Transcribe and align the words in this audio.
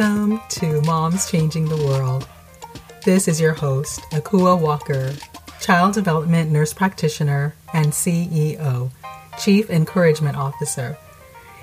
Welcome 0.00 0.40
to 0.48 0.80
Moms 0.86 1.30
Changing 1.30 1.66
the 1.66 1.76
World. 1.76 2.26
This 3.04 3.28
is 3.28 3.38
your 3.38 3.52
host, 3.52 4.00
Akua 4.12 4.58
Walker, 4.58 5.12
Child 5.60 5.92
Development 5.92 6.50
Nurse 6.50 6.72
Practitioner 6.72 7.54
and 7.74 7.88
CEO, 7.88 8.90
Chief 9.38 9.68
Encouragement 9.68 10.38
Officer, 10.38 10.96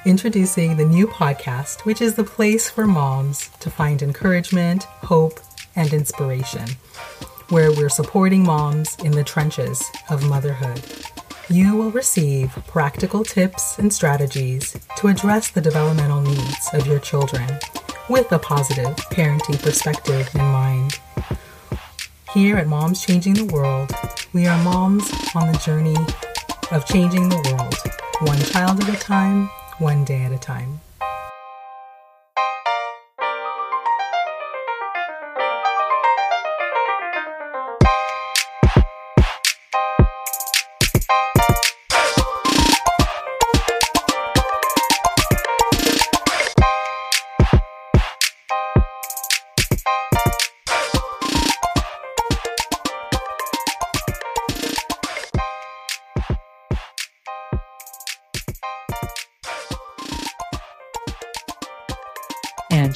introducing 0.05 0.77
the 0.77 0.85
new 0.85 1.07
podcast, 1.07 1.83
which 1.83 1.99
is 1.99 2.13
the 2.13 2.23
place 2.23 2.69
for 2.69 2.85
moms 2.85 3.49
to 3.59 3.71
find 3.71 4.03
encouragement, 4.03 4.83
hope, 4.83 5.39
and 5.75 5.91
inspiration, 5.91 6.69
where 7.49 7.71
we're 7.71 7.89
supporting 7.89 8.43
moms 8.43 8.95
in 9.03 9.13
the 9.13 9.23
trenches 9.23 9.83
of 10.11 10.29
motherhood. 10.29 10.83
You 11.49 11.75
will 11.75 11.89
receive 11.89 12.51
practical 12.67 13.23
tips 13.23 13.79
and 13.79 13.91
strategies 13.91 14.77
to 14.97 15.07
address 15.07 15.49
the 15.49 15.61
developmental 15.61 16.21
needs 16.21 16.69
of 16.73 16.85
your 16.85 16.99
children 16.99 17.57
with 18.09 18.31
a 18.31 18.39
positive 18.39 18.95
parenting 19.11 19.61
perspective 19.61 20.29
in 20.33 20.41
mind. 20.41 20.99
Here 22.33 22.57
at 22.57 22.67
Moms 22.67 23.05
Changing 23.05 23.33
the 23.33 23.45
World, 23.45 23.91
we 24.33 24.47
are 24.47 24.63
moms 24.63 25.11
on 25.35 25.51
the 25.51 25.57
journey 25.59 25.97
of 26.71 26.85
changing 26.85 27.29
the 27.29 27.35
world, 27.51 27.75
one 28.29 28.39
child 28.39 28.81
at 28.81 28.89
a 28.89 28.99
time, 28.99 29.49
one 29.79 30.05
day 30.05 30.23
at 30.23 30.31
a 30.31 30.37
time. 30.37 30.79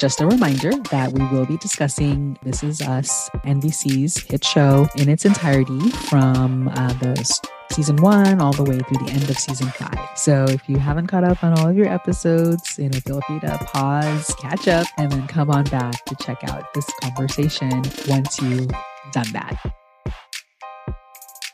Just 0.02 0.20
a 0.20 0.26
reminder 0.26 0.72
that 0.90 1.12
we 1.12 1.24
will 1.28 1.46
be 1.46 1.56
discussing 1.58 2.36
This 2.42 2.64
Is 2.64 2.82
Us, 2.82 3.30
NBC's 3.44 4.20
hit 4.24 4.44
show, 4.44 4.88
in 4.96 5.08
its 5.08 5.24
entirety 5.24 5.78
from 6.08 6.66
uh, 6.66 6.92
the 6.94 7.40
season 7.70 7.94
one 7.98 8.40
all 8.40 8.52
the 8.52 8.64
way 8.64 8.80
through 8.80 9.06
the 9.06 9.12
end 9.12 9.30
of 9.30 9.38
season 9.38 9.68
five. 9.68 10.18
So 10.18 10.44
if 10.48 10.68
you 10.68 10.78
haven't 10.78 11.06
caught 11.06 11.22
up 11.22 11.44
on 11.44 11.56
all 11.56 11.68
of 11.68 11.76
your 11.76 11.86
episodes, 11.86 12.80
you 12.80 12.88
know, 12.88 12.98
feel 12.98 13.20
free 13.28 13.38
to 13.40 13.56
pause, 13.58 14.34
catch 14.40 14.66
up, 14.66 14.88
and 14.98 15.12
then 15.12 15.28
come 15.28 15.50
on 15.50 15.62
back 15.66 16.04
to 16.06 16.16
check 16.16 16.42
out 16.50 16.74
this 16.74 16.90
conversation 17.00 17.70
once 18.08 18.40
you've 18.40 18.66
done 19.12 19.30
that. 19.34 19.81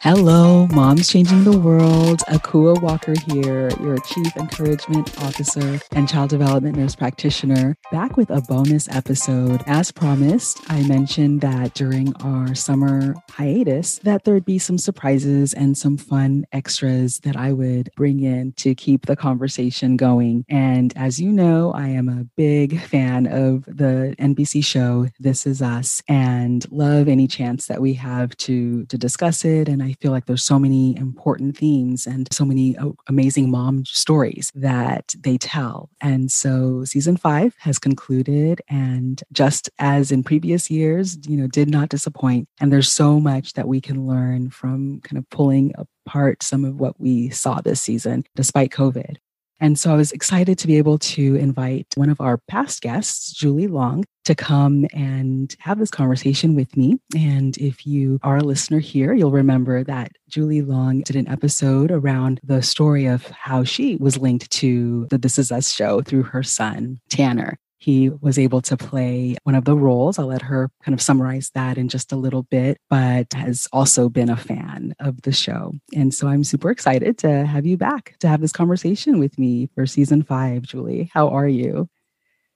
Hello, 0.02 0.68
Moms 0.68 1.08
Changing 1.08 1.42
the 1.42 1.58
World. 1.58 2.20
Akua 2.28 2.80
Walker 2.80 3.14
here, 3.26 3.68
your 3.80 3.98
Chief 3.98 4.36
Encouragement 4.36 5.20
Officer 5.24 5.80
and 5.90 6.08
Child 6.08 6.30
Development 6.30 6.76
Nurse 6.76 6.94
Practitioner, 6.94 7.76
back 7.90 8.16
with 8.16 8.30
a 8.30 8.40
bonus 8.42 8.88
episode. 8.90 9.60
As 9.66 9.90
promised, 9.90 10.60
I 10.68 10.84
mentioned 10.84 11.40
that 11.40 11.74
during 11.74 12.14
our 12.22 12.54
summer 12.54 13.16
hiatus 13.28 13.98
that 14.04 14.22
there'd 14.22 14.44
be 14.44 14.60
some 14.60 14.78
surprises 14.78 15.52
and 15.52 15.76
some 15.76 15.96
fun 15.96 16.46
extras 16.52 17.18
that 17.24 17.36
I 17.36 17.52
would 17.52 17.90
bring 17.96 18.20
in 18.20 18.52
to 18.52 18.76
keep 18.76 19.06
the 19.06 19.16
conversation 19.16 19.96
going. 19.96 20.44
And 20.48 20.96
as 20.96 21.20
you 21.20 21.32
know, 21.32 21.72
I 21.72 21.88
am 21.88 22.08
a 22.08 22.24
big 22.36 22.80
fan 22.82 23.26
of 23.26 23.64
the 23.64 24.14
NBC 24.20 24.64
show 24.64 25.08
This 25.18 25.44
Is 25.44 25.60
Us 25.60 26.00
and 26.06 26.64
love 26.70 27.08
any 27.08 27.26
chance 27.26 27.66
that 27.66 27.80
we 27.82 27.94
have 27.94 28.36
to 28.36 28.86
to 28.86 28.96
discuss 28.96 29.44
it 29.44 29.68
and 29.68 29.82
I 29.82 29.87
feel 29.94 30.12
like 30.12 30.26
there's 30.26 30.44
so 30.44 30.58
many 30.58 30.96
important 30.96 31.56
themes 31.56 32.06
and 32.06 32.28
so 32.32 32.44
many 32.44 32.76
uh, 32.76 32.90
amazing 33.06 33.50
mom 33.50 33.84
stories 33.84 34.50
that 34.54 35.14
they 35.18 35.38
tell. 35.38 35.90
And 36.00 36.30
so 36.30 36.84
season 36.84 37.16
five 37.16 37.54
has 37.58 37.78
concluded, 37.78 38.60
and 38.68 39.22
just 39.32 39.70
as 39.78 40.12
in 40.12 40.22
previous 40.22 40.70
years, 40.70 41.18
you 41.26 41.36
know, 41.36 41.46
did 41.46 41.70
not 41.70 41.88
disappoint. 41.88 42.48
And 42.60 42.72
there's 42.72 42.90
so 42.90 43.20
much 43.20 43.54
that 43.54 43.68
we 43.68 43.80
can 43.80 44.06
learn 44.06 44.50
from 44.50 45.00
kind 45.02 45.18
of 45.18 45.28
pulling 45.30 45.72
apart 45.76 46.42
some 46.42 46.64
of 46.64 46.80
what 46.80 46.98
we 47.00 47.30
saw 47.30 47.60
this 47.60 47.80
season, 47.80 48.24
despite 48.34 48.70
COVID. 48.70 49.16
And 49.60 49.78
so 49.78 49.92
I 49.92 49.96
was 49.96 50.12
excited 50.12 50.58
to 50.58 50.66
be 50.66 50.78
able 50.78 50.98
to 50.98 51.34
invite 51.36 51.86
one 51.96 52.10
of 52.10 52.20
our 52.20 52.38
past 52.38 52.80
guests, 52.80 53.32
Julie 53.32 53.66
Long, 53.66 54.04
to 54.24 54.34
come 54.34 54.86
and 54.92 55.54
have 55.58 55.78
this 55.78 55.90
conversation 55.90 56.54
with 56.54 56.76
me. 56.76 56.98
And 57.16 57.56
if 57.58 57.86
you 57.86 58.20
are 58.22 58.36
a 58.36 58.44
listener 58.44 58.78
here, 58.78 59.14
you'll 59.14 59.30
remember 59.30 59.82
that 59.84 60.12
Julie 60.28 60.62
Long 60.62 61.00
did 61.00 61.16
an 61.16 61.28
episode 61.28 61.90
around 61.90 62.40
the 62.44 62.62
story 62.62 63.06
of 63.06 63.26
how 63.28 63.64
she 63.64 63.96
was 63.96 64.18
linked 64.18 64.50
to 64.50 65.06
the 65.10 65.18
This 65.18 65.38
Is 65.38 65.50
Us 65.50 65.72
show 65.72 66.02
through 66.02 66.24
her 66.24 66.42
son, 66.42 67.00
Tanner 67.08 67.58
he 67.78 68.10
was 68.10 68.38
able 68.38 68.60
to 68.62 68.76
play 68.76 69.36
one 69.44 69.54
of 69.54 69.64
the 69.64 69.76
roles. 69.76 70.18
I'll 70.18 70.26
let 70.26 70.42
her 70.42 70.70
kind 70.82 70.94
of 70.94 71.00
summarize 71.00 71.50
that 71.54 71.78
in 71.78 71.88
just 71.88 72.12
a 72.12 72.16
little 72.16 72.42
bit, 72.42 72.78
but 72.90 73.32
has 73.32 73.68
also 73.72 74.08
been 74.08 74.28
a 74.28 74.36
fan 74.36 74.94
of 74.98 75.22
the 75.22 75.32
show. 75.32 75.72
And 75.94 76.12
so 76.12 76.26
I'm 76.26 76.44
super 76.44 76.70
excited 76.70 77.18
to 77.18 77.46
have 77.46 77.66
you 77.66 77.76
back 77.76 78.16
to 78.18 78.28
have 78.28 78.40
this 78.40 78.52
conversation 78.52 79.18
with 79.18 79.38
me 79.38 79.70
for 79.74 79.86
season 79.86 80.24
five, 80.24 80.62
Julie. 80.62 81.10
How 81.14 81.28
are 81.28 81.48
you? 81.48 81.88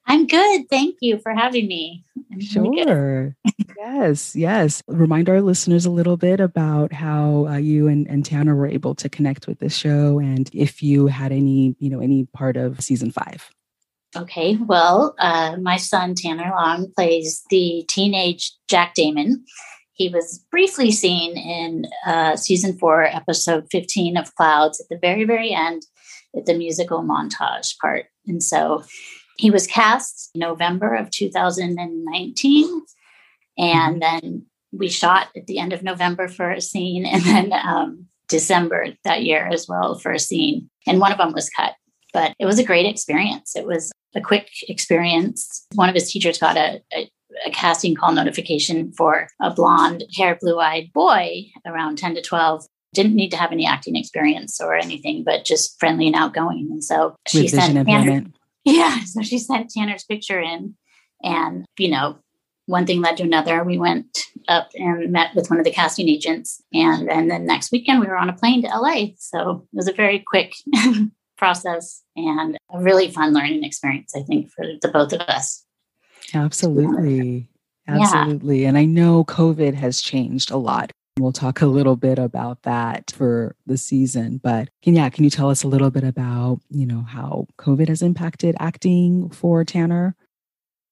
I'm 0.07 0.27
good. 0.27 0.69
Thank 0.69 0.97
you 1.01 1.19
for 1.19 1.33
having 1.33 1.69
me. 1.69 2.05
I'm 2.33 2.41
sure. 2.41 3.37
yes, 3.77 4.35
yes. 4.35 4.83
Remind 4.89 5.29
our 5.29 5.41
listeners 5.41 5.87
a 5.87 5.91
little 5.91 6.17
bit 6.17 6.41
about 6.41 6.93
how 6.93 7.47
uh, 7.47 7.57
you 7.57 7.87
and, 7.87 8.09
and 8.09 8.25
Tanner 8.25 8.57
were 8.57 8.67
able 8.67 8.97
to 8.97 9.09
connect 9.09 9.47
with 9.47 9.61
the 9.61 9.71
show 9.71 10.19
and 10.19 10.51
if 10.53 10.83
you 10.83 11.07
had 11.07 11.31
any, 11.31 11.77
you 11.79 11.89
know, 11.89 12.01
any 12.01 12.27
part 12.33 12.57
of 12.57 12.81
season 12.81 13.13
five. 13.13 13.49
Okay, 14.15 14.57
well, 14.57 15.15
uh, 15.19 15.57
my 15.63 15.79
son 15.79 16.15
Tanner 16.15 16.53
Long 16.55 16.93
plays 16.95 17.43
the 17.49 17.85
teenage 17.89 18.53
Jack 18.69 18.95
Damon. 18.95 19.45
He 19.95 20.11
was 20.11 20.45
briefly 20.51 20.91
seen 20.91 21.37
in 21.37 21.87
uh, 22.07 22.37
season 22.37 22.77
four, 22.79 23.05
episode 23.05 23.67
15 23.71 24.19
of 24.19 24.35
Clouds 24.35 24.81
at 24.81 24.89
the 24.91 24.99
very, 24.99 25.25
very 25.25 25.53
end 25.53 25.87
at 26.37 26.45
the 26.45 26.55
musical 26.55 27.03
montage 27.03 27.79
part. 27.79 28.07
And 28.27 28.43
so 28.43 28.83
he 29.39 29.51
was 29.51 29.67
cast 29.67 30.31
in 30.35 30.41
November 30.41 30.95
of 30.95 31.11
2019. 31.11 32.83
And 33.57 33.59
mm-hmm. 33.59 33.99
then 33.99 34.47
we 34.73 34.91
shot 34.91 35.29
at 35.35 35.47
the 35.47 35.59
end 35.59 35.73
of 35.73 35.83
November 35.83 36.29
for 36.29 36.51
a 36.51 36.61
scene, 36.61 37.07
and 37.07 37.23
then 37.23 37.53
um, 37.53 38.07
December 38.29 38.89
that 39.05 39.23
year 39.23 39.49
as 39.51 39.67
well 39.67 39.95
for 39.99 40.13
a 40.13 40.19
scene. 40.19 40.69
And 40.87 41.01
one 41.01 41.13
of 41.13 41.19
them 41.19 41.33
was 41.33 41.49
cut 41.49 41.73
but 42.13 42.35
it 42.39 42.47
was 42.47 42.59
a 42.59 42.65
great 42.65 42.87
experience. 42.87 43.57
It 43.57 43.67
was 43.67 43.91
a 44.15 44.21
quick 44.21 44.49
experience. 44.69 45.67
One 45.75 45.89
of 45.89 45.95
his 45.95 46.11
teachers 46.11 46.39
got 46.39 46.57
a, 46.57 46.83
a, 46.95 47.11
a 47.47 47.51
casting 47.51 47.95
call 47.95 48.13
notification 48.13 48.93
for 48.93 49.29
a 49.41 49.51
blonde 49.53 50.05
hair, 50.17 50.39
blue 50.41 50.59
eyed 50.59 50.93
boy 50.93 51.47
around 51.67 51.99
10 51.99 52.15
to 52.17 52.23
12 52.23 52.67
didn't 52.93 53.15
need 53.15 53.31
to 53.31 53.37
have 53.37 53.53
any 53.53 53.67
acting 53.67 53.97
experience 53.97 54.61
or 54.61 54.75
anything, 54.75 55.25
but 55.25 55.45
just 55.45 55.79
friendly 55.81 56.07
and 56.07 56.17
outgoing. 56.17 56.69
And 56.71 56.85
so 56.85 57.17
she 57.27 57.49
sent 57.49 57.87
Tanner, 57.87 58.25
yeah, 58.65 59.01
so 59.05 59.23
she 59.23 59.39
sent 59.39 59.71
Tanner's 59.71 60.05
picture 60.05 60.41
in, 60.41 60.75
and 61.23 61.65
you 61.79 61.91
know, 61.91 62.19
one 62.67 62.87
thing 62.87 63.01
led 63.01 63.17
to 63.17 63.23
another. 63.23 63.65
We 63.65 63.79
went 63.79 64.19
up 64.49 64.69
and 64.75 65.11
met 65.11 65.35
with 65.35 65.49
one 65.51 65.59
of 65.59 65.65
the 65.65 65.73
casting 65.73 66.09
agents, 66.09 66.63
and 66.73 67.09
then 67.09 67.29
the 67.29 67.39
next 67.39 67.73
weekend 67.73 68.01
we 68.01 68.07
were 68.07 68.17
on 68.17 68.29
a 68.29 68.35
plane 68.35 68.63
to 68.63 68.69
LA. 68.69 69.07
So 69.19 69.67
it 69.73 69.77
was 69.77 69.89
a 69.89 69.93
very 69.93 70.23
quick 70.27 70.55
process 71.43 72.05
and 72.15 72.57
a 72.73 72.81
really 72.81 73.11
fun 73.11 73.35
learning 73.35 73.65
experience, 73.65 74.15
I 74.15 74.23
think, 74.23 74.49
for 74.53 74.65
the 74.81 74.87
both 74.87 75.13
of 75.13 75.23
us. 75.23 75.65
Absolutely. 76.33 77.49
Absolutely. 77.89 78.63
Yeah. 78.63 78.69
And 78.69 78.79
I 78.79 78.85
know 78.85 79.25
COVID 79.25 79.75
has 79.75 80.01
changed 80.01 80.53
a 80.53 80.57
lot. 80.57 80.93
We'll 81.19 81.33
talk 81.33 81.61
a 81.61 81.67
little 81.67 81.97
bit 81.97 82.21
about 82.21 82.63
that 82.63 83.11
for 83.11 83.57
the 83.67 83.77
season, 83.77 84.39
but 84.41 84.69
can, 84.85 84.95
yeah, 84.95 85.11
can 85.11 85.25
you 85.25 85.31
tell 85.31 85.51
us 85.51 85.65
a 85.65 85.69
little 85.69 85.91
bit 85.91 86.05
about, 86.05 86.61
you 86.71 86.87
know, 86.87 87.03
how 87.03 87.49
COVID 87.59 87.89
has 87.89 88.03
impacted 88.03 88.55
acting 88.61 89.29
for 89.31 89.65
Tanner? 89.65 90.15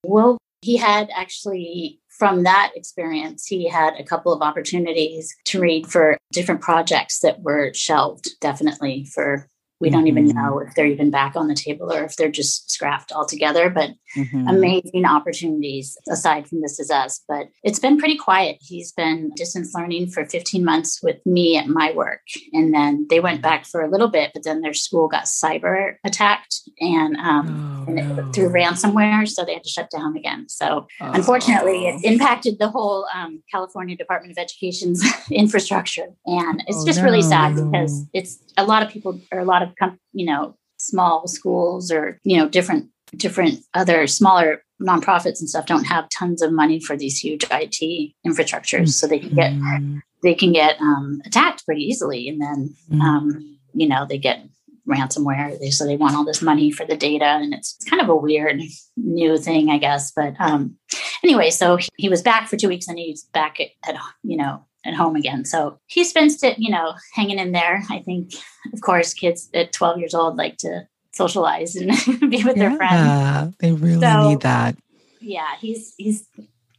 Well, 0.03 0.37
he 0.59 0.75
had 0.75 1.09
actually 1.15 2.01
from 2.09 2.43
that 2.43 2.73
experience, 2.75 3.47
he 3.47 3.69
had 3.69 3.93
a 3.97 4.03
couple 4.03 4.33
of 4.33 4.41
opportunities 4.41 5.33
to 5.45 5.61
read 5.61 5.87
for 5.87 6.17
different 6.33 6.59
projects 6.59 7.19
that 7.21 7.41
were 7.41 7.71
shelved, 7.73 8.31
definitely 8.41 9.05
for 9.05 9.47
we 9.81 9.89
don't 9.89 10.07
even 10.07 10.27
mm-hmm. 10.27 10.37
know 10.37 10.59
if 10.59 10.73
they're 10.75 10.85
even 10.85 11.09
back 11.09 11.35
on 11.35 11.47
the 11.47 11.55
table 11.55 11.91
or 11.91 12.03
if 12.03 12.15
they're 12.15 12.29
just 12.29 12.71
scrapped 12.71 13.11
altogether. 13.11 13.69
But 13.69 13.91
mm-hmm. 14.15 14.47
amazing 14.47 15.05
opportunities 15.05 15.97
aside 16.09 16.47
from 16.47 16.61
This 16.61 16.79
Is 16.79 16.91
Us. 16.91 17.21
But 17.27 17.47
it's 17.63 17.79
been 17.79 17.97
pretty 17.97 18.17
quiet. 18.17 18.57
He's 18.61 18.91
been 18.91 19.31
distance 19.35 19.73
learning 19.73 20.11
for 20.11 20.25
15 20.25 20.63
months 20.63 20.99
with 21.01 21.17
me 21.25 21.57
at 21.57 21.67
my 21.67 21.91
work. 21.93 22.21
And 22.53 22.73
then 22.73 23.07
they 23.09 23.19
went 23.19 23.41
back 23.41 23.65
for 23.65 23.81
a 23.81 23.89
little 23.89 24.07
bit, 24.07 24.31
but 24.33 24.43
then 24.43 24.61
their 24.61 24.73
school 24.73 25.07
got 25.07 25.25
cyber 25.25 25.95
attacked 26.05 26.61
and, 26.79 27.17
um, 27.17 27.85
oh, 27.87 27.91
and 27.91 28.17
no. 28.17 28.31
through 28.31 28.49
ransomware. 28.49 29.27
So 29.27 29.43
they 29.43 29.53
had 29.53 29.63
to 29.63 29.69
shut 29.69 29.89
down 29.89 30.15
again. 30.15 30.47
So 30.47 30.87
oh. 31.01 31.11
unfortunately, 31.11 31.87
it 31.87 32.03
impacted 32.03 32.59
the 32.59 32.69
whole 32.69 33.07
um, 33.13 33.41
California 33.51 33.97
Department 33.97 34.31
of 34.31 34.37
Education's 34.37 35.03
infrastructure. 35.31 36.07
And 36.27 36.63
it's 36.67 36.83
oh, 36.83 36.85
just 36.85 36.99
no. 36.99 37.05
really 37.05 37.23
sad 37.23 37.55
because 37.55 38.05
it's 38.13 38.37
a 38.57 38.65
lot 38.65 38.83
of 38.83 38.89
people 38.89 39.19
or 39.31 39.39
a 39.39 39.45
lot 39.45 39.63
of 39.63 39.70
you 40.13 40.25
know 40.25 40.55
small 40.77 41.27
schools 41.27 41.91
or 41.91 42.19
you 42.23 42.37
know 42.37 42.49
different 42.49 42.87
different 43.15 43.59
other 43.73 44.07
smaller 44.07 44.63
nonprofits 44.81 45.39
and 45.39 45.49
stuff 45.49 45.65
don't 45.65 45.85
have 45.85 46.09
tons 46.09 46.41
of 46.41 46.51
money 46.51 46.79
for 46.79 46.97
these 46.97 47.19
huge 47.19 47.45
IT 47.51 48.13
infrastructures, 48.25 48.89
so 48.89 49.07
they 49.07 49.19
can 49.19 49.35
get 49.35 49.51
mm-hmm. 49.53 49.99
they 50.23 50.33
can 50.33 50.51
get 50.51 50.79
um, 50.81 51.21
attacked 51.25 51.65
pretty 51.65 51.81
easily, 51.81 52.27
and 52.27 52.41
then 52.41 52.75
mm-hmm. 52.89 53.01
um, 53.01 53.57
you 53.73 53.87
know 53.87 54.05
they 54.07 54.17
get 54.17 54.43
ransomware. 54.89 55.59
They, 55.59 55.69
so 55.69 55.85
they 55.85 55.97
want 55.97 56.15
all 56.15 56.25
this 56.25 56.41
money 56.41 56.71
for 56.71 56.85
the 56.85 56.97
data, 56.97 57.25
and 57.25 57.53
it's 57.53 57.77
kind 57.89 58.01
of 58.01 58.09
a 58.09 58.15
weird 58.15 58.61
new 58.97 59.37
thing, 59.37 59.69
I 59.69 59.77
guess. 59.77 60.11
But 60.11 60.33
um, 60.39 60.77
anyway, 61.23 61.49
so 61.49 61.77
he 61.97 62.09
was 62.09 62.21
back 62.21 62.47
for 62.47 62.57
two 62.57 62.69
weeks, 62.69 62.87
and 62.87 62.97
he's 62.97 63.23
back 63.25 63.59
at, 63.59 63.67
at 63.87 63.99
you 64.23 64.37
know 64.37 64.65
at 64.85 64.93
home 64.93 65.15
again. 65.15 65.45
So 65.45 65.79
he 65.87 66.03
spends 66.03 66.41
it, 66.43 66.57
you 66.59 66.71
know, 66.71 66.93
hanging 67.13 67.39
in 67.39 67.51
there. 67.51 67.83
I 67.89 67.99
think, 67.99 68.33
of 68.73 68.81
course, 68.81 69.13
kids 69.13 69.49
at 69.53 69.73
12 69.73 69.99
years 69.99 70.13
old 70.13 70.37
like 70.37 70.57
to 70.57 70.87
socialize 71.13 71.75
and 71.75 71.89
be 72.31 72.43
with 72.43 72.57
yeah, 72.57 72.69
their 72.69 72.75
friends. 72.77 73.55
They 73.59 73.71
really 73.71 74.01
so, 74.01 74.29
need 74.29 74.41
that. 74.41 74.77
Yeah, 75.19 75.55
he's 75.59 75.93
he's 75.97 76.27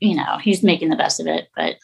you 0.01 0.17
know, 0.17 0.39
he's 0.43 0.65
making 0.65 0.89
the 0.89 0.97
best 0.97 1.21
of 1.21 1.29
it, 1.29 1.49
but 1.55 1.77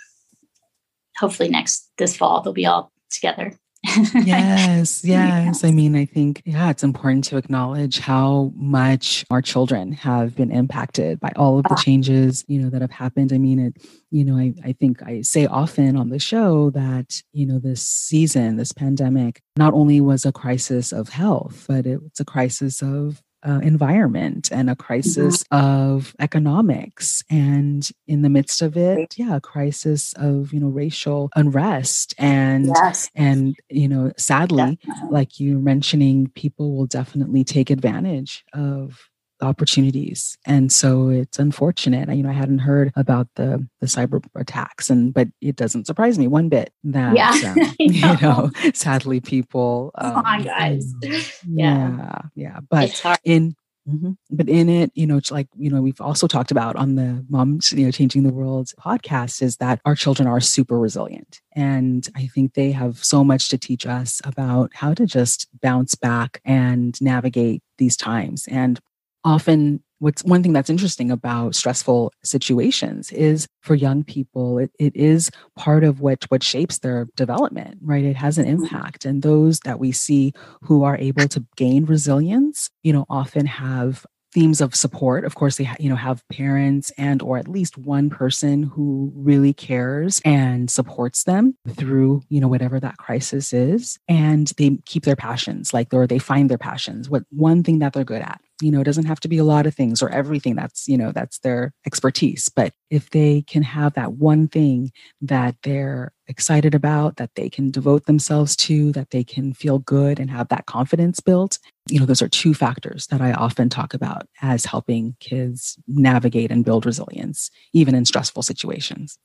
hopefully 1.18 1.48
next 1.48 1.90
this 1.98 2.16
fall 2.16 2.40
they'll 2.40 2.52
be 2.52 2.66
all 2.66 2.92
together 3.10 3.52
yes, 4.24 5.04
yes. 5.04 5.62
I 5.62 5.70
mean, 5.70 5.94
I 5.94 6.04
think, 6.04 6.42
yeah, 6.44 6.68
it's 6.70 6.82
important 6.82 7.24
to 7.24 7.36
acknowledge 7.36 8.00
how 8.00 8.52
much 8.56 9.24
our 9.30 9.40
children 9.40 9.92
have 9.92 10.34
been 10.34 10.50
impacted 10.50 11.20
by 11.20 11.32
all 11.36 11.58
of 11.58 11.64
the 11.64 11.76
changes, 11.76 12.44
you 12.48 12.60
know, 12.60 12.70
that 12.70 12.80
have 12.80 12.90
happened. 12.90 13.32
I 13.32 13.38
mean, 13.38 13.60
it, 13.60 13.76
you 14.10 14.24
know, 14.24 14.36
I, 14.36 14.52
I 14.64 14.72
think 14.72 15.02
I 15.04 15.20
say 15.20 15.46
often 15.46 15.96
on 15.96 16.08
the 16.08 16.18
show 16.18 16.70
that, 16.70 17.22
you 17.32 17.46
know, 17.46 17.60
this 17.60 17.82
season, 17.82 18.56
this 18.56 18.72
pandemic, 18.72 19.42
not 19.56 19.74
only 19.74 20.00
was 20.00 20.26
a 20.26 20.32
crisis 20.32 20.92
of 20.92 21.10
health, 21.10 21.66
but 21.68 21.86
it, 21.86 22.00
it's 22.06 22.20
a 22.20 22.24
crisis 22.24 22.82
of 22.82 23.22
uh, 23.46 23.60
environment 23.62 24.50
and 24.50 24.68
a 24.68 24.76
crisis 24.76 25.44
mm-hmm. 25.44 25.64
of 25.64 26.14
economics 26.18 27.22
and 27.30 27.90
in 28.06 28.22
the 28.22 28.28
midst 28.28 28.62
of 28.62 28.76
it 28.76 29.14
yeah 29.16 29.36
a 29.36 29.40
crisis 29.40 30.12
of 30.16 30.52
you 30.52 30.58
know 30.58 30.68
racial 30.68 31.30
unrest 31.36 32.14
and 32.18 32.66
yes. 32.66 33.10
and 33.14 33.56
you 33.68 33.88
know 33.88 34.12
sadly 34.16 34.78
definitely. 34.84 35.10
like 35.10 35.38
you 35.38 35.58
mentioning 35.58 36.28
people 36.34 36.76
will 36.76 36.86
definitely 36.86 37.44
take 37.44 37.70
advantage 37.70 38.44
of 38.52 39.08
opportunities 39.40 40.36
and 40.46 40.72
so 40.72 41.08
it's 41.08 41.38
unfortunate 41.38 42.08
you 42.14 42.22
know 42.22 42.30
i 42.30 42.32
hadn't 42.32 42.58
heard 42.58 42.92
about 42.96 43.28
the 43.36 43.64
the 43.80 43.86
cyber 43.86 44.24
attacks 44.34 44.90
and 44.90 45.14
but 45.14 45.28
it 45.40 45.56
doesn't 45.56 45.86
surprise 45.86 46.18
me 46.18 46.26
one 46.26 46.48
bit 46.48 46.72
that 46.84 47.14
yeah, 47.14 47.30
um, 47.52 47.74
you 47.78 48.16
know 48.20 48.50
sadly 48.74 49.20
people 49.20 49.90
um, 49.96 50.14
Come 50.14 50.26
on, 50.26 50.42
guys 50.42 50.92
yeah 51.02 51.32
yeah, 51.46 52.22
yeah. 52.34 52.60
but 52.68 53.02
in 53.24 53.54
Mm-hmm. 53.88 54.12
But 54.30 54.48
in 54.48 54.68
it, 54.68 54.90
you 54.94 55.06
know, 55.06 55.16
it's 55.16 55.30
like, 55.30 55.48
you 55.56 55.70
know, 55.70 55.80
we've 55.80 56.00
also 56.00 56.26
talked 56.26 56.50
about 56.50 56.76
on 56.76 56.96
the 56.96 57.24
Moms, 57.28 57.72
you 57.72 57.86
know, 57.86 57.90
Changing 57.90 58.22
the 58.22 58.32
World 58.32 58.70
podcast 58.78 59.40
is 59.40 59.56
that 59.56 59.80
our 59.84 59.94
children 59.94 60.28
are 60.28 60.40
super 60.40 60.78
resilient. 60.78 61.40
And 61.54 62.06
I 62.14 62.26
think 62.26 62.54
they 62.54 62.70
have 62.72 63.02
so 63.02 63.24
much 63.24 63.48
to 63.48 63.58
teach 63.58 63.86
us 63.86 64.20
about 64.24 64.72
how 64.74 64.92
to 64.94 65.06
just 65.06 65.48
bounce 65.62 65.94
back 65.94 66.40
and 66.44 67.00
navigate 67.00 67.62
these 67.78 67.96
times. 67.96 68.46
And 68.48 68.78
often 69.28 69.82
what's 69.98 70.24
one 70.24 70.42
thing 70.42 70.52
that's 70.52 70.70
interesting 70.70 71.10
about 71.10 71.54
stressful 71.54 72.12
situations 72.22 73.10
is 73.12 73.46
for 73.62 73.74
young 73.74 74.04
people 74.04 74.58
it, 74.58 74.70
it 74.78 74.94
is 74.96 75.30
part 75.56 75.84
of 75.84 76.00
what 76.00 76.24
what 76.28 76.42
shapes 76.42 76.78
their 76.78 77.08
development 77.16 77.78
right? 77.82 78.04
It 78.04 78.16
has 78.16 78.38
an 78.38 78.46
mm-hmm. 78.46 78.64
impact. 78.64 79.04
And 79.04 79.22
those 79.22 79.60
that 79.60 79.78
we 79.78 79.92
see 79.92 80.32
who 80.62 80.82
are 80.84 80.96
able 80.96 81.28
to 81.28 81.44
gain 81.56 81.84
resilience 81.84 82.70
you 82.82 82.92
know 82.92 83.04
often 83.10 83.46
have 83.46 84.06
themes 84.32 84.60
of 84.60 84.74
support. 84.74 85.24
Of 85.24 85.34
course 85.34 85.56
they 85.56 85.64
ha- 85.64 85.76
you 85.80 85.88
know 85.88 85.96
have 85.96 86.26
parents 86.28 86.90
and 86.96 87.20
or 87.22 87.38
at 87.38 87.48
least 87.48 87.76
one 87.76 88.08
person 88.08 88.62
who 88.62 89.12
really 89.14 89.52
cares 89.52 90.20
and 90.24 90.70
supports 90.70 91.24
them 91.24 91.56
through 91.76 92.22
you 92.28 92.40
know 92.40 92.48
whatever 92.48 92.78
that 92.80 92.98
crisis 92.98 93.52
is. 93.52 93.98
And 94.08 94.46
they 94.58 94.78
keep 94.86 95.04
their 95.04 95.16
passions 95.16 95.74
like 95.74 95.92
or 95.92 96.06
they 96.06 96.18
find 96.18 96.48
their 96.48 96.58
passions. 96.58 97.10
What 97.10 97.24
one 97.30 97.62
thing 97.62 97.80
that 97.80 97.92
they're 97.92 98.04
good 98.04 98.22
at 98.22 98.40
you 98.60 98.70
know 98.70 98.80
it 98.80 98.84
doesn't 98.84 99.06
have 99.06 99.20
to 99.20 99.28
be 99.28 99.38
a 99.38 99.44
lot 99.44 99.66
of 99.66 99.74
things 99.74 100.02
or 100.02 100.08
everything 100.10 100.54
that's 100.54 100.88
you 100.88 100.96
know 100.96 101.12
that's 101.12 101.38
their 101.40 101.72
expertise 101.86 102.48
but 102.48 102.72
if 102.90 103.10
they 103.10 103.42
can 103.42 103.62
have 103.62 103.94
that 103.94 104.12
one 104.14 104.48
thing 104.48 104.90
that 105.20 105.54
they're 105.62 106.12
excited 106.26 106.74
about 106.74 107.16
that 107.16 107.30
they 107.34 107.48
can 107.48 107.70
devote 107.70 108.06
themselves 108.06 108.56
to 108.56 108.92
that 108.92 109.10
they 109.10 109.24
can 109.24 109.52
feel 109.52 109.78
good 109.80 110.18
and 110.18 110.30
have 110.30 110.48
that 110.48 110.66
confidence 110.66 111.20
built 111.20 111.58
you 111.88 111.98
know 111.98 112.06
those 112.06 112.22
are 112.22 112.28
two 112.28 112.54
factors 112.54 113.06
that 113.08 113.20
i 113.20 113.32
often 113.32 113.68
talk 113.68 113.94
about 113.94 114.26
as 114.42 114.64
helping 114.64 115.16
kids 115.20 115.78
navigate 115.86 116.50
and 116.50 116.64
build 116.64 116.84
resilience 116.84 117.50
even 117.72 117.94
in 117.94 118.04
stressful 118.04 118.42
situations. 118.42 119.18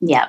Yeah 0.00 0.28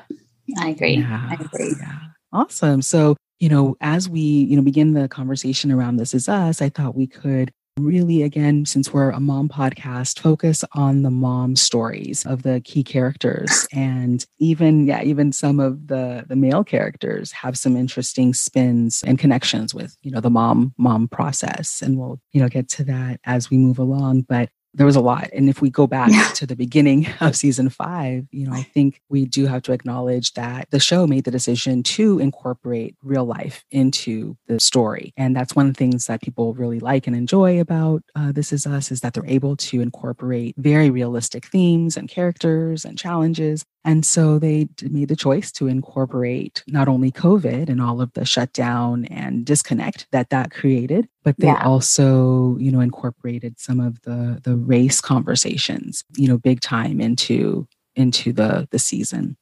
i 0.59 0.69
agree. 0.69 0.97
Yeah, 0.97 1.27
i 1.29 1.33
agree. 1.33 1.75
Yeah. 1.79 1.99
Awesome. 2.33 2.81
So 2.81 3.15
you 3.39 3.49
know 3.49 3.75
as 3.81 4.07
we 4.09 4.21
you 4.21 4.55
know 4.55 4.61
begin 4.61 4.93
the 4.93 5.07
conversation 5.07 5.71
around 5.71 5.97
this 5.97 6.13
is 6.13 6.29
us 6.29 6.61
i 6.61 6.69
thought 6.69 6.95
we 6.95 7.05
could 7.07 7.51
really 7.79 8.23
again 8.23 8.65
since 8.65 8.93
we're 8.93 9.09
a 9.09 9.19
mom 9.19 9.49
podcast 9.49 10.19
focus 10.19 10.63
on 10.73 11.01
the 11.01 11.09
mom 11.09 11.57
stories 11.57 12.25
of 12.25 12.43
the 12.43 12.61
key 12.61 12.83
characters. 12.83 13.67
And 13.75 14.25
even 14.39 14.87
yeah 14.87 15.03
even 15.03 15.31
some 15.31 15.59
of 15.59 15.87
the 15.87 16.23
the 16.27 16.35
male 16.35 16.63
characters 16.63 17.31
have 17.33 17.57
some 17.57 17.75
interesting 17.75 18.33
spins 18.33 19.03
and 19.05 19.19
connections 19.19 19.73
with 19.73 19.97
you 20.01 20.11
know 20.11 20.21
the 20.21 20.29
mom 20.29 20.73
mom 20.77 21.07
process. 21.09 21.81
And 21.81 21.97
we'll 21.97 22.19
you 22.31 22.41
know 22.41 22.47
get 22.47 22.69
to 22.69 22.83
that 22.85 23.19
as 23.25 23.49
we 23.49 23.57
move 23.57 23.79
along. 23.79 24.21
But 24.21 24.49
there 24.75 24.85
was 24.85 24.95
a 24.95 25.01
lot. 25.01 25.29
And 25.33 25.49
if 25.49 25.61
we 25.61 25.69
go 25.69 25.87
back 25.87 26.11
yeah. 26.11 26.27
to 26.35 26.45
the 26.45 26.55
beginning 26.55 27.07
of 27.21 27.35
season 27.35 27.69
five, 27.69 28.27
you 28.31 28.45
know, 28.45 28.53
I 28.53 28.61
think 28.61 29.01
we 29.09 29.25
do 29.25 29.45
have 29.47 29.63
to 29.63 29.71
acknowledge 29.71 30.33
that 30.33 30.69
the 30.71 30.79
show 30.79 31.07
made 31.07 31.23
the 31.23 31.31
decision 31.31 31.81
to 31.83 32.19
incorporate 32.19 32.95
real 33.01 33.25
life 33.25 33.63
into 33.71 34.37
the 34.47 34.59
story. 34.59 35.13
And 35.17 35.35
that's 35.35 35.55
one 35.55 35.67
of 35.67 35.73
the 35.73 35.77
things 35.77 36.05
that 36.07 36.21
people 36.21 36.53
really 36.53 36.79
like 36.79 37.07
and 37.07 37.15
enjoy 37.15 37.59
about 37.59 38.03
uh, 38.15 38.31
This 38.31 38.51
Is 38.51 38.67
Us 38.67 38.91
is 38.91 39.01
that 39.01 39.13
they're 39.13 39.25
able 39.25 39.55
to 39.55 39.81
incorporate 39.81 40.55
very 40.57 40.89
realistic 40.89 41.45
themes 41.45 41.95
and 41.95 42.09
characters 42.09 42.85
and 42.85 42.97
challenges 42.97 43.65
and 43.85 44.03
so 44.03 44.39
they 44.39 44.67
made 44.81 45.09
the 45.09 45.15
choice 45.15 45.51
to 45.53 45.67
incorporate 45.67 46.63
not 46.67 46.87
only 46.87 47.11
COVID 47.11 47.69
and 47.69 47.79
all 47.79 48.01
of 48.01 48.11
the 48.13 48.25
shutdown 48.25 49.05
and 49.05 49.45
disconnect 49.45 50.07
that 50.11 50.31
that 50.31 50.49
created, 50.51 51.07
but 51.23 51.37
they 51.37 51.47
yeah. 51.47 51.63
also, 51.63 52.57
you 52.57 52.71
know, 52.71 52.79
incorporated 52.79 53.59
some 53.59 53.79
of 53.79 54.01
the 54.01 54.41
the 54.43 54.57
race 54.57 54.99
conversations, 54.99 56.03
you 56.17 56.27
know, 56.27 56.37
big 56.37 56.61
time 56.61 56.99
into 56.99 57.67
into 57.95 58.33
the 58.33 58.67
the 58.71 58.79
season. 58.79 59.37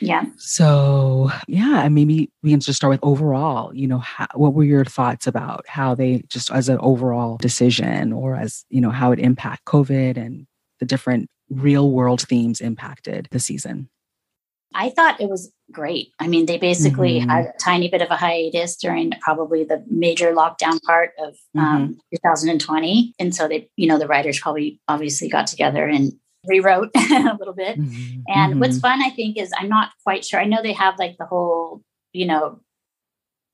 Yeah. 0.00 0.26
So, 0.36 1.30
yeah, 1.48 1.82
and 1.84 1.94
maybe 1.94 2.30
we 2.42 2.50
can 2.50 2.60
just 2.60 2.76
start 2.76 2.90
with 2.90 3.00
overall, 3.02 3.74
you 3.74 3.88
know, 3.88 3.98
how, 3.98 4.26
what 4.34 4.54
were 4.54 4.64
your 4.64 4.84
thoughts 4.84 5.26
about 5.26 5.66
how 5.66 5.94
they 5.94 6.22
just 6.28 6.50
as 6.50 6.68
an 6.68 6.78
overall 6.80 7.38
decision 7.38 8.12
or 8.12 8.36
as, 8.36 8.64
you 8.68 8.80
know, 8.80 8.90
how 8.90 9.12
it 9.12 9.18
impact 9.18 9.64
COVID 9.64 10.16
and 10.16 10.46
the 10.78 10.86
different 10.86 11.30
real 11.50 11.90
world 11.90 12.22
themes 12.22 12.60
impacted 12.60 13.28
the 13.30 13.38
season? 13.38 13.88
I 14.74 14.90
thought 14.90 15.20
it 15.20 15.28
was 15.28 15.50
great. 15.72 16.12
I 16.20 16.28
mean, 16.28 16.46
they 16.46 16.58
basically 16.58 17.20
mm-hmm. 17.20 17.30
had 17.30 17.46
a 17.46 17.52
tiny 17.58 17.88
bit 17.88 18.02
of 18.02 18.10
a 18.10 18.16
hiatus 18.16 18.76
during 18.76 19.12
probably 19.20 19.64
the 19.64 19.84
major 19.88 20.32
lockdown 20.32 20.82
part 20.82 21.12
of 21.18 21.34
mm-hmm. 21.56 21.60
um, 21.60 21.98
2020. 22.14 23.14
And 23.18 23.34
so 23.34 23.48
they, 23.48 23.70
you 23.76 23.88
know, 23.88 23.98
the 23.98 24.06
writers 24.06 24.38
probably 24.38 24.80
obviously 24.86 25.28
got 25.28 25.46
together 25.46 25.86
and 25.86 26.12
rewrote 26.46 26.90
a 26.96 27.36
little 27.38 27.54
bit. 27.54 27.78
Mm-hmm. 27.78 28.20
And 28.28 28.60
what's 28.60 28.76
mm-hmm. 28.76 28.80
fun, 28.80 29.02
I 29.02 29.10
think, 29.10 29.38
is 29.38 29.50
I'm 29.58 29.68
not 29.68 29.90
quite 30.04 30.24
sure. 30.24 30.40
I 30.40 30.44
know 30.44 30.62
they 30.62 30.74
have 30.74 30.98
like 30.98 31.16
the 31.18 31.26
whole, 31.26 31.82
you 32.12 32.26
know, 32.26 32.60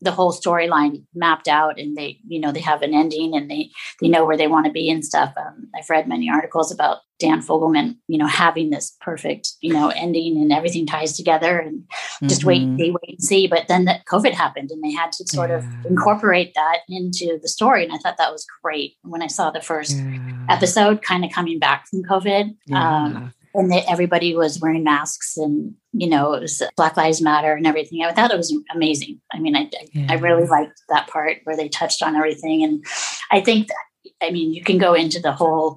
the 0.03 0.13
whole 0.13 0.33
storyline 0.33 1.05
mapped 1.15 1.49
out 1.49 1.79
and 1.79 1.97
they 1.97 2.19
you 2.27 2.41
know 2.41 2.53
they 2.53 2.61
have 2.61 2.83
an 2.83 2.95
ending 2.95 3.35
and 3.35 3.51
they 3.51 3.71
they 4.01 4.09
know 4.09 4.25
where 4.25 4.37
they 4.37 4.49
want 4.49 4.67
to 4.67 4.73
be 4.73 4.91
and 4.91 5.05
stuff 5.05 5.33
um, 5.37 5.69
i've 5.77 5.89
read 5.89 6.09
many 6.09 6.29
articles 6.29 6.73
about 6.73 6.99
Dan 7.23 7.41
Fogelman, 7.41 7.97
you 8.09 8.19
know, 8.19 8.27
having 8.27 8.71
this 8.71 8.97
perfect, 9.01 9.53
you 9.61 9.73
know, 9.73 9.91
ending 9.91 10.37
and 10.39 10.53
everything 10.53 10.87
ties 10.87 11.17
together 11.17 11.61
and 11.61 11.85
just 12.25 12.41
mm-hmm. 12.41 12.49
wait 12.49 12.77
they 12.79 12.91
wait 12.91 13.15
and 13.15 13.23
see. 13.23 13.47
But 13.47 13.69
then 13.69 13.85
that 13.85 14.05
COVID 14.07 14.33
happened 14.33 14.73
and 14.73 14.83
they 14.83 14.91
had 14.91 15.13
to 15.13 15.25
sort 15.29 15.51
yeah. 15.51 15.59
of 15.59 15.65
incorporate 15.87 16.53
that 16.57 16.79
into 16.89 17.39
the 17.41 17.49
story. 17.49 17.85
And 17.85 17.93
I 17.93 17.99
thought 17.99 18.17
that 18.19 18.33
was 18.33 18.45
great 18.61 18.97
when 19.03 19.23
I 19.23 19.29
saw 19.29 19.53
the 19.53 19.61
first 19.61 19.99
yeah. 19.99 20.47
episode 20.49 21.03
kind 21.03 21.25
of 21.25 21.31
coming 21.31 21.61
back 21.61 21.87
from 21.87 22.03
COVID. 22.03 22.57
Yeah. 22.67 23.05
Um, 23.05 23.33
and 23.55 23.71
they, 23.71 23.83
everybody 23.89 24.35
was 24.35 24.61
wearing 24.61 24.85
masks 24.85 25.37
and 25.37 25.75
you 25.93 26.09
know 26.09 26.33
it 26.35 26.41
was 26.41 26.63
black 26.77 26.97
lives 26.97 27.21
matter 27.21 27.55
and 27.55 27.67
everything. 27.67 28.03
I 28.03 28.13
thought 28.13 28.33
it 28.33 28.37
was 28.37 28.55
amazing. 28.75 29.21
I 29.33 29.39
mean 29.39 29.57
i, 29.57 29.71
yeah. 29.93 30.07
I 30.09 30.15
really 30.15 30.47
liked 30.47 30.81
that 30.89 31.09
part 31.09 31.39
where 31.45 31.57
they 31.57 31.69
touched 31.69 32.03
on 32.03 32.17
everything. 32.17 32.63
And 32.63 32.85
i 33.31 33.41
think 33.41 33.69
that, 33.69 33.77
i 34.23 34.31
mean 34.31 34.53
you 34.53 34.63
can 34.63 34.79
go 34.79 34.95
into 34.95 35.21
the 35.21 35.33
whole 35.33 35.77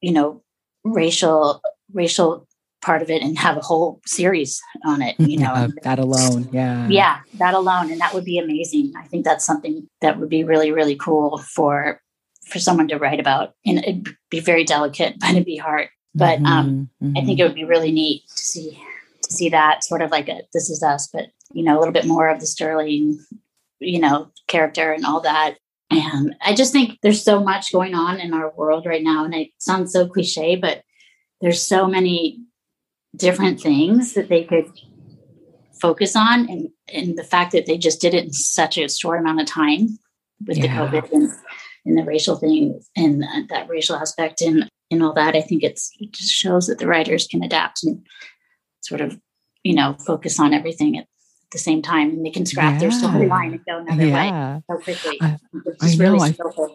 you 0.00 0.12
know 0.12 0.42
racial 0.84 1.60
racial 1.92 2.46
part 2.80 3.02
of 3.02 3.10
it 3.10 3.22
and 3.22 3.38
have 3.38 3.56
a 3.56 3.60
whole 3.60 4.00
series 4.04 4.60
on 4.84 5.02
it 5.02 5.14
you 5.18 5.38
know 5.44 5.68
that 5.82 5.98
alone 5.98 6.48
yeah. 6.52 6.88
Yeah 6.88 7.20
that 7.34 7.54
alone. 7.54 7.90
And 7.90 8.00
that 8.00 8.14
would 8.14 8.24
be 8.24 8.38
amazing. 8.38 8.92
I 8.96 9.06
think 9.06 9.24
that's 9.24 9.44
something 9.44 9.88
that 10.00 10.18
would 10.18 10.28
be 10.28 10.44
really 10.44 10.72
really 10.72 10.96
cool 10.96 11.38
for 11.38 12.00
for 12.46 12.58
someone 12.58 12.88
to 12.88 12.98
write 12.98 13.20
about. 13.20 13.54
And 13.64 13.78
it'd 13.78 14.16
be 14.30 14.40
very 14.40 14.64
delicate 14.64 15.16
but 15.20 15.30
it'd 15.30 15.44
be 15.44 15.56
hard 15.56 15.88
but 16.14 16.38
mm-hmm, 16.38 16.46
um, 16.46 16.90
mm-hmm. 17.02 17.16
I 17.16 17.24
think 17.24 17.38
it 17.38 17.44
would 17.44 17.54
be 17.54 17.64
really 17.64 17.92
neat 17.92 18.22
to 18.28 18.44
see 18.44 18.82
to 19.22 19.32
see 19.32 19.48
that 19.50 19.84
sort 19.84 20.02
of 20.02 20.10
like 20.10 20.28
a 20.28 20.42
this 20.52 20.68
is 20.70 20.82
us, 20.82 21.08
but 21.12 21.26
you 21.52 21.64
know 21.64 21.76
a 21.76 21.80
little 21.80 21.92
bit 21.92 22.06
more 22.06 22.28
of 22.28 22.40
the 22.40 22.46
Sterling, 22.46 23.18
you 23.78 24.00
know, 24.00 24.30
character 24.48 24.92
and 24.92 25.04
all 25.04 25.20
that. 25.20 25.56
And 25.90 26.34
I 26.42 26.54
just 26.54 26.72
think 26.72 26.98
there's 27.02 27.22
so 27.22 27.42
much 27.42 27.72
going 27.72 27.94
on 27.94 28.18
in 28.18 28.32
our 28.32 28.50
world 28.54 28.86
right 28.86 29.02
now, 29.02 29.24
and 29.24 29.34
it 29.34 29.50
sounds 29.58 29.92
so 29.92 30.06
cliche, 30.06 30.56
but 30.56 30.82
there's 31.40 31.62
so 31.62 31.86
many 31.86 32.40
different 33.14 33.60
things 33.60 34.14
that 34.14 34.28
they 34.28 34.44
could 34.44 34.70
focus 35.80 36.16
on, 36.16 36.48
and 36.48 36.68
and 36.92 37.16
the 37.16 37.24
fact 37.24 37.52
that 37.52 37.66
they 37.66 37.78
just 37.78 38.00
did 38.00 38.14
it 38.14 38.24
in 38.24 38.32
such 38.32 38.78
a 38.78 38.88
short 38.88 39.20
amount 39.20 39.40
of 39.40 39.46
time 39.46 39.98
with 40.46 40.58
yeah. 40.58 40.62
the 40.90 40.98
COVID 40.98 41.12
and, 41.12 41.30
and 41.86 41.98
the 41.98 42.04
racial 42.04 42.36
thing 42.36 42.80
and 42.96 43.24
that 43.48 43.68
racial 43.68 43.96
aspect 43.96 44.40
and 44.40 44.68
and 44.92 45.02
all 45.02 45.14
that. 45.14 45.34
I 45.34 45.40
think 45.40 45.62
it's 45.62 45.90
it 45.98 46.12
just 46.12 46.32
shows 46.32 46.66
that 46.66 46.78
the 46.78 46.86
writers 46.86 47.26
can 47.26 47.42
adapt 47.42 47.82
and 47.84 48.06
sort 48.80 49.00
of, 49.00 49.18
you 49.62 49.74
know, 49.74 49.96
focus 50.06 50.38
on 50.38 50.52
everything 50.52 50.98
at 50.98 51.06
the 51.52 51.58
same 51.58 51.82
time 51.82 52.10
and 52.10 52.24
they 52.24 52.30
can 52.30 52.46
scrap 52.46 52.74
yeah. 52.74 52.78
their 52.78 52.90
storyline 52.90 53.52
and 53.52 53.64
go 53.64 53.78
another 53.78 54.06
yeah. 54.06 54.56
way 54.56 54.62
so 54.70 54.82
quickly. 54.82 55.18
I, 55.20 55.38
I 55.80 55.94
know. 55.94 56.12
Really 56.12 56.34
I, 56.40 56.66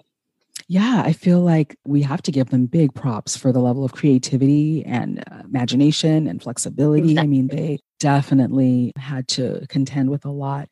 yeah, 0.69 1.01
I 1.05 1.13
feel 1.13 1.39
like 1.39 1.77
we 1.85 2.01
have 2.01 2.21
to 2.23 2.31
give 2.31 2.49
them 2.49 2.65
big 2.65 2.93
props 2.93 3.37
for 3.37 3.53
the 3.53 3.59
level 3.59 3.85
of 3.85 3.93
creativity 3.93 4.83
and 4.85 5.23
uh, 5.31 5.43
imagination 5.45 6.27
and 6.27 6.43
flexibility. 6.43 7.11
Exactly. 7.11 7.23
I 7.23 7.27
mean, 7.27 7.47
they 7.47 7.79
definitely 7.99 8.91
had 8.97 9.27
to 9.29 9.65
contend 9.69 10.09
with 10.09 10.25
a 10.25 10.29
lot 10.29 10.67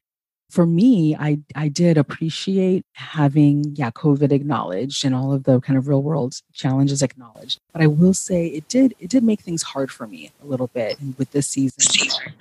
for 0.55 0.65
me, 0.65 1.17
I, 1.17 1.39
I 1.53 1.67
did 1.67 1.97
appreciate 1.97 2.85
having, 2.93 3.75
yeah, 3.75 3.91
COVID 3.91 4.31
acknowledged 4.31 5.03
and 5.03 5.13
all 5.13 5.33
of 5.33 5.43
the 5.43 5.59
kind 5.59 5.77
of 5.77 5.89
real 5.89 6.01
world 6.01 6.41
challenges 6.53 7.03
acknowledged. 7.03 7.59
But 7.73 7.81
I 7.81 7.87
will 7.87 8.13
say 8.13 8.47
it 8.47 8.69
did, 8.69 8.95
it 9.01 9.09
did 9.09 9.21
make 9.21 9.41
things 9.41 9.63
hard 9.63 9.91
for 9.91 10.07
me 10.07 10.31
a 10.41 10.45
little 10.45 10.67
bit 10.67 10.97
with 11.17 11.29
this 11.31 11.47
season, 11.47 11.83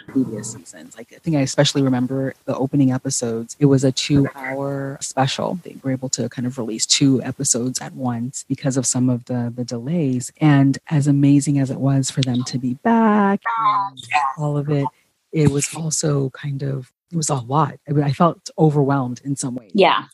previous 0.07 0.53
seasons. 0.53 0.97
Like 0.97 1.13
I 1.13 1.17
think 1.17 1.37
I 1.37 1.41
especially 1.41 1.83
remember 1.83 2.35
the 2.45 2.57
opening 2.57 2.93
episodes. 2.93 3.57
It 3.59 3.67
was 3.67 3.83
a 3.83 3.91
two 3.91 4.29
hour 4.37 4.97
special. 5.01 5.59
They 5.65 5.75
were 5.83 5.91
able 5.91 6.09
to 6.11 6.29
kind 6.29 6.47
of 6.47 6.57
release 6.57 6.87
two 6.87 7.21
episodes 7.25 7.81
at 7.81 7.95
once 7.95 8.45
because 8.49 8.77
of 8.77 8.87
some 8.87 9.11
of 9.11 9.25
the, 9.25 9.53
the 9.53 9.65
delays. 9.65 10.31
And 10.41 10.79
as 10.89 11.09
amazing 11.09 11.59
as 11.59 11.69
it 11.69 11.81
was 11.81 12.13
for 12.13 12.21
them 12.21 12.45
to 12.45 12.59
be 12.59 12.75
back 12.75 13.41
and 13.59 13.99
all 14.39 14.57
of 14.57 14.71
it, 14.71 14.87
it 15.33 15.51
was 15.51 15.75
also 15.75 16.31
kind 16.31 16.63
of 16.63 16.93
it 17.15 17.17
was 17.17 17.31
a 17.31 17.37
lot. 17.37 17.79
I, 17.89 17.93
mean, 17.93 18.05
I 18.05 18.13
felt 18.13 18.51
overwhelmed 18.59 19.21
in 19.25 19.37
some 19.37 19.55
ways. 19.55 19.71
Yeah, 19.73 20.07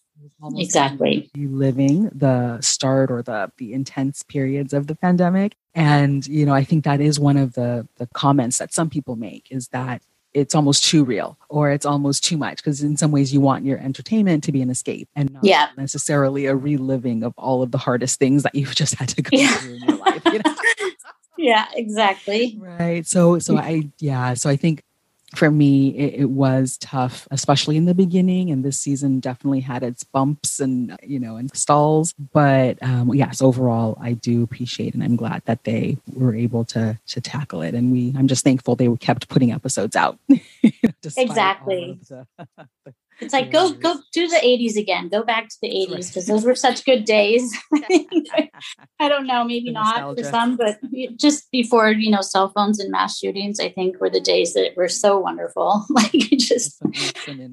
exactly. 0.57 1.31
Living 1.35 2.11
the 2.15 2.61
start 2.61 3.11
or 3.11 3.23
the 3.23 3.51
the 3.57 3.73
intense 3.73 4.23
periods 4.23 4.73
of 4.75 4.87
the 4.87 4.95
pandemic, 4.95 5.57
and 5.75 6.27
you 6.27 6.45
know, 6.45 6.55
I 6.55 6.63
think 6.63 6.85
that 6.85 7.01
is 7.01 7.19
one 7.19 7.39
of 7.39 7.55
the 7.55 7.89
the 7.97 8.07
comments 8.15 8.59
that 8.59 8.75
some 8.75 8.91
people 8.91 9.17
make 9.17 9.47
is 9.51 9.69
that 9.69 10.03
it's 10.33 10.55
almost 10.55 10.85
too 10.85 11.05
real 11.05 11.37
or 11.49 11.71
it's 11.71 11.87
almost 11.87 12.23
too 12.23 12.37
much 12.37 12.59
because 12.59 12.83
in 12.83 12.97
some 12.97 13.11
ways 13.11 13.33
you 13.33 13.41
want 13.41 13.65
your 13.65 13.79
entertainment 13.79 14.45
to 14.45 14.53
be 14.53 14.63
an 14.63 14.71
escape 14.71 15.09
and 15.17 15.33
not 15.33 15.43
yeah. 15.43 15.71
necessarily 15.77 16.47
a 16.47 16.55
reliving 16.55 17.25
of 17.25 17.35
all 17.37 17.63
of 17.63 17.73
the 17.73 17.79
hardest 17.79 18.21
things 18.21 18.45
that 18.45 18.55
you've 18.55 18.75
just 18.83 18.95
had 18.95 19.09
to 19.09 19.23
go 19.23 19.31
yeah. 19.33 19.55
through 19.55 19.75
in 19.75 19.81
your 19.89 19.97
life. 19.97 20.23
You 20.27 20.41
know? 20.45 20.55
yeah, 21.39 21.67
exactly. 21.75 22.57
Right. 22.61 23.07
So 23.07 23.39
so 23.39 23.57
I 23.57 23.89
yeah, 23.99 24.35
so 24.35 24.51
I 24.51 24.57
think 24.57 24.85
for 25.35 25.51
me, 25.51 25.97
it, 25.97 26.21
it, 26.23 26.31
was 26.31 26.77
tough, 26.79 27.29
especially 27.31 27.77
in 27.77 27.85
the 27.85 27.95
beginning. 27.95 28.51
And 28.51 28.65
this 28.65 28.81
season 28.81 29.21
definitely 29.21 29.61
had 29.61 29.83
its 29.83 30.05
bumps 30.05 30.61
and, 30.61 30.97
you 31.03 31.21
know, 31.21 31.37
and 31.37 31.55
stalls. 31.57 32.13
But 32.33 32.83
um, 32.83 33.15
yes, 33.15 33.41
overall, 33.41 33.97
I 34.01 34.13
do 34.13 34.43
appreciate 34.43 34.95
and 34.95 35.03
I'm 35.03 35.17
glad 35.17 35.43
that 35.45 35.65
they 35.65 35.99
were 36.13 36.35
able 36.35 36.65
to 36.67 36.99
to 37.09 37.21
tackle 37.21 37.63
it. 37.63 37.75
And 37.75 37.93
we, 37.93 38.13
I'm 38.17 38.29
just 38.29 38.45
thankful 38.45 38.77
they 38.77 38.95
kept 38.97 39.29
putting 39.29 39.53
episodes 39.53 39.97
out. 39.97 40.19
exactly. 41.17 41.99
The, 42.09 42.27
the 42.85 42.95
it's 43.21 43.33
like 43.33 43.51
go 43.51 43.73
go 43.73 43.97
do 44.13 44.29
the 44.29 44.37
80s 44.37 44.77
again. 44.77 45.09
Go 45.09 45.23
back 45.23 45.49
to 45.49 45.57
the 45.63 45.69
80s 45.69 46.09
because 46.09 46.27
those 46.27 46.45
were 46.45 46.55
such 46.55 46.85
good 46.85 47.05
days. 47.05 47.53
I 49.01 49.09
don't 49.09 49.27
know, 49.27 49.45
maybe 49.45 49.71
not 49.71 50.17
for 50.17 50.25
some, 50.25 50.57
but 50.57 50.79
just 51.17 51.51
before 51.51 51.91
you 51.91 52.11
know 52.11 52.21
cell 52.21 52.51
phones 52.55 52.81
and 52.81 52.91
mass 52.91 53.19
shootings, 53.19 53.61
I 53.61 53.71
think 53.71 54.01
were 54.01 54.11
the 54.11 54.21
days 54.21 54.55
that 54.55 54.77
were 54.77 54.89
so 54.89 55.19
wonderful. 55.19 55.85
like 55.91 56.13
just 56.13 56.81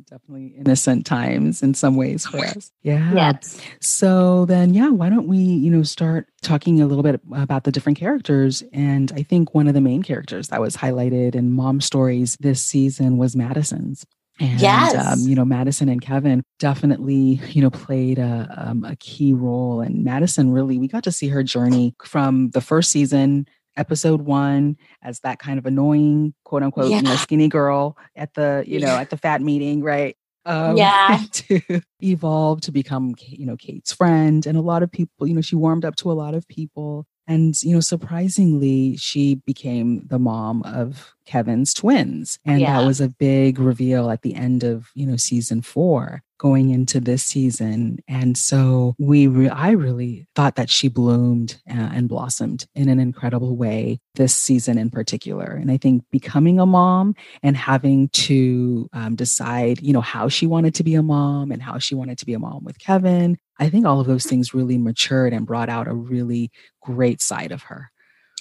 definitely 0.09 0.55
innocent 0.57 1.05
times 1.05 1.61
in 1.61 1.73
some 1.73 1.95
ways 1.95 2.25
for 2.25 2.39
us. 2.39 2.71
Yeah. 2.83 3.13
Yes. 3.13 3.59
So 3.81 4.45
then, 4.45 4.73
yeah, 4.73 4.89
why 4.89 5.09
don't 5.09 5.27
we 5.27 5.37
you 5.37 5.71
know 5.71 5.83
start 5.83 6.27
talking 6.41 6.81
a 6.81 6.87
little 6.87 7.03
bit 7.03 7.19
about 7.33 7.63
the 7.63 7.71
different 7.71 7.97
characters? 7.97 8.63
And 8.73 9.11
I 9.15 9.23
think 9.23 9.53
one 9.53 9.67
of 9.67 9.73
the 9.73 9.81
main 9.81 10.03
characters 10.03 10.47
that 10.49 10.61
was 10.61 10.77
highlighted 10.77 11.35
in 11.35 11.51
Mom 11.51 11.81
Stories 11.81 12.37
this 12.39 12.61
season 12.61 13.17
was 13.17 13.35
Madison's. 13.35 14.05
And, 14.39 14.61
yes. 14.61 14.95
Um, 14.95 15.27
you 15.27 15.35
know, 15.35 15.45
Madison 15.45 15.89
and 15.89 16.01
Kevin 16.01 16.43
definitely, 16.59 17.41
you 17.49 17.61
know, 17.61 17.69
played 17.69 18.19
a, 18.19 18.47
um, 18.55 18.83
a 18.83 18.95
key 18.97 19.33
role. 19.33 19.81
And 19.81 20.03
Madison 20.03 20.51
really, 20.51 20.77
we 20.77 20.87
got 20.87 21.03
to 21.05 21.11
see 21.11 21.27
her 21.29 21.43
journey 21.43 21.95
from 22.03 22.51
the 22.51 22.61
first 22.61 22.91
season, 22.91 23.47
episode 23.75 24.21
one, 24.21 24.77
as 25.01 25.19
that 25.21 25.39
kind 25.39 25.57
of 25.57 25.65
annoying, 25.65 26.33
quote 26.43 26.63
unquote, 26.63 26.89
yeah. 26.89 26.97
you 26.97 27.03
know, 27.03 27.15
skinny 27.15 27.47
girl 27.47 27.97
at 28.15 28.33
the, 28.33 28.63
you 28.67 28.79
know, 28.79 28.95
at 28.95 29.09
the 29.09 29.17
fat 29.17 29.41
meeting, 29.41 29.81
right? 29.81 30.15
Um, 30.45 30.77
yeah. 30.77 31.19
to 31.31 31.81
evolve 32.01 32.61
to 32.61 32.71
become, 32.71 33.15
you 33.27 33.45
know, 33.45 33.57
Kate's 33.57 33.91
friend. 33.91 34.45
And 34.45 34.57
a 34.57 34.61
lot 34.61 34.83
of 34.83 34.91
people, 34.91 35.27
you 35.27 35.33
know, 35.33 35.41
she 35.41 35.55
warmed 35.55 35.85
up 35.85 35.95
to 35.97 36.11
a 36.11 36.13
lot 36.13 36.33
of 36.33 36.47
people. 36.47 37.05
And, 37.27 37.61
you 37.61 37.73
know, 37.73 37.81
surprisingly, 37.81 38.95
she 38.95 39.35
became 39.45 40.07
the 40.07 40.19
mom 40.19 40.63
of 40.63 41.13
Kevin's 41.27 41.73
twins. 41.73 42.39
And 42.45 42.61
yeah. 42.61 42.79
that 42.79 42.87
was 42.87 43.01
a 43.01 43.09
big 43.09 43.59
reveal 43.59 44.09
at 44.09 44.23
the 44.23 44.33
end 44.33 44.63
of, 44.63 44.89
you 44.95 45.05
know, 45.05 45.17
season 45.17 45.61
four 45.61 46.23
going 46.39 46.69
into 46.69 46.99
this 46.99 47.23
season. 47.23 47.97
And 48.07 48.37
so 48.37 48.95
we, 48.99 49.27
re- 49.27 49.49
I 49.49 49.71
really 49.71 50.27
thought 50.35 50.55
that 50.55 50.69
she 50.69 50.87
bloomed 50.87 51.59
uh, 51.69 51.73
and 51.73 52.07
blossomed 52.07 52.65
in 52.75 52.89
an 52.89 52.99
incredible 52.99 53.55
way 53.55 53.99
this 54.15 54.35
season 54.35 54.77
in 54.77 54.89
particular. 54.89 55.45
And 55.45 55.71
I 55.71 55.77
think 55.77 56.03
becoming 56.11 56.59
a 56.59 56.65
mom 56.65 57.15
and 57.41 57.57
having 57.57 58.09
to 58.09 58.87
um, 58.93 59.15
decide, 59.15 59.81
you 59.81 59.93
know, 59.93 60.01
how 60.01 60.29
she 60.29 60.47
wanted 60.47 60.75
to 60.75 60.83
be 60.83 60.95
a 60.95 61.03
mom 61.03 61.51
and 61.51 61.61
how 61.61 61.79
she 61.79 61.95
wanted 61.95 62.19
to 62.19 62.25
be 62.25 62.33
a 62.33 62.39
mom 62.39 62.63
with 62.63 62.79
Kevin. 62.79 63.37
I 63.59 63.69
think 63.69 63.85
all 63.85 63.99
of 63.99 64.07
those 64.07 64.25
things 64.25 64.53
really 64.53 64.77
matured 64.77 65.33
and 65.33 65.47
brought 65.47 65.69
out 65.69 65.87
a 65.87 65.93
really 65.93 66.51
great 66.81 67.21
side 67.21 67.51
of 67.51 67.63
her. 67.63 67.91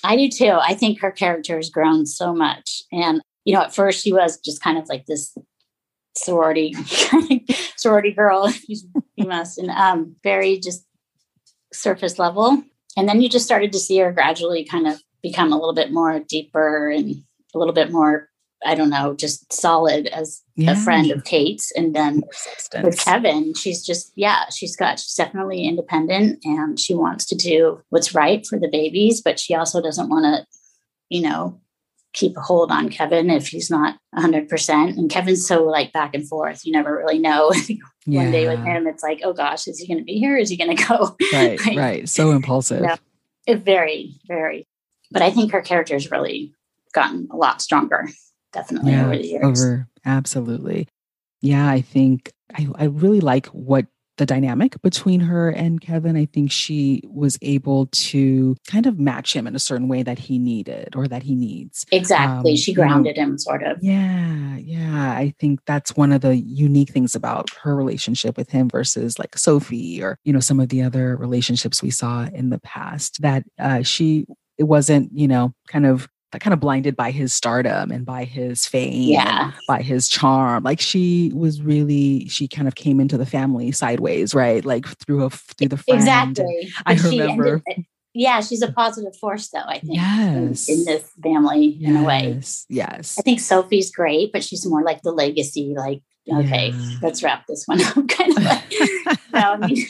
I 0.04 0.16
do 0.16 0.28
too. 0.28 0.58
I 0.60 0.74
think 0.74 1.00
her 1.00 1.10
character 1.10 1.56
has 1.56 1.70
grown 1.70 2.06
so 2.06 2.34
much. 2.34 2.82
And, 2.92 3.20
you 3.44 3.54
know, 3.54 3.62
at 3.62 3.74
first 3.74 4.02
she 4.02 4.12
was 4.12 4.38
just 4.38 4.62
kind 4.62 4.78
of 4.78 4.88
like 4.88 5.06
this 5.06 5.36
sorority 6.16 6.74
sorority 7.76 8.10
girl 8.10 8.50
you 8.68 9.26
must 9.26 9.58
and 9.58 9.70
um 9.70 10.16
very 10.22 10.58
just 10.58 10.86
surface 11.72 12.18
level 12.18 12.62
and 12.96 13.08
then 13.08 13.20
you 13.20 13.28
just 13.28 13.44
started 13.44 13.72
to 13.72 13.78
see 13.78 13.98
her 13.98 14.12
gradually 14.12 14.64
kind 14.64 14.86
of 14.86 15.00
become 15.22 15.52
a 15.52 15.56
little 15.56 15.74
bit 15.74 15.92
more 15.92 16.20
deeper 16.20 16.88
and 16.88 17.16
a 17.54 17.58
little 17.58 17.74
bit 17.74 17.92
more 17.92 18.28
i 18.64 18.74
don't 18.74 18.90
know 18.90 19.14
just 19.14 19.52
solid 19.52 20.06
as 20.08 20.42
yeah. 20.54 20.72
a 20.72 20.76
friend 20.76 21.10
of 21.10 21.24
kate's 21.24 21.72
and 21.72 21.94
then 21.94 22.22
with 22.82 22.98
kevin 22.98 23.54
she's 23.54 23.84
just 23.84 24.12
yeah 24.16 24.48
she's 24.50 24.76
got 24.76 24.98
she's 24.98 25.14
definitely 25.14 25.64
independent 25.64 26.38
and 26.44 26.78
she 26.80 26.94
wants 26.94 27.24
to 27.24 27.34
do 27.34 27.80
what's 27.90 28.14
right 28.14 28.46
for 28.46 28.58
the 28.58 28.68
babies 28.68 29.20
but 29.20 29.38
she 29.38 29.54
also 29.54 29.82
doesn't 29.82 30.08
want 30.08 30.24
to 30.24 30.46
you 31.08 31.20
know 31.20 31.60
keep 32.16 32.36
a 32.36 32.40
hold 32.40 32.72
on 32.72 32.88
Kevin 32.88 33.28
if 33.28 33.48
he's 33.48 33.70
not 33.70 33.98
100%. 34.16 34.96
And 34.96 35.10
Kevin's 35.10 35.46
so 35.46 35.64
like 35.64 35.92
back 35.92 36.14
and 36.14 36.26
forth. 36.26 36.64
You 36.64 36.72
never 36.72 36.96
really 36.96 37.18
know. 37.18 37.52
yeah. 38.06 38.22
One 38.22 38.32
day 38.32 38.48
with 38.48 38.64
him, 38.64 38.86
it's 38.86 39.02
like, 39.02 39.20
oh 39.22 39.34
gosh, 39.34 39.68
is 39.68 39.78
he 39.78 39.86
going 39.86 39.98
to 39.98 40.04
be 40.04 40.18
here? 40.18 40.36
Is 40.36 40.48
he 40.48 40.56
going 40.56 40.74
to 40.74 40.82
go? 40.82 41.14
Right, 41.32 41.64
right. 41.76 42.08
So 42.08 42.30
impulsive. 42.30 42.82
Yeah. 42.82 42.96
It 43.46 43.58
very, 43.58 44.14
very. 44.26 44.66
but 45.12 45.22
I 45.22 45.30
think 45.30 45.52
her 45.52 45.60
character's 45.60 46.10
really 46.10 46.52
gotten 46.92 47.28
a 47.30 47.36
lot 47.36 47.60
stronger, 47.60 48.08
definitely 48.56 48.92
Yeah, 48.92 49.04
over 49.06 49.16
the 49.16 49.26
years. 49.26 49.44
over 49.44 49.88
absolutely. 50.04 50.88
Yeah, 51.42 51.68
I 51.68 51.80
think 51.82 52.32
I, 52.54 52.66
I 52.76 52.84
really 52.84 53.20
like 53.20 53.46
what 53.48 53.86
the 54.16 54.24
dynamic 54.24 54.80
between 54.80 55.20
her 55.20 55.50
and 55.50 55.78
Kevin. 55.80 56.16
I 56.16 56.24
think 56.24 56.50
she 56.50 57.02
was 57.04 57.38
able 57.42 57.86
to 57.86 58.56
kind 58.66 58.86
of 58.86 58.98
match 58.98 59.34
him 59.36 59.46
in 59.46 59.54
a 59.54 59.58
certain 59.58 59.88
way 59.88 60.02
that 60.02 60.18
he 60.18 60.38
needed 60.38 60.96
or 60.96 61.06
that 61.08 61.22
he 61.22 61.34
needs. 61.34 61.84
Exactly. 61.92 62.52
Um, 62.52 62.56
she 62.56 62.72
grounded 62.72 63.16
him 63.18 63.36
sort 63.38 63.62
of. 63.62 63.76
Yeah, 63.82 64.56
yeah. 64.56 65.12
I 65.12 65.34
think 65.38 65.60
that's 65.66 65.94
one 65.96 66.12
of 66.12 66.22
the 66.22 66.36
unique 66.36 66.90
things 66.90 67.14
about 67.14 67.50
her 67.62 67.76
relationship 67.76 68.38
with 68.38 68.50
him 68.50 68.70
versus 68.70 69.18
like 69.18 69.36
Sophie 69.36 70.02
or, 70.02 70.18
you 70.24 70.32
know, 70.32 70.40
some 70.40 70.60
of 70.60 70.70
the 70.70 70.82
other 70.82 71.14
relationships 71.16 71.82
we 71.82 71.90
saw 71.90 72.24
in 72.32 72.48
the 72.48 72.60
past 72.60 73.20
that 73.20 73.44
uh, 73.58 73.82
she, 73.82 74.24
it 74.56 74.64
wasn't, 74.64 75.10
you 75.12 75.28
know, 75.28 75.52
kind 75.68 75.84
of 75.84 76.08
kind 76.32 76.52
of 76.52 76.60
blinded 76.60 76.94
by 76.96 77.10
his 77.10 77.32
stardom 77.32 77.90
and 77.90 78.04
by 78.04 78.24
his 78.24 78.66
fame 78.66 78.92
Yeah. 79.10 79.52
by 79.68 79.80
his 79.80 80.06
charm 80.08 80.64
like 80.64 80.80
she 80.80 81.32
was 81.34 81.62
really 81.62 82.28
she 82.28 82.46
kind 82.46 82.68
of 82.68 82.74
came 82.74 83.00
into 83.00 83.16
the 83.16 83.24
family 83.24 83.72
sideways 83.72 84.34
right 84.34 84.62
like 84.64 84.84
through 84.86 85.24
a 85.24 85.30
through 85.30 85.68
the 85.68 85.76
friend 85.78 86.00
and- 86.06 86.38
Exactly. 86.38 86.72
I 86.84 86.94
remember- 86.94 87.62
ended- 87.66 87.86
yeah, 88.18 88.40
she's 88.40 88.62
a 88.62 88.72
positive 88.72 89.14
force, 89.16 89.48
though. 89.50 89.58
I 89.66 89.78
think 89.80 89.94
yes 89.96 90.70
in, 90.70 90.86
this 90.86 91.06
family, 91.22 91.78
in 91.82 91.96
a 91.96 92.02
way. 92.02 92.32
yes 92.36 92.64
yes 92.70 93.18
I 93.18 93.22
think 93.22 93.40
Sophie's 93.40 93.90
great, 93.90 94.32
but 94.32 94.42
she's 94.42 94.64
more 94.66 94.82
like 94.82 95.02
the 95.02 95.12
legacy. 95.12 95.74
Like, 95.76 96.00
okay, 96.30 96.70
Yeah. 96.70 96.96
let's 97.02 97.22
wrap 97.22 97.46
this 97.46 97.64
one 97.66 97.80
up. 97.84 97.94
kind 98.08 98.36
of 98.36 98.42
like, 98.42 98.72
you 98.72 99.04
know, 99.32 99.52
I 99.52 99.56
mean, 99.66 99.86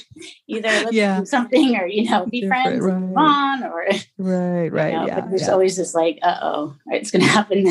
either 0.48 0.68
let's 0.68 0.92
Yeah. 0.92 1.20
do 1.20 1.26
something 1.26 1.76
or 1.76 1.86
you 1.86 2.08
know, 2.10 2.26
be 2.26 2.42
Different, 2.42 2.62
friends 2.80 2.86
and 2.86 3.00
move 3.08 3.16
on, 3.16 3.62
or 3.64 3.86
right 4.18 4.72
right 4.72 4.92
you 4.92 4.98
know, 5.00 5.06
yeah, 5.06 5.20
but 5.20 5.30
there's 5.30 5.42
yeah. 5.42 5.50
always 5.52 5.76
this 5.76 5.94
like, 5.94 6.18
uh 6.22 6.38
oh, 6.42 6.76
it's 6.88 7.10
going 7.10 7.22
to 7.22 7.28
happen. 7.28 7.66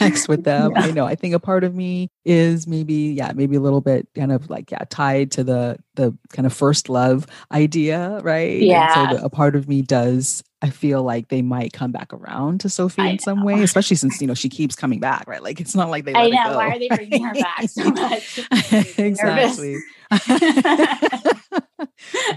X 0.00 0.26
with 0.28 0.44
them. 0.44 0.72
I 0.76 0.90
know. 0.90 1.04
I 1.06 1.14
think 1.14 1.34
a 1.34 1.38
part 1.38 1.64
of 1.64 1.74
me 1.74 2.08
is 2.24 2.66
maybe, 2.66 2.94
yeah, 3.16 3.32
maybe 3.34 3.56
a 3.56 3.60
little 3.60 3.80
bit 3.80 4.08
kind 4.14 4.32
of 4.32 4.50
like, 4.50 4.70
yeah, 4.70 4.84
tied 4.88 5.30
to 5.32 5.44
the 5.44 5.78
the 5.94 6.16
kind 6.32 6.46
of 6.46 6.52
first 6.52 6.88
love 6.88 7.26
idea, 7.52 8.20
right? 8.22 8.60
And 8.60 8.62
Yeah. 8.70 8.94
so 9.10 9.16
the, 9.16 9.24
a 9.24 9.30
part 9.30 9.54
of 9.56 9.68
me 9.68 9.82
does. 9.82 10.42
I 10.64 10.70
feel 10.70 11.02
like 11.02 11.28
they 11.28 11.42
might 11.42 11.74
come 11.74 11.92
back 11.92 12.10
around 12.14 12.60
to 12.62 12.70
Sophie 12.70 13.02
I 13.02 13.06
in 13.08 13.18
some 13.18 13.44
way, 13.44 13.62
especially 13.62 13.96
since 13.96 14.18
you 14.18 14.26
know 14.26 14.32
she 14.32 14.48
keeps 14.48 14.74
coming 14.74 14.98
back, 14.98 15.24
right? 15.28 15.42
Like 15.42 15.60
it's 15.60 15.74
not 15.74 15.90
like 15.90 16.06
they. 16.06 16.14
I 16.14 16.30
know. 16.30 16.42
go. 16.52 16.56
Why 16.56 16.68
are 16.68 16.78
they 16.78 16.88
bringing 16.88 17.22
her 17.22 17.34
back 17.34 17.68
so 17.68 17.84
much? 17.90 18.40
exactly. 18.98 19.76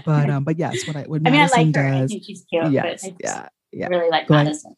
But 0.04 0.28
um, 0.28 0.44
but 0.44 0.58
yes, 0.58 0.86
what 0.86 0.96
I 0.96 1.04
what 1.04 1.22
I 1.24 1.30
mean, 1.30 1.34
I 1.40 1.46
Madison 1.48 1.66
like 1.72 1.76
her. 1.76 1.86
I 1.86 2.00
does, 2.00 2.10
think 2.10 2.24
she's 2.24 2.44
cute. 2.50 2.70
yes, 2.70 3.02
but 3.02 3.12
I 3.12 3.16
yeah, 3.20 3.48
yeah. 3.72 3.86
really 3.88 4.10
like 4.10 4.28
ahead. 4.28 4.44
Madison. 4.44 4.76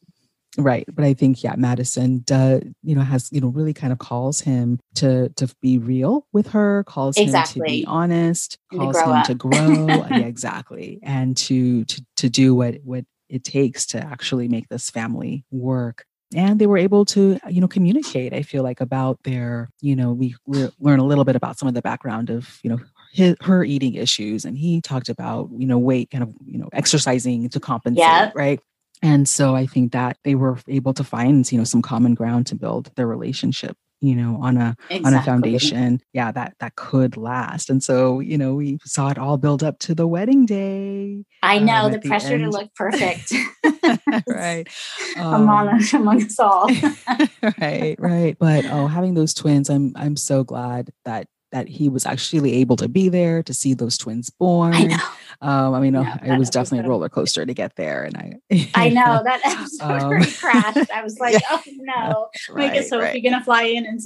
Right. 0.58 0.84
But 0.92 1.04
I 1.04 1.14
think, 1.14 1.44
yeah, 1.44 1.54
Madison 1.56 2.22
does, 2.26 2.62
you 2.82 2.96
know, 2.96 3.02
has, 3.02 3.28
you 3.30 3.40
know, 3.40 3.48
really 3.48 3.72
kind 3.72 3.92
of 3.92 3.98
calls 4.00 4.40
him 4.40 4.80
to 4.96 5.28
to 5.30 5.48
be 5.60 5.78
real 5.78 6.26
with 6.32 6.48
her, 6.48 6.84
calls 6.84 7.16
him 7.16 7.32
to 7.32 7.60
be 7.60 7.84
honest, 7.86 8.58
And 8.72 8.80
to 8.80 8.84
calls 8.84 8.96
him 8.96 9.08
up. 9.10 9.26
to 9.26 9.34
grow. 9.34 9.86
yeah, 9.86 10.18
exactly. 10.18 10.98
And 11.02 11.36
to 11.38 11.84
to 11.84 12.04
to 12.18 12.28
do 12.28 12.54
what 12.54 12.76
what 12.84 13.04
it 13.30 13.44
takes 13.44 13.86
to 13.86 13.98
actually 13.98 14.48
make 14.48 14.68
this 14.68 14.90
family 14.90 15.44
work. 15.50 16.04
And 16.34 16.60
they 16.60 16.66
were 16.66 16.78
able 16.78 17.04
to, 17.06 17.40
you 17.48 17.60
know, 17.60 17.66
communicate, 17.66 18.32
I 18.32 18.42
feel 18.42 18.62
like, 18.62 18.80
about 18.80 19.18
their, 19.24 19.68
you 19.80 19.96
know, 19.96 20.12
we, 20.12 20.36
learn 20.46 21.00
a 21.00 21.04
little 21.04 21.24
bit 21.24 21.34
about 21.34 21.58
some 21.58 21.66
of 21.66 21.74
the 21.74 21.82
background 21.82 22.30
of, 22.30 22.60
you 22.62 22.70
know, 22.70 22.78
his, 23.12 23.34
her 23.40 23.64
eating 23.64 23.94
issues. 23.94 24.44
And 24.44 24.56
he 24.56 24.80
talked 24.80 25.08
about, 25.08 25.48
you 25.56 25.66
know, 25.66 25.78
weight 25.78 26.10
kind 26.10 26.22
of, 26.22 26.32
you 26.44 26.58
know, 26.58 26.68
exercising 26.72 27.48
to 27.48 27.58
compensate, 27.58 27.98
Yeah. 27.98 28.30
right? 28.34 28.60
And 29.02 29.28
so 29.28 29.56
I 29.56 29.66
think 29.66 29.92
that 29.92 30.18
they 30.22 30.36
were 30.36 30.58
able 30.68 30.94
to 30.94 31.02
find, 31.02 31.50
you 31.50 31.58
know, 31.58 31.64
some 31.64 31.82
common 31.82 32.14
ground 32.14 32.46
to 32.48 32.54
build 32.54 32.90
their 32.94 33.08
relationship, 33.08 33.76
you 34.00 34.14
know, 34.16 34.38
on 34.40 34.56
a 34.56 34.76
Exactly. 34.88 35.04
on 35.06 35.14
a 35.14 35.22
foundation, 35.22 36.00
yeah, 36.12 36.32
that 36.32 36.54
that 36.60 36.74
could 36.76 37.16
last. 37.16 37.70
And 37.70 37.82
so, 37.82 38.20
you 38.20 38.38
know, 38.38 38.54
we 38.54 38.78
saw 38.84 39.08
it 39.10 39.18
all 39.18 39.36
build 39.36 39.62
up 39.62 39.78
to 39.80 39.94
the 39.94 40.06
wedding 40.06 40.46
day. 40.46 41.24
I 41.42 41.58
um, 41.58 41.66
know 41.66 41.86
at 41.86 41.92
the 41.92 41.98
the 41.98 42.08
pressure 42.08 42.38
to 42.38 42.48
look 42.50 42.74
perfect 42.74 43.32
right. 44.26 44.66
among, 45.16 45.68
Um, 45.68 45.80
among 45.94 46.22
us 46.24 46.38
all. 46.38 46.68
right, 47.60 47.96
right. 47.98 48.36
But 48.38 48.64
oh, 48.66 48.86
having 48.86 49.14
those 49.14 49.34
twins, 49.34 49.68
I'm 49.70 49.92
I'm 49.96 50.16
so 50.16 50.44
glad 50.44 50.90
that 51.04 51.26
that 51.52 51.68
he 51.68 51.88
was 51.88 52.06
actually 52.06 52.54
able 52.54 52.76
to 52.76 52.88
be 52.88 53.08
there 53.08 53.42
to 53.42 53.52
see 53.52 53.74
those 53.74 53.98
twins 53.98 54.30
born. 54.30 54.74
I 54.74 54.84
know. 54.84 54.96
Um, 55.42 55.74
I 55.74 55.80
mean, 55.80 55.96
uh, 55.96 56.18
it 56.22 56.38
was 56.38 56.50
definitely 56.50 56.86
a 56.86 56.88
roller 56.88 57.08
coaster 57.08 57.46
to 57.46 57.54
get 57.54 57.76
there, 57.76 58.04
and 58.04 58.16
I, 58.16 58.70
I 58.74 58.88
know 58.90 59.22
that 59.24 59.40
episode 59.44 59.90
Um, 59.90 60.22
crashed. 60.38 60.90
I 60.90 61.02
was 61.02 61.18
like, 61.20 61.34
yeah. 61.34 61.40
oh 61.50 61.62
no, 61.78 62.28
right, 62.54 62.76
is 62.76 62.90
Sophie 62.90 63.04
right. 63.04 63.24
gonna 63.24 63.42
fly 63.42 63.62
in 63.64 63.86
and? 63.86 64.00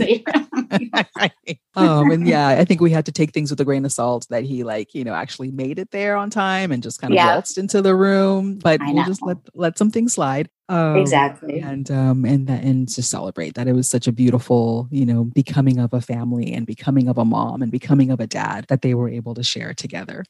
Right. 1.16 1.58
Um 1.76 2.10
and 2.10 2.26
yeah 2.26 2.48
i 2.48 2.64
think 2.64 2.80
we 2.80 2.90
had 2.90 3.04
to 3.06 3.12
take 3.12 3.32
things 3.32 3.50
with 3.50 3.60
a 3.60 3.64
grain 3.64 3.84
of 3.84 3.92
salt 3.92 4.26
that 4.30 4.44
he 4.44 4.62
like 4.64 4.94
you 4.94 5.04
know 5.04 5.14
actually 5.14 5.50
made 5.50 5.78
it 5.78 5.90
there 5.90 6.16
on 6.16 6.30
time 6.30 6.70
and 6.72 6.82
just 6.82 7.00
kind 7.00 7.12
of 7.12 7.16
Yeah. 7.16 7.34
waltzed 7.34 7.58
into 7.58 7.82
the 7.82 7.94
room 7.94 8.58
but 8.58 8.80
we'll 8.84 9.04
just 9.04 9.22
let 9.22 9.38
let 9.54 9.78
some 9.78 9.90
things 9.90 10.12
slide 10.14 10.48
um, 10.68 10.96
exactly. 10.96 11.60
and 11.60 11.90
um 11.90 12.24
and 12.24 12.46
that 12.46 12.62
and 12.64 12.88
to 12.88 13.02
celebrate 13.02 13.54
that 13.54 13.68
it 13.68 13.72
was 13.74 13.88
such 13.88 14.06
a 14.06 14.12
beautiful 14.12 14.88
you 14.90 15.04
know 15.04 15.24
becoming 15.24 15.78
of 15.78 15.92
a 15.92 16.00
family 16.00 16.52
and 16.52 16.66
becoming 16.66 17.08
of 17.08 17.18
a 17.18 17.24
mom 17.24 17.60
and 17.62 17.70
becoming 17.70 18.10
of 18.10 18.20
a 18.20 18.26
dad 18.26 18.64
that 18.68 18.82
they 18.82 18.94
were 18.94 19.08
able 19.08 19.34
to 19.34 19.42
share 19.42 19.74
together 19.74 20.24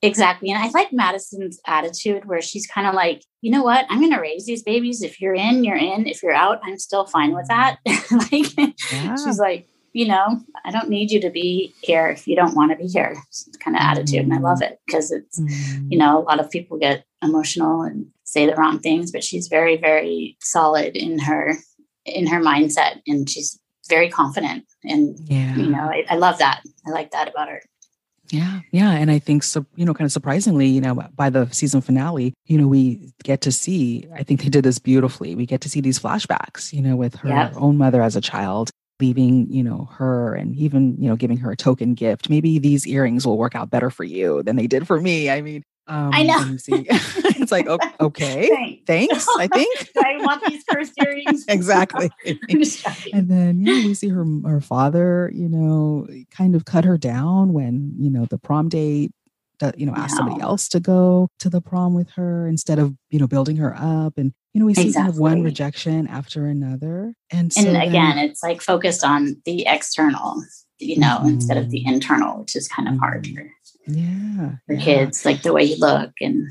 Exactly. 0.00 0.48
And 0.50 0.62
I 0.62 0.68
like 0.68 0.92
Madison's 0.92 1.58
attitude 1.66 2.24
where 2.24 2.40
she's 2.40 2.68
kind 2.68 2.86
of 2.86 2.94
like, 2.94 3.24
you 3.40 3.50
know 3.50 3.64
what? 3.64 3.84
I'm 3.90 3.98
going 3.98 4.12
to 4.12 4.20
raise 4.20 4.46
these 4.46 4.62
babies. 4.62 5.02
If 5.02 5.20
you're 5.20 5.34
in, 5.34 5.64
you're 5.64 5.76
in. 5.76 6.06
If 6.06 6.22
you're 6.22 6.32
out, 6.32 6.60
I'm 6.62 6.78
still 6.78 7.04
fine 7.04 7.34
with 7.34 7.48
that. 7.48 7.78
like, 8.30 8.56
Yeah. 8.92 9.16
she's 9.16 9.40
like, 9.40 9.66
you 9.98 10.06
know, 10.06 10.40
I 10.64 10.70
don't 10.70 10.88
need 10.88 11.10
you 11.10 11.20
to 11.20 11.30
be 11.30 11.74
here 11.82 12.06
if 12.08 12.28
you 12.28 12.36
don't 12.36 12.54
want 12.54 12.70
to 12.70 12.76
be 12.76 12.86
here. 12.86 13.16
It's 13.30 13.48
kind 13.64 13.76
of 13.76 13.82
attitude. 13.82 14.20
And 14.26 14.32
I 14.32 14.38
love 14.38 14.62
it 14.62 14.78
because 14.86 15.10
it's, 15.10 15.40
Mm. 15.40 15.90
you 15.90 15.98
know, 15.98 16.12
a 16.22 16.24
lot 16.30 16.38
of 16.38 16.48
people 16.52 16.78
get 16.78 17.04
emotional 17.20 17.82
and 17.82 18.06
say 18.22 18.46
the 18.46 18.54
wrong 18.54 18.78
things, 18.78 19.10
but 19.10 19.24
she's 19.24 19.48
very, 19.48 19.76
very 19.76 20.36
solid 20.40 20.96
in 20.96 21.18
her, 21.18 21.44
in 22.04 22.28
her 22.28 22.40
mindset. 22.40 23.00
And 23.08 23.28
she's 23.28 23.58
very 23.88 24.08
confident. 24.08 24.60
And, 24.84 25.18
yeah 25.24 25.56
you 25.56 25.68
know, 25.74 25.84
I, 25.96 26.04
I 26.10 26.16
love 26.16 26.38
that. 26.38 26.62
I 26.86 26.90
like 26.90 27.10
that 27.10 27.26
about 27.28 27.48
her. 27.48 27.60
Yeah, 28.30 28.60
yeah, 28.70 28.92
and 28.92 29.10
I 29.10 29.18
think 29.18 29.42
so. 29.42 29.64
You 29.74 29.84
know, 29.86 29.94
kind 29.94 30.04
of 30.06 30.12
surprisingly, 30.12 30.66
you 30.66 30.82
know, 30.82 30.94
by 31.16 31.28
the 31.30 31.48
season 31.50 31.80
finale, 31.80 32.34
you 32.44 32.58
know, 32.58 32.68
we 32.68 33.12
get 33.24 33.40
to 33.46 33.50
see. 33.50 34.06
I 34.14 34.22
think 34.22 34.42
they 34.42 34.50
did 34.50 34.64
this 34.64 34.78
beautifully. 34.78 35.34
We 35.34 35.46
get 35.46 35.60
to 35.62 35.68
see 35.70 35.80
these 35.80 35.98
flashbacks, 35.98 36.72
you 36.74 36.82
know, 36.82 36.94
with 36.94 37.14
her 37.22 37.30
Yep. 37.30 37.54
own 37.56 37.78
mother 37.78 38.02
as 38.02 38.16
a 38.16 38.20
child, 38.20 38.70
leaving, 39.00 39.50
you 39.52 39.62
know, 39.62 39.88
her, 39.92 40.34
and 40.34 40.56
even, 40.56 40.96
you 41.00 41.08
know, 41.08 41.16
giving 41.16 41.36
her 41.38 41.50
a 41.52 41.56
token 41.56 41.94
gift. 41.94 42.28
Maybe 42.28 42.58
these 42.58 42.86
earrings 42.86 43.26
will 43.26 43.38
work 43.38 43.54
out 43.54 43.70
better 43.70 43.90
for 43.90 44.04
you 44.04 44.42
than 44.42 44.56
they 44.56 44.66
did 44.66 44.86
for 44.86 45.00
me. 45.00 45.30
I 45.30 45.40
mean, 45.40 45.62
um, 45.86 46.10
I 46.12 46.22
know. 46.22 46.40
and 46.40 46.50
you 46.52 46.58
see- 46.58 46.86
it's 46.90 47.50
like, 47.52 47.66
okay, 48.00 48.48
Thanks. 48.48 48.82
thanks. 48.86 49.26
I 49.38 49.46
think 49.52 49.88
I 49.96 50.18
want 50.22 50.44
these 50.46 50.62
cursed 50.70 50.92
earrings. 51.02 51.44
exactly. 51.48 52.10
I'm 52.26 52.58
just 52.62 52.84
joking. 52.84 53.14
And 53.14 53.28
then 53.30 53.60
yeah, 53.64 53.86
we 53.86 53.94
see 53.94 54.08
her 54.08 54.24
her 54.44 54.60
father, 54.60 55.30
you 55.34 55.48
know, 55.48 56.06
kind 56.30 56.54
of 56.54 56.64
cut 56.66 56.84
her 56.84 56.98
down 56.98 57.52
when 57.54 57.94
you 57.98 58.10
know 58.10 58.26
the 58.26 58.38
prom 58.38 58.68
date. 58.68 59.10
That 59.60 59.76
you 59.76 59.86
know, 59.86 59.94
asked 59.96 60.16
somebody 60.16 60.40
else 60.40 60.68
to 60.68 60.78
go 60.78 61.30
to 61.40 61.50
the 61.50 61.60
prom 61.60 61.92
with 61.92 62.10
her 62.10 62.46
instead 62.46 62.78
of 62.78 62.94
you 63.10 63.18
know 63.18 63.26
building 63.26 63.56
her 63.56 63.74
up, 63.76 64.16
and 64.16 64.32
you 64.58 64.74
know 64.74 65.02
we 65.02 65.08
of 65.08 65.18
one 65.18 65.42
rejection 65.42 66.06
after 66.08 66.46
another, 66.46 67.14
and 67.30 67.52
so 67.52 67.60
and 67.60 67.76
then- 67.76 67.88
again, 67.88 68.18
it's 68.18 68.42
like 68.42 68.60
focused 68.60 69.04
on 69.04 69.40
the 69.44 69.66
external, 69.66 70.42
you 70.78 70.98
know, 70.98 71.20
instead 71.24 71.56
of 71.56 71.70
the 71.70 71.84
internal, 71.86 72.40
which 72.40 72.56
is 72.56 72.68
kind 72.68 72.88
of 72.88 72.98
hard 72.98 73.24
Mhm. 73.24 73.34
for, 73.34 73.50
yeah, 73.90 74.50
for 74.66 74.72
yeah, 74.74 74.80
kids, 74.80 75.24
like 75.24 75.42
the 75.42 75.52
way 75.52 75.64
you 75.64 75.76
look 75.78 76.12
and 76.20 76.48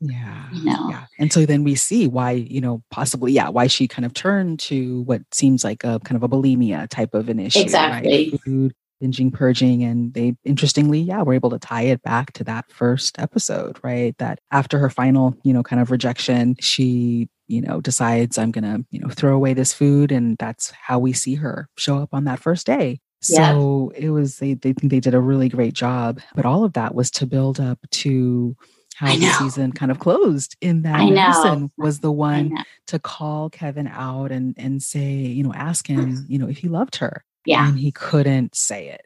yeah, 0.00 0.44
you 0.52 0.64
know. 0.64 0.88
yeah, 0.90 1.04
and 1.18 1.32
so 1.32 1.46
then 1.46 1.64
we 1.64 1.74
see 1.74 2.06
why 2.08 2.32
you 2.32 2.60
know 2.60 2.82
possibly 2.90 3.32
yeah 3.32 3.48
why 3.48 3.66
she 3.66 3.88
kind 3.88 4.04
of 4.04 4.12
turned 4.12 4.58
to 4.60 5.02
what 5.02 5.22
seems 5.32 5.64
like 5.64 5.82
a 5.84 5.98
kind 6.04 6.16
of 6.16 6.22
a 6.22 6.28
bulimia 6.28 6.88
type 6.88 7.14
of 7.14 7.28
an 7.28 7.38
issue, 7.40 7.60
Exactly. 7.60 8.30
right? 8.32 8.40
Food 8.42 8.74
binging, 9.02 9.32
purging, 9.32 9.82
and 9.82 10.14
they 10.14 10.34
interestingly, 10.44 11.00
yeah, 11.00 11.20
were 11.22 11.34
able 11.34 11.50
to 11.50 11.58
tie 11.58 11.82
it 11.82 12.00
back 12.02 12.32
to 12.32 12.44
that 12.44 12.64
first 12.70 13.18
episode, 13.18 13.78
right? 13.82 14.16
That 14.18 14.38
after 14.50 14.78
her 14.78 14.88
final, 14.88 15.36
you 15.42 15.52
know, 15.52 15.62
kind 15.62 15.82
of 15.82 15.90
rejection, 15.90 16.54
she, 16.60 17.28
you 17.46 17.60
know, 17.60 17.80
decides 17.80 18.38
I'm 18.38 18.50
gonna, 18.50 18.84
you 18.90 19.00
know, 19.00 19.08
throw 19.08 19.34
away 19.34 19.54
this 19.54 19.72
food, 19.72 20.12
and 20.12 20.36
that's 20.38 20.70
how 20.70 20.98
we 20.98 21.12
see 21.12 21.34
her 21.36 21.68
show 21.76 21.98
up 21.98 22.10
on 22.12 22.24
that 22.24 22.40
first 22.40 22.66
day. 22.66 23.00
Yeah. 23.28 23.52
So 23.52 23.92
it 23.96 24.10
was 24.10 24.38
they 24.38 24.54
they 24.54 24.72
think 24.72 24.90
they 24.90 25.00
did 25.00 25.14
a 25.14 25.20
really 25.20 25.48
great 25.48 25.74
job, 25.74 26.20
but 26.34 26.44
all 26.44 26.64
of 26.64 26.74
that 26.74 26.94
was 26.94 27.10
to 27.12 27.26
build 27.26 27.58
up 27.60 27.78
to 27.90 28.56
how 28.96 29.14
the 29.14 29.28
season 29.38 29.72
kind 29.72 29.90
of 29.90 29.98
closed 29.98 30.56
in 30.60 30.82
that 30.82 31.00
I 31.00 31.08
know. 31.08 31.14
Madison 31.14 31.70
was 31.76 32.00
the 32.00 32.12
one 32.12 32.56
to 32.86 32.98
call 32.98 33.50
Kevin 33.50 33.88
out 33.88 34.30
and 34.30 34.54
and 34.56 34.82
say, 34.82 35.12
you 35.12 35.42
know, 35.42 35.52
ask 35.52 35.86
him, 35.86 36.16
mm. 36.16 36.24
you 36.28 36.38
know, 36.38 36.48
if 36.48 36.58
he 36.58 36.68
loved 36.68 36.96
her. 36.96 37.24
Yeah, 37.46 37.68
And 37.68 37.78
he 37.78 37.92
couldn't 37.92 38.54
say 38.54 38.88
it. 38.88 39.02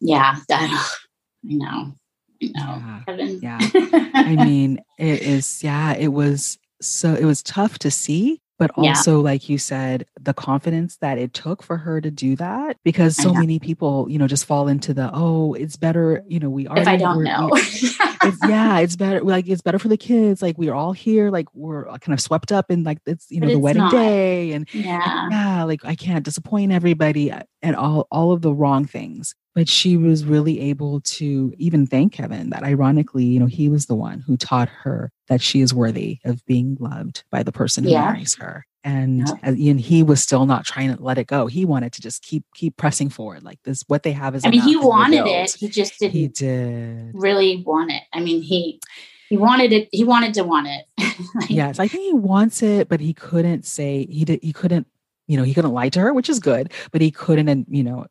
yeah, 0.00 0.36
that, 0.48 0.62
I 0.62 1.52
know, 1.52 1.94
I 2.40 2.46
know, 2.54 2.76
Yeah. 2.80 3.00
Kevin. 3.06 3.40
Yeah. 3.42 3.58
I 4.14 4.36
mean, 4.36 4.80
it 4.98 5.22
is, 5.22 5.64
yeah, 5.64 5.94
it 5.94 6.08
was, 6.08 6.58
so 6.80 7.14
it 7.14 7.24
was 7.24 7.42
tough 7.42 7.78
to 7.80 7.90
see 7.90 8.40
but 8.58 8.70
Yeah. 8.78 8.90
also 8.90 9.20
like 9.20 9.48
you 9.50 9.58
said 9.58 10.06
the 10.18 10.32
confidence 10.32 10.96
that 11.02 11.18
it 11.18 11.34
took 11.34 11.62
for 11.62 11.76
her 11.76 12.00
to 12.00 12.10
do 12.10 12.36
that 12.36 12.78
because 12.84 13.14
so 13.16 13.32
many 13.34 13.58
people 13.58 14.06
you 14.08 14.18
know 14.18 14.26
just 14.26 14.46
fall 14.46 14.66
into 14.68 14.94
the 14.94 15.10
oh 15.12 15.52
it's 15.54 15.76
better 15.76 16.22
you 16.26 16.38
know 16.40 16.48
we 16.48 16.66
are 16.66 16.78
if 16.78 16.88
I 16.88 16.96
don't 16.96 17.22
know. 17.22 17.50
it's, 17.54 18.38
yeah 18.48 18.78
it's 18.78 18.96
better 18.96 19.20
like 19.20 19.46
it's 19.46 19.60
better 19.62 19.78
for 19.78 19.88
the 19.88 19.96
kids 19.98 20.40
like 20.42 20.56
we're 20.58 20.74
all 20.74 20.92
here 20.92 21.30
like 21.30 21.48
we're 21.54 21.84
kind 21.98 22.14
of 22.14 22.20
swept 22.20 22.50
up 22.50 22.70
in 22.70 22.82
like 22.82 22.98
it's 23.06 23.26
you 23.30 23.40
But 23.40 23.48
know 23.48 23.52
the 23.54 23.58
wedding 23.60 23.82
not. 23.82 23.92
day 23.92 24.52
and 24.52 24.66
yeah. 24.72 25.28
yeah 25.30 25.62
like 25.64 25.84
i 25.84 25.94
can't 25.94 26.24
disappoint 26.24 26.72
everybody 26.72 27.30
uh, 27.30 27.42
and 27.62 27.76
all 27.76 28.06
all 28.10 28.32
of 28.32 28.40
the 28.42 28.52
wrong 28.54 28.86
things 28.86 29.34
but 29.56 29.68
she 29.68 29.96
was 29.96 30.24
really 30.24 30.60
able 30.60 31.00
to 31.00 31.52
even 31.58 31.86
thank 31.86 32.12
kevin 32.12 32.50
that 32.50 32.62
ironically 32.62 33.24
you 33.24 33.40
know 33.40 33.46
he 33.46 33.68
was 33.68 33.86
the 33.86 33.94
one 33.96 34.20
who 34.20 34.36
taught 34.36 34.68
her 34.68 35.10
that 35.28 35.40
she 35.40 35.60
is 35.62 35.74
worthy 35.74 36.18
of 36.24 36.44
being 36.46 36.76
loved 36.78 37.24
by 37.30 37.42
the 37.42 37.50
person 37.50 37.82
who 37.82 37.90
Yeah. 37.90 38.04
marries 38.04 38.36
her 38.36 38.64
and, 38.84 39.26
Yeah. 39.26 39.34
and 39.42 39.58
and 39.58 39.80
he 39.80 40.04
was 40.04 40.22
still 40.22 40.46
not 40.46 40.64
trying 40.64 40.94
to 40.94 41.02
let 41.02 41.18
it 41.18 41.26
go 41.26 41.46
he 41.48 41.64
wanted 41.64 41.92
to 41.94 42.00
just 42.02 42.22
keep 42.22 42.44
keep 42.54 42.76
pressing 42.76 43.08
forward 43.08 43.42
like 43.42 43.58
this 43.64 43.82
what 43.88 44.04
they 44.04 44.12
have 44.12 44.36
is 44.36 44.44
I 44.44 44.50
mean, 44.50 44.60
he 44.60 44.72
enough, 44.74 44.82
and 44.82 44.84
we're 44.84 44.90
wanted 44.90 45.26
it. 45.26 45.56
He 45.58 45.68
just 45.68 45.98
didn't 45.98 46.12
he 46.12 46.28
did 46.28 47.10
really 47.14 47.64
want 47.66 47.90
it. 47.90 48.02
I 48.12 48.20
mean, 48.20 48.42
he 48.42 48.80
he 49.28 49.36
wanted 49.36 49.72
it. 49.72 49.88
He 49.90 50.04
wanted 50.04 50.34
to 50.34 50.44
want 50.44 50.68
it. 50.68 50.84
Like, 51.34 51.48
yes 51.50 51.78
i 51.78 51.88
think 51.88 52.04
he 52.04 52.12
wants 52.12 52.62
it 52.62 52.90
but 52.90 53.00
he 53.00 53.14
couldn't 53.14 53.64
say 53.64 54.06
he 54.10 54.26
did 54.26 54.38
he 54.42 54.52
couldn't 54.52 54.86
you 55.26 55.36
know 55.38 55.44
he 55.44 55.54
couldn't 55.54 55.72
lie 55.72 55.88
to 55.88 56.00
her 56.00 56.12
which 56.12 56.28
is 56.28 56.38
good 56.40 56.70
but 56.92 57.00
he 57.00 57.10
couldn't 57.10 57.48
and 57.48 57.64
you 57.70 57.82
know 57.82 58.04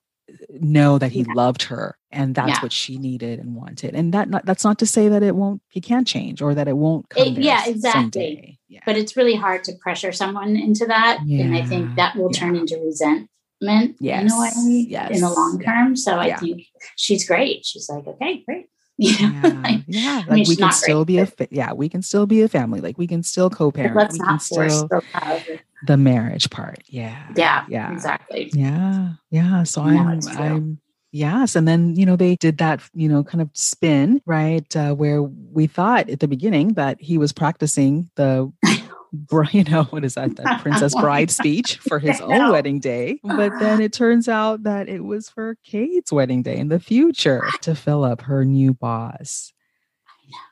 know 0.62 0.98
that 0.98 1.12
he 1.12 1.20
Yeah. 1.22 1.34
loved 1.34 1.63
her 1.63 1.98
and 2.12 2.34
that's 2.36 2.50
Yeah. 2.50 2.62
what 2.62 2.72
she 2.72 2.98
needed 2.98 3.39
and 3.39 3.56
wanted 3.56 3.94
and 3.96 4.13
that 4.13 4.30
not, 4.30 4.46
that's 4.46 4.63
not 4.63 4.80
to 4.80 4.86
say 4.86 5.08
that 5.10 5.22
it 5.24 5.36
won't 5.36 5.62
he 5.70 5.82
can't 5.82 6.08
change 6.08 6.41
or 6.41 6.54
that 6.56 6.68
it 6.68 6.78
won't 6.78 7.10
come 7.10 7.28
It- 7.28 7.38
yeah, 7.39 7.65
exactly. 7.68 8.60
yeah 8.68 8.82
But 8.86 8.98
it's 8.98 9.15
really 9.18 9.36
hard 9.36 9.63
to 9.65 9.74
pressure 9.74 10.12
someone 10.12 10.56
into 10.56 10.86
that, 10.88 11.20
and 11.22 11.56
I 11.56 11.62
think 11.63 11.96
that 11.96 12.15
will 12.15 12.30
turn 12.30 12.56
into 12.56 12.78
resentment 12.78 13.30
in 13.62 13.88
a 13.88 13.94
Yes, 14.00 14.58
in 14.65 14.74
the 14.74 14.86
yes, 14.89 15.22
long 15.22 15.62
term. 15.63 15.96
So 15.96 16.18
I 16.18 16.36
think 16.36 16.63
she's 16.96 17.26
great. 17.28 17.65
She's 17.65 17.89
like, 17.89 18.06
okay, 18.08 18.44
great. 18.48 18.65
You 18.97 19.27
know, 19.27 19.34
yeah, 19.43 19.62
like, 19.63 19.81
yeah. 19.88 20.23
mean, 20.29 20.39
Like 20.39 20.47
we 20.47 20.55
can 20.55 20.71
still 20.71 21.03
great, 21.03 21.08
be 21.08 21.19
a 21.19 21.25
fa- 21.25 21.47
yeah, 21.51 21.73
we 21.73 21.89
can 21.89 22.01
still 22.01 22.25
be 22.25 22.41
a 22.43 22.47
family. 22.47 22.79
Like 22.79 22.97
we 22.97 23.08
can 23.08 23.23
still 23.23 23.49
co-parent. 23.49 23.95
let's 23.95 24.13
we 24.13 24.19
not 24.19 24.41
force 24.41 24.73
still 24.73 24.88
the 24.88 25.60
the 25.84 25.97
marriage 25.97 26.49
part. 26.49 26.79
Yeah, 26.88 27.27
Yeah, 27.36 27.65
yeah, 27.67 27.91
exactly. 27.91 28.51
Yeah. 28.53 29.13
Yeah. 29.31 29.63
So 29.63 29.81
I'm. 29.81 30.21
I'm 30.38 30.79
yes. 31.12 31.55
And 31.55 31.67
then, 31.67 31.95
you 31.95 32.05
know, 32.05 32.15
they 32.15 32.36
did 32.36 32.58
that, 32.58 32.81
you 32.93 33.08
know, 33.08 33.23
kind 33.23 33.41
of 33.41 33.49
spin, 33.53 34.21
right? 34.25 34.75
Uh, 34.75 34.93
where 34.93 35.21
we 35.23 35.67
thought 35.67 36.10
at 36.10 36.19
the 36.19 36.27
beginning 36.27 36.73
that 36.73 36.99
he 37.01 37.17
was 37.17 37.31
practicing 37.34 38.10
the 38.15 38.51
you 39.51 39.63
know, 39.63 39.84
what 39.86 40.04
is 40.04 40.15
that? 40.15 40.36
that 40.38 40.62
princess 40.62 40.93
bride 40.99 41.32
speech 41.32 41.78
for 41.78 41.99
his 41.99 42.19
own 42.21 42.51
wedding 42.51 42.80
day. 42.80 43.19
But 43.23 43.60
then 43.60 43.82
it 43.82 43.93
turns 43.93 44.28
out 44.28 44.63
that 44.63 44.89
it 44.89 45.04
was 45.04 45.30
for 45.30 45.58
Kate's 45.63 46.12
wedding 46.12 46.43
day 46.43 46.58
in 46.58 46.69
the 46.69 46.80
future 46.80 47.43
to 47.62 47.75
Philip 47.75 48.21
her 48.21 48.45
new 48.45 48.73
boss. 48.73 49.54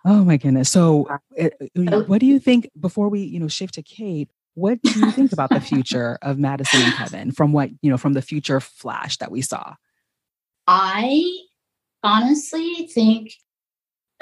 Oh 0.05 0.23
my 0.23 0.37
goodness. 0.37 0.69
So 0.69 1.07
uh, 1.37 1.49
uh, 1.75 2.01
what 2.01 2.19
do 2.19 2.25
you 2.25 2.39
think 2.39 2.69
before 2.79 3.09
we, 3.09 3.21
you 3.21 3.39
know, 3.39 3.47
shift 3.47 3.73
to 3.75 3.83
Kate? 3.83 4.29
What 4.55 4.81
do 4.83 4.99
you 4.99 5.09
think 5.11 5.33
about 5.33 5.49
the 5.49 5.59
future 5.59 6.19
of 6.21 6.37
Madison 6.37 6.81
and 6.81 6.93
Kevin 6.93 7.31
from 7.31 7.53
what, 7.53 7.71
you 7.81 7.89
know, 7.89 7.97
from 7.97 8.13
the 8.13 8.21
future 8.21 8.59
flash 8.59 9.17
that 9.17 9.31
we 9.31 9.41
saw? 9.41 9.73
I 10.67 11.23
honestly 12.03 12.87
think 12.93 13.33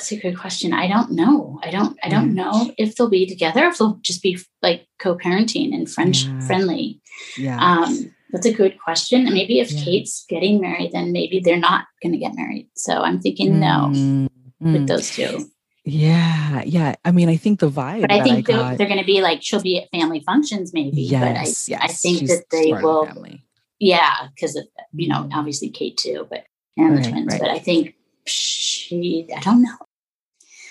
that's 0.01 0.11
a 0.11 0.17
good 0.19 0.37
question. 0.39 0.73
I 0.73 0.87
don't 0.87 1.11
know. 1.11 1.59
I 1.63 1.69
don't. 1.69 1.95
I 2.03 2.09
don't 2.09 2.31
Mhm. 2.31 2.35
know 2.41 2.73
if 2.79 2.95
they'll 2.95 3.07
be 3.09 3.27
together. 3.27 3.65
If 3.67 3.77
they'll 3.77 3.99
just 4.01 4.23
be 4.23 4.39
like 4.63 4.87
co-parenting 4.99 5.75
and 5.75 5.87
friend 5.89 6.15
Yeah. 6.15 6.39
friendly. 6.47 6.99
Yeah. 7.37 7.59
Um, 7.59 8.11
that's 8.31 8.47
a 8.47 8.53
good 8.53 8.79
question. 8.79 9.25
And 9.27 9.33
maybe 9.35 9.59
if 9.59 9.71
Yeah. 9.71 9.83
Kate's 9.83 10.25
getting 10.27 10.59
married, 10.59 10.91
then 10.91 11.11
maybe 11.11 11.39
they're 11.39 11.59
not 11.59 11.85
going 12.01 12.13
to 12.13 12.17
get 12.17 12.33
married. 12.35 12.67
So 12.75 13.01
I'm 13.03 13.19
thinking 13.21 13.59
no 13.59 13.89
Mm, 13.93 14.29
with 14.59 14.81
mm. 14.83 14.87
those 14.87 15.11
two. 15.11 15.51
Yeah. 15.85 16.63
Yeah. 16.65 16.95
I 17.05 17.11
mean, 17.11 17.29
I 17.29 17.35
think 17.37 17.59
the 17.59 17.69
vibe 17.69 18.01
But 18.01 18.11
I 18.11 18.23
think 18.23 18.49
I 18.49 18.53
they're, 18.53 18.77
they're 18.77 18.87
going 18.87 18.99
to 18.99 19.05
be 19.05 19.21
like 19.21 19.43
she'll 19.43 19.61
be 19.61 19.77
at 19.81 19.89
family 19.91 20.21
functions 20.21 20.73
maybe. 20.73 21.01
yes. 21.03 21.21
but 21.21 21.37
I, 21.37 21.43
yes. 21.43 21.81
I 21.83 21.87
think 21.93 22.27
that 22.29 22.43
they 22.49 22.71
part 22.71 22.77
of 22.77 22.81
the 22.81 22.87
will. 22.87 23.05
family. 23.05 23.43
Yeah, 23.79 24.27
because 24.33 24.53
you 24.93 25.07
know 25.09 25.23
Mhm. 25.25 25.33
obviously 25.33 25.69
Kate 25.69 25.97
too, 25.97 26.25
but 26.29 26.45
and 26.77 26.97
the 26.97 27.03
twins. 27.07 27.27
right. 27.33 27.39
But 27.41 27.49
I 27.51 27.59
think 27.59 27.93
she. 28.25 29.27
I 29.35 29.39
don't 29.41 29.61
know. 29.63 29.77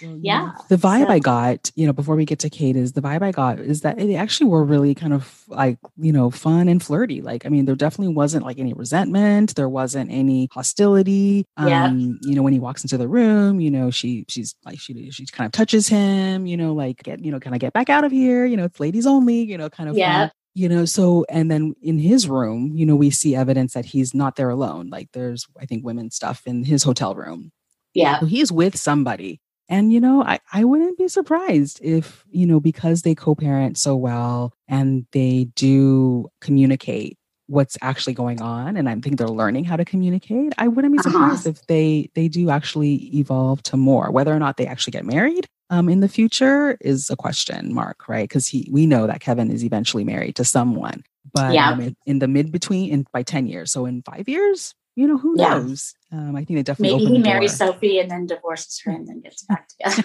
Yeah, 0.00 0.52
The 0.68 0.76
vibe 0.76 1.06
so- 1.06 1.12
I 1.12 1.18
got, 1.18 1.70
you 1.74 1.86
know, 1.86 1.92
before 1.92 2.16
we 2.16 2.24
get 2.24 2.38
to 2.40 2.50
Kate 2.50 2.76
is 2.76 2.92
the 2.92 3.00
vibe 3.02 3.22
I 3.22 3.32
got 3.32 3.58
is 3.58 3.82
that 3.82 3.98
they 3.98 4.16
actually 4.16 4.48
were 4.50 4.64
really 4.64 4.94
kind 4.94 5.12
of 5.12 5.44
like, 5.48 5.78
you 5.96 6.12
know, 6.12 6.30
fun 6.30 6.68
and 6.68 6.82
flirty. 6.82 7.20
Like, 7.22 7.44
I 7.46 7.48
mean, 7.48 7.64
there 7.64 7.74
definitely 7.74 8.14
wasn't 8.14 8.44
like 8.44 8.58
any 8.58 8.72
resentment. 8.72 9.54
There 9.56 9.68
wasn't 9.68 10.10
any 10.10 10.48
hostility. 10.52 11.44
Yeah. 11.58 11.84
Um, 11.86 12.18
you 12.22 12.34
know, 12.34 12.42
when 12.42 12.52
he 12.52 12.60
walks 12.60 12.82
into 12.82 12.96
the 12.98 13.08
room, 13.08 13.60
you 13.60 13.70
know, 13.70 13.90
she 13.90 14.24
she's 14.28 14.54
like 14.64 14.78
she 14.80 15.10
she 15.10 15.26
kind 15.26 15.46
of 15.46 15.52
touches 15.52 15.88
him, 15.88 16.46
you 16.46 16.56
know, 16.56 16.72
like 16.72 17.02
get, 17.02 17.24
you 17.24 17.30
know, 17.30 17.40
kind 17.40 17.54
of 17.54 17.60
get 17.60 17.72
back 17.72 17.90
out 17.90 18.04
of 18.04 18.12
here, 18.12 18.46
you 18.46 18.56
know, 18.56 18.64
it's 18.64 18.80
ladies 18.80 19.06
only, 19.06 19.42
you 19.42 19.58
know, 19.58 19.68
kind 19.68 19.88
of 19.88 19.96
Yeah. 19.96 20.20
fun. 20.28 20.30
You 20.54 20.68
know, 20.68 20.84
so 20.84 21.24
and 21.28 21.48
then 21.48 21.74
in 21.80 21.98
his 21.98 22.28
room, 22.28 22.72
you 22.74 22.84
know, 22.84 22.96
we 22.96 23.10
see 23.10 23.36
evidence 23.36 23.72
that 23.74 23.84
he's 23.84 24.12
not 24.14 24.34
there 24.34 24.50
alone. 24.50 24.88
Like 24.90 25.08
there's, 25.12 25.46
I 25.60 25.64
think, 25.64 25.84
women 25.84 26.10
stuff 26.10 26.42
in 26.44 26.64
his 26.64 26.82
hotel 26.82 27.14
room. 27.14 27.52
Yeah, 27.94 28.18
So 28.20 28.26
he's 28.26 28.50
with 28.50 28.76
somebody. 28.76 29.40
And, 29.70 29.92
you 29.92 30.00
know, 30.00 30.22
I, 30.24 30.40
I 30.52 30.64
wouldn't 30.64 30.98
be 30.98 31.08
surprised 31.08 31.80
if, 31.82 32.24
you 32.30 32.46
know, 32.46 32.60
because 32.60 33.02
they 33.02 33.14
co 33.14 33.34
parent 33.36 33.78
so 33.78 33.96
well 33.96 34.52
and 34.68 35.06
they 35.12 35.48
do 35.56 36.30
communicate 36.42 37.18
what's 37.48 37.76
actually 37.82 38.14
going 38.14 38.40
on 38.40 38.76
and 38.76 38.88
i 38.88 38.94
think 38.96 39.18
they're 39.18 39.28
learning 39.28 39.64
how 39.64 39.76
to 39.76 39.84
communicate 39.84 40.52
i 40.58 40.68
wouldn't 40.68 40.92
be 40.94 41.00
Uh-huh. 41.00 41.10
surprised 41.10 41.46
if 41.48 41.66
they 41.66 42.08
they 42.14 42.28
do 42.28 42.48
actually 42.50 42.94
evolve 43.18 43.60
to 43.64 43.76
more 43.76 44.12
whether 44.12 44.32
or 44.34 44.38
not 44.38 44.56
they 44.56 44.66
actually 44.68 44.92
get 44.92 45.04
married 45.04 45.48
um, 45.70 45.88
in 45.88 46.00
the 46.00 46.08
future 46.08 46.78
is 46.80 47.10
a 47.10 47.16
question 47.16 47.74
mark 47.74 48.08
right 48.08 48.28
because 48.28 48.46
he 48.46 48.68
we 48.70 48.86
know 48.86 49.06
that 49.08 49.20
kevin 49.20 49.50
is 49.50 49.64
eventually 49.64 50.04
married 50.04 50.36
to 50.36 50.44
someone 50.44 51.02
but 51.32 51.54
Yeah. 51.54 51.70
um, 51.70 51.80
in, 51.80 51.96
in 52.06 52.18
the 52.20 52.28
mid 52.28 52.52
between 52.52 52.90
in 52.92 53.06
by 53.12 53.24
10 53.24 53.48
years 53.48 53.72
so 53.72 53.84
in 53.86 54.02
five 54.02 54.28
years 54.28 54.74
you 55.00 55.08
know 55.08 55.18
who 55.18 55.34
Yeah. 55.36 55.54
knows 55.54 55.94
um, 56.12 56.36
i 56.36 56.44
think 56.44 56.58
they 56.58 56.62
definitely 56.62 56.98
maybe 56.98 57.12
he 57.12 57.18
marries 57.18 57.58
door. 57.58 57.72
Sophie 57.72 57.98
and 58.00 58.10
then 58.10 58.26
divorces 58.26 58.80
her 58.84 58.92
and 58.92 59.06
then 59.08 59.20
gets 59.20 59.42
back 59.44 59.66
together. 59.68 60.04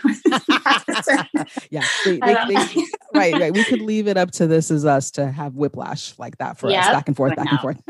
yeah 1.71 1.85
they, 2.03 2.19
they, 2.21 2.35
they, 2.47 2.83
right 3.13 3.37
right 3.37 3.53
we 3.53 3.63
could 3.63 3.81
leave 3.81 4.07
it 4.07 4.17
up 4.17 4.31
to 4.31 4.47
This 4.47 4.71
Is 4.71 4.85
Us 4.85 5.11
to 5.11 5.29
have 5.31 5.55
whiplash 5.55 6.17
like 6.17 6.37
that 6.37 6.57
for 6.57 6.69
us 6.71 6.87
back 6.89 7.07
and 7.07 7.15
forth 7.17 7.35
back 7.35 7.51
and 7.51 7.59
forth 7.61 7.81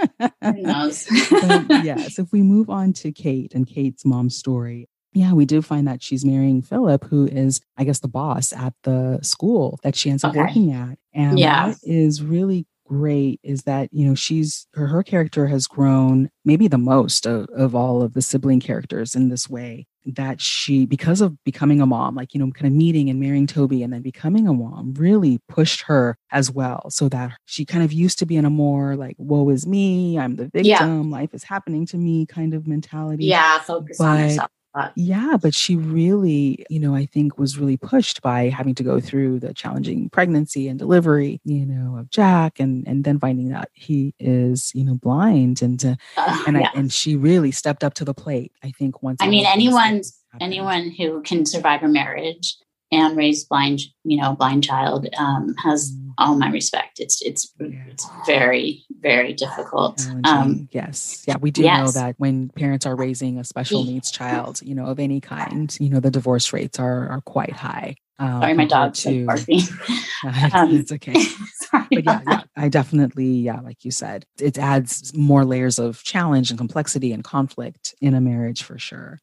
Who 0.44 0.54
knows? 0.64 1.08
but 1.42 1.62
yes, 1.84 2.20
if 2.20 2.32
we 2.32 2.42
move 2.42 2.70
on 2.70 2.94
to 2.94 3.12
Kate 3.12 3.54
and 3.54 3.68
Kate's 3.68 4.06
mom's 4.06 4.36
story, 4.38 4.88
yeah, 5.14 5.34
we 5.34 5.46
do 5.46 5.62
find 5.62 5.88
that 5.88 6.04
she's 6.04 6.26
marrying 6.26 6.62
Philip, 6.62 7.04
who 7.06 7.26
is, 7.26 7.62
I 7.78 7.84
guess, 7.84 8.00
the 8.00 8.08
boss 8.08 8.52
at 8.54 8.74
the 8.84 9.20
school 9.22 9.80
that 9.84 9.96
she 9.96 10.10
ends 10.10 10.24
up 10.24 10.32
Okay. 10.32 10.40
working 10.40 10.72
at. 10.74 10.98
And 11.14 11.40
Yeah. 11.40 11.68
what 11.68 11.78
is 11.84 12.22
really 12.22 12.68
great 12.86 13.40
is 13.44 13.64
that, 13.64 13.90
you 13.92 14.08
know, 14.08 14.16
she's 14.16 14.68
her, 14.74 14.88
her 14.88 15.04
character 15.04 15.48
has 15.48 15.68
grown 15.68 16.30
maybe 16.44 16.68
the 16.68 16.78
most 16.78 17.26
of, 17.26 17.48
of 17.50 17.74
all 17.76 18.02
of 18.02 18.14
the 18.14 18.22
sibling 18.22 18.60
characters 18.60 19.16
in 19.16 19.30
this 19.30 19.50
way 19.50 19.88
that 20.06 20.40
she, 20.40 20.86
because 20.86 21.20
of 21.20 21.44
becoming 21.44 21.82
a 21.82 21.86
mom, 21.88 22.14
like, 22.16 22.36
you 22.36 22.40
know, 22.40 22.52
kind 22.52 22.68
of 22.68 22.74
meeting 22.74 23.10
and 23.10 23.20
marrying 23.20 23.48
Toby 23.48 23.82
and 23.82 23.92
then 23.92 24.04
becoming 24.04 24.48
a 24.48 24.54
mom, 24.54 24.94
really 24.94 25.40
pushed 25.50 25.82
her 25.84 26.16
as 26.32 26.52
well. 26.52 26.92
So 26.92 27.10
that 27.10 27.32
she 27.46 27.66
kind 27.66 27.84
of 27.84 27.92
used 27.92 28.20
to 28.20 28.26
be 28.28 28.36
in 28.36 28.46
a 28.46 28.52
more 28.52 28.96
like, 28.96 29.16
woe 29.18 29.50
is 29.50 29.66
me, 29.66 30.20
I'm 30.20 30.36
the 30.36 30.52
Yeah. 30.54 30.78
victim, 30.78 31.10
life 31.10 31.34
is 31.34 31.44
happening 31.44 31.88
to 31.88 31.98
me 31.98 32.28
kind 32.28 32.54
of 32.54 32.68
mentality. 32.68 33.26
yeah, 33.26 33.60
focus 33.60 34.00
on 34.00 34.38
But- 34.38 34.52
Yeah, 34.96 35.38
but 35.42 35.56
she 35.56 35.76
really, 35.76 36.66
you 36.70 36.80
know, 36.80 36.94
I 36.96 37.06
think 37.06 37.38
was 37.38 37.58
really 37.58 37.78
pushed 37.78 38.22
by 38.22 38.50
having 38.50 38.76
to 38.76 38.84
go 38.84 39.00
through 39.00 39.40
the 39.40 39.54
challenging 39.54 40.10
pregnancy 40.10 40.68
and 40.68 40.78
delivery, 40.78 41.40
you 41.46 41.66
know, 41.66 41.98
of 41.98 42.10
Jack 42.10 42.60
and 42.60 42.86
and 42.88 43.04
then 43.04 43.20
finding 43.20 43.54
out 43.54 43.70
he 43.74 44.14
is, 44.20 44.72
you 44.76 44.84
know, 44.84 44.96
blind 44.96 45.62
and 45.62 45.84
uh, 45.86 45.96
Uh, 46.18 46.44
and 46.48 46.58
yeah. 46.58 46.70
I, 46.74 46.78
and 46.78 46.92
she 46.92 47.16
really 47.16 47.52
stepped 47.52 47.84
up 47.84 47.94
to 47.96 48.06
the 48.06 48.14
plate. 48.14 48.52
I 48.64 48.72
think 48.72 49.02
once 49.02 49.18
I 49.22 49.28
mean, 49.28 49.46
anyone's 49.46 50.20
anyone 50.42 50.92
who 50.92 51.22
can 51.22 51.46
survive 51.46 51.84
a 51.84 51.88
marriage 51.88 52.58
and 52.92 53.18
raised 53.18 53.50
blind, 53.50 53.82
you 54.04 54.18
know, 54.22 54.34
blind 54.36 54.64
child 54.64 55.08
um, 55.18 55.56
has 55.64 55.92
Mm, 55.92 56.12
all 56.18 56.36
my 56.38 56.50
respect. 56.50 57.00
It's 57.00 57.22
it's 57.22 57.52
Yeah. 57.60 57.68
it's 57.90 58.08
very 58.26 58.86
very 59.02 59.34
difficult. 59.34 60.06
Um, 60.24 60.70
yes. 60.72 61.24
Yeah, 61.28 61.38
we 61.38 61.52
do 61.52 61.64
know 61.64 61.92
that 61.92 62.16
when 62.18 62.50
parents 62.50 62.86
are 62.86 62.96
raising 62.96 63.38
a 63.38 63.44
special 63.44 63.84
needs 63.84 64.12
child, 64.12 64.62
you 64.62 64.76
know, 64.76 64.86
of 64.86 65.00
any 65.00 65.20
kind, 65.20 65.76
you 65.80 65.90
know, 65.90 66.00
the 66.00 66.12
divorce 66.12 66.54
rates 66.54 66.80
are 66.80 67.10
are 67.10 67.22
quite 67.22 67.54
high. 67.54 67.96
Um, 68.18 68.42
sorry, 68.42 68.54
my 68.54 68.66
dog's 68.66 69.06
like 69.06 69.16
to- 69.16 69.26
barking. 69.26 69.60
it's, 69.60 70.54
Um, 70.54 70.76
it's 70.76 70.92
okay. 70.94 71.14
sorry 71.70 71.88
but 71.92 72.06
yeah, 72.06 72.22
yeah. 72.28 72.42
I 72.56 72.70
definitely, 72.70 73.26
yeah, 73.28 73.60
like 73.60 73.84
you 73.84 73.92
said, 73.92 74.26
it 74.40 74.58
adds 74.58 75.14
more 75.16 75.44
layers 75.44 75.80
of 75.80 76.02
challenge 76.04 76.50
and 76.50 76.58
complexity 76.58 77.12
and 77.12 77.24
conflict 77.26 77.94
in 78.00 78.14
a 78.14 78.22
marriage 78.22 78.64
for 78.64 78.80
sure. 78.80 79.20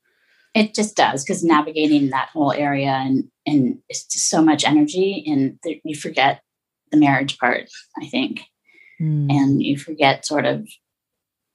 It 0.55 0.75
just 0.75 0.97
does 0.97 1.25
because 1.25 1.43
navigating 1.43 2.11
that 2.11 2.29
whole 2.29 2.53
area 2.53 2.91
and 2.91 3.31
and 3.47 3.79
it's 3.89 4.05
just 4.05 4.29
so 4.29 4.43
much 4.43 4.65
energy 4.65 5.25
and 5.27 5.59
th- 5.63 5.81
you 5.85 5.97
forget 5.97 6.43
the 6.91 6.99
marriage 6.99 7.39
part. 7.39 7.69
I 8.01 8.07
think, 8.07 8.43
mm. 9.01 9.31
and 9.31 9.63
you 9.63 9.79
forget 9.79 10.27
sort 10.27 10.45
of 10.45 10.69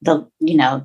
the 0.02 0.28
you 0.40 0.56
know 0.56 0.84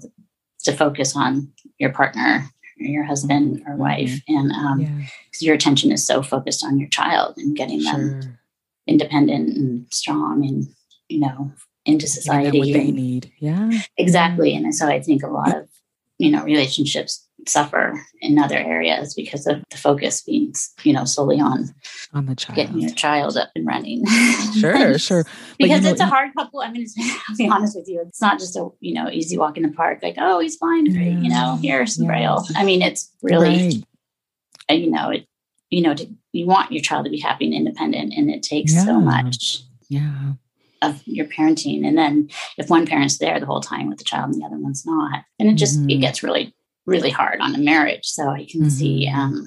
to 0.65 0.73
focus 0.73 1.17
on 1.17 1.53
your 1.79 1.93
partner 1.93 2.49
or 2.81 2.87
your 2.87 3.05
husband 3.05 3.63
or 3.67 3.73
mm-hmm. 3.73 3.81
wife 3.81 4.21
and 4.29 4.53
um 4.53 4.81
yeah. 4.81 5.07
your 5.41 5.55
attention 5.55 5.93
is 5.93 6.07
so 6.07 6.23
focused 6.23 6.65
on 6.65 6.79
your 6.79 6.89
child 6.89 7.35
and 7.37 7.57
getting 7.57 7.81
sure. 7.81 7.93
them 7.93 8.39
independent 8.87 9.57
and 9.57 9.87
strong 9.93 10.45
and 10.47 10.67
you 11.09 11.21
know 11.21 11.53
into 11.85 12.07
society 12.07 12.59
what 12.59 12.73
they 12.73 12.91
need 12.91 13.33
yeah 13.39 13.71
exactly 13.99 14.55
and 14.55 14.75
so 14.75 14.89
i 14.89 15.01
think 15.01 15.23
a 15.23 15.29
lot 15.29 15.57
of 15.57 15.69
you 16.23 16.31
know 16.31 16.45
relationships 16.45 17.27
suffer 17.49 18.01
in 18.21 18.39
other 18.39 18.57
areas 18.57 19.15
because 19.15 19.45
of 19.49 19.61
the 19.71 19.77
focus 19.77 20.23
being 20.23 20.55
you 20.85 20.93
know 20.93 21.05
solely 21.05 21.41
on 21.41 21.75
on 22.15 22.27
the 22.27 22.37
child. 22.37 22.55
getting 22.55 22.79
your 22.79 22.95
child 22.95 23.37
up 23.37 23.51
and 23.57 23.67
running. 23.67 24.07
Sure 24.61 24.97
sure. 24.99 25.25
Because 25.59 25.81
you 25.81 25.87
know, 25.87 25.91
it's 25.91 26.01
a 26.01 26.07
hard 26.07 26.31
couple. 26.35 26.61
I 26.61 26.71
mean 26.71 26.87
i'll 27.29 27.37
be 27.37 27.49
honest 27.49 27.77
with 27.77 27.89
you 27.89 28.01
it's 28.07 28.21
not 28.21 28.39
just 28.39 28.55
a 28.57 28.69
you 28.79 28.95
know 28.95 29.11
easy 29.11 29.37
walk 29.37 29.57
in 29.57 29.65
the 29.65 29.73
park 29.73 29.99
like 30.03 30.15
oh 30.19 30.39
he's 30.39 30.57
fine 30.57 30.87
yeah, 30.87 31.21
you 31.21 31.29
know 31.29 31.59
here's 31.61 31.97
some 31.97 32.05
yeah. 32.05 32.11
braille. 32.11 32.47
I 32.57 32.65
mean 32.65 32.83
it's 32.83 33.11
really 33.23 33.49
right. 33.49 33.85
Uh, 34.71 34.75
you 34.75 34.91
know 34.91 35.11
it 35.11 35.27
you 35.71 35.83
know 35.83 35.95
to 35.95 36.07
you 36.33 36.47
want 36.47 36.71
your 36.71 36.83
child 36.83 37.05
to 37.05 37.11
be 37.11 37.19
happy 37.19 37.47
and 37.47 37.55
independent 37.55 38.15
and 38.17 38.31
it 38.31 38.45
takes 38.45 38.73
yeah. 38.73 38.85
so 38.85 39.01
much. 39.01 39.65
Yeah 39.89 40.35
of 40.83 41.03
your 41.07 41.27
parenting. 41.27 41.87
And 41.87 41.97
then 41.97 42.29
if 42.59 42.69
one 42.69 42.87
parent's 42.87 43.19
there 43.19 43.39
the 43.39 43.47
whole 43.47 43.61
time 43.61 43.89
with 43.89 43.99
the 43.99 44.05
child 44.05 44.33
and 44.33 44.41
the 44.41 44.47
other 44.47 44.59
one's 44.59 44.85
not, 44.85 45.25
and 45.39 45.49
it 45.49 45.55
just 45.55 45.79
mm-hmm. 45.79 45.91
it 45.91 45.99
gets 45.99 46.23
really 46.23 46.55
really 46.85 47.11
hard 47.11 47.41
on 47.41 47.55
a 47.55 47.59
marriage. 47.59 48.07
So 48.07 48.29
I 48.29 48.47
can 48.51 48.63
mm-hmm. 48.63 48.69
see 48.69 49.09
um 49.13 49.47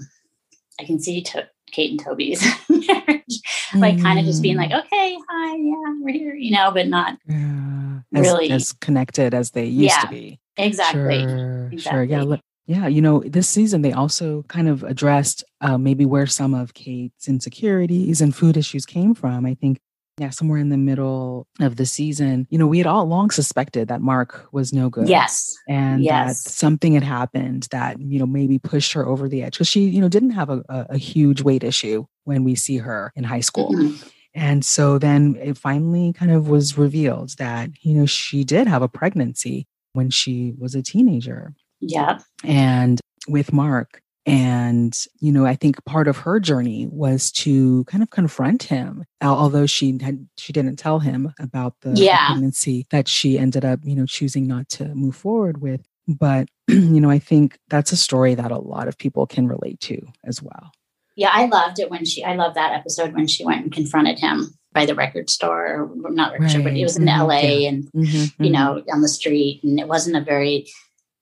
I 0.79 0.85
can 0.85 0.99
see 0.99 1.21
to- 1.21 1.49
Kate 1.71 1.91
and 1.91 1.99
Toby's 1.99 2.41
marriage, 2.69 3.41
like 3.75 4.01
kind 4.01 4.19
of 4.19 4.25
just 4.25 4.41
being 4.41 4.55
like, 4.55 4.69
mm-hmm. 4.69 4.79
okay, 4.79 5.17
hi, 5.29 5.55
yeah, 5.57 5.93
we're 5.99 6.13
here, 6.13 6.33
you 6.33 6.51
know, 6.51 6.71
but 6.71 6.87
not 6.87 7.17
yeah. 7.27 7.99
as, 8.13 8.21
really 8.21 8.49
as 8.51 8.71
connected 8.73 9.33
as 9.33 9.51
they 9.51 9.65
used 9.65 9.95
yeah, 9.95 10.01
to 10.01 10.07
be. 10.07 10.39
Exactly. 10.57 11.19
Sure, 11.21 11.69
exactly. 11.71 11.79
sure. 11.79 12.03
Yeah. 12.03 12.37
Yeah, 12.67 12.87
you 12.87 12.99
know, 12.99 13.21
this 13.23 13.47
season 13.47 13.83
they 13.83 13.91
also 13.91 14.41
kind 14.47 14.67
of 14.67 14.83
addressed 14.83 15.43
uh, 15.61 15.77
maybe 15.77 16.03
where 16.03 16.25
some 16.25 16.55
of 16.55 16.73
Kate's 16.73 17.27
insecurities 17.27 18.21
and 18.21 18.35
food 18.35 18.57
issues 18.57 18.87
came 18.87 19.13
from. 19.13 19.45
I 19.45 19.53
think 19.53 19.77
yeah, 20.17 20.29
somewhere 20.29 20.59
in 20.59 20.69
the 20.69 20.77
middle 20.77 21.47
of 21.59 21.75
the 21.75 21.85
season, 21.85 22.47
you 22.49 22.57
know, 22.57 22.67
we 22.67 22.77
had 22.77 22.87
all 22.87 23.05
long 23.05 23.31
suspected 23.31 23.89
that 23.89 24.01
Mark 24.01 24.47
was 24.53 24.71
no 24.71 24.89
good. 24.89 25.09
Yes. 25.09 25.57
And 25.67 26.03
yes. 26.03 26.43
that 26.43 26.49
something 26.49 26.93
had 26.93 27.03
happened 27.03 27.67
that, 27.71 27.99
you 27.99 28.19
know, 28.19 28.25
maybe 28.25 28.57
pushed 28.57 28.93
her 28.93 29.05
over 29.05 29.27
the 29.27 29.43
edge 29.43 29.53
because 29.53 29.67
she, 29.67 29.81
you 29.81 29.99
know, 29.99 30.07
didn't 30.07 30.31
have 30.31 30.49
a, 30.49 30.63
a, 30.69 30.85
a, 30.91 30.97
huge 30.97 31.41
weight 31.41 31.63
issue 31.63 32.05
when 32.23 32.43
we 32.45 32.55
see 32.55 32.77
her 32.77 33.11
in 33.15 33.25
high 33.25 33.41
school. 33.41 33.73
Mm-hmm. 33.73 34.07
And 34.33 34.65
so 34.65 34.97
then 34.97 35.37
it 35.41 35.57
finally 35.57 36.13
kind 36.13 36.31
of 36.31 36.49
was 36.49 36.77
revealed 36.77 37.37
that, 37.37 37.69
you 37.81 37.93
know, 37.93 38.05
she 38.05 38.43
did 38.43 38.67
have 38.67 38.81
a 38.81 38.89
pregnancy 38.89 39.67
when 39.93 40.09
she 40.09 40.53
was 40.57 40.75
a 40.75 40.81
teenager. 40.81 41.53
Yeah. 41.79 42.19
And 42.43 42.99
with 43.27 43.51
Mark, 43.51 44.01
and, 44.25 44.97
you 45.19 45.31
know, 45.31 45.45
I 45.45 45.55
think 45.55 45.83
part 45.85 46.07
of 46.07 46.17
her 46.17 46.39
journey 46.39 46.87
was 46.87 47.31
to 47.33 47.83
kind 47.85 48.01
of 48.01 48.09
confront 48.09 48.63
him, 48.63 49.05
although 49.21 49.67
she 49.67 49.97
had, 50.01 50.27
she 50.37 50.51
didn't 50.51 50.77
tell 50.77 50.99
him 50.99 51.31
about 51.39 51.75
the 51.81 51.91
yeah. 51.91 52.27
pregnancy 52.27 52.87
that 52.89 53.07
she 53.07 53.37
ended 53.37 53.63
up, 53.63 53.79
you 53.83 53.95
know, 53.95 54.07
choosing 54.07 54.47
not 54.47 54.67
to 54.69 54.95
move 54.95 55.15
forward 55.15 55.61
with. 55.61 55.85
But, 56.07 56.49
you 56.67 56.99
know, 56.99 57.11
I 57.11 57.19
think 57.19 57.59
that's 57.69 57.91
a 57.91 57.97
story 57.97 58.33
that 58.33 58.51
a 58.51 58.57
lot 58.57 58.87
of 58.87 58.97
people 58.97 59.27
can 59.27 59.47
relate 59.47 59.79
to 59.81 60.01
as 60.23 60.41
well. 60.41 60.71
Yeah, 61.15 61.29
I 61.31 61.45
loved 61.45 61.79
it 61.79 61.91
when 61.91 62.03
she, 62.03 62.23
I 62.23 62.35
love 62.35 62.55
that 62.55 62.73
episode 62.73 63.13
when 63.13 63.27
she 63.27 63.45
went 63.45 63.63
and 63.63 63.71
confronted 63.71 64.19
him 64.19 64.57
by 64.73 64.85
the 64.85 64.95
record 64.95 65.29
store, 65.29 65.89
or 66.05 66.11
not 66.11 66.33
record 66.33 66.43
right. 66.43 66.51
store, 66.51 66.63
but 66.63 66.73
it 66.73 66.83
was 66.83 66.97
in 66.97 67.05
mm-hmm. 67.05 67.27
LA 67.27 67.39
yeah. 67.39 67.69
and, 67.69 67.83
mm-hmm. 67.93 68.43
you 68.43 68.49
know, 68.49 68.79
mm-hmm. 68.79 68.89
on 68.91 69.01
the 69.01 69.07
street. 69.07 69.61
And 69.63 69.79
it 69.79 69.87
wasn't 69.87 70.17
a 70.17 70.21
very, 70.21 70.67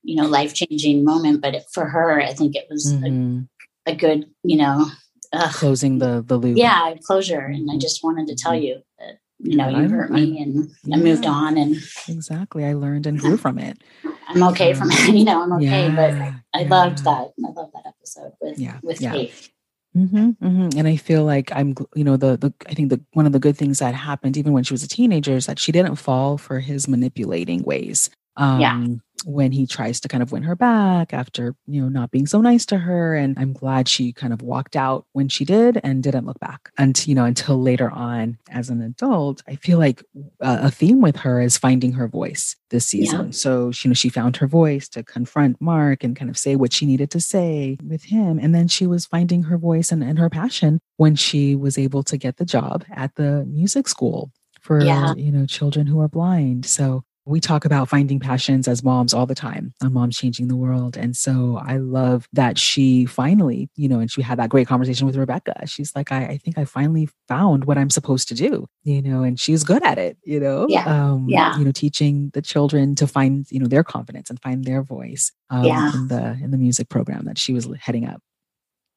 you 0.04 0.14
know 0.14 0.28
life 0.28 0.54
changing 0.54 1.04
moment 1.04 1.40
but 1.40 1.54
it, 1.54 1.64
for 1.72 1.86
her 1.86 2.20
i 2.20 2.32
think 2.32 2.54
it 2.54 2.66
was 2.70 2.92
mm-hmm. 2.92 3.40
a, 3.86 3.92
a, 3.92 3.96
good 3.96 4.30
you 4.44 4.56
know 4.56 4.86
uh, 5.32 5.50
closing 5.52 5.98
the 5.98 6.22
the 6.26 6.36
loop 6.36 6.56
yeah 6.56 6.94
closure 7.04 7.40
and 7.40 7.70
i 7.70 7.76
just 7.76 8.04
wanted 8.04 8.28
to 8.28 8.36
tell 8.36 8.52
mm-hmm. 8.52 8.64
you 8.64 8.82
that 8.98 9.18
you 9.40 9.56
know 9.56 9.68
you 9.68 9.88
hurt 9.88 10.10
me 10.10 10.40
and 10.40 10.70
yeah. 10.84 10.96
i 10.96 10.98
moved 10.98 11.26
on 11.26 11.56
and 11.56 11.76
exactly 12.08 12.64
i 12.64 12.74
learned 12.74 13.06
and 13.06 13.18
grew 13.24 13.36
from 13.36 13.58
it 13.58 13.82
i'm 14.28 14.42
okay 14.42 14.72
um, 14.72 14.78
from 14.78 14.90
it 14.92 15.14
you 15.14 15.24
know 15.24 15.42
i'm 15.42 15.52
okay 15.54 15.88
yeah, 15.88 15.96
but 15.96 16.58
i 16.58 16.62
yeah. 16.62 16.68
loved 16.68 17.02
that 17.04 17.32
i 17.44 17.50
love 17.50 17.70
that 17.72 17.86
episode 17.86 18.32
with 18.40 18.58
yeah, 18.58 18.78
with 18.82 19.00
yeah. 19.00 19.12
kate 19.12 19.50
Mm-hmm, 19.96 20.44
mm-hmm. 20.44 20.76
And 20.76 20.88
I 20.88 20.96
feel 20.96 21.22
like 21.22 21.52
I'm, 21.52 21.72
you 21.94 22.02
know, 22.02 22.16
the 22.16 22.36
the 22.36 22.52
I 22.68 22.74
think 22.74 22.90
the 22.90 23.00
one 23.12 23.26
of 23.26 23.32
the 23.32 23.38
good 23.38 23.56
things 23.56 23.78
that 23.78 23.94
happened 23.94 24.36
even 24.36 24.52
when 24.52 24.64
she 24.64 24.74
was 24.74 24.82
a 24.82 24.88
teenager 24.88 25.36
is 25.36 25.46
that 25.46 25.60
she 25.60 25.70
didn't 25.70 25.94
fall 25.94 26.36
for 26.36 26.58
his 26.58 26.88
manipulating 26.88 27.62
ways. 27.62 28.10
Um, 28.36 28.60
yeah 28.60 28.84
when 29.24 29.52
he 29.52 29.66
tries 29.66 30.00
to 30.00 30.08
kind 30.08 30.22
of 30.22 30.32
win 30.32 30.42
her 30.42 30.56
back 30.56 31.12
after, 31.12 31.54
you 31.66 31.80
know, 31.80 31.88
not 31.88 32.10
being 32.10 32.26
so 32.26 32.40
nice 32.40 32.66
to 32.66 32.78
her. 32.78 33.14
And 33.14 33.38
I'm 33.38 33.52
glad 33.52 33.88
she 33.88 34.12
kind 34.12 34.32
of 34.32 34.42
walked 34.42 34.76
out 34.76 35.06
when 35.12 35.28
she 35.28 35.44
did 35.44 35.80
and 35.82 36.02
didn't 36.02 36.26
look 36.26 36.38
back. 36.40 36.70
And, 36.78 37.06
you 37.06 37.14
know, 37.14 37.24
until 37.24 37.60
later 37.60 37.90
on 37.90 38.38
as 38.50 38.70
an 38.70 38.80
adult, 38.82 39.42
I 39.48 39.56
feel 39.56 39.78
like 39.78 40.04
uh, 40.40 40.58
a 40.62 40.70
theme 40.70 41.00
with 41.00 41.16
her 41.16 41.40
is 41.40 41.58
finding 41.58 41.92
her 41.92 42.08
voice 42.08 42.56
this 42.70 42.86
season. 42.86 43.26
Yeah. 43.26 43.30
So, 43.32 43.72
you 43.82 43.90
know, 43.90 43.94
she 43.94 44.08
found 44.08 44.36
her 44.36 44.46
voice 44.46 44.88
to 44.90 45.02
confront 45.02 45.60
Mark 45.60 46.04
and 46.04 46.16
kind 46.16 46.30
of 46.30 46.38
say 46.38 46.56
what 46.56 46.72
she 46.72 46.86
needed 46.86 47.10
to 47.12 47.20
say 47.20 47.78
with 47.84 48.04
him. 48.04 48.38
And 48.38 48.54
then 48.54 48.68
she 48.68 48.86
was 48.86 49.06
finding 49.06 49.44
her 49.44 49.58
voice 49.58 49.92
and, 49.92 50.02
and 50.02 50.18
her 50.18 50.30
passion 50.30 50.80
when 50.96 51.16
she 51.16 51.54
was 51.54 51.78
able 51.78 52.02
to 52.04 52.16
get 52.16 52.36
the 52.36 52.44
job 52.44 52.84
at 52.90 53.14
the 53.16 53.44
music 53.46 53.88
school 53.88 54.30
for 54.64 54.82
yeah. 54.82 55.14
you 55.14 55.30
know 55.30 55.44
children 55.44 55.86
who 55.86 56.00
are 56.00 56.08
blind 56.08 56.64
so 56.64 57.04
we 57.26 57.40
talk 57.40 57.64
about 57.64 57.88
finding 57.88 58.20
passions 58.20 58.68
as 58.68 58.82
moms 58.82 59.14
all 59.14 59.24
the 59.24 59.34
time 59.34 59.72
on 59.82 59.94
Moms 59.94 60.18
Changing 60.18 60.48
the 60.48 60.56
World. 60.56 60.96
And 60.96 61.16
so 61.16 61.58
I 61.64 61.78
love 61.78 62.28
that 62.34 62.58
she 62.58 63.06
finally, 63.06 63.70
you 63.76 63.88
know, 63.88 63.98
and 63.98 64.10
she 64.10 64.20
had 64.20 64.38
that 64.38 64.50
great 64.50 64.68
conversation 64.68 65.06
with 65.06 65.16
Rebecca. 65.16 65.66
She's 65.66 65.94
like, 65.96 66.12
I, 66.12 66.24
I 66.26 66.36
think 66.36 66.58
I 66.58 66.66
finally 66.66 67.08
found 67.26 67.64
what 67.64 67.78
I'm 67.78 67.88
supposed 67.88 68.28
to 68.28 68.34
do, 68.34 68.66
you 68.82 69.00
know, 69.00 69.22
and 69.22 69.40
she's 69.40 69.64
good 69.64 69.82
at 69.82 69.96
it, 69.96 70.18
you 70.24 70.38
know, 70.38 70.66
yeah. 70.68 70.84
Um, 70.84 71.26
yeah. 71.28 71.56
you 71.56 71.64
know, 71.64 71.72
teaching 71.72 72.30
the 72.34 72.42
children 72.42 72.94
to 72.96 73.06
find, 73.06 73.46
you 73.50 73.58
know, 73.58 73.68
their 73.68 73.84
confidence 73.84 74.28
and 74.28 74.40
find 74.42 74.64
their 74.64 74.82
voice 74.82 75.32
um, 75.48 75.64
yeah. 75.64 75.94
in 75.94 76.08
the, 76.08 76.38
in 76.42 76.50
the 76.50 76.58
music 76.58 76.90
program 76.90 77.24
that 77.24 77.38
she 77.38 77.54
was 77.54 77.66
heading 77.80 78.06
up. 78.06 78.20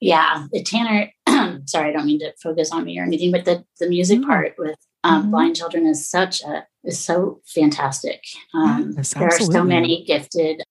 Yeah. 0.02 0.48
The 0.52 0.64
Tanner, 0.64 1.12
sorry, 1.66 1.90
I 1.90 1.92
don't 1.94 2.06
mean 2.06 2.20
to 2.20 2.34
focus 2.42 2.72
on 2.74 2.84
me 2.84 3.00
or 3.00 3.04
anything, 3.04 3.32
but 3.32 3.46
the, 3.46 3.64
the 3.80 3.88
music 3.88 4.22
part 4.24 4.56
with 4.58 4.76
um, 5.08 5.22
mm-hmm. 5.22 5.32
blind 5.32 5.56
children 5.56 5.86
is 5.86 6.08
such 6.08 6.44
a 6.44 6.66
is 6.84 7.00
so 7.00 7.42
fantastic. 7.46 8.24
Um, 8.54 8.94
yes, 8.96 9.14
there 9.14 9.28
are 9.28 9.40
so 9.40 9.64
many 9.64 10.04
gifted. 10.06 10.62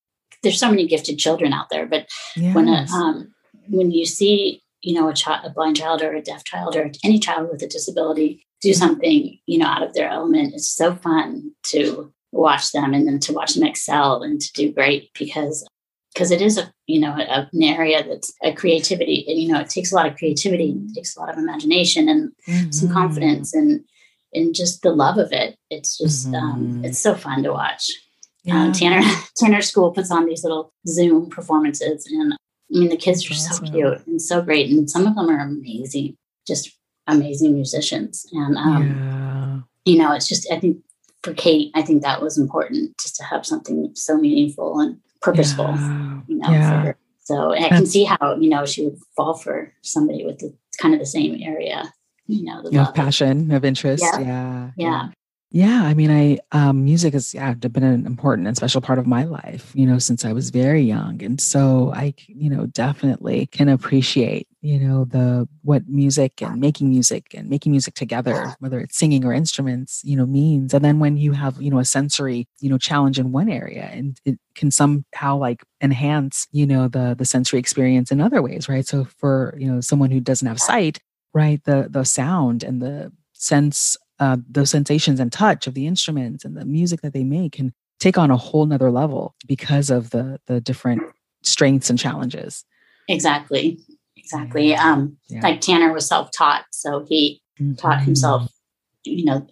There's 0.42 0.60
so 0.60 0.70
many 0.70 0.86
gifted 0.86 1.18
children 1.18 1.52
out 1.52 1.68
there, 1.70 1.86
but 1.86 2.06
yes. 2.36 2.54
when 2.54 2.68
a, 2.68 2.86
um, 2.92 3.34
when 3.68 3.90
you 3.90 4.06
see 4.06 4.62
you 4.82 4.94
know 4.94 5.08
a 5.08 5.14
child, 5.14 5.44
a 5.44 5.50
blind 5.50 5.76
child, 5.76 6.02
or 6.02 6.14
a 6.14 6.22
deaf 6.22 6.44
child, 6.44 6.76
or 6.76 6.90
any 7.04 7.18
child 7.18 7.48
with 7.50 7.62
a 7.62 7.68
disability 7.68 8.46
do 8.62 8.70
mm-hmm. 8.70 8.78
something 8.78 9.38
you 9.46 9.58
know 9.58 9.66
out 9.66 9.82
of 9.82 9.94
their 9.94 10.08
element, 10.08 10.54
it's 10.54 10.68
so 10.68 10.94
fun 10.94 11.52
to 11.64 12.12
watch 12.32 12.72
them 12.72 12.92
and 12.92 13.06
then 13.06 13.18
to 13.20 13.32
watch 13.32 13.54
them 13.54 13.66
excel 13.66 14.22
and 14.22 14.40
to 14.40 14.52
do 14.52 14.72
great 14.72 15.10
because 15.18 15.66
because 16.12 16.30
it 16.30 16.40
is 16.40 16.58
a 16.58 16.72
you 16.86 17.00
know 17.00 17.12
a, 17.12 17.48
an 17.52 17.62
area 17.62 18.02
that's 18.06 18.32
a 18.42 18.52
creativity 18.52 19.24
and 19.28 19.38
you 19.38 19.50
know 19.50 19.60
it 19.60 19.68
takes 19.68 19.92
a 19.92 19.94
lot 19.94 20.06
of 20.06 20.16
creativity 20.16 20.74
it 20.88 20.94
takes 20.94 21.16
a 21.16 21.20
lot 21.20 21.30
of 21.30 21.38
imagination 21.38 22.08
and 22.08 22.32
mm-hmm. 22.48 22.70
some 22.70 22.92
confidence 22.92 23.54
and 23.54 23.84
and 24.32 24.54
just 24.54 24.82
the 24.82 24.90
love 24.90 25.18
of 25.18 25.32
it. 25.32 25.56
It's 25.70 25.98
just 25.98 26.26
um, 26.28 26.32
mm-hmm. 26.32 26.78
um, 26.78 26.84
it's 26.84 26.98
so 26.98 27.14
fun 27.14 27.42
to 27.42 27.52
watch. 27.52 27.90
Um, 28.48 28.52
yeah. 28.54 28.62
Um, 28.64 28.72
Tanner 28.72 29.10
Tanner 29.36 29.62
School 29.62 29.90
puts 29.92 30.10
on 30.10 30.26
these 30.26 30.42
little 30.42 30.72
Zoom 30.86 31.30
performances, 31.30 32.06
and 32.06 32.34
I 32.34 32.36
mean 32.70 32.88
the 32.88 32.96
kids 32.96 33.28
are 33.30 33.34
awesome. 33.34 33.66
so 33.66 33.72
cute 33.72 34.06
and 34.06 34.20
so 34.20 34.42
great, 34.42 34.70
and 34.70 34.88
some 34.90 35.06
of 35.06 35.14
them 35.14 35.30
are 35.30 35.40
amazing, 35.40 36.16
just 36.46 36.70
amazing 37.06 37.54
musicians. 37.54 38.26
And 38.32 38.56
um, 38.56 39.64
yeah. 39.86 39.92
you 39.92 39.98
know, 39.98 40.12
it's 40.12 40.28
just 40.28 40.50
I 40.52 40.60
think 40.60 40.78
for 41.22 41.34
Kate, 41.34 41.72
I 41.74 41.82
think 41.82 42.02
that 42.02 42.22
was 42.22 42.38
important 42.38 42.96
just 43.00 43.16
to 43.16 43.24
have 43.24 43.44
something 43.46 43.90
so 43.94 44.16
meaningful 44.16 44.78
and 44.80 44.98
purposeful. 45.22 45.66
Yeah. 45.66 46.20
You 46.28 46.38
know, 46.38 46.50
yeah. 46.50 46.92
So 47.24 47.52
I 47.52 47.68
can 47.68 47.86
see 47.86 48.04
how 48.04 48.36
you 48.36 48.48
know 48.48 48.64
she 48.64 48.84
would 48.84 48.98
fall 49.16 49.34
for 49.34 49.72
somebody 49.82 50.24
with 50.24 50.38
the, 50.38 50.54
kind 50.78 50.94
of 50.94 51.00
the 51.00 51.06
same 51.06 51.42
area 51.42 51.92
you 52.26 52.44
know, 52.44 52.62
the 52.62 52.70
you 52.70 52.78
have 52.78 52.94
passion 52.94 53.50
of 53.52 53.64
interest. 53.64 54.02
Yeah. 54.02 54.20
Yeah. 54.20 54.70
yeah. 54.76 55.08
Yeah, 55.52 55.84
I 55.84 55.94
mean, 55.94 56.10
I 56.10 56.38
um, 56.50 56.84
music 56.84 57.14
has 57.14 57.32
yeah 57.32 57.54
been 57.54 57.84
an 57.84 58.04
important 58.04 58.48
and 58.48 58.56
special 58.56 58.80
part 58.80 58.98
of 58.98 59.06
my 59.06 59.22
life, 59.24 59.70
you 59.74 59.86
know, 59.86 59.98
since 59.98 60.24
I 60.24 60.32
was 60.32 60.50
very 60.50 60.82
young, 60.82 61.22
and 61.22 61.40
so 61.40 61.92
I, 61.94 62.14
you 62.26 62.50
know, 62.50 62.66
definitely 62.66 63.46
can 63.46 63.68
appreciate, 63.68 64.48
you 64.60 64.80
know, 64.80 65.04
the 65.04 65.48
what 65.62 65.88
music 65.88 66.42
and 66.42 66.60
making 66.60 66.90
music 66.90 67.32
and 67.32 67.48
making 67.48 67.70
music 67.70 67.94
together, 67.94 68.56
whether 68.58 68.80
it's 68.80 68.98
singing 68.98 69.24
or 69.24 69.32
instruments, 69.32 70.02
you 70.04 70.16
know, 70.16 70.26
means. 70.26 70.74
And 70.74 70.84
then 70.84 70.98
when 70.98 71.16
you 71.16 71.30
have, 71.32 71.62
you 71.62 71.70
know, 71.70 71.78
a 71.78 71.84
sensory, 71.84 72.48
you 72.60 72.68
know, 72.68 72.76
challenge 72.76 73.18
in 73.18 73.30
one 73.30 73.48
area, 73.48 73.88
and 73.92 74.20
it 74.24 74.40
can 74.56 74.72
somehow 74.72 75.38
like 75.38 75.62
enhance, 75.80 76.48
you 76.50 76.66
know, 76.66 76.88
the 76.88 77.14
the 77.16 77.24
sensory 77.24 77.60
experience 77.60 78.10
in 78.10 78.20
other 78.20 78.42
ways, 78.42 78.68
right? 78.68 78.86
So 78.86 79.04
for 79.04 79.54
you 79.58 79.72
know 79.72 79.80
someone 79.80 80.10
who 80.10 80.20
doesn't 80.20 80.48
have 80.48 80.60
sight, 80.60 80.98
right, 81.36 81.62
the 81.64 81.88
the 81.90 82.04
sound 82.04 82.64
and 82.64 82.80
the 82.80 83.12
sense 83.34 83.96
uh, 84.18 84.38
those 84.48 84.70
sensations 84.70 85.20
and 85.20 85.30
touch 85.30 85.66
of 85.66 85.74
the 85.74 85.86
instruments 85.86 86.44
and 86.44 86.56
the 86.56 86.64
music 86.64 87.02
that 87.02 87.12
they 87.12 87.24
make 87.24 87.52
can 87.52 87.74
take 88.00 88.16
on 88.16 88.30
a 88.30 88.36
whole 88.36 88.64
nother 88.64 88.90
level 88.90 89.34
because 89.46 89.90
of 89.90 90.10
the 90.10 90.40
the 90.46 90.60
different 90.62 91.02
strengths 91.42 91.90
and 91.90 91.98
challenges 91.98 92.64
exactly 93.08 93.78
exactly 94.16 94.74
um 94.74 95.16
yeah. 95.28 95.40
like 95.42 95.60
tanner 95.60 95.92
was 95.92 96.06
self-taught 96.06 96.64
so 96.72 97.04
he 97.06 97.40
mm-hmm. 97.60 97.74
taught 97.74 98.00
himself 98.00 98.50
you 99.04 99.24
know 99.24 99.46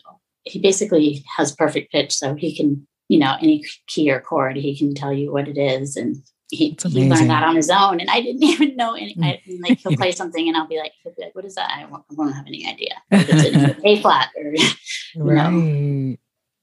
he 0.44 0.58
basically 0.58 1.22
has 1.36 1.54
perfect 1.54 1.92
pitch 1.92 2.12
so 2.12 2.34
he 2.34 2.56
can 2.56 2.86
you 3.08 3.18
know 3.18 3.36
any 3.40 3.62
key 3.86 4.10
or 4.10 4.20
chord 4.20 4.56
he 4.56 4.76
can 4.76 4.94
tell 4.94 5.12
you 5.12 5.30
what 5.30 5.46
it 5.46 5.58
is 5.58 5.96
and 5.96 6.16
he, 6.50 6.76
he 6.86 7.08
learned 7.08 7.30
that 7.30 7.42
on 7.42 7.56
his 7.56 7.70
own 7.70 8.00
and 8.00 8.10
I 8.10 8.20
didn't 8.20 8.42
even 8.44 8.76
know 8.76 8.94
any 8.94 9.16
I, 9.22 9.40
like 9.60 9.78
he'll 9.80 9.96
play 9.96 10.12
something 10.12 10.46
and 10.48 10.56
I'll 10.56 10.66
be 10.66 10.78
like, 10.78 10.92
he'll 11.02 11.14
be 11.14 11.22
like 11.22 11.34
what 11.34 11.44
is 11.44 11.54
that? 11.54 11.70
I 11.70 11.84
won't, 11.86 12.04
I 12.10 12.14
won't 12.14 12.34
have 12.34 12.46
any 12.46 12.66
idea. 12.66 13.02
It's 13.10 13.78
A 13.84 14.00
flat 14.02 14.30
or 14.36 14.52
you 14.52 14.70
right. 15.14 15.50
know. 15.50 16.16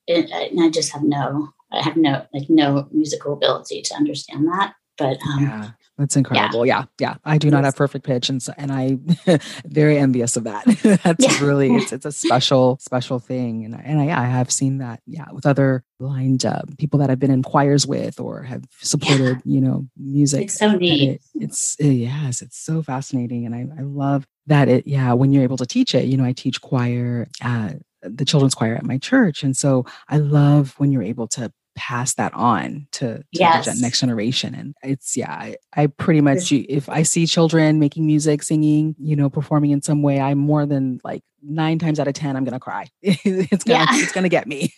It, 0.07 0.29
and 0.31 0.61
I 0.61 0.69
just 0.69 0.91
have 0.91 1.03
no 1.03 1.49
I 1.71 1.81
have 1.81 1.95
no 1.95 2.25
like 2.33 2.49
no 2.49 2.87
musical 2.91 3.33
ability 3.33 3.81
to 3.83 3.95
understand 3.95 4.47
that. 4.47 4.73
But 4.97 5.17
um 5.33 5.43
yeah. 5.43 5.71
That's 5.97 6.15
incredible. 6.15 6.65
Yeah. 6.65 6.85
yeah. 6.99 7.09
yeah. 7.09 7.15
I 7.23 7.37
do 7.37 7.51
not 7.51 7.63
have 7.63 7.75
perfect 7.75 8.05
pitch. 8.05 8.29
And 8.29 8.41
so, 8.41 8.53
and 8.57 8.71
I 8.71 8.97
very 9.65 9.97
envious 9.97 10.35
of 10.35 10.45
that. 10.45 10.65
That's 11.03 11.39
yeah. 11.41 11.45
really, 11.45 11.75
it's, 11.75 11.91
it's 11.91 12.05
a 12.05 12.11
special, 12.11 12.77
special 12.81 13.19
thing. 13.19 13.65
And, 13.65 13.75
and 13.75 13.99
I, 13.99 14.05
yeah, 14.05 14.21
I 14.21 14.25
have 14.25 14.51
seen 14.51 14.79
that. 14.79 15.01
Yeah. 15.05 15.25
With 15.31 15.45
other 15.45 15.83
blind 15.99 16.45
uh, 16.45 16.63
people 16.77 16.99
that 16.99 17.09
I've 17.09 17.19
been 17.19 17.31
in 17.31 17.43
choirs 17.43 17.85
with 17.85 18.19
or 18.19 18.43
have 18.43 18.63
supported, 18.79 19.41
yeah. 19.43 19.53
you 19.53 19.61
know, 19.61 19.87
music. 19.97 20.43
It's 20.43 20.57
so 20.57 20.71
neat. 20.71 21.09
It, 21.09 21.21
it's, 21.35 21.77
uh, 21.83 21.87
yes, 21.87 22.41
it's 22.41 22.57
so 22.57 22.81
fascinating. 22.81 23.45
And 23.45 23.53
I, 23.53 23.67
I 23.77 23.83
love 23.83 24.25
that 24.47 24.69
it, 24.69 24.87
yeah, 24.87 25.13
when 25.13 25.31
you're 25.31 25.43
able 25.43 25.57
to 25.57 25.65
teach 25.65 25.93
it, 25.93 26.05
you 26.05 26.17
know, 26.17 26.25
I 26.25 26.33
teach 26.33 26.61
choir 26.61 27.27
at 27.41 27.77
the 28.01 28.25
children's 28.25 28.55
choir 28.55 28.75
at 28.75 28.85
my 28.85 28.97
church. 28.97 29.43
And 29.43 29.55
so 29.55 29.85
I 30.07 30.17
love 30.17 30.73
when 30.77 30.91
you're 30.91 31.03
able 31.03 31.27
to 31.29 31.51
pass 31.75 32.13
that 32.15 32.33
on 32.33 32.87
to, 32.91 33.17
to 33.17 33.23
yes. 33.31 33.65
the 33.65 33.81
next 33.81 34.01
generation. 34.01 34.55
And 34.55 34.75
it's, 34.83 35.15
yeah, 35.15 35.31
I, 35.31 35.55
I 35.73 35.87
pretty 35.87 36.21
much, 36.21 36.51
if 36.51 36.89
I 36.89 37.03
see 37.03 37.25
children 37.25 37.79
making 37.79 38.05
music, 38.05 38.43
singing, 38.43 38.95
you 38.99 39.15
know, 39.15 39.29
performing 39.29 39.71
in 39.71 39.81
some 39.81 40.01
way, 40.01 40.19
I'm 40.19 40.37
more 40.37 40.65
than 40.65 40.99
like 41.03 41.23
nine 41.43 41.79
times 41.79 41.99
out 41.99 42.07
of 42.07 42.13
10, 42.13 42.35
I'm 42.35 42.43
going 42.43 42.53
to 42.53 42.59
cry. 42.59 42.87
it's 43.01 43.23
going 43.23 43.47
to, 43.47 43.59
yeah. 43.65 43.85
it's 43.91 44.11
going 44.11 44.23
to 44.23 44.29
get 44.29 44.47
me. 44.47 44.73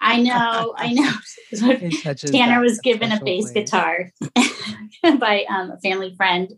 I 0.00 0.22
know. 0.22 0.74
I 0.76 0.92
know. 0.92 1.12
Tanner 2.30 2.60
was 2.60 2.78
given 2.80 3.12
a 3.12 3.22
bass 3.22 3.50
guitar 3.50 4.10
by 5.02 5.44
um, 5.48 5.72
a 5.72 5.80
family 5.82 6.14
friend 6.16 6.52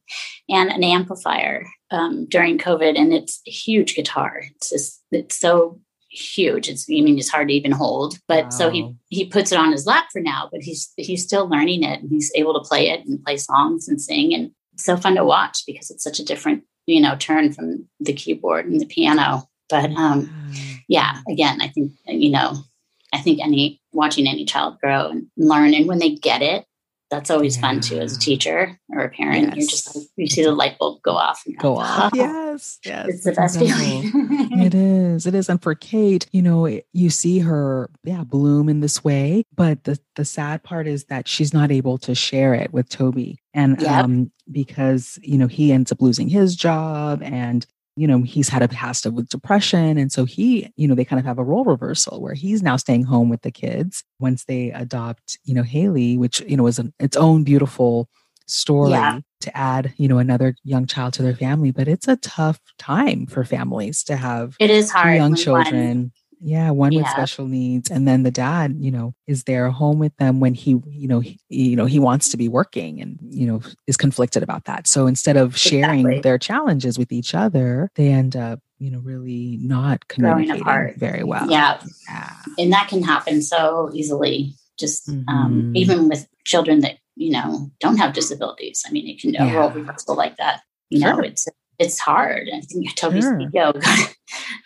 and 0.48 0.70
an 0.70 0.84
amplifier 0.84 1.66
um, 1.90 2.26
during 2.26 2.58
COVID. 2.58 2.98
And 2.98 3.12
it's 3.12 3.40
a 3.46 3.50
huge 3.50 3.94
guitar. 3.94 4.42
It's 4.56 4.70
just, 4.70 5.02
it's 5.10 5.38
so 5.38 5.80
huge. 6.10 6.68
It's 6.68 6.86
I 6.90 7.00
mean 7.00 7.18
it's 7.18 7.28
hard 7.28 7.48
to 7.48 7.54
even 7.54 7.72
hold. 7.72 8.18
But 8.28 8.44
wow. 8.44 8.50
so 8.50 8.70
he 8.70 8.94
he 9.08 9.24
puts 9.26 9.52
it 9.52 9.58
on 9.58 9.72
his 9.72 9.86
lap 9.86 10.06
for 10.12 10.20
now, 10.20 10.48
but 10.50 10.62
he's 10.62 10.92
he's 10.96 11.24
still 11.24 11.48
learning 11.48 11.82
it 11.82 12.00
and 12.00 12.10
he's 12.10 12.32
able 12.34 12.54
to 12.54 12.68
play 12.68 12.88
it 12.90 13.06
and 13.06 13.22
play 13.24 13.36
songs 13.36 13.88
and 13.88 14.00
sing 14.00 14.34
and 14.34 14.50
so 14.76 14.96
fun 14.96 15.14
to 15.14 15.24
watch 15.24 15.62
because 15.66 15.90
it's 15.90 16.04
such 16.04 16.18
a 16.18 16.24
different, 16.24 16.64
you 16.86 17.00
know, 17.00 17.16
turn 17.16 17.52
from 17.52 17.86
the 18.00 18.12
keyboard 18.12 18.66
and 18.66 18.80
the 18.80 18.86
piano. 18.86 19.48
But 19.68 19.90
um 19.92 20.52
yeah, 20.88 21.20
again, 21.28 21.60
I 21.60 21.68
think 21.68 21.92
you 22.06 22.30
know, 22.30 22.54
I 23.12 23.18
think 23.18 23.40
any 23.40 23.80
watching 23.92 24.26
any 24.26 24.44
child 24.44 24.78
grow 24.80 25.08
and 25.08 25.26
learn 25.36 25.74
and 25.74 25.86
when 25.86 25.98
they 25.98 26.14
get 26.14 26.42
it, 26.42 26.64
that's 27.10 27.30
always 27.30 27.56
yeah. 27.56 27.60
fun 27.62 27.80
too 27.80 27.98
as 27.98 28.16
a 28.16 28.20
teacher 28.20 28.78
or 28.90 29.00
a 29.00 29.08
parent. 29.10 29.48
Yes. 29.48 29.56
You're 29.56 29.68
just 29.68 29.96
like, 29.96 30.06
you 30.16 30.26
see 30.28 30.44
the 30.44 30.52
light 30.52 30.78
bulb 30.78 31.02
go 31.02 31.12
off. 31.12 31.42
go 31.58 31.76
off. 31.76 32.12
Oh, 32.14 32.16
yes. 32.16 32.78
Yes. 32.84 33.08
It's 33.08 33.24
the 33.24 33.32
best 33.32 33.58
feeling. 33.58 34.10
it 34.62 34.74
is. 34.74 35.26
It 35.26 35.34
is. 35.34 35.48
And 35.48 35.60
for 35.60 35.74
Kate, 35.74 36.26
you 36.32 36.40
know, 36.40 36.80
you 36.92 37.10
see 37.10 37.40
her, 37.40 37.90
yeah, 38.04 38.22
bloom 38.22 38.68
in 38.68 38.80
this 38.80 39.02
way. 39.02 39.44
But 39.54 39.84
the, 39.84 39.98
the 40.14 40.24
sad 40.24 40.62
part 40.62 40.86
is 40.86 41.04
that 41.06 41.26
she's 41.26 41.52
not 41.52 41.72
able 41.72 41.98
to 41.98 42.14
share 42.14 42.54
it 42.54 42.72
with 42.72 42.88
Toby. 42.88 43.40
And 43.52 43.80
yep. 43.82 44.04
um, 44.04 44.30
because, 44.50 45.18
you 45.22 45.36
know, 45.36 45.48
he 45.48 45.72
ends 45.72 45.90
up 45.90 46.00
losing 46.00 46.28
his 46.28 46.54
job 46.54 47.22
and 47.22 47.66
you 48.00 48.06
know, 48.06 48.22
he's 48.22 48.48
had 48.48 48.62
a 48.62 48.68
past 48.68 49.04
with 49.04 49.28
depression. 49.28 49.98
And 49.98 50.10
so 50.10 50.24
he, 50.24 50.72
you 50.76 50.88
know, 50.88 50.94
they 50.94 51.04
kind 51.04 51.20
of 51.20 51.26
have 51.26 51.38
a 51.38 51.44
role 51.44 51.64
reversal 51.64 52.22
where 52.22 52.32
he's 52.32 52.62
now 52.62 52.76
staying 52.76 53.02
home 53.02 53.28
with 53.28 53.42
the 53.42 53.50
kids 53.50 54.04
once 54.18 54.46
they 54.46 54.70
adopt, 54.70 55.38
you 55.44 55.52
know, 55.52 55.62
Haley, 55.62 56.16
which, 56.16 56.40
you 56.48 56.56
know, 56.56 56.66
is 56.66 56.78
an, 56.78 56.94
its 56.98 57.14
own 57.14 57.44
beautiful 57.44 58.08
story 58.46 58.92
yeah. 58.92 59.20
to 59.42 59.54
add, 59.54 59.92
you 59.98 60.08
know, 60.08 60.16
another 60.16 60.54
young 60.64 60.86
child 60.86 61.12
to 61.14 61.22
their 61.22 61.36
family. 61.36 61.72
But 61.72 61.88
it's 61.88 62.08
a 62.08 62.16
tough 62.16 62.58
time 62.78 63.26
for 63.26 63.44
families 63.44 64.02
to 64.04 64.16
have 64.16 64.56
it 64.58 64.70
is 64.70 64.90
hard 64.90 65.16
young 65.16 65.34
children 65.34 66.10
yeah 66.40 66.70
one 66.70 66.92
yeah. 66.92 67.00
with 67.00 67.08
special 67.08 67.46
needs 67.46 67.90
and 67.90 68.08
then 68.08 68.22
the 68.22 68.30
dad 68.30 68.74
you 68.78 68.90
know 68.90 69.14
is 69.26 69.44
there 69.44 69.70
home 69.70 69.98
with 69.98 70.16
them 70.16 70.40
when 70.40 70.54
he 70.54 70.80
you 70.88 71.06
know 71.06 71.20
he, 71.20 71.38
you 71.48 71.76
know 71.76 71.86
he 71.86 71.98
wants 71.98 72.30
to 72.30 72.36
be 72.36 72.48
working 72.48 73.00
and 73.00 73.18
you 73.22 73.46
know 73.46 73.60
is 73.86 73.96
conflicted 73.96 74.42
about 74.42 74.64
that 74.64 74.86
so 74.86 75.06
instead 75.06 75.36
of 75.36 75.56
sharing 75.56 76.00
exactly. 76.00 76.20
their 76.20 76.38
challenges 76.38 76.98
with 76.98 77.12
each 77.12 77.34
other 77.34 77.90
they 77.94 78.08
end 78.08 78.36
up 78.36 78.60
you 78.78 78.90
know 78.90 79.00
really 79.00 79.58
not 79.60 80.08
communicating 80.08 80.94
very 80.96 81.22
well 81.22 81.48
yeah. 81.50 81.80
yeah. 82.08 82.32
and 82.58 82.72
that 82.72 82.88
can 82.88 83.02
happen 83.02 83.42
so 83.42 83.90
easily 83.92 84.54
just 84.78 85.08
um, 85.08 85.24
mm-hmm. 85.28 85.36
um, 85.36 85.76
even 85.76 86.08
with 86.08 86.26
children 86.44 86.80
that 86.80 86.96
you 87.16 87.30
know 87.30 87.70
don't 87.80 87.98
have 87.98 88.14
disabilities 88.14 88.82
i 88.86 88.90
mean 88.90 89.06
it 89.06 89.20
can 89.20 89.32
yeah. 89.34 89.52
a 89.52 89.56
role 89.56 89.70
reversal 89.70 90.16
like 90.16 90.36
that 90.38 90.62
you 90.88 91.00
sure. 91.00 91.14
know 91.14 91.20
it's 91.20 91.46
it's 91.80 91.98
hard. 91.98 92.48
I 92.54 92.60
think 92.60 92.94
Toby's 92.94 93.24
sure. 93.24 93.40
ego 93.40 93.72
got, 93.72 93.74
gotta, 93.80 94.14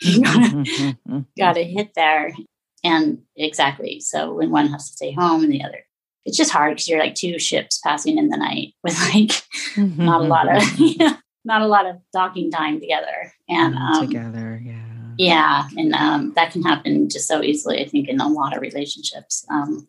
mm-hmm, 0.03 0.61
mm-hmm, 0.61 1.12
mm-hmm. 1.12 1.20
gotta 1.38 1.62
hit 1.62 1.92
there. 1.94 2.35
And 2.83 3.22
exactly. 3.37 4.00
So 4.00 4.35
when 4.35 4.50
one 4.50 4.66
has 4.66 4.88
to 4.88 4.96
stay 4.96 5.12
home 5.12 5.44
and 5.44 5.53
the 5.53 5.62
other, 5.62 5.87
it's 6.24 6.37
just 6.37 6.50
hard 6.50 6.72
because 6.74 6.88
you're 6.88 6.98
like 6.98 7.14
two 7.14 7.38
ships 7.38 7.79
passing 7.79 8.18
in 8.18 8.29
the 8.29 8.37
night 8.37 8.74
with 8.83 8.98
like 9.14 9.42
not 9.77 10.22
a 10.22 10.24
lot 10.24 10.55
of 10.55 10.79
you 10.79 10.96
know, 10.98 11.16
not 11.44 11.62
a 11.62 11.68
lot 11.68 11.87
of 11.87 11.96
docking 12.12 12.50
time 12.50 12.81
together. 12.81 13.33
And 13.48 13.74
mm, 13.74 13.79
um, 13.79 14.07
together, 14.07 14.61
yeah. 14.62 14.81
Yeah. 15.16 15.68
And 15.77 15.94
um, 15.94 16.33
that 16.35 16.50
can 16.50 16.62
happen 16.62 17.09
just 17.09 17.29
so 17.29 17.42
easily, 17.42 17.81
I 17.81 17.88
think, 17.88 18.09
in 18.09 18.20
a 18.20 18.29
lot 18.29 18.57
of 18.57 18.61
relationships. 18.61 19.46
Um, 19.48 19.87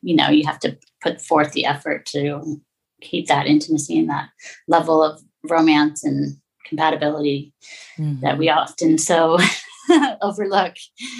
you 0.00 0.16
know, 0.16 0.28
you 0.28 0.44
have 0.44 0.58
to 0.60 0.76
put 1.00 1.20
forth 1.20 1.52
the 1.52 1.64
effort 1.64 2.06
to 2.06 2.60
keep 3.00 3.28
that 3.28 3.46
intimacy 3.46 3.96
and 4.00 4.10
that 4.10 4.30
level 4.66 5.00
of 5.00 5.22
romance 5.48 6.04
and 6.04 6.36
compatibility 6.66 7.52
mm-hmm. 7.98 8.20
that 8.20 8.38
we 8.38 8.48
often 8.48 8.98
so 8.98 9.38
overlook. 10.22 10.74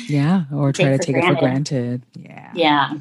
Yeah, 0.08 0.44
or 0.52 0.72
try 0.72 0.96
to 0.96 0.98
take 0.98 1.14
granted. 1.14 1.30
it 1.30 1.34
for 1.34 1.40
granted. 1.40 2.06
Yeah. 2.14 2.52
Yeah. 2.54 2.92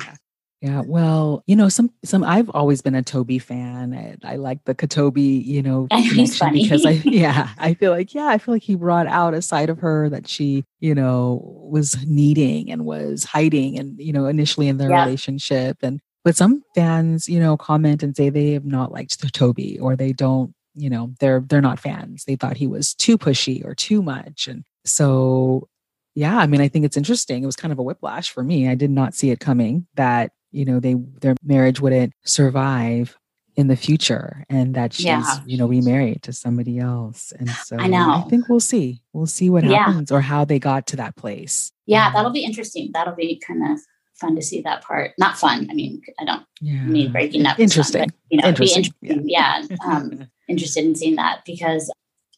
Yeah, 0.62 0.84
well, 0.86 1.44
you 1.48 1.56
know, 1.56 1.70
some 1.70 1.90
some 2.06 2.24
I've 2.24 2.52
always 2.52 2.84
been 2.84 2.94
a 2.94 3.02
Toby 3.02 3.40
fan. 3.40 3.96
I, 3.96 4.34
I 4.34 4.36
like 4.36 4.64
the 4.66 4.76
Katobi, 4.76 5.44
you 5.44 5.64
know, 5.64 5.88
connection 5.92 6.54
because 6.54 6.86
I 6.86 6.92
yeah, 7.04 7.50
I 7.58 7.74
feel 7.74 7.90
like 7.90 8.14
yeah, 8.14 8.28
I 8.28 8.38
feel 8.38 8.54
like 8.54 8.62
he 8.62 8.76
brought 8.76 9.08
out 9.08 9.34
a 9.34 9.42
side 9.42 9.72
of 9.72 9.80
her 9.80 10.08
that 10.10 10.28
she, 10.28 10.64
you 10.80 10.94
know, 10.94 11.42
was 11.44 12.06
needing 12.06 12.72
and 12.72 12.86
was 12.86 13.24
hiding 13.24 13.80
and 13.80 14.00
you 14.00 14.14
know, 14.14 14.28
initially 14.28 14.68
in 14.68 14.78
their 14.78 14.92
yeah. 14.92 15.04
relationship 15.04 15.78
and 15.82 16.00
but 16.24 16.36
some 16.36 16.62
fans, 16.76 17.28
you 17.28 17.40
know, 17.40 17.58
comment 17.58 18.04
and 18.04 18.16
say 18.16 18.30
they 18.30 18.52
have 18.52 18.66
not 18.66 18.92
liked 18.92 19.20
the 19.20 19.32
Toby 19.32 19.80
or 19.80 19.96
they 19.96 20.14
don't 20.14 20.54
you 20.76 20.90
know 20.90 21.14
they're 21.20 21.42
they're 21.42 21.62
not 21.62 21.80
fans 21.80 22.24
they 22.26 22.36
thought 22.36 22.58
he 22.58 22.68
was 22.68 22.94
too 22.94 23.18
pushy 23.18 23.64
or 23.66 23.76
too 23.76 24.02
much 24.02 24.48
and 24.48 24.64
so 24.86 25.68
yeah 26.16 26.38
i 26.38 26.48
mean 26.48 26.62
i 26.62 26.68
think 26.68 26.86
it's 26.86 26.98
interesting 26.98 27.44
it 27.44 27.46
was 27.46 27.56
kind 27.56 27.72
of 27.72 27.80
a 27.80 27.84
whiplash 27.84 28.30
for 28.30 28.44
me 28.44 28.68
i 28.68 28.76
did 28.76 28.92
not 28.92 29.14
see 29.14 29.32
it 29.32 29.40
coming 29.40 29.86
that 29.96 30.32
you 30.52 30.66
know 30.66 30.80
they 30.80 30.96
their 31.22 31.36
marriage 31.44 31.80
wouldn't 31.80 32.14
survive 32.26 33.18
in 33.56 33.68
the 33.68 33.76
future 33.76 34.46
and 34.50 34.76
that 34.76 34.94
she's 34.94 35.06
yeah. 35.06 35.40
you 35.46 35.58
know 35.58 35.68
remarried 35.68 36.24
to 36.24 36.32
somebody 36.32 36.80
else 36.80 37.34
and 37.38 37.50
so 37.50 37.76
i 37.78 37.88
know 37.88 38.24
i 38.26 38.30
think 38.30 38.48
we'll 38.48 38.60
see 38.60 39.02
we'll 39.14 39.26
see 39.26 39.50
what 39.50 39.64
yeah. 39.64 39.86
happens 39.86 40.12
or 40.12 40.22
how 40.22 40.46
they 40.46 40.60
got 40.60 40.88
to 40.88 40.96
that 40.96 41.16
place 41.16 41.72
yeah 41.86 42.08
um, 42.08 42.14
that'll 42.14 42.32
be 42.32 42.44
interesting 42.44 42.90
that'll 42.94 43.16
be 43.16 43.42
kind 43.46 43.72
of 43.72 43.80
fun 44.16 44.36
to 44.36 44.42
see 44.42 44.62
that 44.62 44.82
part 44.84 45.12
not 45.18 45.38
fun 45.38 45.68
i 45.70 45.74
mean 45.74 46.02
i 46.20 46.26
don't 46.26 46.44
yeah. 46.62 46.84
mean 46.84 47.12
breaking 47.12 47.46
up 47.46 47.60
interesting 47.60 48.06
but, 48.06 48.16
you 48.30 48.42
know 48.42 48.48
interesting. 48.48 48.86
interesting. 49.02 49.30
yeah, 49.30 49.64
yeah. 49.70 49.78
Um, 49.86 50.30
interested 50.52 50.86
in 50.86 50.96
seeing 50.96 51.16
that 51.16 51.42
because 51.46 51.92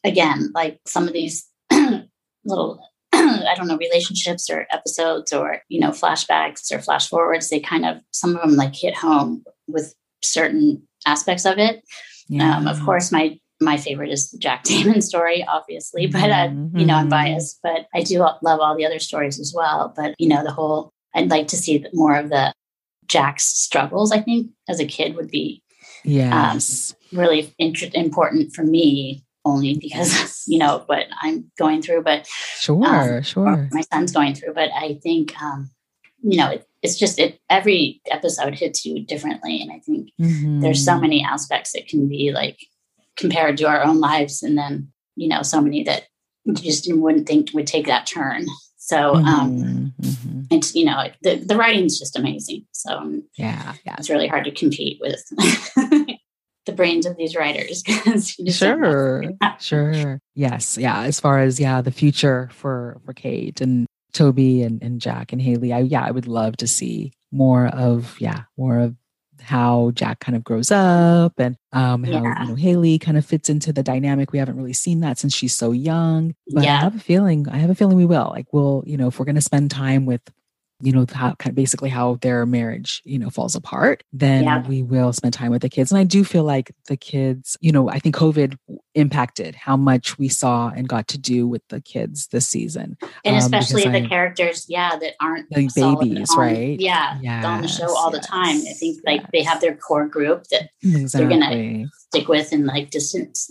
again, 0.03 0.51
like 0.53 0.79
some 0.85 1.07
of 1.07 1.13
these 1.13 1.47
little 2.45 2.79
I 3.13 3.53
don't 3.55 3.67
know, 3.67 3.77
relationships 3.77 4.49
or 4.49 4.65
episodes 4.71 5.31
or, 5.31 5.61
you 5.69 5.79
know, 5.79 5.91
flashbacks 5.91 6.71
or 6.71 6.79
flash 6.79 7.09
forwards, 7.09 7.49
they 7.49 7.59
kind 7.59 7.85
of, 7.85 7.97
some 8.11 8.35
of 8.35 8.41
them 8.41 8.55
like 8.55 8.75
hit 8.75 8.95
home 8.95 9.43
with 9.67 9.93
certain 10.23 10.81
aspects 11.05 11.45
of 11.45 11.59
it. 11.59 11.83
Yeah. 12.27 12.57
Um, 12.57 12.67
of 12.67 12.81
course, 12.83 13.11
my 13.11 13.39
my 13.61 13.77
favorite 13.77 14.11
is 14.11 14.31
the 14.31 14.37
Jack 14.37 14.63
Damon 14.65 15.01
story, 15.01 15.45
obviously, 15.47 16.07
but 16.07 16.29
uh, 16.29 16.47
mm-hmm. 16.47 16.77
you 16.77 16.85
know 16.85 16.95
I'm 16.95 17.09
biased. 17.09 17.59
But 17.63 17.87
I 17.93 18.01
do 18.01 18.19
love 18.19 18.59
all 18.59 18.75
the 18.75 18.85
other 18.85 18.99
stories 18.99 19.39
as 19.39 19.53
well. 19.55 19.93
But 19.95 20.15
you 20.17 20.27
know 20.27 20.43
the 20.43 20.51
whole 20.51 20.91
I'd 21.15 21.29
like 21.29 21.47
to 21.49 21.57
see 21.57 21.85
more 21.93 22.15
of 22.15 22.29
the 22.29 22.53
Jack's 23.07 23.45
struggles. 23.45 24.11
I 24.11 24.21
think 24.21 24.51
as 24.67 24.79
a 24.79 24.85
kid 24.85 25.15
would 25.15 25.29
be 25.29 25.61
yes 26.03 26.93
um, 26.93 27.19
really 27.19 27.53
int- 27.59 27.95
important 27.95 28.53
for 28.53 28.63
me 28.63 29.23
only 29.45 29.77
because 29.77 30.43
you 30.47 30.57
know 30.57 30.83
what 30.85 31.05
I'm 31.21 31.51
going 31.57 31.81
through. 31.81 32.03
But 32.03 32.27
sure, 32.57 32.85
um, 33.17 33.23
sure, 33.23 33.69
my 33.71 33.81
son's 33.81 34.11
going 34.11 34.35
through. 34.35 34.53
But 34.53 34.69
I 34.73 34.99
think 35.03 35.39
um, 35.41 35.69
you 36.21 36.37
know 36.37 36.49
it, 36.49 36.67
it's 36.81 36.97
just 36.97 37.19
it 37.19 37.39
every 37.49 38.01
episode 38.09 38.55
hits 38.55 38.85
you 38.85 39.05
differently, 39.05 39.61
and 39.61 39.71
I 39.71 39.79
think 39.79 40.11
mm-hmm. 40.19 40.61
there's 40.61 40.83
so 40.83 40.99
many 40.99 41.23
aspects 41.23 41.73
that 41.73 41.87
can 41.87 42.07
be 42.07 42.31
like 42.31 42.57
compared 43.15 43.57
to 43.57 43.65
our 43.65 43.83
own 43.83 43.99
lives 43.99 44.41
and 44.41 44.57
then 44.57 44.91
you 45.15 45.27
know 45.27 45.41
so 45.41 45.61
many 45.61 45.83
that 45.83 46.03
you 46.45 46.53
just 46.55 46.91
wouldn't 46.91 47.27
think 47.27 47.49
would 47.53 47.67
take 47.67 47.85
that 47.87 48.07
turn 48.07 48.45
so 48.77 49.15
um 49.15 49.93
mm-hmm. 50.01 50.22
It's 50.53 50.75
you 50.75 50.85
know 50.85 51.07
the, 51.21 51.35
the 51.35 51.55
writing's 51.55 51.99
just 51.99 52.17
amazing 52.17 52.65
so 52.71 52.97
um, 52.97 53.23
yeah 53.37 53.73
yeah 53.85 53.95
it's 53.97 54.09
really 54.09 54.27
hard 54.27 54.45
to 54.45 54.51
compete 54.51 54.99
with 55.01 55.23
the 56.65 56.71
brains 56.73 57.05
of 57.05 57.17
these 57.17 57.35
writers 57.35 57.83
sure 58.49 59.23
sure 59.59 60.19
yes 60.35 60.77
yeah 60.77 61.01
as 61.01 61.19
far 61.19 61.39
as 61.39 61.59
yeah 61.59 61.81
the 61.81 61.91
future 61.91 62.49
for 62.53 62.99
for 63.05 63.13
kate 63.13 63.61
and 63.61 63.85
toby 64.13 64.61
and, 64.61 64.81
and 64.81 65.01
jack 65.01 65.33
and 65.33 65.41
haley 65.41 65.73
i 65.73 65.79
yeah 65.79 66.03
i 66.03 66.11
would 66.11 66.27
love 66.27 66.55
to 66.55 66.67
see 66.67 67.11
more 67.31 67.67
of 67.67 68.15
yeah 68.19 68.43
more 68.57 68.79
of 68.79 68.95
how 69.43 69.91
Jack 69.91 70.19
kind 70.19 70.35
of 70.35 70.43
grows 70.43 70.71
up 70.71 71.33
and 71.37 71.55
um, 71.71 72.03
how 72.03 72.11
yeah. 72.11 72.43
you 72.43 72.49
know 72.49 72.55
Haley 72.55 72.97
kind 72.97 73.17
of 73.17 73.25
fits 73.25 73.49
into 73.49 73.71
the 73.71 73.83
dynamic. 73.83 74.31
We 74.31 74.39
haven't 74.39 74.57
really 74.57 74.73
seen 74.73 75.01
that 75.01 75.17
since 75.17 75.35
she's 75.35 75.53
so 75.53 75.71
young. 75.71 76.33
But 76.51 76.63
yeah. 76.63 76.77
I 76.77 76.79
have 76.81 76.95
a 76.95 76.99
feeling, 76.99 77.47
I 77.49 77.57
have 77.57 77.69
a 77.69 77.75
feeling 77.75 77.97
we 77.97 78.05
will. 78.05 78.29
Like 78.33 78.47
we'll, 78.51 78.83
you 78.85 78.97
know, 78.97 79.07
if 79.07 79.19
we're 79.19 79.25
gonna 79.25 79.41
spend 79.41 79.69
time 79.69 80.05
with 80.05 80.21
you 80.83 80.91
know 80.91 81.05
how 81.13 81.33
kind 81.35 81.51
of 81.51 81.55
basically 81.55 81.89
how 81.89 82.15
their 82.21 82.45
marriage 82.45 83.01
you 83.05 83.17
know 83.17 83.29
falls 83.29 83.55
apart 83.55 84.03
then 84.11 84.43
yeah. 84.43 84.67
we 84.67 84.83
will 84.83 85.13
spend 85.13 85.33
time 85.33 85.49
with 85.49 85.61
the 85.61 85.69
kids 85.69 85.91
and 85.91 85.99
i 85.99 86.03
do 86.03 86.23
feel 86.23 86.43
like 86.43 86.71
the 86.87 86.97
kids 86.97 87.57
you 87.61 87.71
know 87.71 87.89
i 87.89 87.97
think 87.99 88.13
covid 88.13 88.57
impacted 88.93 89.55
how 89.55 89.77
much 89.77 90.19
we 90.19 90.27
saw 90.27 90.69
and 90.75 90.89
got 90.89 91.07
to 91.07 91.17
do 91.17 91.47
with 91.47 91.61
the 91.69 91.79
kids 91.79 92.27
this 92.27 92.47
season 92.47 92.97
and 93.23 93.35
um, 93.35 93.41
especially 93.41 93.83
the 93.83 94.03
I, 94.03 94.07
characters 94.07 94.65
yeah 94.67 94.97
that 94.97 95.13
aren't 95.21 95.49
the 95.49 95.69
babies 95.73 96.31
on, 96.31 96.37
right 96.37 96.79
yeah 96.79 97.17
yes, 97.21 97.45
on 97.45 97.61
the 97.61 97.67
show 97.67 97.95
all 97.95 98.11
yes, 98.11 98.21
the 98.21 98.27
time 98.27 98.57
i 98.57 98.73
think 98.73 98.99
like 99.05 99.21
yes. 99.21 99.29
they 99.31 99.43
have 99.43 99.61
their 99.61 99.75
core 99.75 100.07
group 100.07 100.43
that 100.47 100.69
exactly. 100.81 101.19
they're 101.19 101.39
gonna 101.39 101.85
stick 102.09 102.27
with 102.27 102.51
and 102.51 102.65
like 102.65 102.89
distance 102.89 103.49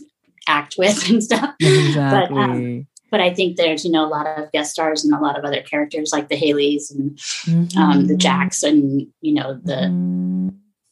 act 0.48 0.74
with 0.76 1.08
and 1.08 1.24
stuff 1.24 1.54
exactly. 1.60 2.34
but 2.34 2.40
um, 2.42 2.86
but 3.12 3.20
I 3.20 3.32
think 3.32 3.56
there's 3.56 3.84
you 3.84 3.92
know 3.92 4.04
a 4.04 4.08
lot 4.08 4.26
of 4.26 4.50
guest 4.50 4.72
stars 4.72 5.04
and 5.04 5.14
a 5.14 5.20
lot 5.20 5.38
of 5.38 5.44
other 5.44 5.62
characters 5.62 6.12
like 6.12 6.28
the 6.28 6.36
Haleys 6.36 6.90
and 6.90 7.12
mm-hmm. 7.12 7.78
um, 7.78 8.06
the 8.06 8.14
mm-hmm. 8.14 8.18
Jacks 8.18 8.64
and 8.64 9.06
you 9.20 9.34
know 9.34 9.60
the 9.62 9.74
mm-hmm. 9.74 10.48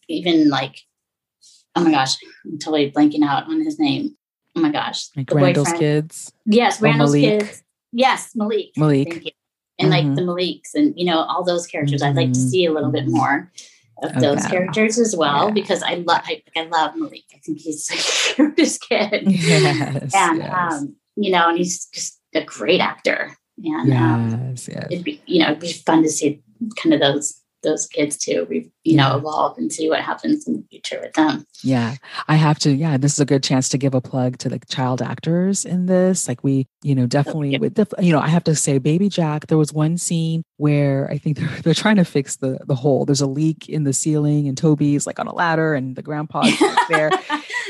even 0.09 0.49
like 0.51 0.83
oh 1.75 1.83
my 1.83 1.91
gosh 1.91 2.16
I'm 2.45 2.59
totally 2.59 2.93
blanking 2.93 3.25
out 3.25 3.45
on 3.45 3.64
his 3.64 3.81
name 3.81 4.16
oh 4.55 4.61
my 4.61 4.71
gosh 4.71 5.09
like 5.16 5.31
the 5.31 5.35
Randall's 5.35 5.68
boyfriend. 5.73 5.81
kids 5.81 6.33
yes 6.45 6.81
Randall's 6.81 7.14
kids 7.14 7.64
yes 7.91 8.37
Malik 8.37 8.77
Malik 8.77 9.35
and 9.79 9.91
mm-hmm. 9.91 10.09
like 10.09 10.14
the 10.14 10.23
Maliks 10.23 10.75
and 10.75 10.97
you 10.97 11.07
know 11.07 11.21
all 11.23 11.43
those 11.43 11.66
characters 11.66 12.03
I'd 12.03 12.16
like 12.16 12.33
to 12.35 12.39
see 12.39 12.66
a 12.66 12.73
little 12.73 12.93
bit 12.93 13.05
mm-hmm. 13.05 13.16
more 13.16 13.51
of 14.03 14.11
okay. 14.11 14.21
those 14.21 14.45
characters 14.47 14.99
as 14.99 15.16
well 15.16 15.49
yeah. 15.49 15.55
because 15.55 15.83
I 15.83 15.95
love 15.95 16.21
I, 16.25 16.43
I 16.55 16.64
love 16.64 16.97
Malik 16.97 17.25
I 17.35 17.39
think 17.39 17.61
he's 17.61 17.87
the 17.89 18.35
cutest 18.35 18.87
kid 18.87 19.23
yes, 19.27 20.14
and 20.14 20.39
yes. 20.39 20.53
um 20.53 20.97
you 21.23 21.31
know, 21.31 21.49
and 21.49 21.59
he's 21.59 21.87
just 21.87 22.18
a 22.35 22.45
great 22.45 22.81
actor. 22.81 23.37
And 23.62 23.93
um, 23.93 24.53
yes, 24.53 24.68
um, 24.68 24.75
yes. 24.75 24.87
it'd 24.91 25.05
be, 25.05 25.23
you 25.27 25.41
know, 25.41 25.49
it'd 25.51 25.61
be 25.61 25.73
fun 25.73 26.03
to 26.03 26.09
see 26.09 26.43
kind 26.77 26.95
of 26.95 27.01
those 27.01 27.39
those 27.62 27.86
kids 27.86 28.16
to 28.18 28.46
you 28.84 28.96
know 28.96 29.16
evolve 29.16 29.58
and 29.58 29.72
see 29.72 29.88
what 29.88 30.00
happens 30.00 30.46
in 30.46 30.54
the 30.54 30.64
future 30.70 31.00
with 31.02 31.12
them. 31.14 31.44
Yeah. 31.62 31.96
I 32.28 32.36
have 32.36 32.58
to 32.61 32.72
yeah 32.72 32.96
this 32.96 33.14
is 33.14 33.20
a 33.20 33.26
good 33.26 33.42
chance 33.42 33.68
to 33.70 33.78
give 33.78 33.94
a 33.94 34.00
plug 34.00 34.38
to 34.38 34.48
the 34.48 34.58
child 34.68 35.02
actors 35.02 35.64
in 35.64 35.86
this. 35.86 36.28
Like 36.28 36.42
we 36.44 36.66
you 36.82 36.94
know 36.94 37.06
definitely 37.06 37.58
with 37.58 37.74
the 37.74 37.86
you 37.98 38.12
know 38.12 38.20
i 38.20 38.28
have 38.28 38.44
to 38.44 38.54
say 38.54 38.78
baby 38.78 39.11
jack 39.11 39.46
there 39.48 39.58
was 39.58 39.70
one 39.72 39.98
scene 39.98 40.42
where 40.56 41.11
i 41.11 41.18
think 41.18 41.36
they're, 41.38 41.61
they're 41.62 41.74
trying 41.74 41.96
to 41.96 42.04
fix 42.04 42.36
the 42.36 42.58
the 42.66 42.74
hole. 42.74 43.04
There's 43.04 43.20
a 43.20 43.26
leak 43.26 43.68
in 43.68 43.84
the 43.84 43.92
ceiling 43.92 44.48
and 44.48 44.56
toby's 44.56 45.06
like 45.06 45.18
on 45.18 45.26
a 45.26 45.34
ladder 45.34 45.74
and 45.74 45.96
the 45.96 46.02
grandpa's 46.02 46.58
there. 46.88 47.11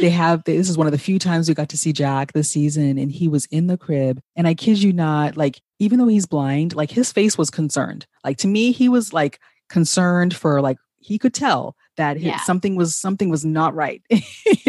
They 0.00 0.08
have 0.10 0.44
this 0.44 0.70
is 0.70 0.78
one 0.78 0.86
of 0.86 0.92
the 0.92 0.98
few 0.98 1.18
times 1.18 1.46
we 1.46 1.54
got 1.54 1.68
to 1.70 1.76
see 1.76 1.92
jack 1.92 2.32
this 2.32 2.48
season 2.48 2.96
and 2.96 3.12
he 3.12 3.28
was 3.28 3.44
in 3.46 3.66
the 3.66 3.76
crib. 3.76 4.18
And 4.34 4.48
i 4.48 4.54
kid 4.54 4.82
you 4.82 4.94
not 4.94 5.36
like 5.36 5.60
even 5.78 5.98
though 5.98 6.06
he's 6.06 6.26
blind 6.26 6.74
like 6.74 6.90
his 6.90 7.12
face 7.12 7.36
was 7.36 7.50
concerned. 7.50 8.06
Like 8.24 8.38
to 8.38 8.48
me 8.48 8.72
he 8.72 8.88
was 8.88 9.12
like 9.12 9.40
concerned 9.70 10.36
for 10.36 10.60
like 10.60 10.76
he 10.98 11.18
could 11.18 11.32
tell 11.32 11.74
that 11.96 12.16
his, 12.16 12.26
yeah. 12.26 12.40
something 12.40 12.76
was 12.76 12.94
something 12.94 13.30
was 13.30 13.44
not 13.44 13.74
right 13.74 14.02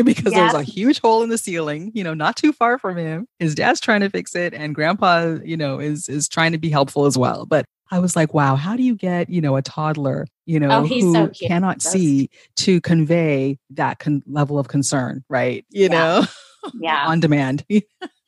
because 0.04 0.34
there 0.34 0.46
was 0.46 0.54
a 0.54 0.64
huge 0.64 1.00
hole 1.02 1.24
in 1.24 1.30
the 1.30 1.38
ceiling 1.38 1.92
you 1.94 2.04
know 2.04 2.14
not 2.14 2.38
too 2.38 2.54
far 2.54 2.78
from 2.78 2.98
him. 2.98 3.28
His 3.40 3.56
dad's 3.56 3.82
trying 3.82 4.02
to 4.02 4.10
fix 4.10 4.36
it 4.36 4.54
and 4.54 4.74
grandpa 4.74 5.38
you 5.44 5.58
know 5.58 5.80
is 5.80 6.08
is 6.08 6.30
trying 6.30 6.54
to 6.54 6.58
be 6.58 6.70
helpful 6.70 7.06
as 7.06 7.18
well. 7.18 7.46
But 7.46 7.66
i 7.94 8.00
was 8.00 8.16
like 8.16 8.34
wow 8.34 8.56
how 8.56 8.78
do 8.78 8.84
you 8.84 8.96
get 8.96 9.30
you 9.30 9.42
know 9.42 9.58
a 9.58 9.62
toddler 9.62 10.26
you 10.46 10.58
know 10.60 10.70
oh, 10.70 10.86
who 10.86 11.14
so 11.14 11.28
cannot 11.46 11.82
see 11.82 12.30
to 12.56 12.80
convey 12.80 13.60
that 13.70 14.00
con- 14.00 14.24
level 14.26 14.58
of 14.58 14.70
concern 14.70 15.24
right? 15.30 15.66
You 15.70 15.84
yeah. 15.84 15.88
know? 15.90 16.26
Yeah. 16.80 17.06
On 17.08 17.20
demand 17.20 17.66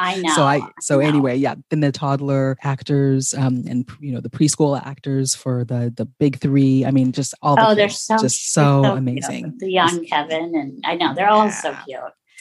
I 0.00 0.16
know. 0.16 0.32
So 0.34 0.42
I 0.42 0.60
so 0.80 1.00
I 1.00 1.04
anyway, 1.04 1.36
yeah. 1.36 1.56
Then 1.68 1.80
the 1.80 1.92
toddler 1.92 2.56
actors, 2.62 3.34
um, 3.34 3.64
and 3.68 3.88
you 4.00 4.12
know 4.12 4.20
the 4.20 4.30
preschool 4.30 4.80
actors 4.80 5.34
for 5.34 5.64
the 5.64 5.92
the 5.94 6.06
big 6.06 6.38
three. 6.38 6.86
I 6.86 6.90
mean, 6.90 7.12
just 7.12 7.34
all. 7.42 7.56
The 7.56 7.68
oh, 7.68 7.74
they're 7.74 7.90
so 7.90 8.16
just 8.16 8.52
so, 8.52 8.82
so 8.82 8.96
amazing. 8.96 9.44
Cute. 9.44 9.58
The 9.58 9.70
young 9.70 10.04
Kevin 10.06 10.54
and 10.54 10.82
I 10.86 10.94
know 10.94 11.14
they're 11.14 11.28
all 11.28 11.46
yeah. 11.46 11.50
so 11.50 11.76
cute. 11.84 12.00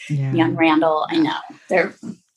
Yeah. 0.10 0.34
Young 0.34 0.56
Randall, 0.56 1.06
I 1.10 1.18
know 1.18 1.38
they're 1.68 1.94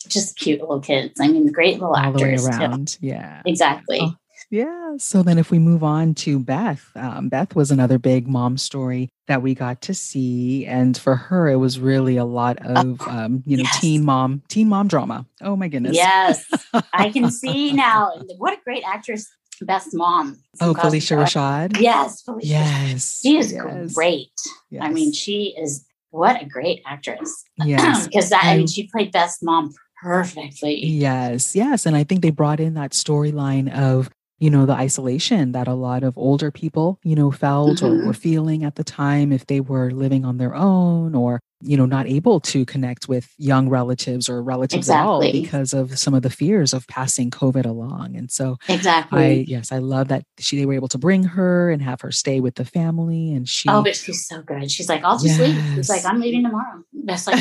just 0.08 0.36
cute 0.36 0.60
little 0.60 0.80
kids. 0.80 1.20
I 1.20 1.28
mean, 1.28 1.50
great 1.52 1.74
little 1.74 1.94
all 1.94 1.96
actors. 1.96 2.44
the 2.44 2.50
way 2.50 2.56
around. 2.56 2.88
Too. 2.88 3.06
Yeah, 3.06 3.42
exactly. 3.46 4.00
Oh, 4.02 4.14
yeah. 4.53 4.96
So 4.98 5.22
then, 5.22 5.38
if 5.38 5.50
we 5.50 5.59
move 5.59 5.82
on 5.82 6.14
to 6.16 6.38
Beth, 6.38 6.90
um, 6.94 7.30
Beth 7.30 7.57
was 7.57 7.70
another 7.70 7.98
big 7.98 8.28
mom 8.28 8.59
story 8.59 9.09
that 9.26 9.40
we 9.40 9.55
got 9.55 9.80
to 9.82 9.94
see, 9.94 10.66
and 10.66 10.96
for 10.96 11.16
her, 11.16 11.48
it 11.48 11.57
was 11.57 11.80
really 11.80 12.18
a 12.18 12.26
lot 12.26 12.59
of 12.59 13.00
oh, 13.00 13.11
um, 13.11 13.42
you 13.46 13.57
know 13.57 13.62
yes. 13.62 13.80
teen 13.80 14.05
mom, 14.05 14.42
teen 14.48 14.68
mom 14.68 14.88
drama. 14.88 15.26
Oh 15.40 15.57
my 15.57 15.68
goodness! 15.68 15.96
Yes, 15.96 16.44
I 16.92 17.11
can 17.11 17.30
see 17.42 17.72
now. 17.72 18.12
What 18.36 18.53
a 18.53 18.61
great 18.62 18.84
actress, 18.86 19.26
Beth's 19.62 19.94
mom. 19.94 20.38
Oh, 20.61 20.74
Phylicia 20.74 21.16
Rashad. 21.16 21.80
Yes, 21.80 22.22
Phylicia. 22.22 22.42
Yes, 22.42 23.20
she 23.22 23.38
is 23.38 23.53
yes. 23.53 23.94
great. 23.94 24.32
Yes. 24.68 24.82
I 24.84 24.90
mean, 24.90 25.14
she 25.14 25.57
is 25.59 25.86
what 26.11 26.42
a 26.42 26.44
great 26.44 26.82
actress. 26.86 27.42
Yes, 27.64 28.07
because 28.07 28.28
that 28.28 28.44
I 28.44 28.59
mean, 28.59 28.66
she 28.66 28.86
played 28.86 29.12
Beth's 29.12 29.42
mom 29.42 29.72
perfectly. 30.03 30.84
Yes, 30.84 31.57
yes. 31.57 31.86
And 31.86 31.96
I 31.96 32.05
think 32.05 32.20
they 32.20 32.30
brought 32.30 32.61
in 32.61 32.74
that 32.74 32.90
storyline 32.90 33.74
of 33.74 34.11
you 34.43 34.51
know, 34.51 34.66
the 34.66 34.72
isolation 34.72 35.53
that 35.53 35.68
a 35.68 35.72
lot 35.72 36.03
of 36.03 36.18
older 36.18 36.51
people, 36.51 36.99
you 37.05 37.14
know, 37.14 37.30
felt 37.30 37.78
mm-hmm. 37.78 38.03
or 38.03 38.07
were 38.07 38.12
feeling 38.12 38.64
at 38.64 38.74
the 38.74 38.82
time 38.82 39.30
if 39.30 39.47
they 39.47 39.61
were 39.61 39.93
living 39.93 40.24
on 40.24 40.38
their 40.38 40.53
own 40.53 41.14
or 41.14 41.40
you 41.62 41.76
know 41.76 41.86
not 41.86 42.06
able 42.06 42.40
to 42.40 42.64
connect 42.64 43.08
with 43.08 43.32
young 43.38 43.68
relatives 43.68 44.28
or 44.28 44.42
relatives 44.42 44.88
exactly. 44.88 45.28
at 45.28 45.34
all 45.34 45.42
because 45.42 45.72
of 45.72 45.98
some 45.98 46.14
of 46.14 46.22
the 46.22 46.30
fears 46.30 46.72
of 46.74 46.86
passing 46.88 47.30
covid 47.30 47.64
along. 47.64 48.16
And 48.16 48.30
so 48.30 48.56
exactly. 48.68 49.22
i 49.22 49.44
yes 49.46 49.72
i 49.72 49.78
love 49.78 50.08
that 50.08 50.24
she 50.38 50.56
they 50.56 50.66
were 50.66 50.74
able 50.74 50.88
to 50.88 50.98
bring 50.98 51.22
her 51.22 51.70
and 51.70 51.80
have 51.82 52.00
her 52.00 52.10
stay 52.10 52.40
with 52.40 52.56
the 52.56 52.64
family 52.64 53.32
and 53.32 53.48
she 53.48 53.68
oh 53.68 53.82
but 53.82 53.96
she's 53.96 54.26
so 54.26 54.42
good. 54.42 54.70
She's 54.70 54.88
like 54.88 55.04
i'll 55.04 55.18
just 55.18 55.38
yes. 55.38 55.40
leave. 55.40 55.74
She's 55.76 55.88
like 55.88 56.04
i'm 56.04 56.20
leaving 56.20 56.42
tomorrow. 56.42 56.82
That's 57.04 57.26
like 57.26 57.40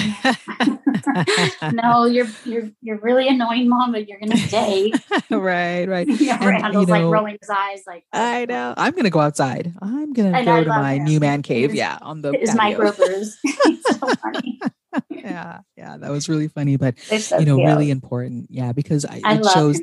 no 1.74 2.06
you're 2.06 2.28
you're 2.46 2.70
you're 2.82 3.00
really 3.00 3.28
annoying 3.28 3.70
mom 3.70 3.92
but 3.92 4.08
you're 4.08 4.20
gonna 4.20 4.38
stay. 4.38 4.92
Right 5.32 5.88
right. 5.88 6.08
Yeah 6.22 6.38
and, 6.38 6.46
Randall's 6.46 6.88
you 6.88 6.94
know, 6.94 7.08
like 7.08 7.14
rolling 7.14 7.38
his 7.40 7.50
eyes 7.50 7.84
like 7.88 8.04
oh, 8.14 8.22
i 8.22 8.46
know. 8.46 8.74
I'm 8.78 8.94
gonna 8.94 9.10
go 9.10 9.20
outside. 9.20 9.74
I'm 9.82 10.14
gonna 10.14 10.44
go 10.46 10.64
to 10.64 10.70
my 10.70 10.94
him. 10.94 11.06
new 11.06 11.20
man 11.20 11.42
cave 11.42 11.74
yeah 11.74 11.98
on 12.02 12.22
the 12.22 12.32
his 12.34 12.52
microbrews 12.52 13.34
funny. 14.16 14.60
yeah, 15.10 15.60
yeah, 15.78 15.98
that 15.98 16.12
was 16.12 16.30
really 16.30 16.48
funny, 16.48 16.78
but 16.78 17.00
so 17.00 17.40
you 17.40 17.46
know, 17.46 17.58
cute. 17.58 17.68
really 17.68 17.92
important. 17.92 18.48
Yeah, 18.50 18.72
because 18.72 19.06
I, 19.06 19.22
I 19.24 19.36
it 19.38 19.46
shows 19.46 19.82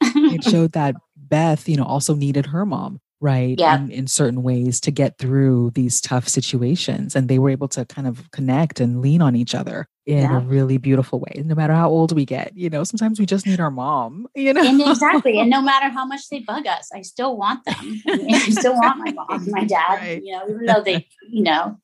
it 0.00 0.44
showed 0.44 0.72
that 0.72 0.96
Beth, 1.16 1.68
you 1.68 1.76
know, 1.76 1.84
also 1.84 2.14
needed 2.14 2.46
her 2.46 2.66
mom, 2.66 3.00
right? 3.20 3.58
Yeah. 3.58 3.76
In, 3.76 3.90
in 3.90 4.06
certain 4.06 4.42
ways 4.42 4.80
to 4.80 4.90
get 4.90 5.18
through 5.18 5.72
these 5.74 6.00
tough 6.00 6.28
situations, 6.28 7.16
and 7.16 7.28
they 7.28 7.38
were 7.38 7.50
able 7.50 7.68
to 7.68 7.84
kind 7.84 8.06
of 8.06 8.30
connect 8.30 8.80
and 8.80 9.00
lean 9.00 9.22
on 9.22 9.36
each 9.36 9.54
other 9.54 9.88
in 10.06 10.18
Yeah. 10.18 10.36
a 10.36 10.40
really 10.40 10.76
beautiful 10.76 11.18
way. 11.18 11.42
No 11.44 11.54
matter 11.54 11.72
how 11.72 11.88
old 11.88 12.12
we 12.14 12.26
get, 12.26 12.54
you 12.56 12.68
know, 12.68 12.84
sometimes 12.84 13.18
we 13.18 13.24
just 13.26 13.46
need 13.46 13.58
our 13.58 13.70
mom, 13.70 14.26
you 14.34 14.52
know. 14.52 14.62
and 14.62 14.80
exactly 14.80 15.38
and 15.40 15.48
no 15.48 15.62
matter 15.70 15.88
how 15.88 16.04
much 16.04 16.28
they 16.28 16.40
bug 16.40 16.66
us 16.66 16.90
i 16.94 17.00
still 17.02 17.36
want 17.36 17.64
them 17.64 17.74
I, 18.08 18.16
mean, 18.16 18.34
I 18.34 18.38
still 18.50 18.74
want 18.74 18.98
my 18.98 19.12
mom 19.12 19.50
my 19.50 19.64
dad 19.64 19.94
Right. 20.00 20.22
you 20.22 20.32
know 20.32 20.44
even 20.48 20.66
though 20.66 20.82
they 20.82 21.06
you 21.30 21.42
know 21.42 21.78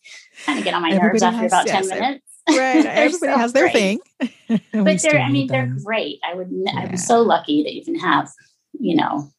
kind 0.45 0.59
of 0.59 0.65
get 0.65 0.75
on 0.75 0.83
my 0.83 0.91
nerves 0.91 1.23
Everybody 1.23 1.37
after 1.37 1.43
has- 1.43 1.53
about 1.53 1.67
yes, 1.67 1.89
10 1.89 1.99
minutes 1.99 2.25
right. 2.51 2.87
Everybody 3.05 3.33
so 3.33 3.39
has 3.39 3.53
their 3.53 3.71
great. 3.71 3.73
thing. 3.73 4.01
But 4.85 5.01
they're 5.03 5.21
i 5.21 5.31
mean 5.31 5.47
they're 5.47 5.67
them. 5.67 5.83
great 5.85 6.19
i 6.25 6.35
would—I'm 6.35 6.97
so 6.97 7.23
lucky 7.23 7.63
to 7.65 7.71
even 7.71 7.99
have 7.99 8.31
you 8.79 8.97
know 8.97 9.31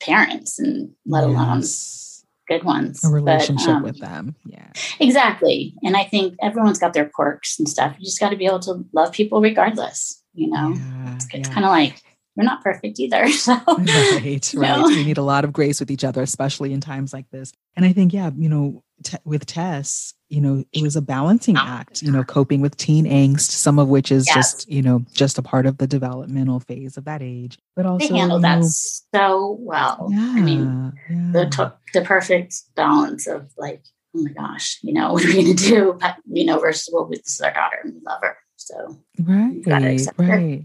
parents 0.00 0.58
and 0.58 0.90
let 1.06 1.24
alone 1.24 1.58
Yes. 1.60 2.01
Good 2.48 2.64
ones 2.64 3.04
a 3.04 3.08
But, 3.08 3.14
relationship 3.14 3.68
um, 3.68 3.82
with 3.82 3.98
them. 3.98 4.34
Yeah. 4.44 4.72
exactly 5.00 5.74
and 5.82 5.96
i 5.96 6.04
think 6.04 6.34
everyone's 6.42 6.78
got 6.78 6.92
their 6.92 7.08
quirks 7.08 7.58
and 7.58 7.68
stuff 7.68 7.94
you 7.98 8.04
just 8.04 8.20
got 8.20 8.30
to 8.30 8.36
be 8.36 8.46
able 8.46 8.60
to 8.60 8.84
love 8.92 9.12
people 9.12 9.40
regardless 9.40 10.22
you 10.34 10.48
know 10.48 10.74
yeah, 10.76 11.14
it's, 11.14 11.26
yeah. 11.32 11.42
kind 11.42 11.64
of 11.64 11.70
like 11.70 12.02
we're 12.36 12.44
not 12.44 12.62
perfect 12.62 12.98
either 12.98 13.28
so 13.30 13.52
right 13.66 14.52
right 14.54 14.78
know? 14.78 14.86
we 14.86 15.04
need 15.04 15.18
a 15.18 15.22
lot 15.22 15.44
of 15.44 15.52
grace 15.52 15.80
with 15.80 15.90
each 15.90 16.04
other 16.04 16.22
especially 16.22 16.72
in 16.72 16.80
times 16.80 17.12
like 17.12 17.28
this 17.30 17.52
and 17.76 17.84
i 17.84 17.92
think 17.92 18.12
yeah 18.12 18.30
you 18.36 18.48
know 18.48 18.82
t- 19.02 19.16
with 19.24 19.44
tess 19.46 20.14
you 20.28 20.40
know 20.40 20.64
it 20.72 20.82
was 20.82 20.96
a 20.96 21.02
balancing 21.02 21.56
act 21.56 22.00
you 22.02 22.10
know 22.10 22.24
coping 22.24 22.60
with 22.60 22.76
teen 22.76 23.04
angst 23.04 23.50
some 23.50 23.78
of 23.78 23.88
which 23.88 24.10
is 24.10 24.26
Yes. 24.26 24.34
just 24.36 24.70
you 24.70 24.80
know 24.82 25.04
just 25.12 25.38
a 25.38 25.42
part 25.42 25.66
of 25.66 25.78
the 25.78 25.86
developmental 25.86 26.60
phase 26.60 26.96
of 26.96 27.04
that 27.04 27.20
age 27.22 27.58
but 27.76 27.84
also 27.86 28.08
they 28.08 28.18
handle 28.18 28.38
you 28.38 28.42
that 28.42 28.64
so 28.64 29.56
well 29.60 30.08
yeah, 30.10 30.32
i 30.36 30.40
mean 30.40 30.92
yeah. 31.10 31.30
the 31.32 31.46
to- 31.50 31.74
the 31.92 32.00
perfect 32.02 32.54
balance 32.74 33.26
of 33.26 33.50
like 33.58 33.84
oh 34.16 34.22
my 34.22 34.30
gosh 34.32 34.78
you 34.82 34.92
know 34.94 35.12
what 35.14 35.24
are 35.24 35.28
we 35.28 35.42
gonna 35.42 35.54
do 35.54 35.96
but 36.00 36.16
you 36.30 36.46
know 36.46 36.58
versus 36.58 36.88
well 36.92 37.04
this 37.06 37.34
is 37.34 37.40
our 37.40 37.52
daughter 37.52 37.76
and 37.84 37.94
we 37.94 38.00
love 38.06 38.20
her 38.22 38.36
so 38.56 38.98
right 39.24 39.60
gotta 39.64 39.88
accept 39.90 40.20
her. 40.20 40.60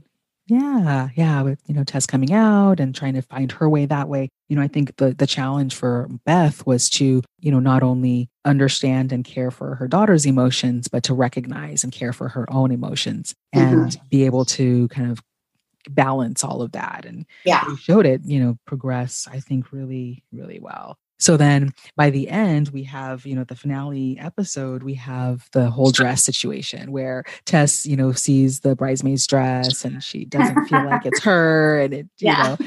Yeah 0.47 1.09
yeah 1.15 1.41
with 1.41 1.59
you 1.67 1.75
know 1.75 1.83
tess 1.83 2.05
coming 2.05 2.33
out 2.33 2.79
and 2.79 2.95
trying 2.95 3.13
to 3.13 3.21
find 3.21 3.51
her 3.51 3.69
way 3.69 3.85
that 3.85 4.09
way. 4.09 4.29
You 4.49 4.55
know 4.55 4.61
i 4.61 4.67
think 4.67 4.95
the 4.95 5.13
the 5.13 5.27
challenge 5.27 5.75
for 5.75 6.07
beth 6.25 6.65
was 6.65 6.89
to 6.91 7.21
you 7.39 7.51
know 7.51 7.59
not 7.59 7.83
only 7.83 8.29
understand 8.45 9.11
and 9.11 9.25
care 9.25 9.51
for 9.51 9.75
her 9.75 9.89
daughter's 9.89 10.25
emotions 10.25 10.87
but 10.87 11.03
to 11.03 11.13
recognize 11.13 11.83
and 11.83 11.91
care 11.91 12.13
for 12.13 12.29
her 12.29 12.51
own 12.51 12.71
emotions 12.71 13.35
and 13.51 13.87
mm-hmm. 13.91 14.07
be 14.09 14.23
able 14.23 14.45
to 14.45 14.87
kind 14.87 15.11
of 15.11 15.21
balance 15.89 16.43
all 16.43 16.61
of 16.61 16.73
that. 16.73 17.05
And 17.05 17.25
yeah. 17.45 17.75
showed 17.77 18.05
it, 18.05 18.21
you 18.25 18.39
know, 18.39 18.57
progress, 18.65 19.27
I 19.31 19.39
think, 19.39 19.71
really, 19.71 20.23
really 20.31 20.59
well. 20.59 20.97
So 21.19 21.35
then 21.37 21.73
by 21.95 22.09
the 22.09 22.29
end, 22.29 22.69
we 22.69 22.83
have, 22.83 23.25
you 23.25 23.35
know, 23.35 23.43
the 23.43 23.55
finale 23.55 24.17
episode, 24.19 24.83
we 24.83 24.93
have 24.95 25.47
the 25.51 25.69
whole 25.69 25.91
dress 25.91 26.23
situation 26.23 26.91
where 26.91 27.23
Tess, 27.45 27.85
you 27.85 27.95
know, 27.95 28.11
sees 28.11 28.59
the 28.59 28.75
bridesmaid's 28.75 29.25
dress 29.25 29.83
and 29.83 30.03
she 30.03 30.25
doesn't 30.25 30.61
feel 30.61 30.83
like 30.83 31.05
it's 31.05 31.19
her. 31.23 31.79
And 31.81 31.93
it, 31.93 32.07
you 32.19 32.27
Yeah. 32.27 32.35
know, 32.35 32.57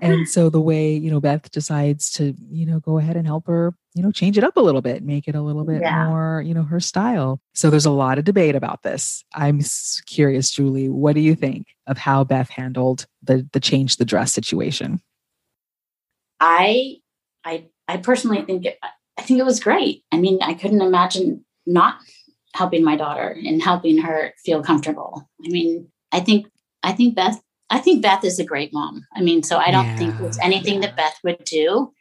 and 0.00 0.28
so 0.28 0.48
the 0.48 0.60
way, 0.60 0.94
you 0.94 1.10
know, 1.10 1.20
Beth 1.20 1.50
decides 1.50 2.10
to, 2.12 2.34
you 2.50 2.66
know, 2.66 2.80
go 2.80 2.98
ahead 2.98 3.16
and 3.16 3.26
help 3.26 3.46
her, 3.46 3.74
you 3.94 4.02
know, 4.02 4.12
change 4.12 4.38
it 4.38 4.44
up 4.44 4.56
a 4.56 4.60
little 4.60 4.82
bit, 4.82 5.02
make 5.02 5.28
it 5.28 5.34
a 5.34 5.42
little 5.42 5.64
bit 5.64 5.80
Yeah. 5.82 6.04
more, 6.06 6.42
you 6.46 6.54
know, 6.54 6.62
her 6.62 6.80
style. 6.80 7.40
So 7.54 7.68
there's 7.70 7.86
a 7.86 7.90
lot 7.90 8.18
of 8.18 8.24
debate 8.24 8.54
about 8.54 8.82
this. 8.82 9.24
I'm 9.34 9.60
curious, 10.06 10.50
Julie, 10.50 10.88
what 10.88 11.14
do 11.14 11.20
you 11.20 11.34
think 11.34 11.66
of 11.86 11.98
how 11.98 12.24
Beth 12.24 12.48
handled 12.50 13.06
the 13.22 13.46
the 13.52 13.60
change 13.60 13.96
the 13.96 14.04
dress 14.04 14.32
situation? 14.32 15.00
i 16.40 16.96
i 17.44 17.66
i 17.88 17.96
personally 17.96 18.42
think 18.42 18.64
it, 18.64 18.78
i 19.18 19.22
think 19.22 19.38
it 19.38 19.44
was 19.44 19.60
great 19.60 20.04
i 20.12 20.16
mean 20.16 20.38
i 20.42 20.54
couldn't 20.54 20.82
imagine 20.82 21.44
not 21.66 21.96
helping 22.54 22.84
my 22.84 22.96
daughter 22.96 23.36
and 23.44 23.62
helping 23.62 23.98
her 23.98 24.32
feel 24.44 24.62
comfortable 24.62 25.28
i 25.44 25.48
mean 25.48 25.88
i 26.12 26.20
think 26.20 26.46
i 26.82 26.92
think 26.92 27.14
beth 27.14 27.40
i 27.70 27.78
think 27.78 28.02
beth 28.02 28.24
is 28.24 28.38
a 28.38 28.44
great 28.44 28.72
mom 28.72 29.04
i 29.16 29.20
mean 29.20 29.42
so 29.42 29.58
i 29.58 29.70
don't 29.70 29.96
think 29.96 30.16
there's 30.18 30.38
anything 30.38 30.74
yeah. 30.74 30.80
that 30.80 30.96
beth 30.96 31.18
would 31.24 31.42
do 31.44 31.92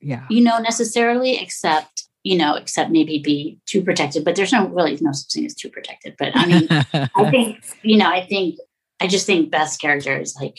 Yeah. 0.00 0.24
you 0.28 0.40
know 0.42 0.58
necessarily 0.58 1.38
except 1.38 2.04
you 2.22 2.36
know 2.36 2.54
except 2.54 2.90
maybe 2.90 3.18
be 3.18 3.58
too 3.66 3.82
protected 3.82 4.24
but 4.24 4.34
there's 4.36 4.52
no 4.52 4.68
really 4.68 4.98
no 5.00 5.12
such 5.12 5.32
thing 5.32 5.46
as 5.46 5.54
too 5.54 5.70
protected 5.70 6.14
but 6.18 6.32
i 6.34 6.46
mean 6.46 6.66
i 7.14 7.30
think 7.30 7.64
you 7.82 7.96
know 7.96 8.08
i 8.08 8.26
think 8.26 8.58
i 9.00 9.06
just 9.06 9.26
think 9.26 9.50
beth's 9.50 9.76
character 9.76 10.18
is 10.18 10.34
like 10.40 10.58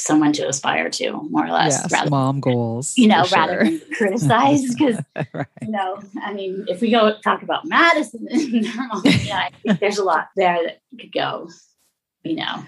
someone 0.00 0.32
to 0.32 0.46
aspire 0.48 0.90
to 0.90 1.12
more 1.30 1.46
or 1.46 1.50
less 1.50 1.80
yes, 1.82 1.92
rather 1.92 2.10
mom 2.10 2.40
goals. 2.40 2.96
you 2.96 3.06
know 3.06 3.24
rather 3.32 3.64
sure. 3.64 3.78
than 3.78 3.80
criticize 3.96 4.74
because 4.74 4.98
right. 5.32 5.46
you 5.62 5.70
know 5.70 6.00
i 6.22 6.32
mean 6.32 6.64
if 6.68 6.80
we 6.80 6.90
go 6.90 7.16
talk 7.22 7.42
about 7.42 7.64
madison 7.64 8.26
and 8.30 8.66
her 8.66 8.86
mom, 8.88 9.02
yeah 9.04 9.38
i 9.38 9.50
think 9.62 9.80
there's 9.80 9.98
a 9.98 10.04
lot 10.04 10.28
there 10.36 10.58
that 10.62 10.80
could 10.98 11.12
go 11.12 11.48
you 12.24 12.36
know 12.36 12.64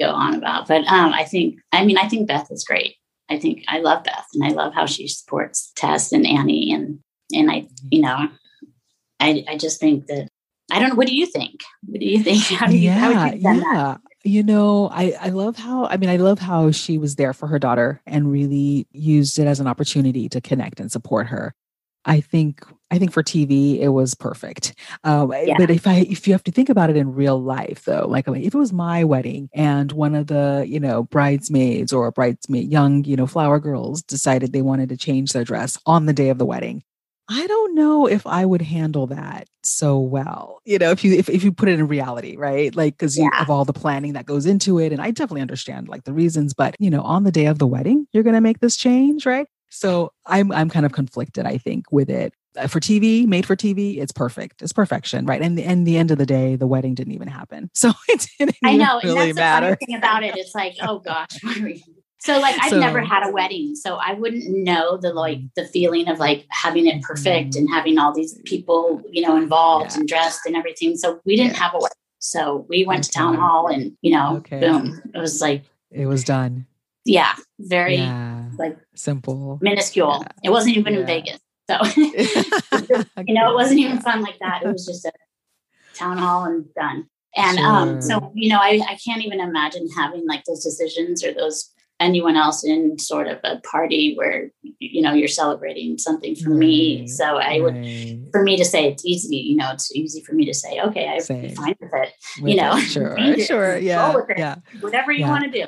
go 0.00 0.10
on 0.10 0.34
about 0.34 0.66
but 0.68 0.86
um 0.86 1.12
i 1.12 1.24
think 1.24 1.58
i 1.72 1.84
mean 1.84 1.98
i 1.98 2.08
think 2.08 2.28
beth 2.28 2.50
is 2.50 2.64
great 2.64 2.96
i 3.28 3.38
think 3.38 3.64
i 3.68 3.78
love 3.78 4.04
beth 4.04 4.26
and 4.34 4.44
i 4.44 4.48
love 4.48 4.72
how 4.74 4.86
she 4.86 5.08
supports 5.08 5.72
tess 5.74 6.12
and 6.12 6.26
annie 6.26 6.72
and 6.72 7.00
and 7.34 7.50
i 7.50 7.66
you 7.90 8.00
know 8.00 8.28
i 9.20 9.44
i 9.48 9.56
just 9.56 9.80
think 9.80 10.06
that 10.06 10.27
i 10.70 10.78
don't 10.78 10.90
know 10.90 10.94
what 10.94 11.06
do 11.06 11.16
you 11.16 11.26
think 11.26 11.62
what 11.86 12.00
do 12.00 12.06
you 12.06 12.22
think 12.22 12.42
how 12.58 12.66
do 12.66 12.76
you 12.76 12.90
how 12.90 13.10
yeah, 13.10 13.24
would 13.24 13.34
you 13.34 13.42
done 13.42 13.60
that 13.60 13.64
yeah. 13.64 13.96
You 14.24 14.42
know, 14.42 14.88
I 14.92 15.14
I 15.20 15.28
love 15.28 15.56
how 15.56 15.86
I 15.86 15.96
mean 15.96 16.10
I 16.10 16.16
love 16.16 16.38
how 16.40 16.72
she 16.72 16.98
was 16.98 17.14
there 17.14 17.32
for 17.32 17.46
her 17.46 17.58
daughter 17.58 18.02
and 18.04 18.30
really 18.30 18.86
used 18.90 19.38
it 19.38 19.46
as 19.46 19.60
an 19.60 19.68
opportunity 19.68 20.28
to 20.30 20.40
connect 20.40 20.80
and 20.80 20.90
support 20.90 21.28
her. 21.28 21.54
I 22.04 22.20
think 22.20 22.64
I 22.90 22.98
think 22.98 23.12
for 23.12 23.22
TV 23.22 23.78
it 23.78 23.90
was 23.90 24.14
perfect. 24.14 24.74
Um, 25.04 25.32
Yeah. 25.32 25.54
But 25.56 25.70
if 25.70 25.86
I 25.86 26.06
if 26.10 26.26
you 26.26 26.34
have 26.34 26.42
to 26.44 26.50
think 26.50 26.68
about 26.68 26.90
it 26.90 26.96
in 26.96 27.14
real 27.14 27.40
life 27.40 27.84
though, 27.84 28.06
like 28.08 28.28
I 28.28 28.32
mean, 28.32 28.42
if 28.42 28.54
it 28.54 28.58
was 28.58 28.72
my 28.72 29.04
wedding 29.04 29.48
and 29.54 29.92
one 29.92 30.14
of 30.16 30.26
the 30.26 30.64
you 30.66 30.80
know 30.80 31.04
bridesmaids 31.04 31.92
or 31.92 32.10
bridesmaid 32.10 32.70
young 32.70 33.04
you 33.04 33.14
know 33.16 33.26
flower 33.26 33.60
girls 33.60 34.02
decided 34.02 34.52
they 34.52 34.62
wanted 34.62 34.88
to 34.88 34.96
change 34.96 35.32
their 35.32 35.44
dress 35.44 35.78
on 35.86 36.06
the 36.06 36.12
day 36.12 36.28
of 36.28 36.38
the 36.38 36.46
wedding, 36.46 36.82
I 37.28 37.46
don't 37.46 37.74
know 37.74 38.06
if 38.06 38.26
I 38.26 38.44
would 38.44 38.62
handle 38.62 39.06
that 39.08 39.48
so 39.68 39.98
well. 39.98 40.60
You 40.64 40.78
know, 40.78 40.90
if 40.90 41.04
you 41.04 41.14
if, 41.14 41.28
if 41.28 41.42
you 41.44 41.52
put 41.52 41.68
it 41.68 41.78
in 41.78 41.86
reality, 41.88 42.36
right? 42.36 42.74
Like 42.74 42.94
because 42.96 43.16
you 43.16 43.28
Yeah. 43.32 43.42
of 43.42 43.50
all 43.50 43.64
the 43.64 43.72
planning 43.72 44.14
that 44.14 44.26
goes 44.26 44.46
into 44.46 44.78
it, 44.78 44.92
and 44.92 45.00
I 45.00 45.10
definitely 45.10 45.42
understand 45.42 45.88
like 45.88 46.04
the 46.04 46.12
reasons, 46.12 46.54
but 46.54 46.74
you 46.78 46.90
know, 46.90 47.02
on 47.02 47.24
the 47.24 47.32
day 47.32 47.46
of 47.46 47.58
the 47.58 47.66
wedding, 47.66 48.06
you're 48.12 48.22
gonna 48.24 48.40
make 48.40 48.60
this 48.60 48.76
change, 48.76 49.26
right? 49.26 49.46
So 49.70 50.12
I'm 50.26 50.50
I'm 50.52 50.70
kind 50.70 50.86
of 50.86 50.92
conflicted, 50.92 51.44
I 51.46 51.58
think, 51.58 51.92
with 51.92 52.08
it. 52.08 52.32
Uh, 52.56 52.66
For 52.66 52.80
TV, 52.80 53.26
made 53.26 53.44
for 53.44 53.54
TV, 53.54 53.98
it's 53.98 54.12
perfect. 54.12 54.62
It's 54.62 54.72
perfection, 54.72 55.26
right? 55.26 55.42
And 55.42 55.58
and 55.60 55.86
the 55.86 55.98
end 55.98 56.10
of 56.10 56.16
the 56.18 56.24
day, 56.26 56.56
the 56.56 56.66
wedding 56.66 56.94
didn't 56.94 57.12
even 57.12 57.28
happen, 57.28 57.70
so 57.74 57.92
it 58.08 58.26
didn't 58.38 58.56
I 58.64 58.76
know, 58.76 59.00
really 59.04 59.30
and 59.30 59.36
that's 59.36 59.36
matter. 59.36 59.66
the 59.70 59.76
funny 59.76 59.86
thing 59.86 59.96
about 59.98 60.22
it. 60.22 60.36
It's 60.36 60.54
like, 60.54 60.74
oh 60.80 61.00
gosh, 61.00 61.28
what 61.42 61.56
are 61.58 61.64
we- 61.64 61.84
so 62.20 62.38
like 62.40 62.56
I've 62.60 62.70
So- 62.70 62.80
never 62.80 63.00
had 63.00 63.26
a 63.28 63.32
wedding, 63.32 63.74
so 63.76 63.96
I 63.96 64.12
wouldn't 64.14 64.48
know 64.48 64.96
the 64.96 65.12
like 65.12 65.40
the 65.56 65.64
feeling 65.66 66.08
of 66.08 66.18
like 66.18 66.46
having 66.50 66.86
it 66.86 67.02
perfect 67.02 67.54
and 67.56 67.68
having 67.70 67.98
all 67.98 68.12
these 68.14 68.38
people, 68.44 69.02
you 69.10 69.22
know, 69.22 69.36
involved 69.36 69.92
Yeah. 69.92 69.98
and 70.00 70.08
dressed 70.08 70.40
and 70.46 70.56
everything. 70.56 70.96
So 70.96 71.20
we 71.24 71.36
didn't 71.36 71.52
Yeah. 71.52 71.58
have 71.62 71.74
a 71.74 71.78
wedding. 71.78 71.94
So 72.20 72.66
we 72.68 72.84
went 72.84 73.04
to 73.04 73.10
town 73.10 73.36
hall 73.36 73.68
and 73.68 73.96
you 74.02 74.10
know, 74.12 74.36
Okay. 74.38 74.60
boom. 74.60 75.00
It 75.14 75.18
was 75.18 75.40
like, 75.40 75.62
It 75.90 76.06
was 76.06 76.24
done. 76.24 76.66
yeah, 77.04 77.34
very 77.60 77.96
Yeah, 77.96 78.46
like 78.58 78.76
simple. 78.94 79.58
minuscule. 79.62 80.24
It 80.42 80.50
wasn't 80.50 80.76
even 80.76 80.94
in 80.94 81.06
Vegas. 81.06 81.38
So 81.70 81.76
you 81.96 83.34
know, 83.34 83.50
it 83.50 83.54
wasn't 83.54 83.80
even 83.80 84.00
fun 84.00 84.22
like 84.22 84.38
that. 84.40 84.62
It 84.64 84.72
was 84.72 84.86
just 84.86 85.04
a 85.04 85.12
town 85.94 86.18
hall 86.18 86.44
and 86.44 86.66
done. 86.74 87.06
And 87.36 87.58
um, 87.58 88.02
so 88.02 88.32
you 88.34 88.48
know, 88.50 88.58
I, 88.58 88.80
I 88.88 88.96
can't 89.04 89.24
even 89.24 89.38
imagine 89.40 89.88
having 89.96 90.26
like 90.26 90.44
those 90.44 90.64
decisions 90.64 91.22
or 91.24 91.32
those 91.32 91.70
anyone 92.00 92.36
else 92.36 92.64
in 92.64 92.98
sort 92.98 93.26
of 93.26 93.38
a 93.44 93.60
party 93.60 94.14
where 94.16 94.50
you 94.78 95.02
know 95.02 95.12
you're 95.12 95.28
celebrating 95.28 95.98
something 95.98 96.34
for 96.36 96.50
me. 96.50 97.06
So 97.08 97.36
I 97.38 97.60
would 97.60 97.74
for 98.32 98.42
me 98.42 98.56
to 98.56 98.64
say 98.64 98.88
it's 98.88 99.04
easy, 99.04 99.36
you 99.36 99.56
know, 99.56 99.70
it's 99.72 99.94
easy 99.94 100.22
for 100.22 100.32
me 100.34 100.44
to 100.46 100.54
say, 100.54 100.80
okay, 100.80 101.18
Same. 101.20 101.54
fine 101.54 101.74
with 101.80 101.90
it. 101.94 102.12
With 102.42 102.56
know, 102.56 102.72
it, 102.76 102.82
sure, 102.82 103.16
change 103.16 103.38
it, 103.38 103.46
sure, 103.46 103.76
yeah, 103.78 104.14
yeah. 104.36 104.56
Whatever 104.80 105.12
you 105.12 105.20
Yeah. 105.20 105.30
want 105.30 105.44
to 105.44 105.50
do. 105.50 105.64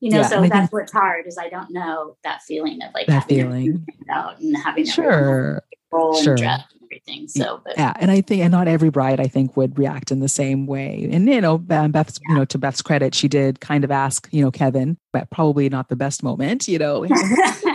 You 0.00 0.10
know, 0.10 0.16
Yeah, 0.22 0.26
so 0.26 0.40
that's 0.42 0.52
think- 0.52 0.72
what's 0.72 0.92
hard 0.92 1.26
is 1.28 1.38
I 1.38 1.48
don't 1.48 1.70
know 1.70 2.16
that 2.24 2.42
feeling 2.42 2.82
of 2.82 2.92
like 2.92 3.06
That 3.06 3.28
feeling. 3.28 3.86
out 4.10 4.40
and 4.40 4.56
having 4.56 4.84
Sure, 4.84 5.62
sure. 5.92 6.24
and 6.28 6.36
dress 6.38 6.62
and 6.80 6.81
everything. 7.06 7.28
So 7.28 7.60
but 7.64 7.74
yeah, 7.76 7.92
and 7.98 8.10
I 8.10 8.20
think, 8.20 8.42
and 8.42 8.52
not 8.52 8.68
every 8.68 8.90
bride, 8.90 9.20
I 9.20 9.26
think, 9.26 9.56
would 9.56 9.78
react 9.78 10.10
in 10.10 10.20
the 10.20 10.28
same 10.28 10.66
way. 10.66 11.08
And 11.10 11.28
you 11.28 11.40
know, 11.40 11.58
Be- 11.58 11.88
Beth's, 11.88 12.20
you 12.28 12.34
know, 12.34 12.44
to 12.46 12.58
Beth's 12.58 12.82
credit, 12.82 13.14
she 13.14 13.28
did 13.28 13.60
kind 13.60 13.84
of 13.84 13.90
ask, 13.90 14.28
you 14.32 14.42
know, 14.42 14.50
Kevin, 14.50 14.98
but 15.12 15.30
probably 15.30 15.68
not 15.68 15.88
the 15.88 15.96
best 15.96 16.22
moment. 16.22 16.68
You 16.68 16.78
know, 16.78 17.06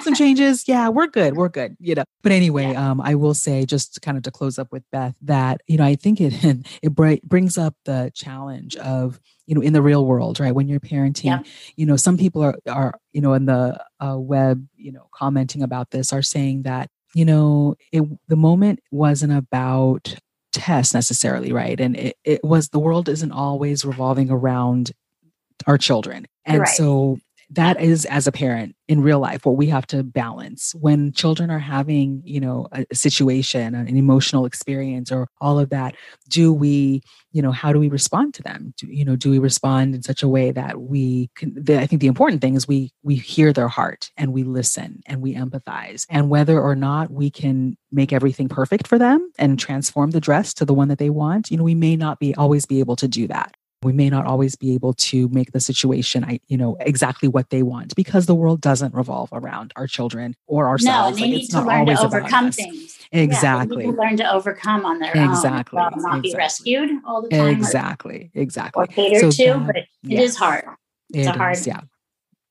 some 0.01 0.13
changes. 0.15 0.67
Yeah, 0.67 0.89
we're 0.89 1.07
good. 1.07 1.35
We're 1.35 1.49
good. 1.49 1.75
You 1.79 1.95
know. 1.95 2.03
But 2.23 2.31
anyway, 2.31 2.75
um, 2.75 3.01
I 3.01 3.15
will 3.15 3.33
say 3.33 3.65
just 3.65 4.01
kind 4.01 4.17
of 4.17 4.23
to 4.23 4.31
close 4.31 4.57
up 4.59 4.71
with 4.71 4.83
Beth 4.91 5.15
that 5.23 5.61
you 5.67 5.77
know 5.77 5.85
I 5.85 5.95
think 5.95 6.21
it 6.21 6.33
it 6.81 6.95
bri- 6.95 7.21
brings 7.23 7.57
up 7.57 7.75
the 7.85 8.11
challenge 8.13 8.75
of 8.77 9.19
you 9.45 9.55
know 9.55 9.61
in 9.61 9.73
the 9.73 9.81
real 9.81 10.05
world, 10.05 10.39
right? 10.39 10.53
When 10.53 10.67
you're 10.67 10.79
parenting, 10.79 11.25
Yep. 11.25 11.45
you 11.75 11.85
know, 11.85 11.95
some 11.95 12.17
people 12.17 12.41
are 12.43 12.55
are 12.69 12.99
you 13.13 13.21
know 13.21 13.33
in 13.33 13.45
the 13.45 13.83
uh, 13.99 14.17
web, 14.17 14.67
you 14.75 14.91
know, 14.91 15.07
commenting 15.13 15.63
about 15.63 15.91
this 15.91 16.13
are 16.13 16.21
saying 16.21 16.63
that 16.63 16.89
you 17.13 17.25
know 17.25 17.75
it 17.91 18.03
the 18.27 18.35
moment 18.35 18.79
wasn't 18.91 19.33
about 19.33 20.15
Tess 20.53 20.93
necessarily, 20.93 21.51
right? 21.51 21.79
And 21.79 21.95
it, 21.95 22.15
it 22.23 22.43
was 22.43 22.69
the 22.69 22.79
world 22.79 23.09
isn't 23.09 23.31
always 23.31 23.85
revolving 23.85 24.31
around 24.31 24.91
our 25.67 25.77
children. 25.77 26.25
And 26.45 26.61
Right. 26.61 26.67
so 26.69 27.19
that 27.49 27.79
is 27.81 28.05
as 28.05 28.27
a 28.27 28.31
parent 28.31 28.75
in 28.87 29.01
real 29.01 29.19
life 29.19 29.45
what 29.45 29.55
we 29.55 29.67
have 29.67 29.87
to 29.87 30.03
balance. 30.03 30.73
When 30.75 31.11
children 31.13 31.49
are 31.49 31.59
having 31.59 32.21
you 32.25 32.39
know 32.39 32.67
a, 32.71 32.85
situation 32.93 33.75
an 33.75 33.95
emotional 33.95 34.45
experience 34.45 35.11
or 35.11 35.27
all 35.39 35.59
of 35.59 35.69
that 35.69 35.95
do 36.29 36.51
we 36.53 37.01
you 37.31 37.41
know 37.41 37.51
how 37.51 37.71
do 37.71 37.79
we 37.79 37.89
respond 37.89 38.33
to 38.35 38.43
them? 38.43 38.73
Do, 38.77 38.87
you 38.87 39.05
know 39.05 39.15
do 39.15 39.29
we 39.29 39.39
respond 39.39 39.95
in 39.95 40.03
such 40.03 40.23
a 40.23 40.27
way 40.27 40.51
that 40.51 40.81
we 40.81 41.29
can 41.35 41.53
the, 41.55 41.79
i 41.79 41.85
think 41.85 42.01
the 42.01 42.07
important 42.07 42.41
thing 42.41 42.55
is 42.55 42.67
we 42.67 42.91
we 43.03 43.15
hear 43.15 43.53
their 43.53 43.67
heart 43.67 44.11
and 44.17 44.33
we 44.33 44.43
listen 44.43 45.01
and 45.05 45.21
we 45.21 45.35
empathize. 45.35 46.05
And 46.09 46.29
whether 46.29 46.59
or 46.59 46.75
not 46.75 47.11
we 47.11 47.29
can 47.29 47.77
make 47.91 48.11
everything 48.11 48.49
perfect 48.49 48.87
for 48.87 48.97
them 48.97 49.31
and 49.37 49.59
transform 49.59 50.11
the 50.11 50.21
dress 50.21 50.53
to 50.55 50.65
the 50.65 50.73
one 50.73 50.89
that 50.89 50.97
they 50.97 51.09
want 51.09 51.49
you 51.49 51.57
know 51.57 51.63
we 51.63 51.75
may 51.75 51.95
not 51.95 52.19
be 52.19 52.35
always 52.35 52.65
be 52.65 52.79
able 52.79 52.95
to 52.97 53.07
do 53.07 53.27
that 53.27 53.55
we 53.83 53.93
may 53.93 54.09
not 54.09 54.25
always 54.25 54.55
be 54.55 54.73
able 54.73 54.93
to 54.93 55.27
make 55.29 55.51
the 55.51 55.59
situation 55.59 56.23
i 56.23 56.39
you 56.47 56.57
know 56.57 56.75
exactly 56.79 57.27
what 57.29 57.49
they 57.49 57.61
want 57.63 57.95
because 57.95 58.25
the 58.25 58.35
world 58.35 58.59
doesn't 58.61 58.93
revolve 58.93 59.29
around 59.31 59.71
our 59.75 59.87
children 59.87 60.35
or 60.47 60.67
ourselves 60.67 61.09
and 61.09 61.17
they 61.17 61.21
Like, 61.21 61.29
need 61.31 61.43
it's 61.43 61.49
to 61.49 61.57
not 61.57 61.67
learn 61.67 61.85
to 61.87 62.03
overcome 62.03 62.51
things. 62.51 62.97
exactly 63.11 63.75
Yeah, 63.75 63.81
they 63.81 63.85
need 63.87 63.95
to 63.95 64.01
learn 64.01 64.17
to 64.17 64.33
overcome 64.33 64.85
on 64.85 64.99
their 64.99 65.15
own. 65.15 65.29
Exactly, 65.29 65.77
not 65.79 66.21
be 66.23 66.29
exactly. 66.29 66.33
rescued 66.37 66.89
all 67.05 67.21
the 67.21 67.29
time. 67.29 67.39
or- 67.41 67.49
exactly 67.51 68.31
exactly 68.33 68.83
Or, 68.83 68.87
catered 68.87 69.21
So 69.21 69.31
to, 69.31 69.59
but 69.65 69.75
it 69.77 69.87
is 70.09 70.09
yes, 70.09 70.35
hard. 70.35 70.65
It's 71.13 71.27
a 71.27 71.31
hard- 71.31 71.57
is, 71.57 71.67
yeah 71.67 71.81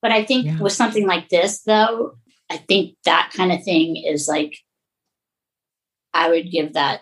But 0.01 0.11
I 0.11 0.23
think 0.25 0.45
Yeah. 0.45 0.59
with 0.59 0.73
something 0.73 1.05
like 1.07 1.27
this, 1.29 1.61
though, 1.63 2.17
I 2.49 2.57
think 2.57 2.95
that 3.03 3.31
kind 3.35 3.51
of 3.51 3.63
thing 3.63 3.95
is 3.97 4.27
like, 4.27 4.57
I 6.13 6.29
would 6.29 6.51
give 6.51 6.73
that. 6.73 7.01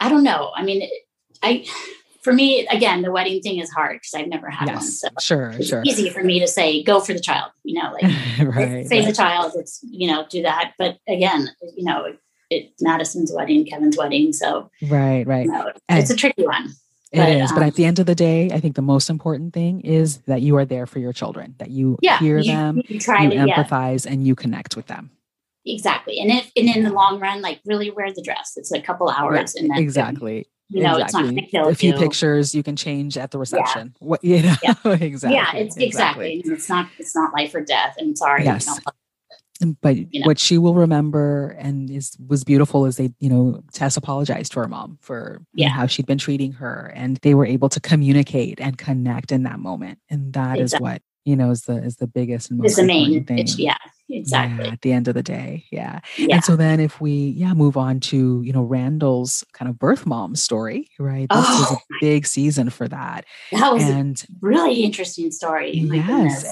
I 0.00 0.08
don't 0.08 0.24
know. 0.24 0.50
I 0.56 0.62
mean, 0.64 0.88
I, 1.42 1.64
for 2.22 2.32
me, 2.32 2.66
again, 2.68 3.02
the 3.02 3.10
wedding 3.10 3.40
thing 3.40 3.58
is 3.58 3.70
hard 3.70 3.94
because 3.94 4.14
I've 4.14 4.28
never 4.28 4.50
had 4.50 4.68
one. 4.68 4.82
So 4.82 5.08
sure 5.20 5.50
it's 5.50 5.68
sure 5.68 5.82
easy 5.84 6.10
for 6.10 6.22
me 6.22 6.38
to 6.40 6.46
say, 6.46 6.82
go 6.82 7.00
for 7.00 7.12
the 7.14 7.20
child, 7.20 7.50
you 7.64 7.80
know, 7.80 7.92
like 7.92 8.02
right 8.56 8.86
save 8.86 9.06
the 9.06 9.12
child. 9.12 9.52
It's, 9.56 9.80
you 9.82 10.10
know, 10.10 10.26
do 10.28 10.42
that. 10.42 10.72
But 10.78 10.98
again, 11.08 11.48
you 11.76 11.84
know, 11.84 12.04
it, 12.04 12.18
it's 12.50 12.82
Madison's 12.82 13.32
wedding, 13.34 13.64
Kevin's 13.64 13.96
wedding. 13.96 14.32
So, 14.32 14.70
right 14.88 15.26
right 15.26 15.46
you 15.46 15.52
know, 15.52 15.72
it's 15.88 16.10
a 16.10 16.16
tricky 16.16 16.44
one. 16.46 16.70
It 17.12 17.18
But, 17.18 17.28
is, 17.30 17.52
but 17.52 17.62
um, 17.62 17.68
at 17.68 17.74
the 17.74 17.84
end 17.86 17.98
of 17.98 18.06
the 18.06 18.14
day, 18.14 18.50
I 18.52 18.60
think 18.60 18.76
the 18.76 18.82
most 18.82 19.10
important 19.10 19.52
thing 19.52 19.80
is 19.80 20.18
that 20.26 20.42
you 20.42 20.56
are 20.58 20.64
there 20.64 20.86
for 20.86 21.00
your 21.00 21.12
children, 21.12 21.56
that 21.58 21.70
you 21.70 21.98
Yeah. 22.02 22.18
hear 22.18 22.38
you, 22.38 22.52
them, 22.52 22.82
you 22.86 23.00
try 23.00 23.24
you 23.24 23.30
to, 23.30 23.36
yeah. 23.36 23.64
empathize, 23.64 24.06
and 24.06 24.24
you 24.24 24.36
connect 24.36 24.76
with 24.76 24.86
them. 24.86 25.10
Exactly. 25.66 26.18
And 26.20 26.30
if 26.30 26.50
and 26.56 26.68
in 26.68 26.84
the 26.84 26.92
long 26.92 27.18
run, 27.20 27.42
like 27.42 27.60
really 27.66 27.90
wear 27.90 28.12
the 28.12 28.22
dress. 28.22 28.52
It's 28.56 28.72
a 28.72 28.80
couple 28.80 29.10
hours 29.10 29.54
and 29.54 29.70
then 29.70 29.78
exactly. 29.78 30.46
You 30.70 30.82
know, 30.84 30.96
it's 30.98 31.12
not 31.12 31.24
a 31.68 31.74
few 31.74 31.92
you. 31.92 31.98
pictures 31.98 32.54
you 32.54 32.62
can 32.62 32.76
change 32.76 33.18
at 33.18 33.30
the 33.32 33.38
reception. 33.38 33.94
What 33.98 34.22
you 34.24 34.42
know, 34.42 34.54
Yeah. 34.62 34.74
exactly. 35.00 35.34
Yeah, 35.36 35.52
it's 35.56 35.76
exactly. 35.76 36.40
And 36.44 36.52
It's 36.52 36.68
not 36.68 36.88
it's 36.98 37.14
not 37.14 37.32
life 37.34 37.54
or 37.54 37.60
death. 37.60 37.96
And 37.98 38.16
sorry, 38.16 38.44
Yes. 38.44 38.80
But 39.82 39.96
You 40.14 40.20
know. 40.20 40.26
what 40.26 40.38
she 40.38 40.56
will 40.56 40.74
remember 40.74 41.50
and 41.58 41.90
is 41.90 42.16
was 42.26 42.44
beautiful 42.44 42.86
is 42.86 42.96
they, 42.96 43.12
you 43.18 43.28
know, 43.28 43.62
Tess 43.74 43.96
apologized 43.98 44.52
to 44.52 44.60
her 44.60 44.68
mom 44.68 44.96
for 45.02 45.42
you 45.52 45.66
know, 45.66 45.72
how 45.72 45.86
she'd 45.86 46.06
been 46.06 46.16
treating 46.16 46.52
her, 46.52 46.90
and 46.94 47.18
they 47.18 47.34
were 47.34 47.44
able 47.44 47.68
to 47.70 47.80
communicate 47.80 48.58
and 48.58 48.78
connect 48.78 49.32
in 49.32 49.42
that 49.42 49.58
moment, 49.58 49.98
and 50.08 50.32
that 50.32 50.56
is 50.58 50.72
Exactly. 50.72 50.82
what 50.84 51.02
you 51.24 51.36
know 51.36 51.50
is 51.50 51.62
the 51.62 51.76
is 51.76 51.96
the 51.96 52.06
biggest 52.06 52.50
and 52.50 52.58
most 52.58 52.70
it's 52.70 52.76
the 52.76 52.84
main. 52.84 53.24
thing. 53.24 53.38
It's, 53.38 53.58
yeah, 53.58 53.76
exactly. 54.08 54.64
Yeah, 54.66 54.72
at 54.72 54.80
the 54.82 54.92
end 54.92 55.08
of 55.08 55.14
the 55.14 55.22
day, 55.22 55.64
yeah. 55.70 56.00
Yeah. 56.16 56.36
And 56.36 56.44
so 56.44 56.56
then 56.56 56.80
if 56.80 57.00
we 57.00 57.12
yeah 57.36 57.54
move 57.54 57.76
on 57.76 58.00
to 58.00 58.42
you 58.42 58.52
know 58.52 58.62
Randall's 58.62 59.44
kind 59.52 59.68
of 59.68 59.78
birth 59.78 60.06
mom 60.06 60.34
story, 60.36 60.88
right? 60.98 61.28
This 61.28 61.38
was 61.38 61.72
Oh, 61.72 61.74
a 61.76 61.94
big 62.00 62.26
season 62.26 62.70
for 62.70 62.88
that, 62.88 63.26
that 63.52 63.72
was 63.72 63.82
and 63.82 64.20
a 64.22 64.26
really 64.40 64.82
interesting 64.82 65.30
story. 65.30 65.72
Yes, 65.74 66.44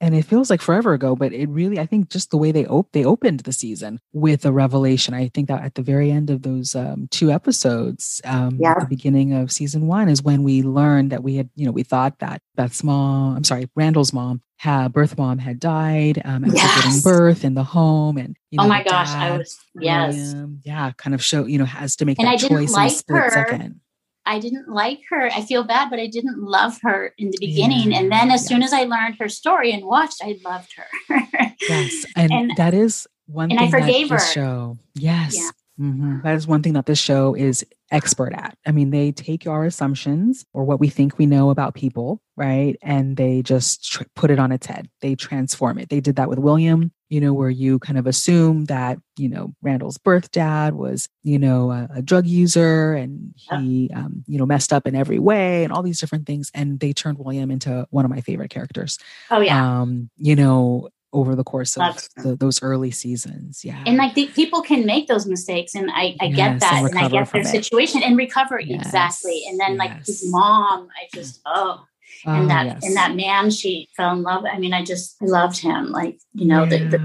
and 0.00 0.14
it 0.14 0.24
feels 0.24 0.50
like 0.50 0.60
forever 0.60 0.92
ago, 0.92 1.16
but 1.16 1.32
it 1.32 1.48
really 1.48 1.78
I 1.78 1.86
think 1.86 2.10
just 2.10 2.30
the 2.30 2.36
way 2.36 2.52
they 2.52 2.66
op- 2.66 2.92
they 2.92 3.04
opened 3.04 3.40
the 3.40 3.52
season 3.52 3.98
with 4.12 4.44
a 4.44 4.52
revelation. 4.52 5.14
I 5.14 5.28
think 5.28 5.48
that 5.48 5.62
at 5.62 5.74
the 5.74 5.82
very 5.82 6.10
end 6.10 6.30
of 6.30 6.42
those 6.42 6.74
um, 6.74 7.08
two 7.10 7.30
episodes, 7.30 8.20
um, 8.24 8.58
Yeah. 8.60 8.74
the 8.78 8.86
beginning 8.86 9.32
of 9.32 9.50
season 9.50 9.86
one, 9.86 10.08
is 10.08 10.22
when 10.22 10.42
we 10.42 10.62
learned 10.62 11.12
that 11.12 11.22
we 11.22 11.36
had 11.36 11.48
you 11.54 11.64
know 11.66 11.72
we 11.72 11.82
thought 11.82 12.18
that 12.18 12.42
Beth's 12.56 12.84
mom, 12.84 13.36
I'm 13.36 13.44
sorry, 13.44 13.68
Randall's 13.74 14.12
mom. 14.12 14.42
Had 14.58 14.94
birth 14.94 15.18
mom 15.18 15.36
had 15.38 15.60
died 15.60 16.22
um, 16.24 16.42
after 16.42 16.56
giving 16.82 17.00
birth 17.02 17.44
in 17.44 17.52
the 17.54 17.62
home, 17.62 18.16
and 18.16 18.34
you 18.50 18.56
know, 18.56 18.64
oh 18.64 18.68
my 18.68 18.82
gosh, 18.82 19.10
I 19.10 19.36
was 19.36 19.58
yes. 19.78 20.14
William, 20.16 20.62
yeah, 20.64 20.92
kind 20.96 21.14
of 21.14 21.22
show, 21.22 21.44
you 21.44 21.58
know, 21.58 21.66
has 21.66 21.94
to 21.96 22.06
make 22.06 22.18
And 22.18 22.26
that 22.26 22.32
I 22.32 22.36
didn't 22.36 22.56
choice 22.66 22.74
in 22.74 22.82
a 22.82 22.88
split 22.90 23.22
her. 23.24 23.30
second. 23.30 23.80
I 24.26 24.38
didn't 24.40 24.68
like 24.68 25.00
her. 25.10 25.28
I 25.30 25.42
feel 25.42 25.62
bad, 25.64 25.88
but 25.90 25.98
I 26.00 26.06
didn't 26.08 26.38
love 26.42 26.78
her 26.82 27.14
in 27.16 27.30
the 27.30 27.38
beginning. 27.40 27.92
Yeah, 27.92 28.00
and 28.00 28.12
then 28.12 28.30
as 28.30 28.44
soon 28.46 28.62
as 28.62 28.72
I 28.72 28.82
learned 28.84 29.16
her 29.20 29.28
story 29.28 29.72
and 29.72 29.84
watched, 29.84 30.20
I 30.22 30.38
loved 30.44 30.74
her. 30.76 31.20
Yes. 31.68 32.04
And, 32.14 32.32
And- 32.32 32.52
that 32.56 32.74
is 32.74 33.06
one 33.26 33.50
and 33.50 33.58
I 33.58 33.64
thing 33.64 33.70
that 33.72 33.80
forgave 33.80 34.08
this 34.10 34.26
her. 34.28 34.32
show, 34.32 34.78
yes. 34.94 35.36
Yeah. 35.36 35.50
Mhm. 35.80 36.22
That 36.22 36.34
is 36.36 36.46
one 36.46 36.62
thing 36.62 36.72
that 36.74 36.86
this 36.86 36.98
show 36.98 37.34
is 37.34 37.64
expert 37.90 38.32
at. 38.32 38.56
I 38.66 38.72
mean, 38.72 38.90
they 38.90 39.10
take 39.12 39.46
our 39.46 39.64
assumptions 39.64 40.44
or 40.54 40.64
what 40.64 40.80
we 40.80 40.88
think 40.88 41.18
we 41.18 41.26
know 41.26 41.50
about 41.50 41.74
people, 41.74 42.20
right? 42.36 42.76
And 42.82 43.16
they 43.16 43.42
just 43.42 43.84
tr- 43.90 44.04
put 44.14 44.30
it 44.30 44.38
on 44.38 44.52
its 44.52 44.66
head. 44.66 44.88
They 45.02 45.14
transform 45.16 45.78
it. 45.78 45.88
They 45.90 46.00
did 46.00 46.16
that 46.16 46.28
with 46.30 46.38
William, 46.38 46.92
you 47.08 47.20
know, 47.20 47.32
where 47.32 47.50
you 47.50 47.78
kind 47.78 47.98
of 47.98 48.06
assume 48.06 48.64
that, 48.66 48.98
you 49.16 49.28
know, 49.28 49.54
Randall's 49.62 49.98
birth 49.98 50.30
dad 50.32 50.74
was, 50.74 51.08
you 51.22 51.38
know, 51.38 51.70
a, 51.70 51.88
a 51.96 52.02
drug 52.02 52.26
user 52.26 52.94
and 52.94 53.32
he, 53.36 53.90
um, 53.94 54.24
you 54.26 54.38
know, 54.38 54.46
messed 54.46 54.72
up 54.72 54.86
in 54.86 54.94
every 54.96 55.18
way 55.18 55.62
and 55.64 55.72
all 55.72 55.82
these 55.82 56.00
different 56.00 56.26
things. 56.26 56.50
And 56.54 56.80
they 56.80 56.92
turned 56.92 57.18
William 57.18 57.50
into 57.50 57.86
one 57.90 58.04
of 58.04 58.10
my 58.10 58.20
favorite 58.20 58.50
characters, 58.50 58.98
oh 59.30 59.40
yeah. 59.40 59.80
um, 59.80 60.10
you 60.16 60.34
know, 60.34 60.88
over 61.12 61.34
the 61.34 61.44
course 61.44 61.78
of 61.78 62.08
the, 62.16 62.36
those 62.36 62.62
early 62.62 62.90
seasons. 62.90 63.64
Yeah. 63.64 63.82
and 63.86 63.96
like 63.96 64.14
the, 64.14 64.26
people 64.26 64.60
can 64.60 64.84
make 64.84 65.06
those 65.06 65.26
mistakes 65.26 65.74
and 65.74 65.90
i, 65.90 66.14
I 66.20 66.26
Yes, 66.26 66.36
get 66.36 66.60
that 66.60 66.82
and, 66.84 66.98
i 66.98 67.08
get 67.08 67.32
their 67.32 67.40
it. 67.40 67.46
situation 67.46 68.02
and 68.02 68.18
recover 68.18 68.60
Yes, 68.60 68.86
exactly 68.86 69.42
and 69.48 69.58
then 69.58 69.78
like 69.78 70.04
his 70.04 70.30
mom 70.30 70.88
i 71.00 71.08
just 71.14 71.40
oh 71.46 71.86
and 72.26 72.44
Oh, 72.44 72.48
that 72.48 72.66
yes. 72.66 72.84
and 72.84 72.96
that 72.96 73.14
man 73.14 73.50
she 73.50 73.88
fell 73.96 74.12
in 74.12 74.22
love 74.22 74.44
i 74.50 74.58
mean 74.58 74.72
i 74.74 74.82
just 74.84 75.16
I 75.22 75.26
loved 75.26 75.58
him 75.58 75.90
like 75.92 76.18
you 76.34 76.46
know 76.46 76.66
the, 76.66 76.78
the 76.88 77.00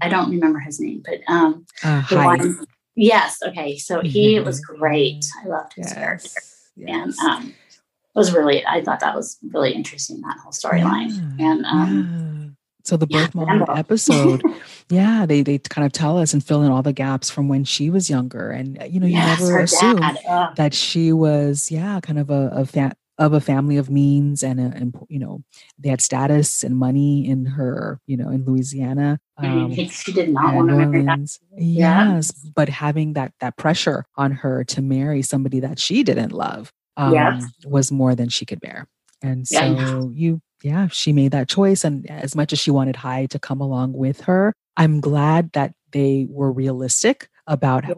i 0.00 0.08
don't 0.08 0.30
remember 0.30 0.58
his 0.60 0.80
name 0.80 1.02
but 1.04 1.20
um 1.32 1.66
Uh, 1.82 2.02
the 2.08 2.16
one 2.16 2.58
yes 2.94 3.38
okay 3.46 3.76
so 3.76 4.00
he 4.02 4.36
Mhm. 4.38 4.44
was 4.44 4.60
great 4.60 5.24
i 5.42 5.48
loved 5.48 5.72
his 5.74 5.92
character 5.92 6.30
Yes. 6.76 7.16
and 7.18 7.30
um 7.30 7.54
it 8.14 8.18
was 8.18 8.32
really 8.32 8.64
i 8.66 8.82
thought 8.82 9.00
that 9.00 9.14
was 9.14 9.38
really 9.52 9.72
interesting 9.72 10.20
that 10.22 10.38
whole 10.42 10.52
storyline 10.52 11.10
Yeah, 11.38 11.46
and 11.52 11.66
um 11.66 12.10
yeah. 12.14 12.26
So 12.84 12.96
the 12.96 13.06
birth 13.06 13.34
mom 13.34 13.46
Randall. 13.46 13.76
episode, 13.76 14.42
yeah, 14.90 15.26
they 15.26 15.42
they 15.42 15.58
kind 15.58 15.84
of 15.84 15.92
tell 15.92 16.16
us 16.18 16.32
and 16.32 16.42
fill 16.42 16.62
in 16.62 16.72
all 16.72 16.82
the 16.82 16.94
gaps 16.94 17.28
from 17.28 17.46
when 17.46 17.62
she 17.62 17.90
was 17.90 18.08
younger, 18.08 18.50
and 18.50 18.78
you 18.90 18.98
know 18.98 19.06
you 19.06 19.12
yes, 19.16 19.38
never 19.38 19.58
assume 19.58 19.96
dad. 19.96 20.52
That 20.56 20.72
she 20.74 21.12
was 21.12 21.70
yeah 21.70 22.00
kind 22.00 22.18
of 22.18 22.30
a, 22.30 22.48
a 22.52 22.64
fa- 22.64 22.96
of 23.20 23.32
a 23.34 23.40
family 23.40 23.76
of 23.76 23.88
means 23.90 24.42
and, 24.42 24.58
a, 24.58 24.72
and 24.74 24.96
you 25.08 25.20
know 25.20 25.44
they 25.78 25.90
had 25.90 26.00
status 26.00 26.64
and 26.64 26.76
money 26.76 27.28
in 27.28 27.44
her 27.44 28.00
you 28.06 28.16
know 28.16 28.30
in 28.30 28.44
Louisiana. 28.44 29.20
Um, 29.36 29.72
she 29.74 30.12
did 30.12 30.30
not 30.30 30.54
want 30.54 30.68
to 30.70 30.76
marry 30.76 31.02
that 31.02 31.10
Orleans. 31.10 31.38
Yeah. 31.56 32.14
Yes, 32.14 32.32
but 32.56 32.68
having 32.68 33.12
that 33.14 33.32
that 33.40 33.56
pressure 33.56 34.04
on 34.16 34.32
her 34.32 34.64
to 34.64 34.82
marry 34.82 35.22
somebody 35.22 35.60
that 35.60 35.78
she 35.78 36.02
didn't 36.02 36.32
love 36.32 36.72
um, 36.96 37.12
Yes. 37.14 37.44
was 37.64 37.92
more 37.92 38.14
than 38.16 38.28
she 38.30 38.44
could 38.46 38.60
bear. 38.60 38.88
And 39.22 39.46
Yeah, 39.50 39.60
so 39.84 40.10
you, 40.14 40.40
yeah, 40.62 40.88
she 40.88 41.12
made 41.12 41.32
that 41.32 41.48
choice. 41.48 41.84
And 41.84 42.08
as 42.10 42.34
much 42.34 42.52
as 42.52 42.58
she 42.58 42.70
wanted 42.70 42.96
Hai 42.96 43.26
to 43.26 43.38
come 43.38 43.60
along 43.60 43.92
with 43.92 44.22
her, 44.22 44.52
I'm 44.76 45.00
glad 45.00 45.52
that 45.52 45.74
they 45.92 46.26
were 46.30 46.50
realistic 46.52 47.28
about 47.46 47.84
Yeah. 47.86 47.96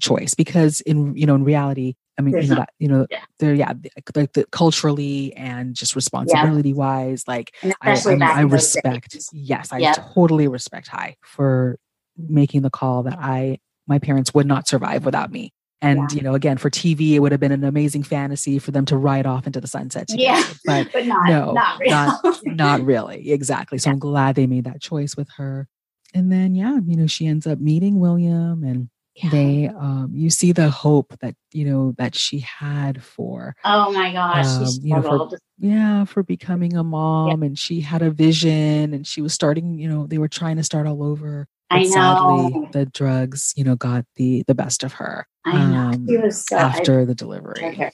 Choice 0.00 0.34
because 0.34 0.80
in 0.82 1.16
you 1.16 1.26
know 1.26 1.34
in 1.34 1.44
reality. 1.44 1.94
I 2.18 2.22
mean, 2.22 2.34
you 2.40 2.48
know, 2.48 2.54
that, 2.56 2.70
you 2.78 2.88
know, 2.88 3.06
yeah. 3.10 3.24
they're 3.38 3.54
yeah, 3.54 3.72
like 4.14 4.32
the, 4.32 4.46
culturally 4.50 5.34
and 5.34 5.74
just 5.74 5.94
responsibility 5.94 6.72
wise, 6.72 7.24
like 7.28 7.54
I, 7.82 7.90
I'm- 7.90 8.22
I 8.22 8.40
respect. 8.42 9.12
days. 9.12 9.28
Yes, 9.32 9.72
I 9.72 9.78
Yep. 9.78 10.14
totally 10.14 10.48
respect 10.48 10.88
Hai 10.88 11.16
for 11.22 11.78
making 12.16 12.62
the 12.62 12.70
call 12.70 13.02
that 13.02 13.18
I 13.18 13.58
my 13.86 13.98
parents 13.98 14.32
would 14.34 14.46
not 14.46 14.66
survive 14.66 15.04
without 15.04 15.30
me. 15.30 15.52
And 15.82 15.98
Yeah. 16.10 16.16
you 16.16 16.22
know, 16.22 16.34
again, 16.34 16.56
for 16.56 16.70
TV, 16.70 17.12
it 17.12 17.18
would 17.20 17.32
have 17.32 17.40
been 17.40 17.52
an 17.52 17.62
amazing 17.64 18.02
fantasy 18.02 18.58
for 18.58 18.70
them 18.70 18.86
to 18.86 18.96
ride 18.96 19.26
off 19.26 19.46
into 19.46 19.60
the 19.60 19.68
sunset. 19.68 20.08
Together. 20.08 20.22
Yeah, 20.40 20.42
but 20.64 20.92
but 20.92 21.06
not 21.06 21.28
no, 21.28 21.52
not 21.52 21.78
real. 21.78 21.90
not 21.90 22.20
not 22.44 22.80
really 22.82 23.30
exactly. 23.30 23.76
So 23.76 23.90
I'm 23.90 23.98
glad 23.98 24.34
they 24.36 24.46
made 24.46 24.64
that 24.64 24.80
choice 24.80 25.16
with 25.16 25.28
her. 25.36 25.68
And 26.14 26.32
then 26.32 26.54
yeah, 26.54 26.78
you 26.86 26.96
know, 26.96 27.06
she 27.06 27.26
ends 27.26 27.46
up 27.46 27.58
meeting 27.60 28.00
William, 28.00 28.64
and 28.64 28.88
Yeah. 29.22 29.30
they 29.30 29.68
um, 29.68 30.10
you 30.12 30.28
see 30.28 30.52
the 30.52 30.68
hope 30.68 31.14
that 31.20 31.34
you 31.52 31.64
know 31.64 31.94
that 31.96 32.14
she 32.14 32.40
had 32.40 33.02
for 33.02 33.56
oh 33.64 33.90
my 33.92 34.12
gosh, 34.12 34.44
um, 34.46 34.68
you 34.82 34.94
know, 34.94 35.02
for- 35.30 35.38
yeah 35.58 36.04
for 36.04 36.22
becoming 36.22 36.76
a 36.76 36.84
mom 36.84 37.42
and 37.42 37.58
she 37.58 37.80
had 37.80 38.02
a 38.02 38.10
vision 38.10 38.92
and 38.92 39.06
she 39.06 39.22
was 39.22 39.32
starting 39.32 39.78
you 39.78 39.88
know 39.88 40.06
they 40.06 40.18
were 40.18 40.28
trying 40.28 40.56
to 40.56 40.62
start 40.62 40.86
all 40.86 41.02
over 41.02 41.48
I 41.70 41.78
But 41.80 41.86
sadly, 41.88 42.50
know. 42.50 42.68
the 42.72 42.86
drugs, 42.86 43.52
you 43.56 43.64
know, 43.64 43.74
got 43.74 44.04
the 44.16 44.44
the 44.46 44.54
best 44.54 44.84
of 44.84 44.92
her 44.94 45.26
I 45.46 45.64
know. 45.66 46.20
um, 46.22 46.30
so 46.30 46.56
after 46.56 47.04
the 47.06 47.14
delivery. 47.14 47.90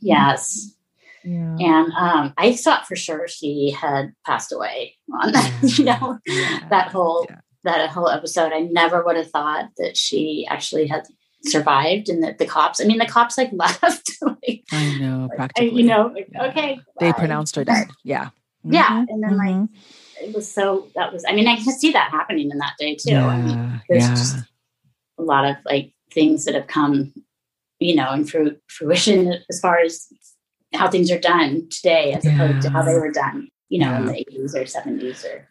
Yes. 0.00 0.74
Yeah. 1.24 1.56
And 1.58 1.90
um, 1.96 2.34
I 2.36 2.52
thought 2.54 2.86
for 2.86 2.96
sure 2.96 3.26
she 3.28 3.70
had 3.70 4.12
passed 4.26 4.52
away 4.52 4.96
on 5.22 5.32
that, 5.32 5.52
you 5.78 5.84
know, 5.84 6.18
Yeah. 6.26 6.68
that 6.68 6.88
whole 6.92 7.24
Yeah. 7.30 7.40
That 7.64 7.90
whole 7.90 8.08
episode. 8.08 8.52
I 8.52 8.60
never 8.60 9.02
would 9.04 9.16
have 9.16 9.30
thought 9.30 9.70
that 9.78 9.96
she 9.96 10.46
actually 10.48 10.86
had 10.86 11.06
survived 11.44 12.08
and 12.08 12.22
that 12.22 12.38
the 12.38 12.46
cops, 12.46 12.80
I 12.80 12.84
mean, 12.84 12.98
the 12.98 13.06
cops 13.06 13.36
like 13.36 13.50
left. 13.52 14.10
like, 14.22 14.64
I 14.72 14.98
know, 14.98 15.28
practically. 15.36 15.82
you 15.82 15.86
know, 15.88 16.06
like, 16.14 16.28
Yeah. 16.32 16.44
okay. 16.46 16.80
they 17.00 17.12
bye. 17.12 17.18
pronounced 17.18 17.56
her 17.56 17.64
dead. 17.64 17.88
Yeah. 18.02 18.30
Yeah. 18.64 18.88
Mhm, 18.88 19.06
And 19.10 19.22
then 19.22 19.36
like 19.36 19.54
mhm. 19.54 19.68
it 20.22 20.34
was 20.34 20.50
so 20.50 20.88
that 20.94 21.12
was 21.12 21.22
I 21.28 21.32
mean, 21.34 21.46
I 21.46 21.56
can 21.56 21.72
see 21.72 21.92
that 21.92 22.10
happening 22.10 22.50
in 22.50 22.56
that 22.58 22.74
day 22.78 22.94
too. 22.96 23.14
I 23.16 23.36
mean, 23.42 23.58
yeah, 23.58 23.78
there's 23.90 24.04
yeah, 24.04 24.14
just 24.14 24.36
a 25.18 25.22
lot 25.22 25.44
of 25.44 25.56
like 25.66 25.92
things 26.12 26.46
that 26.46 26.54
have 26.54 26.66
come, 26.66 27.12
you 27.78 27.94
know, 27.94 28.10
in 28.12 28.24
fru- 28.24 28.56
fruition 28.68 29.34
as 29.50 29.60
far 29.60 29.80
as 29.80 30.06
how 30.72 30.88
things 30.88 31.10
are 31.10 31.18
done 31.20 31.68
today 31.70 32.12
as 32.14 32.24
opposed 32.24 32.62
to 32.62 32.70
how 32.70 32.82
they 32.82 32.94
were 32.94 33.10
done, 33.12 33.48
you 33.68 33.78
know, 33.80 33.94
in 33.96 34.06
the 34.06 34.14
eighties 34.16 34.54
or 34.56 34.64
seventies 34.64 35.24
or 35.26 35.46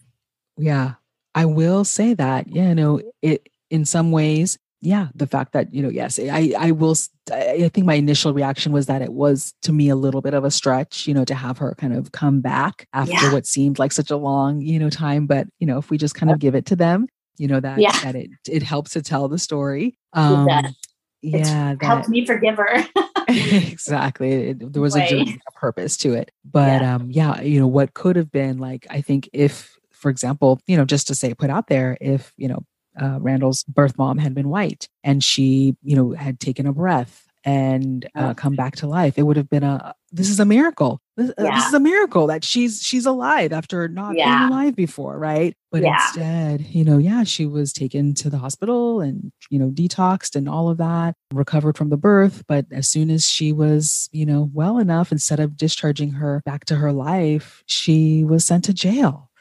yeah. 0.58 0.94
I 1.36 1.46
will 1.46 1.84
say 1.84 2.14
that. 2.14 2.48
Yeah, 2.48 2.70
you 2.70 2.76
know, 2.76 3.02
it 3.22 3.50
in 3.70 3.86
some 3.86 4.12
ways, 4.12 4.58
yeah, 4.82 5.08
the 5.16 5.28
fact 5.28 5.54
that 5.54 5.74
you 5.74 5.82
know, 5.82 5.90
yes, 5.90 6.20
I 6.20 6.54
I 6.58 6.72
will. 6.72 6.96
I 7.32 7.70
think 7.74 7.88
my 7.88 7.94
initial 7.94 8.34
reaction 8.34 8.74
was 8.74 8.88
that 8.88 9.02
it 9.02 9.14
was 9.14 9.54
to 9.62 9.72
me 9.72 9.88
a 9.90 9.96
little 9.96 10.22
bit 10.22 10.34
of 10.34 10.44
a 10.44 10.52
stretch, 10.52 11.08
you 11.08 11.14
know, 11.14 11.24
to 11.26 11.34
have 11.34 11.58
her 11.58 11.74
kind 11.76 11.94
of 11.94 12.12
come 12.12 12.42
back 12.42 12.88
after 12.94 13.14
Yeah. 13.14 13.32
what 13.32 13.46
seemed 13.46 13.80
like 13.80 13.94
such 13.94 14.12
a 14.12 14.18
long, 14.18 14.62
you 14.62 14.78
know, 14.80 14.90
time. 14.90 15.26
But 15.26 15.48
you 15.60 15.68
know, 15.68 15.78
if 15.78 15.90
we 15.90 15.98
just 15.98 16.16
kind 16.16 16.32
of 16.32 16.40
give 16.40 16.54
it 16.54 16.66
to 16.66 16.76
them, 16.76 17.08
you 17.38 17.48
know, 17.48 17.62
that 17.62 17.80
Yeah. 17.80 17.92
that 18.04 18.16
it 18.16 18.30
it 18.48 18.62
helps 18.64 18.92
to 18.92 19.02
tell 19.02 19.28
the 19.30 19.40
story. 19.40 19.98
that. 20.14 20.22
Um, 20.22 20.76
yeah, 21.22 21.76
helped 21.82 22.10
me 22.10 22.26
forgive 22.26 22.58
her. 22.58 22.86
exactly 23.30 24.50
it, 24.50 24.74
there 24.74 24.82
was 24.82 24.96
a, 24.98 25.08
genuine 25.08 25.40
purpose 25.56 25.96
to 25.96 26.12
it 26.14 26.30
but 26.44 26.82
Yeah. 26.82 26.96
um 26.96 27.10
yeah 27.10 27.40
you 27.42 27.58
know 27.58 27.68
what 27.68 27.94
could 27.94 28.18
have 28.18 28.30
been 28.32 28.58
like 28.58 28.86
i 28.90 29.00
think 29.00 29.30
if 29.32 29.78
for 30.04 30.10
example 30.12 30.60
you 30.68 30.78
know 30.78 30.86
just 30.86 31.08
to 31.08 31.16
say 31.16 31.34
put 31.34 31.50
out 31.50 31.68
there 31.68 31.98
if 32.02 32.32
you 32.38 32.48
know 32.48 32.60
uh, 33.02 33.18
randall's 33.20 33.64
birth 33.64 33.98
mom 33.98 34.20
had 34.20 34.36
been 34.36 34.50
white 34.50 34.88
and 35.04 35.24
she 35.24 35.76
you 35.82 35.96
know 35.96 36.12
had 36.12 36.40
taken 36.40 36.68
a 36.68 36.74
breath 36.74 37.26
and 37.46 38.08
uh, 38.16 38.34
come 38.34 38.56
back 38.56 38.76
to 38.76 38.88
life 38.88 39.18
it 39.18 39.24
would 39.24 39.36
have 39.38 39.50
been 39.50 39.64
a 39.64 39.94
this 40.16 40.30
is 40.30 40.40
a 40.40 40.46
miracle. 40.46 41.02
This, 41.18 41.32
uh, 41.38 41.52
this 41.56 41.66
is 41.68 41.74
a 41.74 41.80
miracle 41.80 42.28
that 42.28 42.44
she's 42.44 42.82
she's 42.84 43.08
alive 43.08 43.52
after 43.52 43.88
not 43.88 44.16
Yeah. 44.16 44.38
being 44.38 44.52
alive 44.52 44.76
before 44.76 45.18
right? 45.18 45.56
But 45.72 45.82
Yeah. 45.82 45.94
instead 45.96 46.62
you 46.62 46.84
know 46.84 47.00
yeah 47.00 47.24
she 47.24 47.46
was 47.48 47.74
taken 47.74 48.14
to 48.22 48.30
the 48.30 48.38
hospital 48.38 49.02
and 49.02 49.32
you 49.50 49.58
know 49.60 49.70
detoxed 49.72 50.36
and 50.36 50.48
all 50.48 50.70
of 50.70 50.78
that 50.78 51.16
recovered 51.34 51.76
from 51.78 51.90
the 51.90 51.98
birth. 51.98 52.44
But 52.48 52.68
as 52.72 52.88
soon 52.88 53.10
as 53.10 53.28
she 53.28 53.52
was 53.52 54.08
you 54.12 54.26
know 54.26 54.50
well 54.54 54.78
enough 54.78 55.12
instead 55.12 55.40
of 55.40 55.58
discharging 55.58 56.12
her 56.12 56.42
back 56.46 56.66
to 56.66 56.76
her 56.76 56.94
life 56.94 57.64
she 57.66 58.24
was 58.24 58.46
sent 58.46 58.64
to 58.66 58.74
jail 58.74 59.32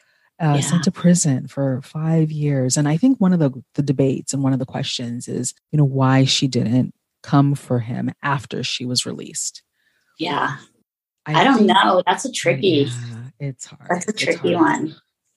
uh, 0.41 0.53
Yeah. 0.55 0.61
sent 0.61 0.83
to 0.83 0.91
prison 0.91 1.47
for 1.47 1.81
five 1.83 2.31
years 2.31 2.75
and 2.77 2.87
i 2.87 2.97
think 2.97 3.19
one 3.21 3.33
of 3.33 3.39
the 3.39 3.51
the 3.75 3.83
debates 3.83 4.33
and 4.33 4.41
one 4.43 4.53
of 4.53 4.59
the 4.59 4.65
questions 4.65 5.27
is 5.27 5.53
you 5.71 5.77
know 5.77 5.85
why 5.85 6.25
she 6.25 6.47
didn't 6.47 6.93
come 7.21 7.55
for 7.55 7.79
him 7.79 8.11
after 8.21 8.63
she 8.63 8.85
was 8.85 9.05
released 9.05 9.61
yeah. 10.19 10.57
I, 11.25 11.43
don't 11.45 11.55
think- 11.59 11.67
know. 11.69 12.03
That's 12.05 12.25
a 12.25 12.31
tricky, 12.31 12.87
yeah, 12.89 13.23
it's 13.39 13.65
hard 13.65 13.87
that's 13.89 14.07
a 14.07 14.13
tricky 14.13 14.55
one. 14.55 14.95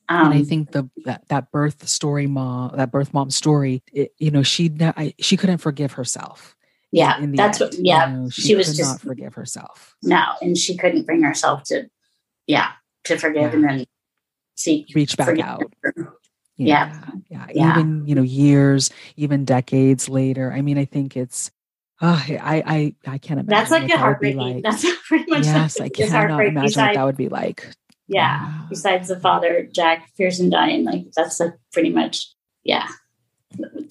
and 0.09 0.29
I 0.35 0.39
Um, 0.39 0.45
think 0.45 0.73
the 0.73 0.91
that, 1.05 1.29
that 1.29 1.51
birth 1.53 1.87
story 1.89 2.27
mom 2.27 2.77
that 2.77 2.91
birth 2.91 3.15
mom 3.15 3.31
story 3.31 3.83
it, 3.93 4.13
you 4.19 4.31
know 4.33 4.43
she 4.43 4.71
I, 4.81 5.15
she 5.21 5.37
couldn't 5.37 5.59
forgive 5.59 5.93
herself 5.93 6.57
yeah, 6.93 7.19
that's 7.35 7.61
end, 7.61 7.71
what, 7.71 7.79
yeah. 7.85 8.09
you 8.11 8.17
know, 8.17 8.29
she 8.31 8.55
was 8.57 8.69
could 8.69 8.77
just- 8.77 8.91
not 8.95 9.01
forgive 9.01 9.35
herself 9.35 9.95
No, 10.03 10.25
and 10.43 10.57
she 10.59 10.77
couldn't 10.77 11.05
bring 11.07 11.23
herself 11.23 11.63
to, 11.65 11.89
yeah, 12.49 12.73
to 13.05 13.17
forgive 13.17 13.55
and 13.55 13.63
then 13.65 13.87
seek 14.57 14.91
reach 14.95 15.17
back 15.17 15.39
out 15.39 15.63
Yeah. 16.57 16.99
yeah 17.29 17.47
Yeah. 17.55 17.71
even 17.79 18.07
you 18.07 18.15
know 18.15 18.23
years 18.23 18.91
even 19.17 19.45
decades 19.45 20.09
later 20.09 20.53
I 20.53 20.63
mean 20.63 20.79
I 20.79 20.85
think 20.87 21.17
it's 21.17 21.51
oh, 22.01 22.23
I 22.29 22.63
I 22.67 22.95
I 23.15 23.19
can't 23.19 23.41
imagine 23.41 23.47
That's 23.49 23.71
like 23.71 23.91
a 23.91 23.99
heartbreaking. 23.99 24.39
like. 24.39 24.63
That's 24.63 24.85
pretty 25.09 25.31
much 25.31 25.45
yes 25.45 25.81
I 25.81 25.89
cannot 25.89 26.31
heartbreak 26.31 26.51
imagine 26.51 26.83
what 26.83 26.95
that 26.95 27.05
would 27.05 27.17
be 27.17 27.29
like 27.29 27.67
Yeah. 28.09 28.45
Wow. 28.47 28.67
Besides 28.71 29.09
the 29.09 29.19
father, 29.21 29.69
Jack 29.73 30.11
Pearson 30.17 30.49
dying, 30.49 30.85
like 30.85 31.07
that's 31.17 31.41
like 31.41 31.55
pretty 31.73 31.91
much, 31.91 32.33
yeah, 32.65 32.87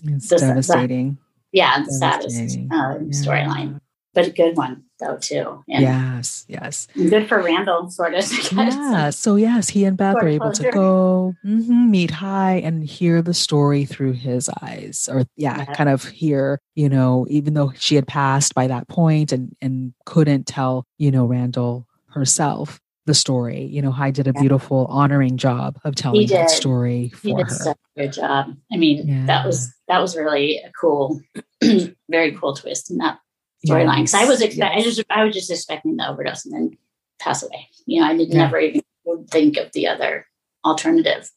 it's 0.08 0.30
the- 0.30 0.38
devastating 0.40 1.18
yeah, 1.52 1.84
the 1.84 1.92
saddest 1.92 2.36
Devastating. 2.38 2.72
uh, 2.72 2.96
storyline, 3.12 3.80
but 4.14 4.28
a 4.28 4.32
good 4.32 4.56
one 4.58 4.85
though 5.00 5.18
too. 5.18 5.64
And 5.70 5.82
yes 5.82 6.46
yes 6.48 6.88
good 6.96 7.28
for 7.28 7.42
Randall, 7.42 7.90
sort 7.90 8.14
of. 8.14 8.24
Yeah. 8.54 9.10
So 9.10 9.36
yes, 9.36 9.70
he 9.70 9.86
and 9.86 9.98
Beth 9.98 10.14
sort 10.14 10.24
are 10.26 10.28
able 10.28 10.52
to 10.52 10.64
closure. 10.64 10.72
go 10.72 11.36
mhm, 11.46 11.90
meet 11.90 12.12
Hai 12.12 12.54
and 12.64 12.84
hear 12.84 13.22
the 13.22 13.34
story 13.34 13.86
through 13.86 14.14
his 14.14 14.50
eyes, 14.62 15.10
or 15.12 15.26
yeah, 15.36 15.66
kind 15.66 15.90
of 15.90 16.04
hear. 16.06 16.60
You 16.76 16.90
know, 16.90 17.26
even 17.30 17.54
though 17.54 17.72
she 17.76 17.96
had 17.96 18.08
passed 18.08 18.54
by 18.56 18.68
that 18.68 18.88
point 18.88 19.32
and 19.32 19.56
and 19.62 19.94
couldn't 20.06 20.46
tell, 20.48 20.86
you 20.98 21.12
know, 21.12 21.26
Randall 21.26 21.86
herself 22.10 22.80
the 23.06 23.14
story. 23.14 23.66
You 23.66 23.82
know, 23.84 23.92
Hai 23.92 24.10
did 24.12 24.28
a 24.28 24.32
Yeah. 24.34 24.42
beautiful 24.42 24.88
honoring 24.90 25.38
job 25.38 25.78
of 25.84 25.94
telling 25.96 26.26
that 26.28 26.50
story 26.50 27.04
He 27.04 27.10
for 27.32 27.38
did 27.38 27.48
her. 27.48 27.54
such 27.54 27.78
a 27.98 28.00
good 28.02 28.14
job. 28.14 28.56
I 28.74 28.78
mean, 28.78 29.08
Yeah. 29.08 29.26
that 29.28 29.46
was 29.46 29.72
that 29.88 30.00
was 30.00 30.16
really 30.18 30.58
a 30.58 30.72
cool, 30.80 31.22
very 32.10 32.32
cool 32.32 32.56
twist 32.56 32.90
in 32.90 32.98
that 32.98 33.20
storyline. 33.66 33.98
Because 33.98 34.14
I 34.14 34.26
was 34.26 34.42
Yes, 34.42 34.60
I 34.60 34.82
just 34.82 35.04
I 35.10 35.24
was 35.24 35.34
just 35.36 35.52
expecting 35.52 35.98
the 35.98 36.08
overdose 36.10 36.46
and 36.46 36.54
then 36.54 36.78
pass 37.20 37.44
away. 37.44 37.70
You 37.86 38.02
know, 38.02 38.08
I 38.08 38.16
did 38.18 38.30
Yeah. 38.30 38.38
never 38.38 38.60
even 38.60 38.82
would 39.06 39.30
think 39.30 39.58
of 39.58 39.72
the 39.74 39.88
other 39.88 40.26
alternative 40.66 41.30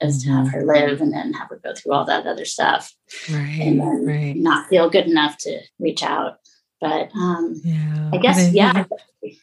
as 0.00 0.22
to 0.22 0.30
have 0.30 0.46
Mhm. 0.46 0.52
her 0.52 0.64
live 0.64 1.00
and 1.00 1.12
then 1.12 1.32
have 1.32 1.48
her 1.48 1.60
go 1.62 1.74
through 1.74 1.92
all 1.92 2.04
that 2.04 2.26
other 2.26 2.44
stuff 2.44 2.94
right, 3.30 3.58
and 3.60 3.80
then 3.80 4.06
right. 4.06 4.36
not 4.36 4.68
feel 4.68 4.88
good 4.88 5.06
enough 5.06 5.36
to 5.38 5.60
reach 5.80 6.02
out. 6.04 6.38
But 6.80 7.10
um, 7.16 7.60
Yeah. 7.64 8.10
I 8.12 8.18
guess 8.18 8.52
yeah, 8.52 8.84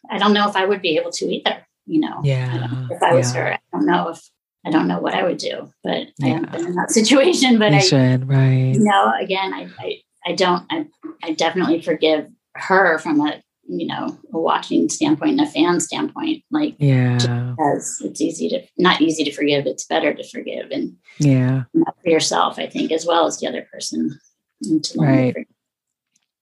I 0.10 0.18
don't 0.18 0.34
know 0.34 0.48
if 0.50 0.56
I 0.56 0.66
would 0.66 0.82
be 0.82 0.98
able 0.98 1.12
to 1.12 1.26
either. 1.26 1.66
You 1.86 2.00
know, 2.00 2.22
Yeah. 2.24 2.88
if 2.90 3.04
I 3.04 3.14
was 3.14 3.36
yeah. 3.36 3.42
her, 3.42 3.54
I 3.54 3.60
don't 3.74 3.86
know 3.86 4.10
if 4.10 4.22
I 4.66 4.72
don't 4.72 4.88
know 4.88 5.00
what 5.00 5.14
I 5.14 5.24
would 5.24 5.38
do. 5.38 5.72
But 5.84 6.08
I 6.24 6.28
haven't 6.28 6.46
Yeah. 6.46 6.50
been 6.58 6.66
in 6.68 6.76
that 6.76 6.90
situation. 7.00 7.60
But 7.60 7.72
You 7.74 7.78
I 7.78 7.82
should, 7.82 8.28
right. 8.30 8.74
you 8.76 8.80
know 8.84 9.14
again 9.20 9.54
i 9.54 9.68
i, 9.80 10.02
I 10.26 10.34
don't 10.34 10.64
I, 10.72 10.88
I 11.24 11.34
definitely 11.34 11.82
forgive 11.82 12.28
her 12.56 12.98
from 13.00 13.20
a 13.22 13.42
you 13.68 13.88
know 13.88 14.18
a 14.34 14.40
watching 14.40 14.88
standpoint 14.90 15.32
and 15.40 15.42
a 15.42 15.48
fan 15.52 15.80
standpoint 15.80 16.44
like 16.52 16.76
Yeah. 16.78 17.18
because 17.58 18.00
it's 18.06 18.22
easy 18.22 18.48
to 18.50 18.62
not 18.78 19.02
easy 19.02 19.24
to 19.24 19.32
forgive 19.32 19.66
it's 19.66 19.86
better 19.88 20.14
to 20.14 20.24
forgive 20.30 20.70
and 20.72 20.96
Yeah. 21.20 21.64
for 21.74 22.10
yourself 22.10 22.60
i 22.60 22.68
think 22.68 22.92
as 22.92 23.08
well 23.08 23.26
as 23.26 23.40
the 23.40 23.48
other 23.48 23.68
person 23.74 24.20
and 24.62 24.84
to 24.84 25.00
learn 25.00 25.10
Right. 25.18 25.34
forgive. 25.34 25.48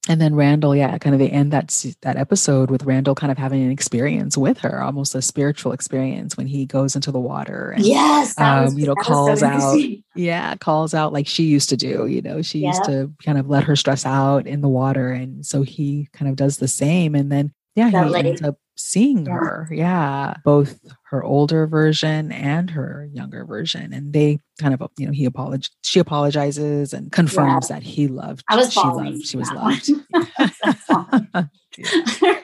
And 0.10 0.20
then 0.20 0.36
Randall, 0.36 0.76
yeah, 0.76 0.98
kind 0.98 1.16
of 1.16 1.20
they 1.20 1.30
end 1.30 1.54
that 1.54 1.70
that 2.02 2.18
episode 2.18 2.70
with 2.70 2.84
Randall 2.84 3.16
kind 3.16 3.32
of 3.32 3.38
having 3.38 3.64
an 3.64 3.72
experience 3.72 4.38
with 4.38 4.58
her, 4.60 4.84
almost 4.84 5.16
a 5.16 5.22
spiritual 5.22 5.72
experience 5.72 6.36
when 6.36 6.46
he 6.46 6.66
goes 6.66 6.96
into 6.96 7.10
the 7.10 7.22
water 7.22 7.72
and 7.72 7.86
yes 7.86 8.38
um, 8.38 8.78
you 8.78 8.86
know, 8.86 8.96
so 9.02 9.04
calls 9.04 9.44
out. 9.44 9.80
yeah, 10.16 10.56
calls 10.56 10.94
out 10.94 11.14
like 11.14 11.26
she 11.26 11.44
used 11.44 11.70
to 11.70 11.78
do. 11.78 12.06
You 12.08 12.22
know, 12.22 12.42
she 12.42 12.60
used 12.60 12.84
to 12.84 13.14
kind 13.24 13.38
of 13.38 13.48
let 13.50 13.64
her 13.64 13.78
stress 13.78 14.06
out 14.06 14.46
in 14.46 14.60
the 14.60 14.68
water, 14.68 15.10
and 15.10 15.46
so 15.46 15.62
he 15.62 16.10
kind 16.12 16.30
of 16.30 16.36
does 16.36 16.58
the 16.58 16.68
same. 16.68 17.16
And 17.16 17.32
then 17.32 17.54
yeah, 17.76 17.90
That 17.92 18.06
he 18.06 18.12
lady. 18.12 18.30
ends 18.30 18.42
up 18.42 18.58
seeing 18.76 19.26
Yeah. 19.26 19.34
her. 19.34 19.70
Yeah, 19.72 20.36
both 20.44 20.80
her 21.10 21.24
older 21.24 21.68
version 21.68 22.32
and 22.32 22.70
her 22.72 23.08
younger 23.14 23.46
version, 23.46 23.94
and 23.94 24.14
they 24.14 24.40
kind 24.60 24.74
of 24.74 24.82
you 24.98 25.06
know 25.06 25.12
he 25.12 25.28
apolog 25.28 25.68
she 25.84 26.00
apologizes 26.00 26.94
and 26.94 27.12
confirms 27.12 27.68
that 27.68 27.84
he 27.84 28.08
loved. 28.08 28.44
i 28.50 28.56
was 28.56 28.74
she 28.74 28.80
loved. 28.82 29.26
She 29.26 29.38
was 29.38 29.52
loved. 29.52 29.90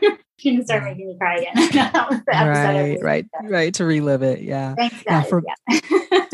you 0.44 0.56
can 0.58 0.66
start 0.66 0.84
making 0.84 1.08
me 1.08 1.18
cry 1.18 1.38
again 1.38 1.54
that 1.92 2.10
was 2.10 2.20
the 2.20 2.32
right, 2.32 2.98
right, 3.02 3.26
right. 3.44 3.74
To 3.76 3.86
relive 3.86 4.22
it, 4.24 4.42
yeah. 4.42 4.76
thanks 4.76 5.04
Yeah, 5.06 5.22
for- 5.24 5.44
yeah. 5.70 5.80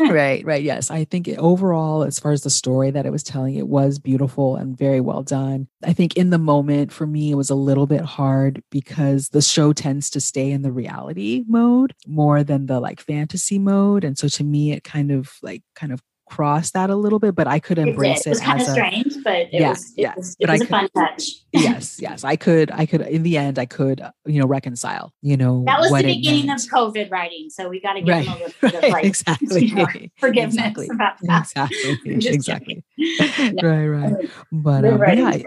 right 0.10 0.44
right 0.44 0.62
yes 0.62 0.90
i 0.90 1.04
think 1.04 1.26
it, 1.26 1.38
overall 1.38 2.02
as 2.02 2.18
far 2.18 2.30
as 2.32 2.42
the 2.42 2.50
story 2.50 2.90
that 2.90 3.06
it 3.06 3.10
was 3.10 3.22
telling 3.22 3.54
it 3.56 3.66
was 3.66 3.98
beautiful 3.98 4.54
and 4.56 4.76
very 4.76 5.00
well 5.00 5.22
done 5.22 5.66
i 5.84 5.92
think 5.92 6.16
in 6.16 6.30
the 6.30 6.38
moment 6.38 6.92
for 6.92 7.06
me 7.06 7.30
it 7.30 7.34
was 7.34 7.50
a 7.50 7.54
little 7.54 7.86
bit 7.86 8.02
hard 8.02 8.62
because 8.70 9.30
the 9.30 9.40
show 9.42 9.72
tends 9.72 10.10
to 10.10 10.20
stay 10.20 10.50
in 10.50 10.62
the 10.62 10.70
reality 10.70 11.44
mode 11.48 11.94
more 12.06 12.44
than 12.44 12.66
the 12.66 12.78
like 12.78 13.00
fantasy 13.00 13.58
mode 13.58 14.04
and 14.04 14.18
so 14.18 14.28
to 14.28 14.44
me 14.44 14.72
it 14.72 14.84
kind 14.84 15.10
of 15.10 15.32
like 15.42 15.62
kind 15.74 15.92
of 15.92 16.02
crossed 16.26 16.74
that 16.74 16.90
a 16.90 16.96
little 16.96 17.18
bit 17.18 17.34
but 17.34 17.46
i 17.46 17.58
could 17.58 17.78
embrace 17.78 18.26
It 18.26 18.30
was 18.30 18.40
it, 18.40 18.44
kind 18.44 18.60
of 18.60 18.62
as 18.62 18.68
a 18.68 18.72
strange 18.72 19.14
but 19.24 19.32
it 19.36 19.48
Yeah, 19.52 19.70
was 19.70 19.92
it 19.96 20.00
yeah. 20.02 20.14
was, 20.16 20.36
it 20.40 20.46
But 20.46 20.52
was 20.52 20.60
a 20.60 20.64
could- 20.66 20.70
fun 20.70 20.88
touch. 20.96 21.22
yes, 21.52 21.98
yes. 22.00 22.22
I 22.24 22.36
could, 22.36 22.70
I 22.70 22.84
could, 22.84 23.00
in 23.00 23.22
the 23.22 23.38
end, 23.38 23.58
I 23.58 23.64
could, 23.64 24.02
you 24.26 24.38
know, 24.40 24.46
reconcile, 24.46 25.14
you 25.22 25.36
know, 25.38 25.64
That 25.66 25.80
was 25.80 25.90
the 25.90 26.02
beginning 26.02 26.50
of 26.50 26.58
COVID 26.58 27.10
writing, 27.10 27.48
so 27.48 27.68
we 27.70 27.80
got 27.80 27.94
to 27.94 28.00
give 28.00 28.08
Right, 28.08 28.26
him 28.26 28.32
a 28.34 28.36
little 28.36 28.54
bit 28.60 28.74
of 28.74 28.82
like 28.90 29.04
exactly. 29.04 29.64
you 29.66 29.74
know, 29.74 29.86
forgiveness 30.18 30.56
Exactly. 30.56 30.88
about 30.92 31.14
that. 31.22 31.40
Exactly. 31.42 32.14
Exactly. 32.36 32.84
Right, 33.62 33.86
right. 33.86 34.30
But, 34.52 34.84
um, 34.84 34.98
but 34.98 35.16
yeah, 35.16 35.38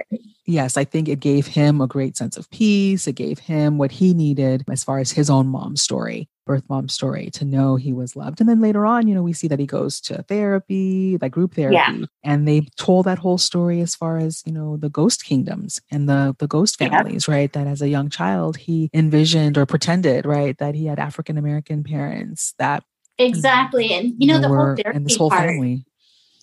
yes, 0.46 0.78
I 0.78 0.84
think 0.84 1.08
it 1.10 1.20
gave 1.20 1.46
him 1.48 1.80
a 1.82 1.88
great 1.88 2.18
sense 2.18 2.38
of 2.38 2.50
peace. 2.50 3.06
It 3.08 3.14
gave 3.14 3.38
him 3.40 3.78
what 3.78 3.92
he 3.92 4.14
needed 4.14 4.64
as 4.70 4.84
far 4.84 4.98
as 5.00 5.12
his 5.12 5.30
own 5.30 5.48
mom 5.48 5.76
story, 5.76 6.28
birth 6.50 6.64
mom 6.68 6.89
story, 6.89 7.30
to 7.32 7.45
know 7.45 7.76
he 7.76 7.93
was 7.93 8.16
loved. 8.16 8.39
And 8.41 8.50
then 8.50 8.60
later 8.60 8.84
on, 8.84 9.08
you 9.08 9.14
know, 9.14 9.22
we 9.22 9.34
see 9.34 9.47
that 9.50 9.60
he 9.60 9.68
goes 9.68 10.02
to 10.02 10.24
therapy, 10.24 11.20
like 11.22 11.32
group 11.32 11.54
therapy, 11.54 11.76
Yeah. 11.76 12.06
and 12.24 12.47
they 12.47 12.62
told 12.76 13.06
that 13.06 13.20
whole 13.20 13.38
story 13.38 13.82
as 13.82 13.93
far 13.93 14.18
as 14.18 14.41
you 14.47 14.52
know 14.52 14.76
the 14.76 14.89
ghost 14.89 15.24
kingdoms 15.24 15.80
and 15.91 16.10
the 16.10 16.36
the 16.39 16.47
ghost 16.47 16.78
Yeah. 16.80 16.89
families, 16.89 17.28
right? 17.28 17.54
That 17.54 17.68
as 17.68 17.82
a 17.84 17.88
young 17.89 18.10
child 18.10 18.58
he 18.58 18.89
envisioned 18.95 19.58
or 19.60 19.66
pretended, 19.68 20.26
right, 20.26 20.58
that 20.58 20.74
he 20.74 20.86
had 20.88 20.97
African 20.97 21.38
American 21.38 21.84
parents 21.84 22.54
that 22.58 22.84
Exactly, 23.20 23.93
and 23.93 24.14
you 24.18 24.28
know 24.28 24.39
the 24.39 24.47
whole 24.47 24.76
therapy 24.76 24.95
and 24.95 25.06
this 25.06 25.18
whole 25.18 25.30
part. 25.30 25.50
family. 25.50 25.86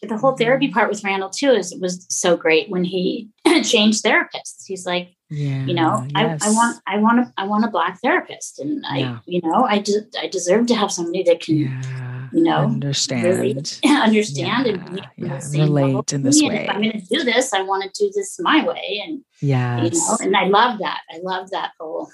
The 0.02 0.18
whole 0.18 0.36
therapy 0.36 0.66
mm-hmm. 0.66 0.74
part 0.74 0.88
with 0.90 1.02
Randall 1.02 1.30
too 1.30 1.50
is 1.50 1.74
was 1.80 2.06
so 2.10 2.36
great 2.36 2.68
when 2.70 2.84
he 2.84 3.30
changed 3.64 4.04
therapists. 4.04 4.66
He's 4.66 4.86
like, 4.86 5.15
Yeah, 5.28 5.64
you 5.64 5.74
know, 5.74 6.06
I, 6.14 6.38
I 6.40 6.50
want, 6.50 6.80
I 6.86 6.98
want 6.98 7.18
a, 7.20 7.32
I 7.36 7.46
want 7.46 7.64
a 7.64 7.68
black 7.68 8.00
therapist, 8.00 8.60
and 8.60 8.84
I, 8.86 8.98
Yeah. 8.98 9.18
you 9.26 9.40
know, 9.42 9.64
I 9.64 9.80
de- 9.80 10.06
I 10.20 10.28
deserve 10.28 10.66
to 10.68 10.74
have 10.76 10.92
somebody 10.92 11.24
that 11.24 11.40
can 11.40 11.56
yeah, 11.56 12.28
you 12.32 12.42
know, 12.44 12.58
understand. 12.58 13.80
understand 13.84 14.66
and 14.68 14.84
be 14.94 15.00
Yeah, 15.00 15.06
on 15.24 15.28
the 15.28 15.34
yeah, 15.34 15.38
same 15.40 15.68
level 15.70 15.88
relate 15.90 16.12
in 16.12 16.22
this. 16.22 16.40
And 16.40 16.52
If 16.54 16.68
I'm 16.70 16.80
going 16.80 16.92
to 17.00 17.06
do 17.06 17.24
this, 17.24 17.52
I 17.52 17.62
want 17.62 17.82
to 17.92 18.04
do 18.04 18.12
this 18.14 18.38
my 18.38 18.64
way, 18.64 19.02
and 19.04 19.22
yeah 19.40 19.82
you 19.82 19.90
know, 19.90 20.16
and 20.20 20.36
I 20.36 20.44
love 20.46 20.78
that. 20.78 21.00
I 21.10 21.18
love 21.24 21.50
that 21.50 21.72
whole 21.80 22.08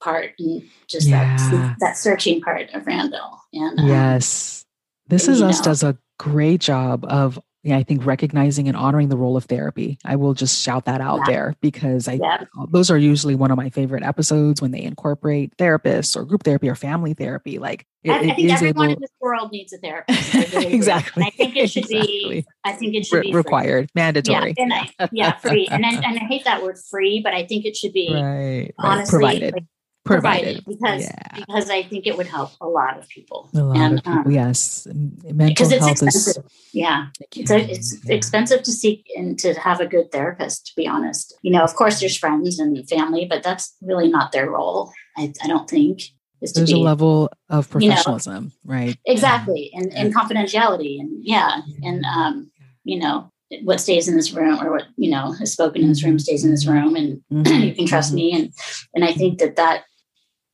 part 0.00 0.30
and 0.38 0.62
just 0.86 1.10
that 1.10 1.74
that 1.80 1.96
searching 1.96 2.40
part 2.40 2.70
of 2.72 2.86
Randall. 2.86 3.40
And 3.52 3.80
um, 3.80 3.88
Yes. 3.88 4.64
This 5.08 5.26
is 5.26 5.42
us 5.42 5.58
know- 5.58 5.64
does 5.64 5.82
a 5.82 5.98
great 6.20 6.60
job 6.60 7.04
of 7.08 7.40
yeah, 7.68 7.76
I 7.78 7.82
think 7.82 8.04
recognizing 8.04 8.68
and 8.68 8.76
honoring 8.76 9.08
the 9.08 9.16
role 9.16 9.36
of 9.36 9.44
therapy. 9.44 9.98
I 10.04 10.16
will 10.16 10.34
just 10.34 10.62
shout 10.62 10.84
that 10.86 11.00
out 11.00 11.20
Yeah. 11.20 11.32
there 11.32 11.54
because 11.60 12.08
I 12.08 12.14
yeah, 12.14 12.44
uh, 12.58 12.66
those 12.70 12.90
are 12.90 12.98
usually 12.98 13.34
one 13.34 13.50
of 13.50 13.56
my 13.56 13.70
favorite 13.70 14.02
episodes 14.02 14.60
when 14.60 14.70
they 14.70 14.82
incorporate 14.82 15.56
therapists 15.56 16.16
or 16.16 16.24
group 16.24 16.44
therapy 16.44 16.68
or 16.68 16.74
family 16.74 17.14
therapy. 17.14 17.58
Like 17.58 17.86
it, 18.02 18.10
I, 18.10 18.18
I 18.18 18.34
think 18.34 18.50
everyone 18.50 18.84
able 18.84 18.94
in 18.94 19.00
this 19.00 19.10
world 19.20 19.52
needs 19.52 19.72
a 19.72 19.78
therapist. 19.78 20.34
Really 20.58 20.72
exactly. 20.74 21.22
And 21.22 21.26
I 21.26 21.30
think 21.36 21.56
it 21.56 21.70
should 21.70 21.88
be. 21.88 22.44
I 22.64 22.72
think 22.72 22.94
it 22.94 23.04
should 23.06 23.16
Re- 23.16 23.22
be 23.22 23.32
free. 23.32 23.36
required, 23.36 23.90
mandatory. 23.94 24.54
Yeah, 24.56 24.62
and 24.64 24.72
I, 24.72 25.08
yeah, 25.12 25.36
free. 25.36 25.68
And 25.70 25.84
I, 25.84 25.90
and 25.90 26.18
I 26.18 26.24
hate 26.28 26.44
that 26.44 26.62
word 26.62 26.76
free, 26.90 27.20
but 27.22 27.34
I 27.34 27.46
think 27.46 27.64
it 27.66 27.76
should 27.76 27.92
be 27.92 28.12
right, 28.12 28.22
right. 28.22 28.74
honestly 28.78 29.18
provided, 29.18 29.54
like, 29.54 29.64
provided, 30.08 30.64
provided 30.64 30.64
because 30.66 31.02
yeah. 31.02 31.28
because 31.34 31.70
I 31.70 31.82
think 31.82 32.06
it 32.06 32.16
would 32.16 32.26
help 32.26 32.52
a 32.60 32.66
lot 32.66 32.98
of 32.98 33.08
people. 33.08 33.48
A 33.54 33.62
lot 33.62 33.76
and 33.76 33.98
of 33.98 34.04
people, 34.04 34.18
um, 34.20 34.30
yes. 34.30 34.86
Mental 34.92 35.48
because 35.48 35.72
it's 35.72 35.84
health 35.84 36.02
is. 36.02 36.38
Yeah, 36.72 37.06
it 37.20 37.28
it's 37.36 37.50
a, 37.50 37.58
it's 37.58 38.04
yeah. 38.04 38.14
expensive 38.14 38.62
to 38.64 38.72
seek 38.72 39.06
and 39.16 39.38
to 39.38 39.54
have 39.54 39.80
a 39.80 39.86
good 39.86 40.10
therapist. 40.10 40.66
To 40.68 40.72
be 40.76 40.86
honest, 40.86 41.34
you 41.42 41.52
know, 41.52 41.62
of 41.62 41.74
course, 41.74 42.00
there's 42.00 42.16
friends 42.16 42.58
and 42.58 42.88
family, 42.88 43.26
but 43.28 43.42
that's 43.42 43.76
really 43.82 44.08
not 44.08 44.32
their 44.32 44.50
role. 44.50 44.92
I, 45.16 45.32
I 45.42 45.46
don't 45.46 45.68
think 45.68 46.02
is 46.40 46.52
to 46.52 46.60
There's 46.60 46.72
be 46.72 46.80
a 46.80 46.82
level 46.82 47.30
of 47.48 47.68
you 47.80 47.88
know, 47.88 47.94
professionalism, 47.94 48.52
right? 48.64 48.96
exactly 49.04 49.70
and, 49.74 49.92
and 49.94 50.14
confidentiality 50.14 51.00
and 51.00 51.10
yeah 51.22 51.60
and 51.82 52.04
um 52.04 52.50
you 52.84 52.98
know 52.98 53.30
what 53.62 53.80
stays 53.80 54.08
in 54.08 54.16
this 54.16 54.32
room 54.32 54.60
or 54.60 54.70
what 54.70 54.84
you 54.96 55.10
know 55.10 55.34
is 55.40 55.52
spoken 55.52 55.82
in 55.82 55.88
this 55.88 56.04
room 56.04 56.18
stays 56.18 56.44
in 56.44 56.50
this 56.50 56.66
room 56.66 56.94
and 56.96 57.22
Mhm, 57.32 57.64
you 57.66 57.74
can 57.74 57.86
trust 57.86 58.12
mhm. 58.12 58.16
me 58.16 58.32
and 58.32 58.52
and 58.94 59.04
i 59.04 59.12
think 59.12 59.38
that 59.38 59.56
that 59.56 59.84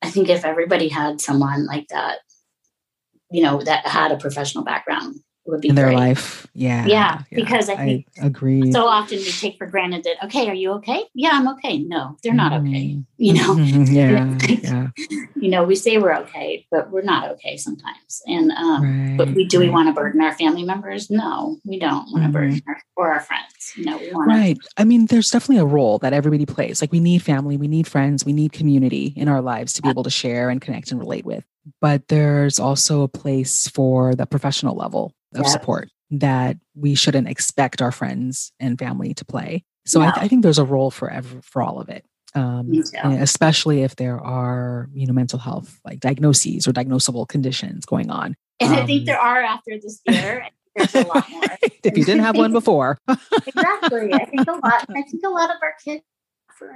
i 0.04 0.10
think 0.10 0.28
if 0.28 0.44
everybody 0.44 0.88
had 0.88 1.20
someone 1.20 1.66
like 1.66 1.86
that 1.88 2.18
you 3.30 3.42
know 3.42 3.60
that 3.62 3.86
had 3.86 4.12
a 4.12 4.16
professional 4.16 4.64
background 4.64 5.16
would 5.46 5.60
be 5.60 5.68
in 5.68 5.74
their 5.74 5.86
great. 5.86 5.96
life. 5.96 6.46
Yeah. 6.54 6.86
Yeah, 6.86 7.22
because 7.30 7.68
I 7.68 7.76
think 7.76 8.06
agree. 8.22 8.72
so 8.72 8.86
often 8.86 9.18
we 9.18 9.24
take 9.30 9.58
for 9.58 9.66
granted 9.66 10.04
that 10.04 10.24
okay 10.26 10.48
are 10.48 10.54
you 10.54 10.72
okay 10.72 11.04
yeah 11.14 11.30
i'm 11.32 11.48
okay 11.48 11.78
no 11.78 12.16
they're 12.22 12.34
not 12.34 12.52
okay 12.52 12.94
Mhm, 12.94 13.04
you 13.16 13.34
know 13.34 13.54
mhm, 13.54 13.90
Yeah. 13.92 14.38
Yeah. 14.62 14.88
you 15.34 15.50
know 15.50 15.64
we 15.64 15.74
say 15.74 15.98
we're 15.98 16.14
okay 16.24 16.66
but 16.70 16.90
we're 16.90 17.02
not 17.02 17.30
okay 17.32 17.56
sometimes 17.56 18.22
and 18.26 18.52
um 18.52 18.82
Right. 18.84 19.04
But 19.16 19.32
we 19.34 19.44
do 19.46 19.60
we 19.60 19.68
want 19.68 19.88
to 19.88 19.92
burden 19.94 20.20
our 20.20 20.32
family 20.32 20.64
members? 20.64 21.08
No, 21.08 21.58
we 21.64 21.78
don't 21.78 22.10
want 22.10 22.24
to 22.24 22.30
Mhm. 22.30 22.32
burden 22.32 22.62
our 22.66 22.82
or 22.96 23.12
our 23.12 23.20
friends. 23.20 23.72
You 23.76 23.84
know, 23.84 23.98
we 23.98 24.10
want 24.12 24.30
to 24.30 24.36
Right. 24.36 24.58
I 24.76 24.82
mean, 24.84 25.06
there's 25.06 25.30
definitely 25.30 25.62
a 25.62 25.64
role 25.66 25.98
that 25.98 26.12
everybody 26.12 26.46
plays. 26.46 26.80
Like 26.80 26.90
we 26.90 26.98
need 27.00 27.22
family, 27.22 27.56
we 27.56 27.68
need 27.68 27.86
friends, 27.86 28.24
we 28.24 28.32
need 28.32 28.52
community 28.52 29.12
in 29.16 29.28
our 29.28 29.40
lives 29.40 29.72
to 29.74 29.82
be 29.82 29.88
able 29.88 30.02
to 30.02 30.10
share 30.10 30.50
and 30.50 30.60
connect 30.60 30.90
and 30.90 30.98
relate 30.98 31.24
with. 31.24 31.44
But 31.80 32.08
there's 32.08 32.58
also 32.58 33.02
a 33.02 33.08
place 33.08 33.68
for 33.68 34.14
the 34.16 34.26
professional 34.26 34.74
level 34.74 35.12
of 35.34 35.42
Yeah. 35.44 35.50
support 35.50 35.88
that 36.10 36.56
we 36.74 36.94
shouldn't 36.94 37.28
expect 37.28 37.82
our 37.82 37.92
friends 37.92 38.52
and 38.60 38.78
family 38.78 39.14
to 39.14 39.24
play. 39.24 39.64
So 39.86 40.00
I, 40.00 40.06
No. 40.06 40.12
I 40.16 40.28
think 40.28 40.42
there's 40.42 40.58
a 40.58 40.64
role 40.64 40.90
for 40.90 41.10
for 41.42 41.62
all 41.62 41.80
of 41.80 41.88
it. 41.88 42.04
Um, 42.34 42.70
Me 42.70 42.82
too. 42.82 42.98
and 43.02 43.22
especially 43.22 43.82
if 43.82 43.94
there 43.96 44.18
are, 44.20 44.88
you 44.92 45.06
know, 45.06 45.12
mental 45.12 45.38
health 45.38 45.78
like 45.84 46.00
diagnoses 46.00 46.66
or 46.66 46.72
diagnosable 46.72 47.28
conditions 47.28 47.84
going 47.86 48.10
on. 48.10 48.34
And 48.60 48.72
I 48.74 48.86
think 48.86 49.00
um, 49.00 49.04
there 49.06 49.18
are 49.20 49.42
after 49.42 49.78
this 49.80 50.00
year. 50.08 50.46
There's 50.76 50.94
a 50.96 51.02
lot 51.06 51.30
more. 51.30 51.42
if 51.84 51.96
you 51.96 52.04
didn't 52.04 52.22
have 52.24 52.36
one 52.36 52.52
before. 52.52 52.98
exactly. 53.46 54.12
I 54.12 54.24
think 54.24 54.48
a 54.48 54.52
lot. 54.52 54.84
I 54.90 55.02
think 55.02 55.22
a 55.24 55.28
lot 55.28 55.50
of 55.50 55.56
our 55.62 55.74
kids. 55.84 56.02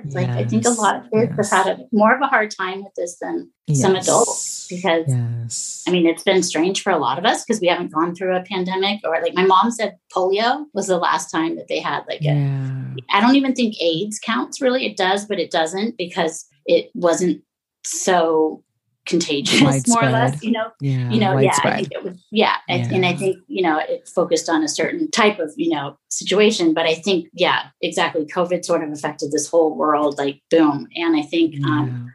It's 0.05 0.15
like 0.15 0.29
I 0.29 0.45
think 0.45 0.67
a 0.67 0.71
lot 0.71 0.97
of 0.97 1.11
kids 1.11 1.33
yes. 1.37 1.51
have 1.51 1.67
had 1.67 1.81
a, 1.81 1.85
more 1.93 2.15
of 2.15 2.21
a 2.21 2.27
hard 2.27 2.51
time 2.51 2.85
with 2.85 2.95
this 2.97 3.19
than 3.21 3.51
some 3.73 3.97
adults 3.97 4.67
because 4.69 5.05
Yes. 5.09 5.85
I 5.87 5.91
mean 5.91 6.07
it's 6.07 6.23
been 6.23 6.43
strange 6.43 6.83
for 6.83 6.91
a 6.91 6.99
lot 6.99 7.19
of 7.19 7.25
us 7.25 7.45
because 7.45 7.61
we 7.61 7.69
haven't 7.69 7.93
gone 7.93 8.15
through 8.15 8.37
a 8.37 8.43
pandemic 8.43 9.01
or 9.05 9.21
like 9.23 9.35
my 9.35 9.45
mom 9.45 9.71
said 9.71 9.97
polio 10.15 10.65
was 10.75 10.87
the 10.87 10.99
last 10.99 11.31
time 11.31 11.57
that 11.57 11.69
they 11.69 11.81
had 11.81 12.05
like 12.09 12.21
yeah. 12.23 12.85
I 13.11 13.21
don't 13.21 13.37
even 13.37 13.55
think 13.55 13.81
AIDS 13.81 14.19
counts 14.19 14.61
really. 14.61 14.87
It 14.87 14.97
does, 14.97 15.27
but 15.27 15.39
it 15.39 15.51
doesn't 15.51 15.97
because 15.97 16.47
it 16.67 16.91
wasn't 16.95 17.43
so 17.85 18.63
contagious, 19.09 19.89
more 19.89 20.05
or 20.05 20.11
less. 20.11 20.43
You 20.45 20.53
know, 20.53 20.69
Yeah. 20.81 21.11
you 21.11 21.19
know, 21.21 21.37
yeah. 21.39 21.57
I 21.65 21.77
think 21.77 21.89
it 21.93 22.05
was, 22.05 22.17
yeah, 22.31 22.57
I- 22.69 22.75
and 22.75 23.05
I 23.05 23.15
think 23.15 23.39
you 23.49 23.63
know 23.63 23.79
it 23.79 24.09
focused 24.09 24.49
on 24.49 24.63
a 24.63 24.69
certain 24.69 25.11
type 25.11 25.39
of 25.41 25.53
you 25.57 25.71
know 25.71 25.99
situation. 26.11 26.75
But 26.75 26.87
I 26.87 26.95
think, 26.95 27.29
yeah, 27.33 27.61
exactly. 27.83 28.25
COVID 28.27 28.65
sort 28.65 28.85
of 28.85 28.91
affected 28.93 29.33
this 29.33 29.49
whole 29.49 29.75
world, 29.75 30.19
like 30.19 30.41
boom. 30.51 30.87
And 30.95 31.17
I 31.17 31.23
think 31.23 31.55
um, 31.65 32.13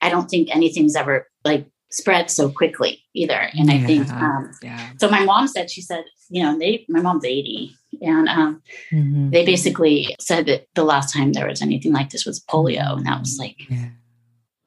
I 0.00 0.08
don't 0.08 0.30
think 0.30 0.48
anything's 0.54 0.96
ever 0.96 1.26
like 1.44 1.66
spread 1.90 2.30
so 2.30 2.48
quickly 2.48 3.02
either. 3.14 3.50
And 3.58 3.70
I 3.70 3.78
think 3.84 4.08
um, 4.10 4.50
yeah. 4.62 4.90
so. 5.00 5.08
My 5.10 5.24
mom 5.24 5.48
said 5.48 5.70
she 5.70 5.82
said, 5.82 6.04
you 6.30 6.42
know, 6.42 6.56
they 6.58 6.84
my 6.88 7.00
mom's 7.00 7.24
eighty, 7.24 7.74
and 8.00 8.28
um, 8.28 8.62
Mhm. 8.92 9.32
they 9.32 9.44
basically 9.44 10.14
said 10.20 10.46
that 10.46 10.66
the 10.76 10.84
last 10.84 11.12
time 11.12 11.32
there 11.32 11.48
was 11.48 11.60
anything 11.62 11.92
like 11.92 12.10
this 12.10 12.24
was 12.24 12.40
polio, 12.44 12.96
and 12.96 13.04
that 13.06 13.18
was 13.20 13.36
like 13.38 13.56
yeah. 13.68 13.88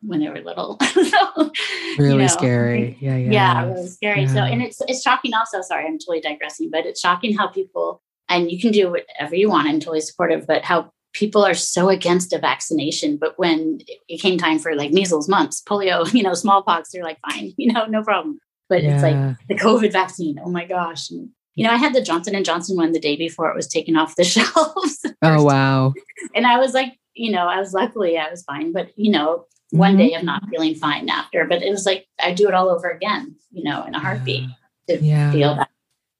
When 0.05 0.19
they 0.19 0.29
were 0.29 0.41
little. 0.41 0.77
so, 0.81 1.51
Really 1.97 2.13
you 2.13 2.17
know, 2.19 2.27
scary. 2.27 2.97
Yeah. 2.99 3.17
Yeah. 3.17 3.31
Yeah, 3.31 3.65
really 3.65 3.87
scary. 3.87 4.27
So, 4.27 4.39
and 4.39 4.61
it's 4.61 4.81
it's 4.87 5.01
shocking. 5.01 5.33
Also, 5.33 5.61
sorry, 5.61 5.85
I'm 5.85 5.99
totally 5.99 6.21
digressing, 6.21 6.69
but 6.71 6.85
it's 6.85 6.99
shocking 6.99 7.35
how 7.37 7.47
people 7.47 8.01
and 8.29 8.51
you 8.51 8.59
can 8.59 8.71
do 8.71 8.91
whatever 8.91 9.35
you 9.35 9.49
want. 9.49 9.67
I'm 9.67 9.79
totally 9.79 10.01
supportive, 10.01 10.47
but 10.47 10.63
how 10.63 10.91
people 11.13 11.45
are 11.45 11.53
so 11.53 11.89
against 11.89 12.33
a 12.33 12.39
vaccination. 12.39 13.17
But 13.17 13.37
when 13.37 13.79
it 14.09 14.19
came 14.19 14.37
time 14.37 14.59
for 14.59 14.75
like 14.75 14.91
measles, 14.91 15.29
mumps, 15.29 15.61
polio, 15.61 16.11
you 16.13 16.23
know, 16.23 16.33
smallpox, 16.33 16.91
they're 16.91 17.03
like, 17.03 17.19
fine, 17.29 17.53
you 17.57 17.71
know, 17.71 17.85
no 17.85 18.03
problem. 18.03 18.39
But 18.69 18.83
it's 18.83 19.03
like 19.03 19.37
the 19.47 19.55
COVID 19.55 19.91
vaccine. 19.91 20.39
Oh 20.43 20.49
my 20.49 20.65
gosh. 20.65 21.11
And, 21.11 21.29
you 21.53 21.67
know, 21.67 21.71
I 21.71 21.77
had 21.77 21.93
the 21.93 22.01
Johnson 22.01 22.33
and 22.33 22.45
Johnson 22.45 22.75
one 22.75 22.91
the 22.91 22.99
day 22.99 23.15
before 23.15 23.49
it 23.49 23.55
was 23.55 23.67
taken 23.67 23.95
off 23.95 24.15
the 24.15 24.23
shelves. 24.23 25.05
Oh 25.21 25.43
wow. 25.43 25.93
and 26.33 26.47
I 26.47 26.57
was 26.57 26.73
like, 26.73 26.97
you 27.13 27.31
know, 27.31 27.47
I 27.47 27.59
was 27.59 27.73
luckily 27.73 28.17
I 28.17 28.31
was 28.31 28.41
fine, 28.43 28.71
but 28.71 28.89
you 28.95 29.11
know, 29.11 29.45
one 29.73 29.97
day 29.97 30.11
mm-hmm. 30.11 30.19
of 30.19 30.23
not 30.23 30.49
feeling 30.49 30.75
fine 30.75 31.09
after, 31.09 31.45
but 31.45 31.63
it 31.63 31.71
was 31.71 31.85
like 31.85 32.07
I 32.21 32.31
do 32.31 32.47
it 32.47 32.53
all 32.53 32.69
over 32.69 32.89
again, 32.89 33.35
you 33.51 33.63
know, 33.63 33.83
in 33.85 33.95
a 33.95 33.99
heartbeat 33.99 34.47
to 34.87 35.03
Yeah. 35.03 35.31
feel 35.31 35.55
that 35.55 35.69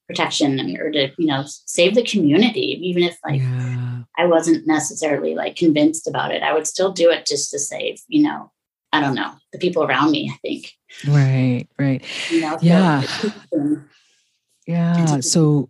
protection 0.08 0.60
and 0.60 0.78
or 0.80 0.92
to 0.92 1.12
you 1.18 1.28
know 1.28 1.44
save 1.46 1.94
the 1.94 2.04
community, 2.04 2.80
even 2.82 3.04
if 3.04 3.18
like 3.24 3.42
yeah. 3.42 4.02
I 4.18 4.26
wasn't 4.26 4.66
necessarily 4.66 5.36
like 5.36 5.56
convinced 5.56 6.08
about 6.08 6.34
it, 6.34 6.42
I 6.42 6.54
would 6.54 6.66
still 6.66 6.92
do 6.92 7.12
it 7.12 7.28
just 7.28 7.52
to 7.52 7.60
save, 7.60 8.02
you 8.08 8.24
know, 8.24 8.52
I 8.92 9.00
don't 9.00 9.16
know 9.16 9.34
the 9.52 9.60
people 9.60 9.84
around 9.84 10.10
me. 10.12 10.32
I 10.34 10.38
think, 10.42 10.74
Right. 11.08 11.68
Right. 11.78 12.04
you 12.32 12.42
know, 12.42 12.58
Yeah. 12.60 13.04
Yeah. 14.66 15.20
So 15.20 15.70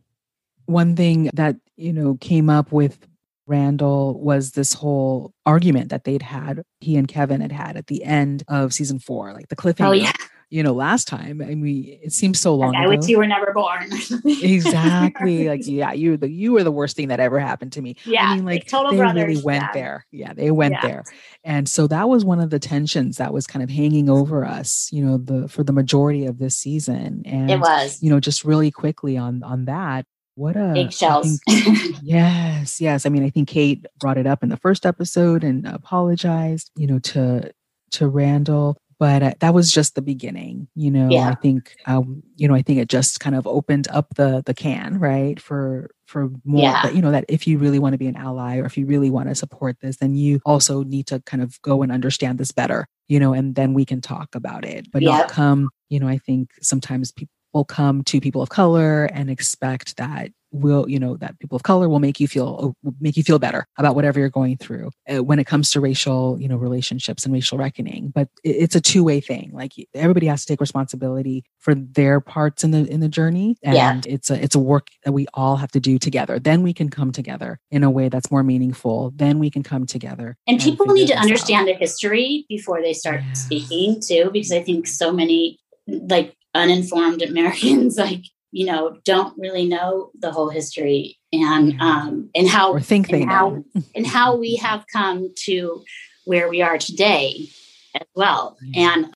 one 0.68 0.96
thing 0.96 1.30
that, 1.34 1.58
you 1.76 1.92
know, 1.92 2.16
came 2.16 2.50
up 2.50 2.72
with 2.72 2.98
Randall 3.46 4.20
was 4.22 4.52
this 4.52 4.74
whole 4.74 5.34
argument 5.46 5.90
that 5.90 6.06
they'd 6.06 6.22
had, 6.22 6.64
he 6.80 6.96
and 6.96 7.08
Kevin 7.08 7.42
had 7.42 7.52
had 7.52 7.76
at 7.76 7.88
the 7.88 8.04
end 8.04 8.44
of 8.48 8.74
season 8.74 9.00
four, 9.00 9.34
like 9.34 9.50
the 9.50 9.56
oh, 9.58 9.62
cliffhanger. 9.62 9.88
Oh 9.88 9.92
yeah, 9.92 10.14
you 10.54 10.62
know, 10.62 10.74
last 10.74 11.08
time. 11.08 11.42
I 11.42 11.56
mean, 11.56 11.98
it 12.04 12.14
seems 12.14 12.40
so 12.40 12.54
long. 12.54 12.76
Ago. 12.76 12.78
I 12.78 12.84
ago. 12.84 12.90
wish 12.92 13.10
you 13.10 13.18
were 13.18 13.26
never 13.26 13.52
born. 13.54 13.90
exactly. 14.26 15.50
Like, 15.50 15.62
yeah, 15.66 15.94
you 15.94 16.16
the 16.16 16.30
you 16.30 16.52
were 16.52 16.64
the 16.64 16.72
worst 16.72 16.96
thing 16.96 17.08
that 17.08 17.20
ever 17.20 17.40
happened 17.40 17.74
to 17.74 17.82
me. 17.82 17.96
Yeah. 18.06 18.26
I 18.30 18.36
mean, 18.36 18.46
like, 18.46 18.68
total 18.68 18.92
they 18.92 18.98
brothers. 18.98 19.26
really 19.26 19.42
went 19.42 19.64
yeah. 19.64 19.72
there. 19.74 20.06
Yeah, 20.12 20.34
they 20.34 20.52
went 20.52 20.74
Yeah. 20.74 20.88
there. 20.88 21.04
And 21.44 21.68
so 21.68 21.88
that 21.88 22.08
was 22.08 22.24
one 22.24 22.40
of 22.40 22.52
the 22.52 22.60
tensions 22.60 23.18
that 23.18 23.34
was 23.34 23.48
kind 23.48 23.64
of 23.64 23.72
hanging 23.72 24.12
over 24.12 24.46
us, 24.46 24.90
you 24.92 25.04
know, 25.04 25.18
the 25.18 25.48
for 25.48 25.64
the 25.64 25.74
majority 25.74 26.28
of 26.28 26.38
this 26.38 26.56
season. 26.56 27.24
And 27.26 27.50
It 27.50 27.60
was 27.60 27.98
you 28.04 28.12
know, 28.12 28.20
just 28.20 28.46
really 28.46 28.70
quickly 28.70 29.18
on 29.18 29.42
on 29.42 29.66
that. 29.66 30.06
What 30.36 30.56
a 30.56 30.74
eggshells. 30.76 31.40
think- 31.48 31.96
yes, 32.02 32.82
yes. 32.82 33.06
I 33.06 33.10
mean, 33.10 33.24
I 33.24 33.30
think 33.30 33.48
Kate 33.48 33.86
brought 34.00 34.18
it 34.18 34.28
up 34.28 34.44
in 34.44 34.50
the 34.50 34.58
first 34.58 34.86
episode 34.86 35.44
and 35.44 35.68
apologized, 35.68 36.72
you 36.76 36.88
know, 36.88 37.00
to 37.00 37.52
to 37.92 38.08
Randall. 38.08 38.78
But 39.00 39.22
uh, 39.24 39.34
that 39.40 39.54
was 39.54 39.70
just 39.72 39.96
the 39.96 40.02
beginning, 40.02 40.68
you 40.76 40.90
know. 40.90 41.10
Yeah. 41.10 41.28
I 41.30 41.36
think, 41.36 41.76
um, 41.88 42.24
you 42.38 42.48
know, 42.48 42.54
I 42.56 42.62
think 42.62 42.80
it 42.80 42.88
just 42.88 43.20
kind 43.20 43.36
of 43.36 43.46
opened 43.46 43.88
up 43.90 44.14
the 44.16 44.42
the 44.46 44.54
can, 44.54 44.98
right, 45.00 45.40
for 45.42 45.90
for 46.06 46.30
more. 46.46 46.62
Yeah. 46.64 46.84
That, 46.84 46.96
you 46.96 47.02
know, 47.02 47.12
that 47.12 47.26
if 47.28 47.46
you 47.46 47.58
really 47.58 47.80
want 47.80 47.94
to 47.94 47.98
be 47.98 48.08
an 48.08 48.16
ally 48.16 48.58
or 48.60 48.66
if 48.66 48.78
you 48.78 48.86
really 48.86 49.10
want 49.10 49.28
to 49.30 49.36
support 49.36 49.78
this, 49.82 49.98
then 49.98 50.16
you 50.16 50.40
also 50.46 50.84
need 50.84 51.08
to 51.08 51.20
kind 51.26 51.44
of 51.44 51.62
go 51.64 51.82
and 51.82 51.92
understand 51.92 52.38
this 52.38 52.52
better, 52.52 52.88
you 53.10 53.20
know, 53.20 53.34
and 53.34 53.56
then 53.56 53.74
we 53.74 53.84
can 53.84 54.00
talk 54.00 54.36
about 54.36 54.64
it. 54.64 54.90
But 54.92 55.02
Yeah. 55.02 55.18
not 55.18 55.28
come, 55.30 55.70
you 55.90 56.00
know. 56.00 56.08
I 56.08 56.18
think 56.20 56.52
sometimes 56.62 57.12
people 57.12 57.34
will 57.54 57.66
come 57.66 58.04
to 58.06 58.20
people 58.20 58.42
of 58.42 58.50
color 58.50 59.06
and 59.06 59.30
expect 59.30 59.98
that 59.98 60.30
will 60.56 60.88
you 60.88 61.00
know 61.00 61.18
that 61.18 61.38
people 61.40 61.56
of 61.56 61.64
color 61.64 61.90
will 61.90 62.00
make 62.00 62.20
you 62.20 62.28
feel 62.28 62.76
make 63.00 63.18
you 63.18 63.24
feel 63.24 63.40
better 63.40 63.66
about 63.80 63.96
whatever 63.96 64.20
you're 64.20 64.30
going 64.30 64.56
through 64.56 64.92
uh, 65.12 65.24
when 65.24 65.40
it 65.40 65.48
comes 65.48 65.72
to 65.72 65.80
racial 65.82 66.38
you 66.40 66.48
know 66.48 66.58
relationships 66.58 67.26
and 67.26 67.34
racial 67.34 67.58
reckoning 67.58 68.10
but 68.14 68.28
it's 68.44 68.76
a 68.76 68.82
two-way 68.82 69.20
thing 69.20 69.50
like 69.52 69.72
everybody 69.96 70.28
has 70.28 70.42
to 70.46 70.54
take 70.54 70.62
responsibility 70.62 71.44
for 71.58 71.74
their 71.74 72.20
parts 72.22 72.64
in 72.64 72.70
the 72.70 72.86
in 72.88 73.00
the 73.00 73.08
journey 73.10 73.56
and 73.64 74.06
Yeah. 74.06 74.14
it's 74.14 74.30
a 74.30 74.44
it's 74.44 74.54
a 74.54 74.60
work 74.60 74.90
that 75.06 75.12
we 75.12 75.26
all 75.34 75.56
have 75.56 75.72
to 75.72 75.80
do 75.80 75.98
together 75.98 76.38
then 76.38 76.62
we 76.62 76.72
can 76.72 76.90
come 76.90 77.12
together 77.12 77.60
in 77.72 77.84
a 77.84 77.90
way 77.90 78.08
that's 78.10 78.30
more 78.30 78.44
meaningful 78.44 79.12
then 79.16 79.40
we 79.40 79.50
can 79.50 79.64
come 79.64 79.88
together 79.88 80.38
and 80.46 80.60
people 80.60 80.86
need 80.86 81.08
to 81.08 81.14
this 81.14 81.18
out. 81.18 81.24
understand 81.24 81.68
the 81.68 81.74
history 81.74 82.46
before 82.48 82.80
they 82.80 82.94
start 82.94 83.22
Yeah. 83.26 83.34
speaking 83.34 84.00
too 84.02 84.30
because 84.32 84.52
i 84.52 84.62
think 84.62 84.86
so 84.86 85.12
many 85.12 85.58
like 85.88 86.36
uninformed 86.54 87.22
americans 87.22 87.98
like 88.08 88.24
you 88.52 88.66
know 88.66 88.98
don't 89.06 89.38
really 89.38 89.68
know 89.68 90.12
the 90.20 90.32
whole 90.32 90.50
history 90.50 91.18
and 91.32 91.80
um 91.82 92.30
and 92.36 92.48
how 92.48 92.72
or 92.74 92.80
think 92.80 93.10
they 93.10 93.22
and 93.22 93.32
how 93.32 93.50
know. 93.50 93.64
and 93.96 94.06
how 94.08 94.36
we 94.36 94.56
have 94.58 94.86
come 94.92 95.30
to 95.36 95.84
where 96.26 96.48
we 96.48 96.62
are 96.62 96.78
today 96.78 97.50
as 97.96 98.08
well. 98.16 98.58
Yeah. 98.62 98.94
and 98.94 99.14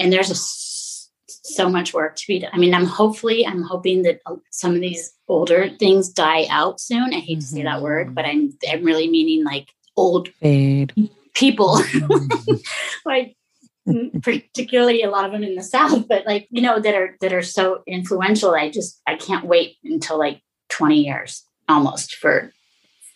and 0.00 0.12
there's 0.12 0.30
a 0.30 0.32
s- 0.32 1.10
so 1.28 1.68
much 1.68 1.92
work 1.94 2.16
to 2.16 2.24
be 2.28 2.38
done. 2.38 2.50
I 2.52 2.58
mean 2.58 2.74
i'm 2.74 2.84
hopefully 2.86 3.46
i'm 3.46 3.62
hoping 3.62 4.02
that 4.02 4.20
uh, 4.26 4.36
some 4.50 4.74
of 4.74 4.80
these 4.80 5.12
older 5.28 5.68
things 5.78 6.08
die 6.10 6.46
out 6.50 6.80
soon. 6.80 7.12
I 7.12 7.18
hate 7.20 7.40
to 7.40 7.46
say 7.46 7.62
that 7.64 7.82
word 7.82 8.14
but 8.14 8.24
i'm 8.24 8.52
i'm 8.70 8.84
really 8.84 9.08
meaning 9.10 9.44
like 9.44 9.68
old 9.96 10.28
fade. 10.40 10.92
people. 11.34 11.78
Mhm. 11.78 12.60
like 13.04 13.36
particularly 14.22 15.02
a 15.02 15.10
lot 15.10 15.24
of 15.24 15.32
them 15.32 15.42
in 15.44 15.54
the 15.54 15.62
south 15.62 16.06
but 16.08 16.26
like 16.26 16.46
you 16.50 16.60
know 16.60 16.80
that 16.80 16.94
are 16.94 17.16
that 17.20 17.32
are 17.32 17.42
so 17.42 17.82
influential 17.86 18.54
i 18.54 18.70
just 18.70 19.00
i 19.06 19.14
can't 19.16 19.44
wait 19.46 19.76
until 19.84 20.18
like 20.18 20.40
20 20.70 21.04
years 21.04 21.42
almost 21.68 22.14
for 22.16 22.52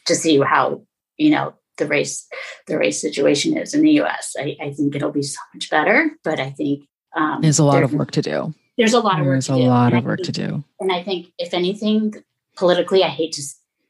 to 0.07 0.15
see 0.15 0.39
how 0.41 0.83
you 1.17 1.31
know 1.31 1.55
the 1.79 1.87
race 1.87 2.27
the 2.67 2.79
race 2.79 3.01
situation 3.01 3.57
is 3.57 3.75
in 3.75 3.83
the 3.83 3.91
us 4.01 4.35
i, 4.39 4.57
I 4.61 4.71
think 4.73 4.95
it'll 4.95 5.11
be 5.13 5.23
so 5.23 5.41
much 5.55 5.69
better 5.71 6.11
but 6.25 6.39
i 6.41 6.51
think 6.51 6.85
um, 7.17 7.41
there's 7.43 7.59
a 7.59 7.65
lot 7.65 7.75
there- 7.75 7.85
of 7.85 7.93
work 7.93 8.13
to 8.13 8.23
do. 8.23 8.55
There's 8.79 8.95
a 8.95 9.01
lot 9.01 9.19
of 9.21 9.27
work 9.27 9.35
there's 9.35 9.47
to 9.49 9.55
a 9.55 9.57
do. 9.57 9.63
lot 9.65 9.93
And 9.93 9.99
of 9.99 10.05
I 10.05 10.09
work 10.09 10.21
to 10.21 10.33
think- 10.33 10.49
do. 10.51 10.65
and 10.79 10.93
I 10.93 11.03
think, 11.03 11.27
if 11.39 11.53
anything, 11.53 12.15
politically, 12.57 13.03
I 13.03 13.09
hate 13.09 13.33
to 13.33 13.43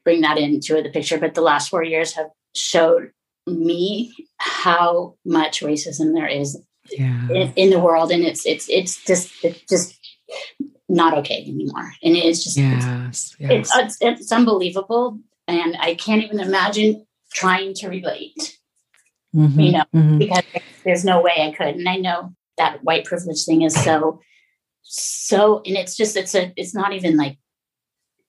bring 0.03 0.21
that 0.21 0.37
into 0.39 0.81
the 0.81 0.89
picture, 0.89 1.19
but 1.19 1.35
the 1.35 1.41
last 1.41 1.69
four 1.69 1.83
years 1.83 2.13
have 2.13 2.29
showed 2.55 3.11
me 3.47 4.11
how 4.37 5.15
much 5.23 5.61
racism 5.61 6.13
there 6.15 6.27
is 6.27 6.59
yeah 6.97 7.27
in, 7.29 7.53
in 7.55 7.69
the 7.69 7.79
world, 7.79 8.11
and 8.11 8.23
it's 8.23 8.45
it's 8.45 8.69
it's 8.69 9.03
just 9.05 9.31
it's 9.43 9.61
just 9.69 9.99
not 10.89 11.17
okay 11.19 11.43
anymore, 11.47 11.91
and 12.03 12.15
it's 12.15 12.43
just 12.43 12.57
it's, 12.57 12.85
yes 12.85 13.35
yes 13.39 13.71
it's, 13.75 14.01
it's 14.01 14.19
it's 14.21 14.31
unbelievable, 14.31 15.19
and 15.47 15.75
I 15.79 15.95
can't 15.95 16.23
even 16.23 16.39
imagine 16.39 17.05
trying 17.33 17.73
to 17.75 17.87
relate 17.87 18.57
Mhm, 19.35 19.63
you 19.63 19.71
know, 19.71 19.83
mhm. 19.95 20.19
because 20.19 20.43
there's 20.83 21.05
no 21.05 21.21
way 21.21 21.31
I 21.37 21.51
could. 21.51 21.75
And 21.75 21.87
I 21.87 21.95
know 21.95 22.33
that 22.57 22.83
white 22.83 23.05
privilege 23.05 23.45
thing 23.45 23.61
is 23.61 23.73
so, 23.73 24.19
so, 24.81 25.61
and 25.65 25.77
it's 25.77 25.95
just, 25.95 26.17
it's 26.17 26.35
a, 26.35 26.51
it's 26.57 26.75
not 26.75 26.93
even 26.93 27.15
like, 27.15 27.37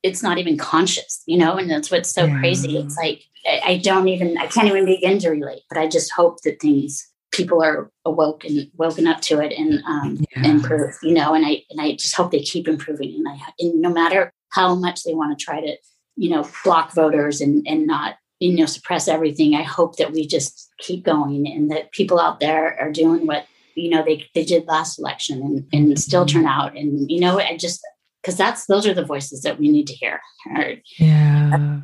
it's 0.02 0.22
not 0.22 0.38
even 0.38 0.56
conscious, 0.56 1.22
you 1.26 1.38
know, 1.38 1.56
and 1.56 1.70
that's 1.70 1.90
what's 1.90 2.12
so 2.12 2.26
Yeah. 2.26 2.38
crazy. 2.38 2.78
It's 2.78 2.96
like, 2.96 3.24
I, 3.46 3.72
I 3.72 3.76
don't 3.78 4.08
even, 4.08 4.38
I 4.38 4.46
can't 4.46 4.68
even 4.68 4.84
begin 4.84 5.18
to 5.20 5.30
relate, 5.30 5.62
but 5.68 5.78
I 5.78 5.88
just 5.88 6.12
hope 6.12 6.40
that 6.42 6.60
things, 6.60 7.08
people 7.33 7.62
are 7.62 7.91
awoke 8.05 8.45
and 8.45 8.70
woken 8.76 9.07
up 9.07 9.20
to 9.22 9.41
it 9.41 9.53
and, 9.53 9.83
um, 9.87 10.24
Yeah. 10.37 10.51
improve, 10.51 10.95
you 11.03 11.14
know, 11.14 11.35
and 11.35 11.45
I, 11.45 11.62
and 11.70 11.80
I 11.80 11.93
just 11.93 12.14
hope 12.14 12.30
they 12.30 12.41
keep 12.41 12.68
improving. 12.68 13.14
And 13.16 13.28
I, 13.28 13.39
and 13.59 13.80
no 13.80 13.91
matter 13.91 14.33
how 14.51 14.74
much 14.74 15.03
they 15.03 15.14
want 15.14 15.37
to 15.37 15.45
try 15.45 15.61
to, 15.61 15.76
you 16.16 16.30
know, 16.30 16.47
block 16.64 16.95
voters 16.95 17.41
and, 17.41 17.66
and 17.66 17.87
not, 17.87 18.16
you 18.39 18.55
know, 18.55 18.66
suppress 18.66 19.09
everything. 19.09 19.55
I 19.55 19.62
hope 19.62 19.97
that 19.97 20.12
we 20.12 20.26
just 20.26 20.68
keep 20.78 21.05
going 21.05 21.47
and 21.47 21.70
that 21.70 21.93
people 21.93 22.20
out 22.20 22.41
there 22.41 22.78
are 22.78 22.93
doing 22.93 23.26
what, 23.26 23.47
you 23.74 23.89
know, 23.89 24.05
they, 24.05 24.28
they 24.35 24.45
did 24.45 24.66
last 24.66 24.99
election 24.99 25.41
and, 25.41 25.66
and 25.72 25.99
still 25.99 26.26
turn 26.26 26.45
out. 26.45 26.76
And, 26.76 27.11
you 27.11 27.20
know, 27.20 27.41
I 27.41 27.57
just, 27.57 27.80
cause 28.24 28.37
that's, 28.37 28.66
those 28.66 28.87
are 28.87 28.95
the 28.95 29.05
voices 29.05 29.43
that 29.43 29.59
we 29.59 29.70
need 29.70 29.87
to 29.87 29.95
hear. 29.95 30.20
Or, 30.55 30.74
yeah 30.99 31.33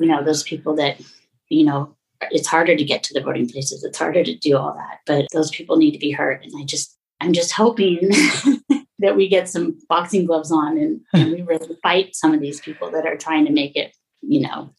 you 0.00 0.06
know, 0.06 0.22
those 0.22 0.42
people 0.42 0.76
that, 0.76 1.00
you 1.48 1.64
know, 1.64 1.96
it's 2.30 2.48
harder 2.48 2.76
to 2.76 2.84
get 2.84 3.02
to 3.04 3.14
the 3.14 3.20
voting 3.20 3.48
places. 3.48 3.84
It's 3.84 3.98
harder 3.98 4.24
to 4.24 4.34
do 4.36 4.56
all 4.56 4.74
that, 4.74 5.00
but 5.06 5.26
those 5.32 5.50
people 5.50 5.76
need 5.76 5.92
to 5.92 5.98
be 5.98 6.10
heard. 6.10 6.42
And 6.44 6.52
I 6.58 6.64
just, 6.64 6.96
I'm 7.20 7.32
just 7.32 7.52
hoping 7.52 7.98
that 8.98 9.16
we 9.16 9.28
get 9.28 9.48
some 9.48 9.78
boxing 9.88 10.26
gloves 10.26 10.50
on 10.50 10.76
and, 10.78 11.00
and 11.14 11.32
we 11.32 11.42
really 11.42 11.76
fight 11.82 12.14
some 12.16 12.34
of 12.34 12.40
these 12.40 12.60
people 12.60 12.90
that 12.90 13.06
are 13.06 13.16
trying 13.16 13.44
to 13.46 13.52
make 13.52 13.76
it, 13.76 13.94
you 14.22 14.40
know, 14.40 14.70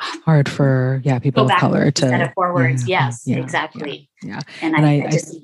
hard 0.00 0.48
for 0.48 1.00
yeah 1.04 1.18
people 1.18 1.50
of 1.50 1.58
color 1.58 1.90
to 1.90 2.24
of 2.26 2.32
forwards. 2.34 2.86
yeah, 2.86 3.06
yes, 3.06 3.22
yeah, 3.26 3.36
exactly. 3.38 4.08
yeah. 4.22 4.40
And, 4.62 4.76
And 4.76 4.86
I, 4.86 4.90
I- 4.90 5.02
I, 5.02 5.06
I- 5.06 5.10
just 5.10 5.36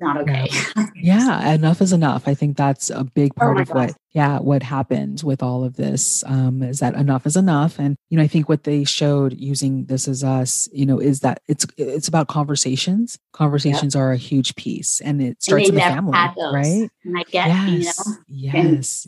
not 0.00 0.16
okay. 0.18 0.48
yeah 0.96 1.52
enough 1.52 1.80
is 1.80 1.92
enough. 1.92 2.26
I 2.26 2.34
think 2.34 2.56
that's 2.56 2.90
a 2.90 3.04
big 3.04 3.34
part 3.34 3.58
Oh 3.58 3.62
of 3.62 3.68
what 3.70 3.96
yeah 4.12 4.38
what 4.38 4.62
happened 4.62 5.22
with 5.24 5.42
all 5.42 5.64
of 5.64 5.76
this 5.76 6.24
um 6.26 6.62
is 6.62 6.80
that 6.80 6.94
enough 6.94 7.26
is 7.26 7.36
enough. 7.36 7.78
And 7.78 7.96
you 8.08 8.16
know 8.16 8.24
i 8.24 8.26
think 8.26 8.48
what 8.48 8.64
they 8.64 8.84
showed 8.84 9.34
using 9.38 9.86
This 9.86 10.08
Is 10.08 10.24
Us 10.24 10.68
you 10.72 10.86
know 10.86 11.00
is 11.00 11.20
that 11.20 11.40
it's 11.48 11.66
it's 11.76 12.08
about 12.08 12.28
conversations. 12.28 13.18
Conversations 13.32 13.94
are 13.96 14.12
a 14.12 14.16
huge 14.16 14.54
piece 14.56 15.00
and 15.00 15.20
it 15.22 15.42
starts 15.42 15.64
they 15.64 15.68
in 15.68 15.74
the 15.74 15.80
family 15.80 16.12
right? 16.12 16.88
And 17.04 17.18
I 17.18 17.22
get, 17.24 17.48
yes 17.48 18.18
you 18.28 18.52
know, 18.52 18.58
yes 18.58 19.06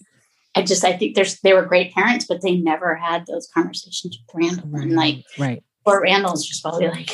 I 0.56 0.62
just 0.62 0.84
I 0.84 0.96
think 0.96 1.14
there's 1.14 1.38
they 1.40 1.52
were 1.52 1.66
great 1.66 1.92
parents, 1.92 2.24
but 2.26 2.40
they 2.40 2.56
never 2.56 2.94
had 2.94 3.26
those 3.26 3.46
conversations 3.52 4.18
with 4.18 4.34
Randall. 4.34 4.70
right 4.70 4.82
And 4.82 4.96
like 4.96 5.24
right. 5.38 5.62
poor 5.84 6.00
Randall's 6.00 6.46
just 6.46 6.62
probably 6.62 6.88
like 6.88 7.10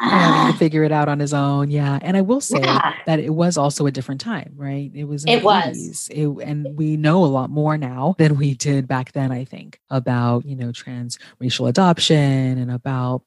ah, 0.00 0.50
to 0.52 0.58
figure 0.58 0.82
it 0.84 0.92
out 0.92 1.08
on 1.08 1.18
his 1.18 1.32
own. 1.34 1.70
Yeah. 1.70 1.98
And 2.02 2.16
I 2.16 2.20
will 2.20 2.40
say 2.40 2.60
Yeah. 2.62 2.94
that 3.06 3.18
it 3.20 3.30
was 3.34 3.56
also 3.56 3.86
a 3.86 3.90
different 3.90 4.20
time, 4.20 4.52
right? 4.56 4.90
It 4.94 5.04
was, 5.04 5.24
It 5.26 5.42
was. 5.42 6.08
It- 6.12 6.26
and 6.26 6.76
we 6.76 6.96
know 6.96 7.24
a 7.24 7.26
lot 7.26 7.50
more 7.50 7.76
now 7.78 8.14
than 8.18 8.36
we 8.36 8.54
did 8.54 8.86
back 8.88 9.12
then, 9.12 9.30
I 9.32 9.44
think, 9.44 9.78
about, 9.90 10.44
you 10.46 10.56
know, 10.56 10.68
transracial 10.68 11.68
adoption 11.68 12.58
and 12.58 12.70
about, 12.70 13.22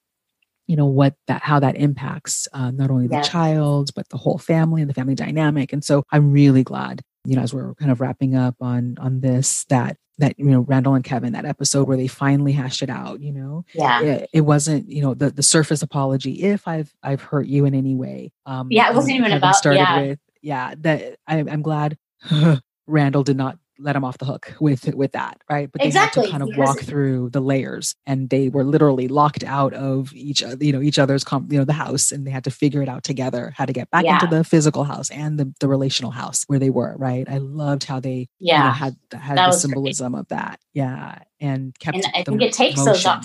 you 0.68 0.76
know, 0.76 0.86
what 0.86 1.16
that, 1.28 1.44
how 1.44 1.60
that 1.60 1.78
impacts 1.78 2.48
uh, 2.54 2.72
not 2.72 2.92
only 2.92 3.08
the 3.08 3.16
Yes. 3.16 3.30
child, 3.30 3.92
but 3.96 4.10
the 4.10 4.18
whole 4.18 4.38
family 4.38 4.82
and 4.82 4.90
the 4.90 4.94
family 4.94 5.16
dynamic. 5.16 5.72
And 5.72 5.84
so 5.84 6.04
I'm 6.12 6.32
really 6.32 6.64
glad, 6.64 7.02
you 7.26 7.36
know, 7.36 7.42
as 7.42 7.54
we're 7.54 7.74
kind 7.76 7.92
of 7.92 8.02
wrapping 8.02 8.36
up 8.36 8.56
on, 8.60 8.98
on 9.00 9.22
this, 9.22 9.64
that, 9.70 9.96
that, 10.20 10.38
you 10.40 10.46
know, 10.46 10.62
Randall 10.62 10.96
and 10.96 11.04
Kevin, 11.04 11.34
that 11.34 11.46
episode 11.46 11.88
where 11.88 11.98
they 11.98 12.08
finally 12.08 12.52
hashed 12.52 12.82
it 12.82 12.90
out, 12.90 13.22
you 13.22 13.32
know, 13.32 13.66
yeah. 13.74 14.02
it, 14.02 14.30
it 14.34 14.42
wasn't 14.42 14.90
you 14.90 15.02
know 15.02 15.14
the, 15.14 15.30
the 15.30 15.44
surface 15.44 15.82
apology 15.82 16.44
if 16.44 16.68
i've 16.68 16.94
i've 17.04 17.22
hurt 17.22 17.46
you 17.48 17.66
in 17.66 17.74
any 17.76 17.96
way 17.96 18.32
um 18.46 18.68
Yeah, 18.72 18.90
it 18.90 18.96
wasn't 18.96 19.14
even 19.16 19.26
Kevin 19.26 19.38
about- 19.38 19.56
started 19.56 19.80
yeah. 19.80 20.02
with 20.02 20.20
yeah 20.42 20.74
that 20.80 21.18
I, 21.28 21.38
i'm 21.40 21.62
glad 21.62 21.98
randall 22.88 23.24
did 23.24 23.38
not 23.38 23.58
let 23.80 23.94
them 23.94 24.04
off 24.04 24.18
the 24.18 24.26
hook 24.26 24.54
with 24.60 24.94
with 24.96 25.12
that 25.12 25.40
right 25.50 25.72
but 25.72 25.82
they 25.82 25.90
had 25.90 26.12
to 26.14 26.28
kind 26.30 26.44
of 26.44 26.50
walk 26.58 26.80
through 26.80 27.30
the 27.30 27.40
layers 27.40 27.96
and 28.06 28.30
they 28.30 28.50
were 28.50 28.64
literally 28.64 29.08
locked 29.08 29.44
out 29.44 29.74
of 29.74 30.14
each 30.14 30.42
other 30.44 30.64
you 30.64 30.72
know 30.72 30.82
each 30.82 30.98
other's 31.00 31.24
com- 31.24 31.48
you 31.52 31.58
know 31.58 31.64
the 31.66 31.74
house 31.74 32.12
and 32.12 32.26
they 32.26 32.32
had 32.32 32.44
to 32.44 32.52
figure 32.52 32.82
it 32.82 32.90
out 32.90 33.04
together 33.04 33.54
how 33.56 33.66
to 33.66 33.74
get 33.74 33.90
back 33.92 34.06
into 34.06 34.28
the 34.28 34.44
physical 34.44 34.84
house 34.84 35.10
and 35.12 35.40
the, 35.40 35.54
the 35.60 35.68
relational 35.68 36.12
house 36.12 36.44
where 36.48 36.60
they 36.60 36.70
were 36.70 36.96
right 36.98 37.28
i 37.30 37.38
loved 37.38 37.84
how 37.84 38.00
they 38.00 38.28
you 38.40 38.54
know, 38.54 38.60
Yeah. 38.60 38.74
had 38.74 38.96
had 39.14 39.38
That 39.38 39.44
the 39.44 39.48
was 39.48 39.56
great. 39.56 39.62
symbolism 39.62 40.16
of 40.16 40.28
that 40.30 40.60
yeah 40.74 41.20
and 41.40 41.78
kept 41.80 41.98
and 41.98 42.06
I 42.16 42.24
think 42.24 42.42
it 42.42 42.54
takes 42.54 42.78
those 42.78 43.06
motion. 43.06 43.12
op- 43.12 43.24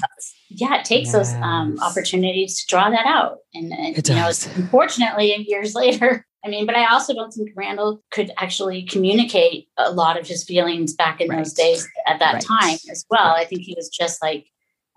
yeah, 0.51 0.75
it 0.81 0.85
takes 0.85 1.13
those 1.13 1.33
um, 1.35 1.79
opportunities 1.81 2.61
to 2.61 2.67
draw 2.69 2.91
that 2.91 3.07
out. 3.07 3.39
And, 3.55 3.73
and 3.73 4.07
you 4.07 4.15
know, 4.15 4.31
unfortunately, 4.55 5.35
years 5.49 5.75
later, 5.83 6.27
I 6.45 6.49
mean, 6.49 6.67
but 6.67 6.77
I 6.77 6.93
also 6.93 7.15
don't 7.15 7.33
think 7.33 7.51
Randall 7.55 8.03
could 8.11 8.33
actually 8.37 8.83
communicate 8.83 9.69
a 9.77 9.93
lot 9.93 10.19
of 10.19 10.27
his 10.27 10.45
feelings 10.45 10.93
back 10.93 11.21
in 11.21 11.29
Right. 11.29 11.39
those 11.39 11.53
days 11.53 11.89
at 12.07 12.19
that 12.19 12.35
Right. 12.35 12.43
time 12.43 12.79
as 12.91 13.05
well. 13.09 13.35
I 13.37 13.45
think 13.45 13.63
he 13.63 13.75
was 13.77 13.89
just 13.89 14.21
like 14.23 14.47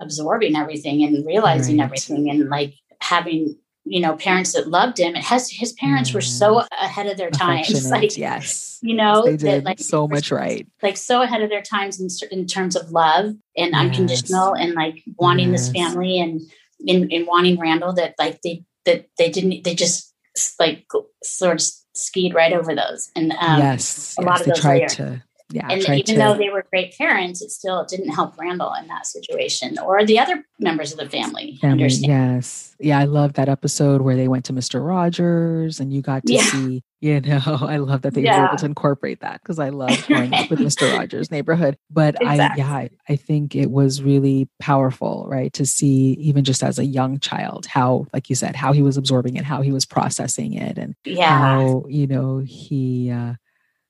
absorbing 0.01 0.55
everything 0.55 1.03
and 1.03 1.25
realizing 1.25 1.77
Right. 1.77 1.85
everything 1.85 2.29
and 2.29 2.49
like 2.49 2.73
having, 2.99 3.57
you 3.83 3.99
know, 3.99 4.15
parents 4.15 4.53
that 4.53 4.69
loved 4.69 4.99
him. 4.99 5.15
It 5.15 5.23
has 5.23 5.51
his 5.51 5.73
parents 5.73 6.13
were 6.13 6.21
so 6.21 6.55
mm. 6.55 6.67
ahead 6.81 7.05
of 7.05 7.17
their 7.17 7.29
times. 7.29 7.91
Like, 7.91 8.17
yes. 8.17 8.79
you 8.81 8.95
know, 8.95 9.23
they 9.23 9.35
that, 9.35 9.37
did 9.37 9.65
like, 9.65 9.79
so 9.79 10.07
much 10.07 10.31
right. 10.31 10.67
like 10.81 10.97
so 10.97 11.21
ahead 11.21 11.43
of 11.43 11.49
their 11.51 11.61
times 11.61 11.99
in, 11.99 12.07
in 12.31 12.47
terms 12.47 12.75
of 12.75 12.91
love 12.91 13.25
and 13.55 13.71
Yes. 13.71 13.75
unconditional 13.75 14.53
and 14.53 14.73
like 14.73 15.03
wanting 15.19 15.51
this 15.51 15.69
family 15.69 16.19
and 16.19 16.41
in, 16.79 17.09
in 17.11 17.27
wanting 17.27 17.59
Randall 17.59 17.93
that 17.93 18.15
like 18.17 18.41
they 18.41 18.63
that 18.85 19.07
they 19.17 19.29
didn't 19.29 19.63
they 19.63 19.75
just 19.75 20.14
like 20.59 20.85
sort 21.23 21.61
of 21.61 21.67
skied 21.93 22.33
right 22.33 22.53
over 22.53 22.75
those 22.75 23.09
and 23.15 23.31
um 23.33 23.59
yes, 23.59 24.15
a 24.17 24.21
yes, 24.21 24.25
lot 24.27 24.41
of 24.41 24.47
those 24.47 24.59
tried 24.59 24.81
later. 24.81 24.95
to. 24.95 25.23
Yeah, 25.51 25.67
and 25.69 25.79
even 25.83 26.03
to. 26.05 26.17
though 26.17 26.35
they 26.35 26.49
were 26.49 26.65
great 26.71 26.97
parents 26.97 27.39
it 27.41 27.51
still 27.51 27.85
didn't 27.85 28.09
help 28.09 28.35
Randall 28.37 28.73
in 28.73 28.87
that 28.87 29.05
situation 29.05 29.77
or 29.77 30.03
the 30.03 30.17
other 30.17 30.43
members 30.59 30.91
of 30.91 30.97
the 30.97 31.07
family, 31.07 31.57
Family, 31.61 31.83
understand 31.83 32.35
yes. 32.35 32.75
Yeah, 32.79 32.99
I 32.99 33.05
love 33.05 33.33
that 33.33 33.47
episode 33.47 34.01
where 34.01 34.15
they 34.15 34.27
went 34.27 34.43
to 34.45 34.53
Mr. 34.53 34.85
Rogers 34.85 35.79
and 35.79 35.93
you 35.93 36.01
got 36.01 36.25
to 36.25 36.33
Yeah. 36.33 36.41
see, 36.41 36.83
you 37.05 37.21
know, 37.21 37.39
I 37.61 37.77
love 37.77 38.01
that 38.01 38.15
they 38.15 38.23
were 38.23 38.45
able 38.47 38.57
to 38.57 38.65
incorporate 38.65 39.19
that 39.19 39.39
because 39.41 39.59
I 39.59 39.69
love 39.69 40.05
growing 40.07 40.33
up 40.33 40.49
with 40.49 40.59
Mr. 40.59 40.91
Rogers 40.91 41.29
neighborhood. 41.29 41.77
But 41.91 42.15
Exactly. 42.19 42.63
I, 42.63 42.81
yeah, 42.81 42.87
I, 43.07 43.15
think 43.15 43.55
it 43.55 43.69
was 43.69 44.01
really 44.01 44.49
powerful, 44.59 45.25
right? 45.27 45.53
To 45.53 45.65
see, 45.67 46.13
even 46.13 46.43
just 46.43 46.63
as 46.63 46.79
a 46.79 46.85
young 46.85 47.19
child, 47.19 47.67
how, 47.67 48.07
like 48.11 48.27
you 48.29 48.35
said, 48.35 48.55
how 48.55 48.73
he 48.73 48.81
was 48.81 48.97
absorbing 48.97 49.35
it, 49.35 49.45
how 49.45 49.61
he 49.61 49.71
was 49.71 49.85
processing 49.85 50.53
it, 50.53 50.79
and 50.79 50.95
yeah 51.05 51.37
how, 51.37 51.85
you 51.87 52.07
know, 52.07 52.39
he, 52.39 53.11
uh, 53.11 53.35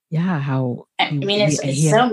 yeah, 0.09 0.39
how, 0.39 0.87
I 0.99 1.05
he- 1.05 1.19
mean 1.19 1.41
it's, 1.41 1.61
he- 1.61 1.69
it's 1.69 1.77
he- 1.79 1.89
so 1.89 2.11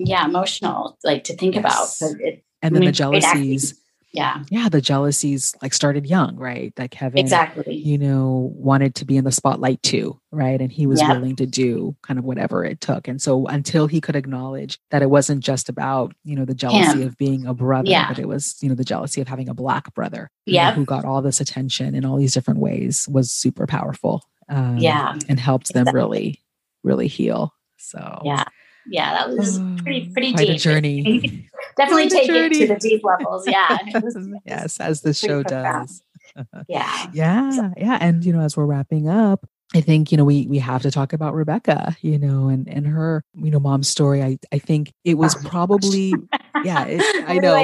yeah 0.00 0.24
emotional 0.24 0.98
like 1.04 1.22
to 1.22 1.36
think 1.36 1.54
about 1.54 1.70
Yes. 1.70 1.98
but 2.00 2.20
it, 2.20 2.44
and 2.60 2.74
then 2.74 2.82
I 2.82 2.86
the 2.86 2.86
mean, 2.86 2.88
acting. 2.88 3.20
jealousies, 3.20 3.80
yeah 4.14 4.42
yeah, 4.50 4.68
the 4.70 4.80
jealousies 4.80 5.54
like 5.60 5.74
started 5.74 6.06
young, 6.06 6.36
right? 6.36 6.72
That 6.76 6.90
Kevin, 6.92 7.18
exactly 7.18 7.74
you 7.74 7.98
know, 7.98 8.52
wanted 8.56 8.94
to 8.96 9.04
be 9.04 9.16
in 9.16 9.24
the 9.24 9.32
spotlight 9.32 9.82
too, 9.82 10.18
right? 10.30 10.60
And 10.60 10.70
he 10.72 10.86
was 10.86 11.00
Yep. 11.00 11.08
willing 11.10 11.36
to 11.36 11.46
do 11.46 11.96
kind 12.02 12.18
of 12.18 12.24
whatever 12.24 12.64
it 12.64 12.80
took. 12.80 13.08
And 13.08 13.20
so 13.20 13.46
until 13.48 13.86
he 13.88 14.00
could 14.00 14.16
acknowledge 14.16 14.78
that 14.90 15.02
it 15.02 15.10
wasn't 15.10 15.42
just 15.44 15.68
about, 15.68 16.14
you 16.24 16.36
know, 16.36 16.44
the 16.44 16.54
jealousy 16.54 17.00
Him. 17.02 17.08
of 17.08 17.18
being 17.18 17.44
a 17.46 17.52
brother, 17.54 17.90
Yeah. 17.90 18.06
but 18.08 18.18
it 18.18 18.28
was, 18.28 18.56
you 18.62 18.68
know, 18.68 18.74
the 18.76 18.84
jealousy 18.84 19.20
of 19.20 19.28
having 19.28 19.48
a 19.48 19.54
black 19.54 19.92
brother 19.94 20.30
Yep. 20.46 20.74
who 20.74 20.84
got 20.84 21.04
all 21.04 21.20
this 21.20 21.40
attention 21.40 21.94
in 21.94 22.04
all 22.04 22.16
these 22.16 22.32
different 22.34 22.60
ways 22.60 23.08
was 23.10 23.30
super 23.32 23.66
powerful. 23.66 24.22
Um, 24.48 24.78
yeah 24.78 25.14
And 25.28 25.40
helped 25.40 25.72
them 25.74 25.82
Exactly. 25.88 25.98
really, 26.00 26.40
really 26.84 27.08
heal. 27.08 27.52
So 27.78 28.22
yeah 28.24 28.44
yeah 28.86 29.14
that 29.14 29.30
was 29.30 29.58
pretty 29.82 30.10
pretty 30.12 30.32
quite 30.32 30.46
deep 30.46 30.56
a 30.56 30.58
journey. 30.58 31.48
definitely 31.76 32.08
take 32.08 32.28
it 32.28 32.52
to 32.52 32.66
the 32.66 32.76
deep 32.76 33.02
levels 33.04 33.46
yeah 33.46 33.78
was- 34.02 34.16
yes, 34.44 34.80
as 34.80 35.00
the 35.02 35.14
show 35.14 35.42
profound. 35.42 35.88
does. 35.88 36.02
yeah 36.68 37.06
Yeah, 37.12 37.70
yeah, 37.76 37.98
and 38.00 38.24
you 38.24 38.32
know, 38.32 38.40
as 38.40 38.56
we're 38.56 38.66
wrapping 38.66 39.08
up, 39.08 39.46
I 39.74 39.80
think 39.80 40.12
you 40.12 40.16
know 40.18 40.24
we 40.24 40.46
we 40.46 40.58
have 40.58 40.82
to 40.82 40.90
talk 40.90 41.12
about 41.12 41.34
Rebecca, 41.34 41.96
you 42.00 42.18
know, 42.18 42.48
and 42.48 42.68
and 42.68 42.86
her 42.86 43.24
you 43.36 43.50
know 43.50 43.58
mom's 43.58 43.88
story. 43.88 44.22
I 44.22 44.38
I 44.52 44.58
think 44.58 44.92
it 45.04 45.14
was 45.14 45.34
probably 45.36 46.14
yeah, 46.64 46.84
it, 46.84 47.02
I 47.28 47.38
know. 47.38 47.56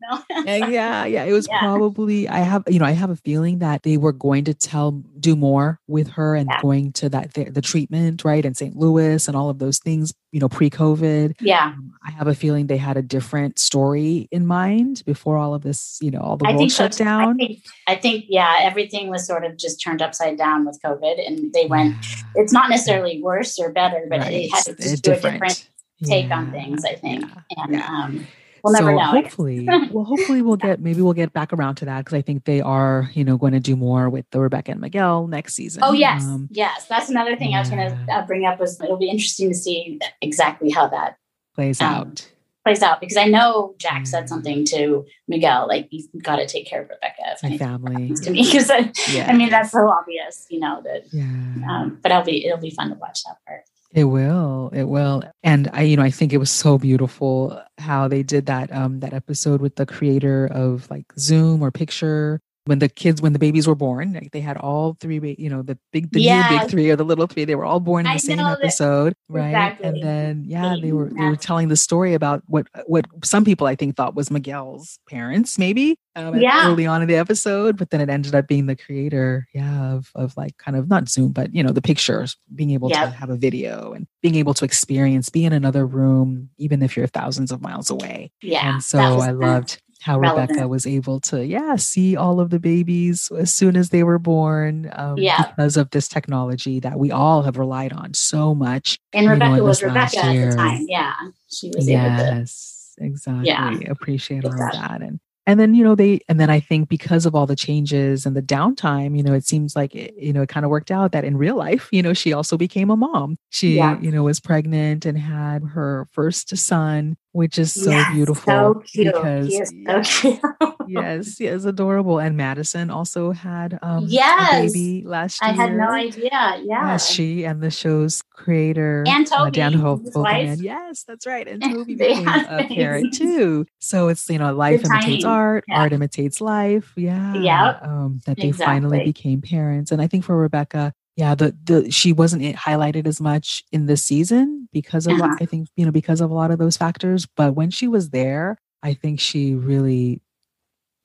no 0.00 0.22
yeah, 0.44 0.56
yeah, 0.66 1.04
yeah. 1.06 1.24
It 1.24 1.32
was 1.38 1.46
Yeah. 1.48 1.60
probably 1.60 2.28
I 2.28 2.40
have 2.40 2.64
you 2.68 2.78
know 2.78 2.84
I 2.84 2.90
have 2.92 3.10
a 3.10 3.16
feeling 3.16 3.60
that 3.60 3.84
they 3.84 3.96
were 3.96 4.12
going 4.12 4.44
to 4.44 4.54
tell 4.54 4.90
do 5.18 5.34
more 5.36 5.80
with 5.86 6.08
her 6.10 6.34
and 6.34 6.48
Yeah. 6.50 6.60
going 6.60 6.92
to 6.94 7.08
that 7.10 7.34
the, 7.34 7.44
the 7.44 7.62
treatment 7.62 8.24
right 8.24 8.44
in 8.44 8.54
St. 8.54 8.76
Louis 8.76 9.26
and 9.26 9.36
all 9.36 9.48
of 9.48 9.58
those 9.58 9.78
things 9.78 10.12
you 10.32 10.40
know 10.40 10.48
pre 10.48 10.68
COVID. 10.68 11.36
yeah 11.40 11.68
Um, 11.68 11.92
I 12.06 12.10
have 12.10 12.26
a 12.28 12.34
feeling 12.34 12.66
they 12.66 12.76
had 12.76 12.96
a 12.98 13.02
different 13.02 13.58
story 13.58 14.28
in 14.30 14.46
mind 14.46 15.02
before 15.06 15.38
all 15.38 15.54
of 15.54 15.62
this 15.62 15.98
you 16.02 16.10
know 16.10 16.20
all 16.20 16.36
the 16.36 16.46
I 16.46 16.50
world 16.50 16.58
think 16.60 16.72
so 16.72 16.84
shut. 16.84 17.00
I 17.00 17.04
down. 17.04 17.36
think, 17.38 17.62
I 17.88 17.94
think 17.96 18.26
yeah 18.28 18.58
everything 18.60 19.08
was 19.08 19.26
sort 19.26 19.44
of 19.44 19.56
just 19.56 19.80
turned 19.82 20.02
upside 20.02 20.36
down 20.36 20.66
with 20.66 20.78
COVID 20.84 21.26
and 21.26 21.45
they 21.52 21.66
went 21.66 21.94
Yeah. 21.94 22.22
it's 22.42 22.52
not 22.52 22.70
necessarily 22.70 23.20
worse 23.22 23.58
or 23.58 23.72
better 23.72 24.06
but 24.08 24.20
it 24.30 24.50
had 24.50 24.64
to 24.64 24.74
just 24.76 25.02
do 25.02 25.12
a 25.12 25.14
different 25.14 25.68
take 26.04 26.30
on 26.30 26.50
things 26.52 26.84
I 26.84 26.94
think 26.94 27.22
Yeah. 27.22 27.62
and 27.64 27.72
Yeah. 27.74 27.86
um 27.86 28.26
we'll 28.64 28.72
never 28.72 28.90
so 28.90 28.96
know 28.96 29.04
hopefully, 29.04 29.68
well, 29.92 30.04
hopefully 30.04 30.42
we'll 30.42 30.56
get 30.56 30.80
maybe 30.80 31.00
we'll 31.00 31.12
get 31.12 31.32
back 31.32 31.52
around 31.52 31.76
to 31.76 31.84
that 31.84 31.98
because 32.04 32.14
I 32.18 32.22
think 32.22 32.44
they 32.44 32.60
are, 32.60 33.08
you 33.14 33.22
know, 33.24 33.36
going 33.36 33.52
to 33.52 33.60
do 33.60 33.76
more 33.76 34.10
with 34.10 34.24
the 34.32 34.40
Rebecca 34.40 34.72
and 34.72 34.80
Miguel 34.80 35.28
next 35.28 35.54
season. 35.54 35.82
Oh 35.84 35.92
yes, 35.92 36.24
Um, 36.24 36.48
yes. 36.50 36.86
That's 36.88 37.08
another 37.08 37.36
thing 37.36 37.54
I 37.54 37.60
was 37.60 37.70
going 37.70 37.88
to 37.88 38.12
uh, 38.12 38.26
bring 38.26 38.44
up. 38.44 38.58
Was 38.58 38.80
it'll 38.80 38.96
be 38.96 39.08
interesting 39.08 39.48
to 39.50 39.54
see 39.54 40.00
exactly 40.20 40.70
how 40.70 40.88
that 40.88 41.16
plays 41.54 41.80
Um, 41.80 41.94
out. 41.94 42.28
Plays 42.66 42.82
out 42.82 43.00
because 43.00 43.16
I 43.16 43.26
know 43.26 43.76
Jack 43.78 44.08
said 44.08 44.28
something 44.28 44.64
to 44.66 45.04
Miguel 45.28 45.68
like 45.68 45.86
you've 45.90 46.08
got 46.20 46.36
to 46.36 46.46
take 46.46 46.66
care 46.66 46.82
of 46.82 46.88
Rebecca. 46.88 47.22
if 47.26 47.42
My 47.44 47.56
family. 47.56 48.12
to 48.22 48.30
me 48.30 48.42
because 48.42 48.68
I, 48.70 48.90
Yeah. 49.08 49.30
I 49.30 49.36
mean 49.36 49.50
that's 49.50 49.70
so 49.70 49.88
obvious, 49.88 50.46
you 50.50 50.58
know 50.58 50.82
that. 50.82 51.04
Yeah. 51.12 51.22
Um, 51.70 52.00
but 52.02 52.10
it'll 52.10 52.24
be 52.24 52.44
it'll 52.44 52.58
be 52.58 52.70
fun 52.70 52.88
to 52.88 52.96
watch 52.96 53.22
that 53.24 53.36
part. 53.46 53.62
It 53.92 54.04
will. 54.04 54.70
It 54.74 54.84
will. 54.84 55.22
And 55.44 55.70
I, 55.72 55.82
you 55.82 55.96
know, 55.96 56.02
I 56.02 56.10
think 56.10 56.32
it 56.32 56.38
was 56.38 56.50
so 56.50 56.76
beautiful 56.76 57.62
how 57.78 58.08
they 58.08 58.24
did 58.24 58.46
that 58.46 58.72
um 58.72 58.98
that 59.00 59.14
episode 59.14 59.60
with 59.60 59.76
the 59.76 59.86
creator 59.86 60.46
of 60.46 60.90
like 60.90 61.06
Zoom 61.18 61.62
or 61.62 61.70
picture 61.70 62.40
when 62.66 62.78
the 62.80 62.88
kids 62.88 63.22
when 63.22 63.32
the 63.32 63.38
babies 63.38 63.66
were 63.66 63.74
born. 63.74 64.12
Like 64.12 64.32
they 64.32 64.40
had 64.40 64.56
all 64.58 64.96
three, 65.00 65.18
ba- 65.18 65.40
you 65.40 65.48
know, 65.48 65.62
the 65.62 65.78
big 65.92 66.10
the 66.12 66.20
new 66.20 66.58
big 66.58 66.68
three 66.68 66.90
or 66.90 66.96
the 66.96 67.04
little 67.04 67.26
three. 67.26 67.44
They 67.44 67.54
were 67.54 67.64
all 67.64 67.80
born 67.80 68.00
in 68.06 68.10
the 68.10 68.14
I 68.14 68.16
same 68.18 68.36
know 68.36 68.50
that- 68.50 68.60
episode, 68.60 69.14
right? 69.28 69.48
Exactly. 69.48 69.88
And 69.88 70.02
then 70.02 70.44
yeah, 70.46 70.76
they 70.80 70.92
were 70.92 71.08
they 71.10 71.24
were 71.24 71.36
telling 71.36 71.68
the 71.68 71.76
story 71.76 72.14
about 72.14 72.42
what 72.46 72.66
what 72.86 73.06
some 73.24 73.44
people 73.44 73.66
I 73.66 73.74
think 73.76 73.96
thought 73.96 74.14
was 74.14 74.30
Miguel's 74.30 74.98
parents, 75.08 75.58
maybe 75.58 75.98
um, 76.16 76.36
Yeah. 76.40 76.68
early 76.68 76.86
on 76.86 77.02
in 77.02 77.08
the 77.08 77.16
episode, 77.16 77.76
but 77.76 77.90
then 77.90 78.00
it 78.00 78.08
ended 78.08 78.34
up 78.34 78.48
being 78.48 78.66
the 78.66 78.76
creator, 78.76 79.46
yeah, 79.54 79.92
of 79.92 80.10
of 80.14 80.36
like 80.36 80.56
kind 80.58 80.76
of 80.76 80.88
not 80.88 81.08
Zoom, 81.08 81.32
but 81.32 81.54
you 81.54 81.62
know, 81.62 81.70
the 81.72 81.82
pictures, 81.82 82.36
being 82.54 82.70
able 82.72 82.90
to 82.90 82.96
have 82.96 83.30
a 83.30 83.36
video 83.36 83.92
and 83.92 84.06
being 84.22 84.34
able 84.34 84.54
to 84.54 84.64
experience, 84.64 85.28
be 85.28 85.44
in 85.44 85.52
another 85.52 85.86
room, 85.86 86.48
even 86.58 86.82
if 86.82 86.96
you're 86.96 87.06
thousands 87.06 87.52
of 87.52 87.60
miles 87.62 87.90
away. 87.90 88.32
Yeah. 88.42 88.74
and 88.74 88.82
so 88.82 88.98
I 88.98 89.30
loved 89.30 89.80
how 90.00 90.18
relevant. 90.20 90.50
Rebecca 90.50 90.68
was 90.68 90.86
able 90.86 91.20
to, 91.20 91.44
yeah, 91.44 91.76
see 91.76 92.16
all 92.16 92.38
of 92.40 92.50
the 92.50 92.58
babies 92.60 93.30
as 93.36 93.52
soon 93.52 93.76
as 93.76 93.90
they 93.90 94.02
were 94.02 94.18
born. 94.18 94.90
Um, 94.94 95.18
Yeah. 95.18 95.36
because 95.42 95.76
of 95.76 95.90
this 95.90 96.08
technology 96.08 96.80
that 96.80 96.98
we 96.98 97.10
all 97.10 97.42
have 97.42 97.56
relied 97.58 97.92
on 97.92 98.14
so 98.14 98.54
much. 98.54 98.98
And 99.12 99.24
you 99.24 99.28
know, 99.28 99.34
Rebecca 99.34 99.64
was 99.64 99.82
Rebecca 99.82 100.18
at 100.24 100.50
the 100.50 100.56
time. 100.56 100.86
Yeah, 100.88 101.14
she 101.48 101.70
was 101.74 101.88
able 101.88 102.02
to. 102.16 102.24
Yes, 102.36 102.94
exactly. 102.98 103.86
Appreciate 103.86 104.44
all 104.44 104.52
Exactly. 104.52 104.78
of 104.80 104.88
that. 104.88 105.02
And 105.02 105.20
and 105.48 105.60
then 105.60 105.74
you 105.74 105.84
know 105.84 105.94
they 105.94 106.18
and 106.28 106.40
then 106.40 106.50
I 106.50 106.58
think 106.58 106.88
because 106.88 107.24
of 107.24 107.36
all 107.36 107.46
the 107.46 107.54
changes 107.54 108.26
and 108.26 108.34
the 108.36 108.42
downtime, 108.42 109.16
you 109.16 109.22
know, 109.22 109.32
it 109.32 109.46
seems 109.46 109.76
like 109.76 109.94
it, 109.94 110.12
you 110.18 110.32
know 110.32 110.42
it 110.42 110.48
kind 110.48 110.64
of 110.66 110.70
worked 110.70 110.90
out 110.90 111.12
that 111.12 111.24
in 111.24 111.36
real 111.36 111.56
life, 111.56 111.88
you 111.92 112.02
know, 112.02 112.12
she 112.14 112.32
also 112.32 112.56
became 112.56 112.90
a 112.90 112.96
mom. 112.96 113.36
She 113.50 113.76
Yeah. 113.76 113.98
you 114.00 114.10
know 114.10 114.24
was 114.24 114.40
pregnant 114.40 115.06
and 115.06 115.16
had 115.16 115.62
her 115.62 116.08
first 116.12 116.56
son, 116.56 117.16
which 117.36 117.58
is 117.58 117.72
so 117.72 117.90
Yes, 117.90 118.12
beautiful. 118.14 118.52
So 118.52 118.82
cute. 118.86 119.14
Because 119.14 119.48
he 119.48 119.56
is 119.58 119.72
so 119.86 120.02
cute. 120.02 120.40
yes, 120.88 121.36
he 121.36 121.46
is 121.46 121.66
adorable. 121.66 122.18
And 122.18 122.36
Madison 122.36 122.90
also 122.90 123.32
had 123.32 123.78
um 123.82 124.04
Yes. 124.08 124.52
a 124.52 124.66
baby 124.72 125.04
last 125.06 125.42
year. 125.42 125.50
I 125.50 125.54
had 125.54 125.76
no 125.76 125.90
idea. 125.90 126.30
Yeah. 126.30 126.92
Yes, 126.92 127.10
she 127.10 127.44
and 127.44 127.62
the 127.62 127.70
show's 127.70 128.22
creator 128.32 129.04
And 129.06 129.30
uh, 129.32 129.50
Dan 129.50 129.72
Toby, 129.72 129.82
Ho- 129.82 129.96
his 130.02 130.14
Fogelman. 130.14 130.22
wife. 130.48 130.60
Yes, 130.60 131.04
that's 131.06 131.26
right. 131.26 131.46
And 131.46 131.62
Toby 131.70 131.94
became 131.94 132.26
a 132.28 132.64
parent 132.64 133.12
too. 133.14 133.66
So 133.80 134.08
it's 134.08 134.28
you 134.30 134.38
know, 134.38 134.54
life 134.54 134.82
Good 134.82 134.90
imitates 134.90 135.22
timing. 135.24 135.26
art, 135.26 135.64
Yeah. 135.68 135.80
art 135.80 135.92
imitates 135.92 136.40
life. 136.40 136.92
Yeah. 136.96 137.34
Yep. 137.34 137.82
Um, 137.86 138.20
that 138.26 138.38
they 138.38 138.52
finally 138.52 139.04
became 139.04 139.42
parents. 139.42 139.92
And 139.92 140.00
I 140.00 140.06
think 140.06 140.24
for 140.24 140.36
Rebecca, 140.36 140.92
yeah, 141.16 141.34
the 141.34 141.56
the 141.64 141.90
she 141.90 142.12
wasn't 142.12 142.42
highlighted 142.56 143.06
as 143.06 143.20
much 143.20 143.64
in 143.72 143.86
this 143.86 144.04
season 144.04 144.68
because 144.72 145.06
of 145.06 145.14
Uh-huh. 145.20 145.36
I 145.40 145.46
think 145.46 145.68
you 145.76 145.84
know 145.86 145.92
because 145.92 146.20
of 146.20 146.30
a 146.30 146.34
lot 146.34 146.50
of 146.50 146.58
those 146.58 146.76
factors. 146.76 147.26
But 147.36 147.54
when 147.54 147.70
she 147.70 147.88
was 147.88 148.10
there, 148.10 148.58
I 148.82 148.94
think 148.94 149.18
she 149.20 149.54
really 149.54 150.20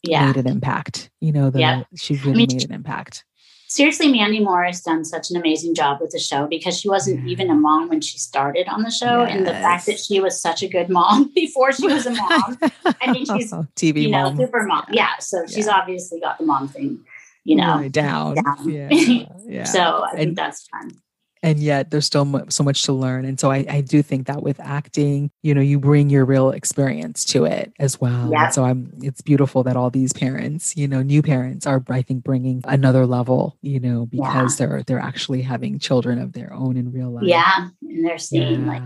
Yeah. 0.03 0.26
made 0.27 0.38
an 0.38 0.48
impact. 0.48 1.10
You 1.22 1.31
know, 1.31 1.49
the 1.49 1.60
Yep. 1.60 1.88
she 1.95 2.15
really 2.18 2.45
mean, 2.45 2.48
made 2.57 2.64
an 2.65 2.73
impact. 2.73 3.23
Seriously, 3.68 4.11
Mandy 4.11 4.41
moore 4.41 4.65
has 4.65 4.81
done 4.81 5.06
such 5.06 5.31
an 5.31 5.38
amazing 5.38 5.73
job 5.76 6.02
with 6.02 6.11
the 6.11 6.19
show 6.19 6.45
because 6.45 6.77
she 6.77 6.90
wasn't 6.90 7.22
Yeah. 7.23 7.31
even 7.31 7.49
a 7.49 7.56
mom 7.56 7.88
when 7.88 8.02
she 8.02 8.18
started 8.18 8.68
on 8.68 8.81
the 8.84 8.91
show, 8.91 9.23
and 9.23 9.48
the 9.48 9.53
fact 9.53 9.86
that 9.86 9.98
she 9.98 10.19
was 10.19 10.41
such 10.41 10.61
a 10.61 10.68
good 10.68 10.90
mom 10.90 11.31
before 11.36 11.72
she 11.72 11.88
was 11.88 12.06
a 12.06 12.11
mom, 12.11 12.57
I 12.99 13.14
mean, 13.14 13.23
she's, 13.31 13.53
TV 13.77 14.02
you 14.03 14.10
know, 14.10 14.26
mom. 14.26 14.38
super 14.38 14.64
mom. 14.65 14.88
Yeah, 14.91 15.11
so 15.19 15.45
she's 15.48 15.68
Yeah. 15.68 15.77
obviously 15.80 16.19
got 16.19 16.38
the 16.38 16.44
mom 16.45 16.68
thing, 16.68 16.99
you 17.43 17.55
know. 17.55 17.76
Right, 17.77 17.91
down. 17.91 18.35
down. 18.35 18.69
Yeah. 18.69 19.26
Yeah. 19.47 19.65
So 19.65 20.03
I 20.05 20.11
think 20.11 20.27
And- 20.30 20.38
that's 20.38 20.68
fun. 20.69 20.91
and 21.43 21.59
yet 21.59 21.89
there's 21.89 22.05
still 22.05 22.45
so 22.49 22.63
much 22.63 22.84
to 22.84 22.93
learn. 22.93 23.26
And 23.26 23.39
so 23.39 23.51
I, 23.51 23.65
I 23.68 23.81
do 23.81 24.01
think 24.03 24.27
that 24.27 24.43
with 24.43 24.59
acting, 24.59 25.31
you 25.41 25.53
know, 25.55 25.59
you 25.59 25.80
bring 25.80 26.09
your 26.09 26.23
real 26.23 26.51
experience 26.51 27.26
to 27.26 27.45
it 27.45 27.73
as 27.80 27.99
well. 27.99 28.30
Yeah. 28.31 28.49
so 28.49 28.63
I'm, 28.63 28.93
it's 29.01 29.22
beautiful 29.22 29.63
that 29.63 29.76
all 29.76 29.89
these 29.89 30.13
parents, 30.13 30.77
you 30.77 30.88
know, 30.88 31.01
new 31.01 31.22
parents 31.23 31.65
are, 31.65 31.84
I 31.89 32.03
think, 32.03 32.23
bringing 32.23 32.61
another 32.65 33.05
level, 33.07 33.57
you 33.61 33.80
know, 33.80 34.05
because 34.05 34.59
yeah. 34.59 34.68
they're 34.68 34.84
they're 34.84 34.99
actually 34.99 35.41
having 35.41 35.80
children 35.80 36.19
of 36.19 36.34
their 36.34 36.53
own 36.53 36.77
in 36.77 36.91
real 36.93 37.09
life. 37.09 37.26
Yeah, 37.26 37.69
and 37.81 38.05
they're 38.05 38.19
seeing 38.19 38.61
yeah. 38.68 38.72
like 38.73 38.84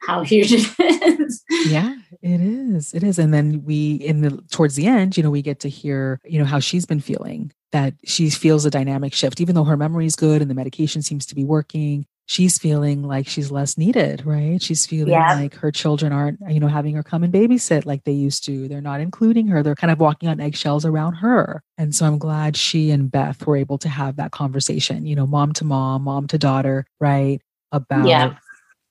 how 0.00 0.22
huge 0.22 0.52
it 0.52 0.68
is. 1.20 1.42
yeah, 1.66 1.94
it 2.22 2.40
is. 2.40 2.94
It 2.94 3.02
is. 3.02 3.18
And 3.18 3.32
then 3.32 3.64
we 3.64 3.94
in 3.96 4.22
the 4.22 4.42
towards 4.50 4.76
the 4.76 4.86
end, 4.86 5.16
you 5.16 5.22
know, 5.22 5.30
we 5.30 5.42
get 5.42 5.60
to 5.60 5.68
hear, 5.68 6.20
you 6.24 6.38
know, 6.38 6.44
how 6.44 6.60
she's 6.60 6.86
been 6.86 7.00
feeling 7.00 7.52
that 7.72 7.94
she 8.04 8.30
feels 8.30 8.64
a 8.64 8.70
dynamic 8.70 9.12
shift, 9.12 9.40
even 9.40 9.54
though 9.54 9.64
her 9.64 9.76
memory 9.76 10.06
is 10.06 10.16
good 10.16 10.40
and 10.40 10.50
the 10.50 10.54
medication 10.54 11.02
seems 11.02 11.26
to 11.26 11.34
be 11.34 11.44
working. 11.44 12.06
She's 12.26 12.58
feeling 12.58 13.02
like 13.02 13.26
she's 13.26 13.50
less 13.50 13.78
needed, 13.78 14.24
right? 14.26 14.60
She's 14.60 14.84
feeling 14.84 15.14
yeah. 15.14 15.34
like 15.34 15.54
her 15.54 15.72
children 15.72 16.12
aren't, 16.12 16.38
you 16.48 16.60
know, 16.60 16.68
having 16.68 16.94
her 16.94 17.02
come 17.02 17.24
and 17.24 17.32
babysit 17.32 17.86
like 17.86 18.04
they 18.04 18.12
used 18.12 18.44
to. 18.44 18.68
They're 18.68 18.82
not 18.82 19.00
including 19.00 19.48
her. 19.48 19.62
They're 19.62 19.74
kind 19.74 19.90
of 19.90 19.98
walking 19.98 20.28
on 20.28 20.38
eggshells 20.38 20.84
around 20.84 21.14
her. 21.14 21.62
And 21.78 21.94
so 21.94 22.04
I'm 22.04 22.18
glad 22.18 22.54
she 22.54 22.90
and 22.90 23.10
Beth 23.10 23.46
were 23.46 23.56
able 23.56 23.78
to 23.78 23.88
have 23.88 24.16
that 24.16 24.32
conversation, 24.32 25.06
you 25.06 25.16
know, 25.16 25.26
mom 25.26 25.54
to 25.54 25.64
mom, 25.64 26.02
mom 26.02 26.26
to 26.26 26.36
daughter, 26.38 26.84
right? 27.00 27.40
About, 27.72 28.06
yeah. 28.06 28.36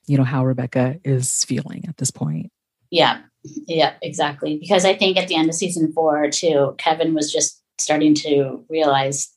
You 0.08 0.18
know, 0.18 0.24
how 0.24 0.46
Rebecca 0.46 1.00
is 1.04 1.44
feeling 1.44 1.86
at 1.88 1.98
this 1.98 2.12
point. 2.12 2.52
Yeah. 2.90 3.22
Yeah, 3.44 3.94
exactly. 4.02 4.58
Because 4.58 4.86
I 4.86 4.96
think 4.96 5.18
at 5.18 5.28
the 5.28 5.36
end 5.36 5.50
of 5.50 5.56
season 5.56 5.92
four, 5.94 6.30
too, 6.30 6.76
Kevin 6.78 7.14
was 7.14 7.32
just 7.32 7.62
starting 7.78 8.14
to 8.16 8.66
realize, 8.70 9.32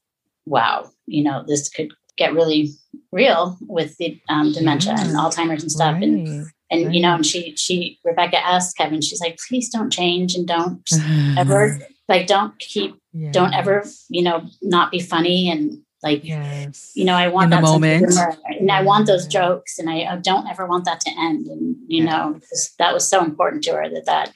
wow, 0.47 0.90
you 1.06 1.22
know, 1.22 1.44
this 1.47 1.68
could 1.68 1.92
get 2.16 2.32
really 2.34 2.70
real 3.12 3.59
with 3.62 3.97
the 3.98 4.20
um, 4.28 4.52
dementia 4.52 4.94
yeah. 4.97 5.05
and 5.05 5.16
Alzheimer's 5.16 5.62
and 5.62 5.72
stuff. 5.72 5.94
Right. 5.94 6.02
And 6.02 6.47
and 6.72 6.86
right. 6.86 6.94
you 6.94 7.02
know, 7.02 7.16
and 7.16 7.26
she 7.26 7.55
she 7.56 7.98
Rebecca 8.05 8.38
asked 8.38 8.76
Kevin, 8.76 9.01
she's 9.01 9.20
like, 9.20 9.38
please 9.48 9.68
don't 9.68 9.90
change 9.90 10.34
and 10.34 10.47
don't 10.47 10.82
ever 11.38 11.78
like 12.09 12.26
don't 12.26 12.59
keep 12.59 12.97
yeah. 13.12 13.30
don't 13.32 13.55
ever 13.55 13.84
you 14.09 14.22
know 14.22 14.42
not 14.62 14.90
be 14.90 15.01
funny 15.01 15.51
and 15.51 15.82
like 16.02 16.24
yes. 16.24 16.93
you 16.94 17.05
know 17.05 17.14
I 17.14 17.28
want 17.28 17.51
that 17.51 17.62
moment 17.62 18.14
and 18.47 18.70
I 18.70 18.82
want 18.82 19.06
those 19.06 19.27
jokes 19.27 19.78
and 19.78 19.90
I, 19.90 20.05
I, 20.05 20.16
don't 20.16 20.47
ever 20.47 20.66
want 20.66 20.85
that 20.86 21.01
to 21.01 21.10
end 21.10 21.47
and 21.47 21.77
you 21.86 22.05
yeah. 22.05 22.10
know 22.10 22.40
that 22.78 22.94
was 22.94 23.09
so 23.09 23.22
important 23.22 23.64
to 23.64 23.72
her 23.72 23.89
that 23.89 24.06
that 24.06 24.32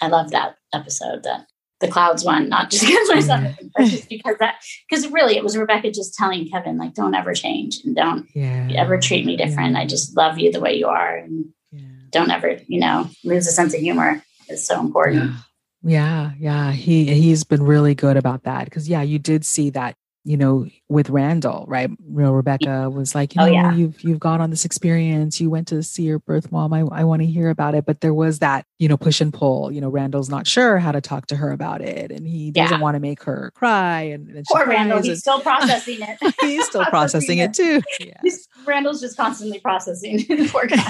I 0.00 0.08
love 0.08 0.30
that 0.30 0.56
episode 0.72 1.24
that 1.24 1.46
the 1.80 1.88
clouds 1.88 2.24
one, 2.24 2.48
not 2.48 2.70
just 2.70 2.84
because 2.86 3.08
just 3.08 3.28
mm-hmm. 3.28 4.06
because 4.08 4.36
that 4.38 4.62
because 4.88 5.08
really 5.08 5.36
it 5.36 5.44
was 5.44 5.56
Rebecca 5.56 5.90
just 5.90 6.14
telling 6.14 6.48
Kevin 6.48 6.78
like 6.78 6.94
don't 6.94 7.14
ever 7.14 7.34
change 7.34 7.80
and 7.84 7.94
don't 7.94 8.28
yeah. 8.34 8.68
ever 8.74 8.98
treat 8.98 9.24
me 9.24 9.36
different. 9.36 9.72
Yeah. 9.72 9.80
I 9.80 9.86
just 9.86 10.16
love 10.16 10.38
you 10.38 10.52
the 10.52 10.60
way 10.60 10.74
you 10.74 10.86
are 10.86 11.16
and 11.16 11.46
don't 12.10 12.30
ever 12.30 12.58
you 12.66 12.80
know 12.80 13.08
lose 13.24 13.46
a 13.46 13.52
sense 13.52 13.74
of 13.74 13.80
humor. 13.80 14.22
It's 14.48 14.66
so 14.66 14.80
important. 14.80 15.32
Yeah, 15.82 16.32
yeah, 16.38 16.72
he 16.72 17.04
he's 17.14 17.44
been 17.44 17.62
really 17.62 17.94
good 17.94 18.16
about 18.16 18.44
that 18.44 18.64
because 18.64 18.88
yeah, 18.88 19.02
you 19.02 19.18
did 19.18 19.44
see 19.44 19.70
that 19.70 19.94
you 20.28 20.36
know, 20.36 20.66
with 20.90 21.08
Randall, 21.08 21.64
right? 21.68 21.88
You 21.88 22.20
know, 22.20 22.34
Rebecca 22.34 22.90
was 22.90 23.14
like, 23.14 23.34
you 23.34 23.40
oh, 23.40 23.46
know, 23.46 23.50
oh, 23.50 23.54
yeah. 23.54 23.72
you've 23.72 24.04
you've 24.04 24.20
gone 24.20 24.42
on 24.42 24.50
this 24.50 24.66
experience. 24.66 25.40
You 25.40 25.48
went 25.48 25.68
to 25.68 25.82
see 25.82 26.02
your 26.02 26.18
birth 26.18 26.52
mom. 26.52 26.74
I, 26.74 26.80
I 26.80 27.04
want 27.04 27.22
to 27.22 27.26
hear 27.26 27.48
about 27.48 27.74
it. 27.74 27.86
But 27.86 28.02
there 28.02 28.12
was 28.12 28.40
that, 28.40 28.66
you 28.78 28.88
know, 28.88 28.98
push 28.98 29.22
and 29.22 29.32
pull. 29.32 29.72
You 29.72 29.80
know, 29.80 29.88
Randall's 29.88 30.28
not 30.28 30.46
sure 30.46 30.76
how 30.76 30.92
to 30.92 31.00
talk 31.00 31.28
to 31.28 31.36
her 31.36 31.50
about 31.50 31.80
it, 31.80 32.12
and 32.12 32.28
he 32.28 32.50
doesn't 32.50 32.76
yeah. 32.76 32.82
want 32.82 32.96
to 32.96 33.00
make 33.00 33.22
her 33.22 33.52
cry. 33.54 34.02
And, 34.02 34.28
and 34.28 34.44
poor 34.44 34.66
Randall, 34.66 35.00
he's 35.00 35.20
still 35.20 35.40
processing 35.40 36.00
it. 36.02 36.34
he's 36.42 36.66
still 36.66 36.84
processing 36.90 37.38
it 37.38 37.54
too. 37.54 37.80
Yes. 38.00 38.46
Randall's 38.66 39.00
just 39.00 39.16
constantly 39.16 39.60
processing. 39.60 40.26
poor 40.48 40.66
guy. 40.66 40.84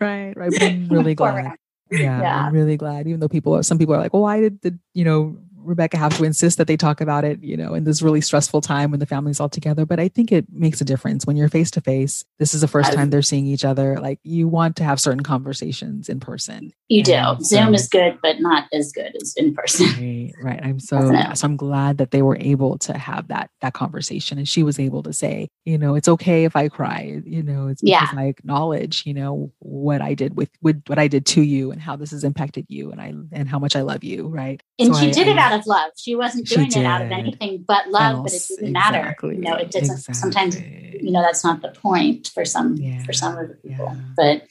right, 0.00 0.36
right. 0.36 0.50
But 0.50 0.62
I'm 0.62 0.88
really 0.88 1.14
glad. 1.14 1.56
Yeah, 1.90 2.20
yeah, 2.20 2.46
I'm 2.46 2.52
really 2.52 2.76
glad. 2.76 3.06
Even 3.06 3.20
though 3.20 3.28
people, 3.28 3.62
some 3.62 3.78
people 3.78 3.94
are 3.94 3.98
like, 3.98 4.12
"Well, 4.12 4.22
why 4.22 4.40
did 4.40 4.60
the 4.62 4.78
you 4.92 5.04
know 5.04 5.38
Rebecca 5.64 5.96
have 5.96 6.16
to 6.16 6.24
insist 6.24 6.58
that 6.58 6.66
they 6.66 6.76
talk 6.76 7.00
about 7.00 7.24
it, 7.24 7.42
you 7.42 7.56
know, 7.56 7.74
in 7.74 7.84
this 7.84 8.02
really 8.02 8.20
stressful 8.20 8.60
time 8.60 8.90
when 8.90 9.00
the 9.00 9.06
family's 9.06 9.40
all 9.40 9.48
together. 9.48 9.86
But 9.86 10.00
I 10.00 10.08
think 10.08 10.30
it 10.30 10.46
makes 10.52 10.80
a 10.80 10.84
difference 10.84 11.26
when 11.26 11.36
you're 11.36 11.48
face 11.48 11.70
to 11.72 11.80
face. 11.80 12.24
This 12.38 12.54
is 12.54 12.60
the 12.60 12.68
first 12.68 12.92
time 12.92 13.10
they're 13.10 13.22
seeing 13.22 13.46
each 13.46 13.64
other. 13.64 13.98
Like 13.98 14.20
you 14.22 14.48
want 14.48 14.76
to 14.76 14.84
have 14.84 15.00
certain 15.00 15.22
conversations 15.22 16.08
in 16.08 16.20
person. 16.20 16.72
You 16.88 17.02
do. 17.02 17.36
Zoom 17.40 17.74
is 17.74 17.88
good, 17.88 18.18
but 18.22 18.40
not 18.40 18.68
as 18.72 18.92
good 18.92 19.12
as 19.20 19.34
in 19.36 19.54
person. 19.54 19.86
Right. 19.86 20.54
Right. 20.54 20.60
I'm 20.62 20.80
so 20.80 21.12
so 21.34 21.44
I'm 21.44 21.56
glad 21.56 21.98
that 21.98 22.10
they 22.10 22.22
were 22.22 22.36
able 22.38 22.78
to 22.78 22.96
have 22.96 23.28
that 23.28 23.50
that 23.60 23.72
conversation, 23.72 24.38
and 24.38 24.48
she 24.48 24.62
was 24.62 24.78
able 24.78 25.02
to 25.02 25.12
say, 25.12 25.48
you 25.64 25.78
know, 25.78 25.94
it's 25.94 26.08
okay 26.08 26.44
if 26.44 26.56
I 26.56 26.68
cry. 26.68 27.20
You 27.24 27.42
know, 27.42 27.68
it's 27.68 27.82
because 27.82 28.08
yeah. 28.12 28.20
I 28.20 28.26
acknowledge, 28.26 29.04
you 29.06 29.14
know, 29.14 29.52
what 29.58 30.02
I 30.02 30.14
did 30.14 30.36
with, 30.36 30.50
with 30.60 30.82
what 30.86 30.98
I 30.98 31.08
did 31.08 31.26
to 31.26 31.42
you 31.42 31.70
and 31.70 31.80
how 31.80 31.96
this 31.96 32.10
has 32.10 32.24
impacted 32.24 32.66
you, 32.68 32.90
and 32.90 33.00
I 33.00 33.14
and 33.32 33.48
how 33.48 33.58
much 33.58 33.76
I 33.76 33.82
love 33.82 34.04
you. 34.04 34.28
Right. 34.28 34.62
And 34.78 34.94
so 34.94 35.00
she 35.00 35.08
I, 35.08 35.12
did 35.12 35.28
I, 35.28 35.30
it 35.32 35.38
out 35.38 35.53
of 35.54 35.66
love. 35.66 35.92
She 35.96 36.14
wasn't 36.14 36.46
doing 36.46 36.66
it 36.66 36.84
out 36.84 37.02
of 37.02 37.10
anything 37.10 37.64
but 37.66 37.88
love, 37.88 38.16
Else, 38.16 38.22
but 38.22 38.32
it 38.32 38.60
didn't 38.60 38.76
exactly, 38.76 39.36
matter. 39.36 39.36
You 39.36 39.40
know, 39.40 39.56
it 39.56 39.70
doesn't 39.70 39.94
exactly. 39.94 40.14
sometimes 40.14 40.60
you 40.60 41.10
know 41.10 41.22
that's 41.22 41.44
not 41.44 41.62
the 41.62 41.68
point 41.68 42.28
for 42.28 42.44
some 42.44 42.76
yeah, 42.76 43.02
for 43.04 43.12
some 43.12 43.36
of 43.36 43.48
the 43.48 43.54
people. 43.54 43.92
Yeah. 43.94 44.00
But 44.16 44.46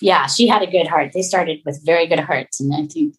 yeah, 0.00 0.26
she 0.26 0.46
had 0.46 0.62
a 0.62 0.66
good 0.66 0.86
heart. 0.86 1.12
They 1.12 1.22
started 1.22 1.60
with 1.64 1.84
very 1.84 2.06
good 2.06 2.20
hearts. 2.20 2.60
And 2.60 2.74
I 2.74 2.86
think 2.86 3.14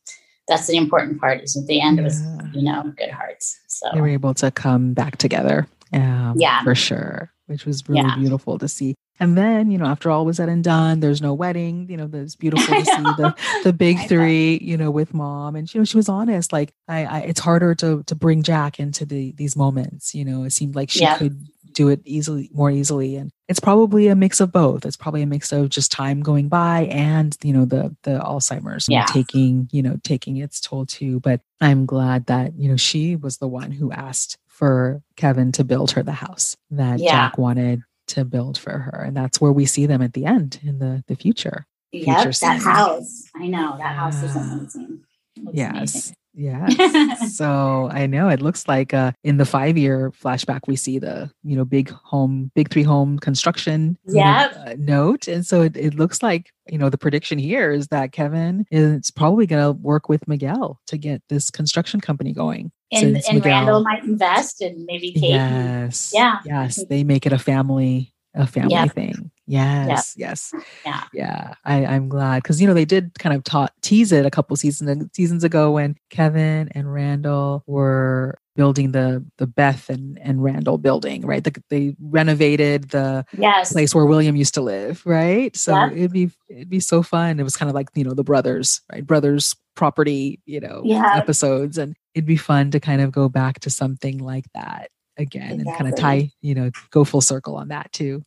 that's 0.48 0.68
the 0.68 0.78
important 0.78 1.20
part 1.20 1.42
is 1.42 1.56
at 1.56 1.68
the 1.68 1.82
end 1.82 1.98
yeah. 1.98 2.02
it 2.02 2.06
was, 2.06 2.22
you 2.54 2.64
know, 2.64 2.94
good 2.98 3.12
hearts. 3.12 3.60
So 3.68 3.90
they 3.94 4.02
were 4.02 4.08
able 4.08 4.34
to 4.36 4.52
come 4.52 4.94
back 4.94 5.18
together. 5.18 5.68
Um, 5.94 6.36
yeah. 6.38 6.64
For 6.64 6.76
sure. 6.76 7.32
Which 7.48 7.66
was 7.66 7.88
really 7.90 8.10
beautiful 8.18 8.58
to 8.60 8.68
see. 8.68 8.96
And 9.22 9.38
then, 9.38 9.70
you 9.70 9.78
know, 9.78 9.86
after 9.86 10.10
all 10.10 10.26
was 10.26 10.38
said 10.38 10.50
and 10.50 10.64
done, 10.64 11.00
there's 11.00 11.22
no 11.22 11.36
wedding. 11.36 11.86
You 11.88 11.96
know, 11.96 12.10
it's 12.12 12.36
beautiful 12.36 12.76
to 12.76 12.86
see 12.86 12.92
the 12.92 13.36
the 13.64 13.72
big 13.72 14.08
three. 14.08 14.58
You 14.58 14.78
know, 14.78 14.90
with 14.90 15.14
mom, 15.14 15.56
and 15.56 15.72
you 15.72 15.80
know, 15.80 15.86
she 15.86 15.96
was 15.96 16.10
honest. 16.10 16.52
Like, 16.52 16.74
I, 16.88 17.06
I 17.06 17.20
it's 17.20 17.40
harder 17.40 17.76
to 17.76 18.02
to 18.02 18.16
bring 18.16 18.42
Jack 18.42 18.80
into 18.80 19.06
the 19.06 19.32
these 19.34 19.56
moments. 19.56 20.16
You 20.16 20.26
know, 20.26 20.44
it 20.44 20.50
seemed 20.50 20.76
like 20.76 20.90
she 20.90 21.02
yeah. 21.02 21.20
could 21.20 21.40
do 21.74 21.88
it 21.88 22.02
easily, 22.04 22.50
more 22.52 22.72
easily, 22.72 23.16
and 23.16 23.32
it's 23.48 23.60
probably 23.60 24.08
a 24.08 24.16
mix 24.16 24.40
of 24.42 24.52
both. 24.52 24.88
It's 24.88 24.98
probably 24.98 25.22
a 25.22 25.28
mix 25.28 25.52
of 25.52 25.70
just 25.70 25.92
time 25.92 26.22
going 26.22 26.48
by 26.48 26.86
and 26.86 27.38
you 27.44 27.54
know 27.54 27.66
the 27.66 27.96
the 28.02 28.20
Alzheimer's 28.20 28.88
yeah. 28.90 29.06
taking 29.06 29.70
you 29.72 29.84
know 29.84 29.98
taking 30.04 30.38
its 30.38 30.60
toll 30.60 30.88
too. 30.88 31.20
But 31.20 31.42
I'm 31.62 31.86
glad 31.86 32.26
that 32.26 32.56
you 32.58 32.70
know 32.70 32.78
she 32.78 33.16
was 33.16 33.38
the 33.38 33.48
one 33.48 33.72
who 33.72 33.92
asked 33.92 34.40
for 34.48 35.04
Kevin 35.16 35.52
to 35.54 35.64
build 35.64 35.92
her 35.92 36.02
the 36.02 36.12
house 36.12 36.58
that 36.72 37.00
yeah. 37.00 37.12
Jack 37.12 37.38
wanted 37.38 37.84
to 38.12 38.26
build 38.26 38.58
for 38.58 38.78
her. 38.78 39.04
And 39.06 39.16
that's 39.16 39.42
where 39.42 39.52
we 39.52 39.66
see 39.66 39.86
them 39.86 40.02
at 40.02 40.14
the 40.14 40.26
end 40.26 40.60
in 40.64 40.80
the, 40.80 41.04
the 41.08 41.16
future. 41.16 41.66
Yep, 41.92 42.34
that 42.36 42.62
house. 42.62 43.24
I 43.36 43.48
know 43.48 43.76
that 43.78 43.96
house 43.96 44.24
is 44.24 44.36
amazing. 44.36 45.04
yes. 45.52 45.94
Amazing. 45.94 46.16
Yes. 46.34 47.36
so 47.38 47.90
I 47.92 48.08
know 48.08 48.30
it 48.30 48.42
looks 48.42 48.68
like 48.68 48.94
uh, 48.94 49.12
in 49.24 49.38
the 49.38 49.46
five 49.46 49.78
year 49.78 50.12
flashback, 50.12 50.62
we 50.68 50.76
see 50.76 50.98
the, 51.00 51.30
you 51.44 51.56
know, 51.56 51.66
big 51.66 51.90
home, 51.90 52.52
big 52.56 52.70
three 52.70 52.84
home 52.84 53.20
construction 53.20 53.98
yep. 54.06 54.56
uh, 54.56 54.76
note. 54.78 55.28
And 55.28 55.46
so 55.46 55.62
it, 55.62 55.76
it 55.76 55.96
looks 55.96 56.24
like, 56.24 56.52
you 56.70 56.78
know, 56.78 56.90
the 56.90 56.98
prediction 56.98 57.38
here 57.38 57.72
is 57.72 57.90
that 57.90 58.14
Kevin 58.14 58.66
is 58.72 59.12
probably 59.12 59.46
going 59.46 59.64
to 59.64 59.82
work 59.82 60.08
with 60.08 60.28
Miguel 60.28 60.80
to 60.88 60.98
get 60.98 61.22
this 61.28 61.50
construction 61.50 62.00
company 62.00 62.32
going 62.32 62.72
and, 62.92 63.22
and 63.30 63.46
Randall 63.46 63.84
might 63.84 64.04
invest 64.04 64.62
and 64.62 64.86
maybe 64.86 65.12
Kate. 65.12 65.32
Yes. 65.32 66.12
yeah. 66.14 66.40
Yes. 66.46 66.84
They 66.90 67.04
make 67.04 67.26
it 67.26 67.34
a 67.34 67.40
family, 67.40 68.14
a 68.36 68.46
family 68.46 68.90
thing. 68.90 69.32
Yes. 69.48 70.16
Yep. 70.18 70.30
Yes. 70.30 70.54
Yeah. 70.86 71.04
Yeah. 71.14 71.54
I, 71.66 71.86
I'm 71.86 72.08
glad 72.08 72.44
because 72.44 72.62
you 72.62 72.68
know 72.68 72.74
they 72.74 72.86
did 72.86 73.12
kind 73.20 73.36
of 73.36 73.44
ta- 73.44 73.70
tease 73.82 74.12
it 74.12 74.26
a 74.26 74.32
couple 74.32 74.56
seasons 74.56 75.10
seasons 75.14 75.44
ago 75.44 75.72
when 75.72 75.98
Kevin 76.10 76.70
and 76.74 76.92
Randall 76.92 77.64
were 77.66 78.38
building 78.56 78.92
the 78.92 79.26
the 79.38 79.48
Beth 79.48 79.90
and, 79.90 80.18
and 80.22 80.44
Randall 80.44 80.78
building, 80.78 81.26
right? 81.26 81.44
The, 81.44 81.62
they 81.70 81.96
renovated 82.00 82.90
the 82.90 83.26
yes. 83.38 83.74
place 83.74 83.94
where 83.94 84.06
William 84.06 84.36
used 84.36 84.54
to 84.54 84.62
live, 84.62 85.06
right? 85.06 85.56
So 85.56 85.88
it'd 85.88 86.14
be 86.14 86.32
it'd 86.50 86.70
be 86.70 86.80
so 86.80 87.04
fun. 87.04 87.40
It 87.40 87.44
was 87.44 87.58
kind 87.58 87.70
of 87.70 87.76
like 87.76 87.90
you 87.94 88.04
know 88.04 88.14
the 88.14 88.24
brothers, 88.24 88.82
right? 88.92 89.06
Brothers 89.06 89.56
property, 89.76 90.40
you 90.46 90.60
know, 90.60 90.82
yeah. 90.86 91.16
episodes, 91.16 91.78
and 91.78 91.96
it'd 92.14 92.26
be 92.26 92.38
fun 92.38 92.72
to 92.72 92.80
kind 92.80 93.02
of 93.02 93.12
go 93.12 93.30
back 93.30 93.60
to 93.62 93.70
something 93.70 94.18
like 94.18 94.46
that 94.54 94.90
again 95.18 95.60
exactly. 95.60 95.70
and 95.70 95.78
kind 95.78 95.94
of 95.94 96.00
tie, 96.00 96.32
you 96.42 96.56
know, 96.56 96.72
go 96.90 97.04
full 97.04 97.22
circle 97.22 97.56
on 97.56 97.70
that 97.70 97.92
too. 97.92 98.24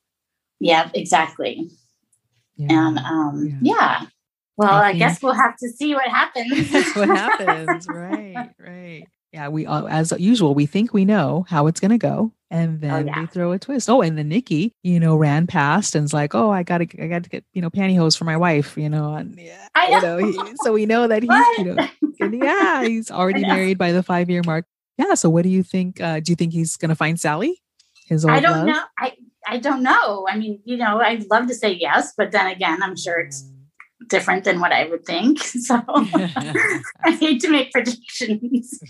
Yeah, 0.60 0.90
exactly. 0.94 1.70
Yeah. 2.56 2.68
And 2.70 2.98
um, 2.98 3.58
yeah. 3.62 3.74
yeah. 3.76 4.06
Well, 4.56 4.72
I, 4.72 4.90
I 4.90 4.92
guess 4.92 5.22
we'll 5.22 5.32
have 5.32 5.56
to 5.56 5.68
see 5.68 5.94
what 5.94 6.08
happens. 6.08 6.70
what 6.94 7.08
happens, 7.08 7.88
right? 7.92 8.50
Right. 8.58 9.06
Yeah, 9.34 9.48
we 9.48 9.66
uh, 9.66 9.86
as 9.86 10.12
usual 10.16 10.54
we 10.54 10.64
think 10.64 10.94
we 10.94 11.04
know 11.04 11.44
how 11.48 11.66
it's 11.66 11.80
going 11.80 11.90
to 11.90 11.98
go, 11.98 12.30
and 12.52 12.76
oh, 12.76 12.78
then 12.86 12.92
oh, 12.92 13.06
yeah. 13.06 13.20
we 13.20 13.26
throw 13.26 13.50
a 13.50 13.58
twist. 13.58 13.90
Oh, 13.90 14.00
and 14.00 14.16
then 14.16 14.28
Nicky, 14.28 14.70
you 14.84 15.00
know, 15.00 15.16
ran 15.16 15.48
past 15.48 15.96
and's 15.96 16.12
like, 16.12 16.36
"Oh, 16.36 16.52
I 16.52 16.62
got 16.62 16.78
to, 16.78 17.02
I 17.02 17.08
got 17.08 17.24
to 17.24 17.28
get, 17.28 17.44
you 17.52 17.60
know, 17.60 17.68
pantyhose 17.68 18.16
for 18.16 18.22
my 18.22 18.36
wife," 18.36 18.76
you 18.76 18.88
know, 18.88 19.12
and 19.12 19.36
yeah, 19.36 19.66
I 19.74 19.98
know. 19.98 20.18
You 20.18 20.36
know 20.36 20.44
he, 20.44 20.52
so 20.62 20.72
we 20.72 20.86
know 20.86 21.08
that 21.08 21.22
he's, 21.24 21.58
you 21.58 21.64
know, 21.64 22.44
yeah, 22.44 22.84
he's 22.84 23.10
already 23.10 23.40
married 23.40 23.76
by 23.76 23.90
the 23.90 24.04
five 24.04 24.30
year 24.30 24.42
mark. 24.46 24.66
Yeah. 24.98 25.14
So 25.14 25.28
what 25.28 25.42
do 25.42 25.48
you 25.48 25.64
think? 25.64 26.00
Uh, 26.00 26.20
do 26.20 26.30
you 26.30 26.36
think 26.36 26.52
he's 26.52 26.76
going 26.76 26.90
to 26.90 26.94
find 26.94 27.18
Sally? 27.18 27.60
His 28.06 28.24
old 28.24 28.34
I 28.34 28.38
don't 28.38 28.58
love? 28.58 28.66
know. 28.66 28.82
I 29.00 29.14
I 29.48 29.58
don't 29.58 29.82
know. 29.82 30.28
I 30.30 30.38
mean, 30.38 30.60
you 30.64 30.76
know, 30.76 31.00
I'd 31.00 31.28
love 31.28 31.48
to 31.48 31.54
say 31.54 31.72
yes, 31.72 32.12
but 32.16 32.30
then 32.30 32.46
again, 32.46 32.84
I'm 32.84 32.94
sure 32.94 33.18
it's. 33.18 33.50
Different 34.08 34.44
than 34.44 34.60
what 34.60 34.72
I 34.72 34.86
would 34.86 35.04
think. 35.04 35.38
So 35.64 35.80
I 35.86 37.16
hate 37.18 37.40
to 37.42 37.50
make 37.50 37.72
predictions 37.72 38.80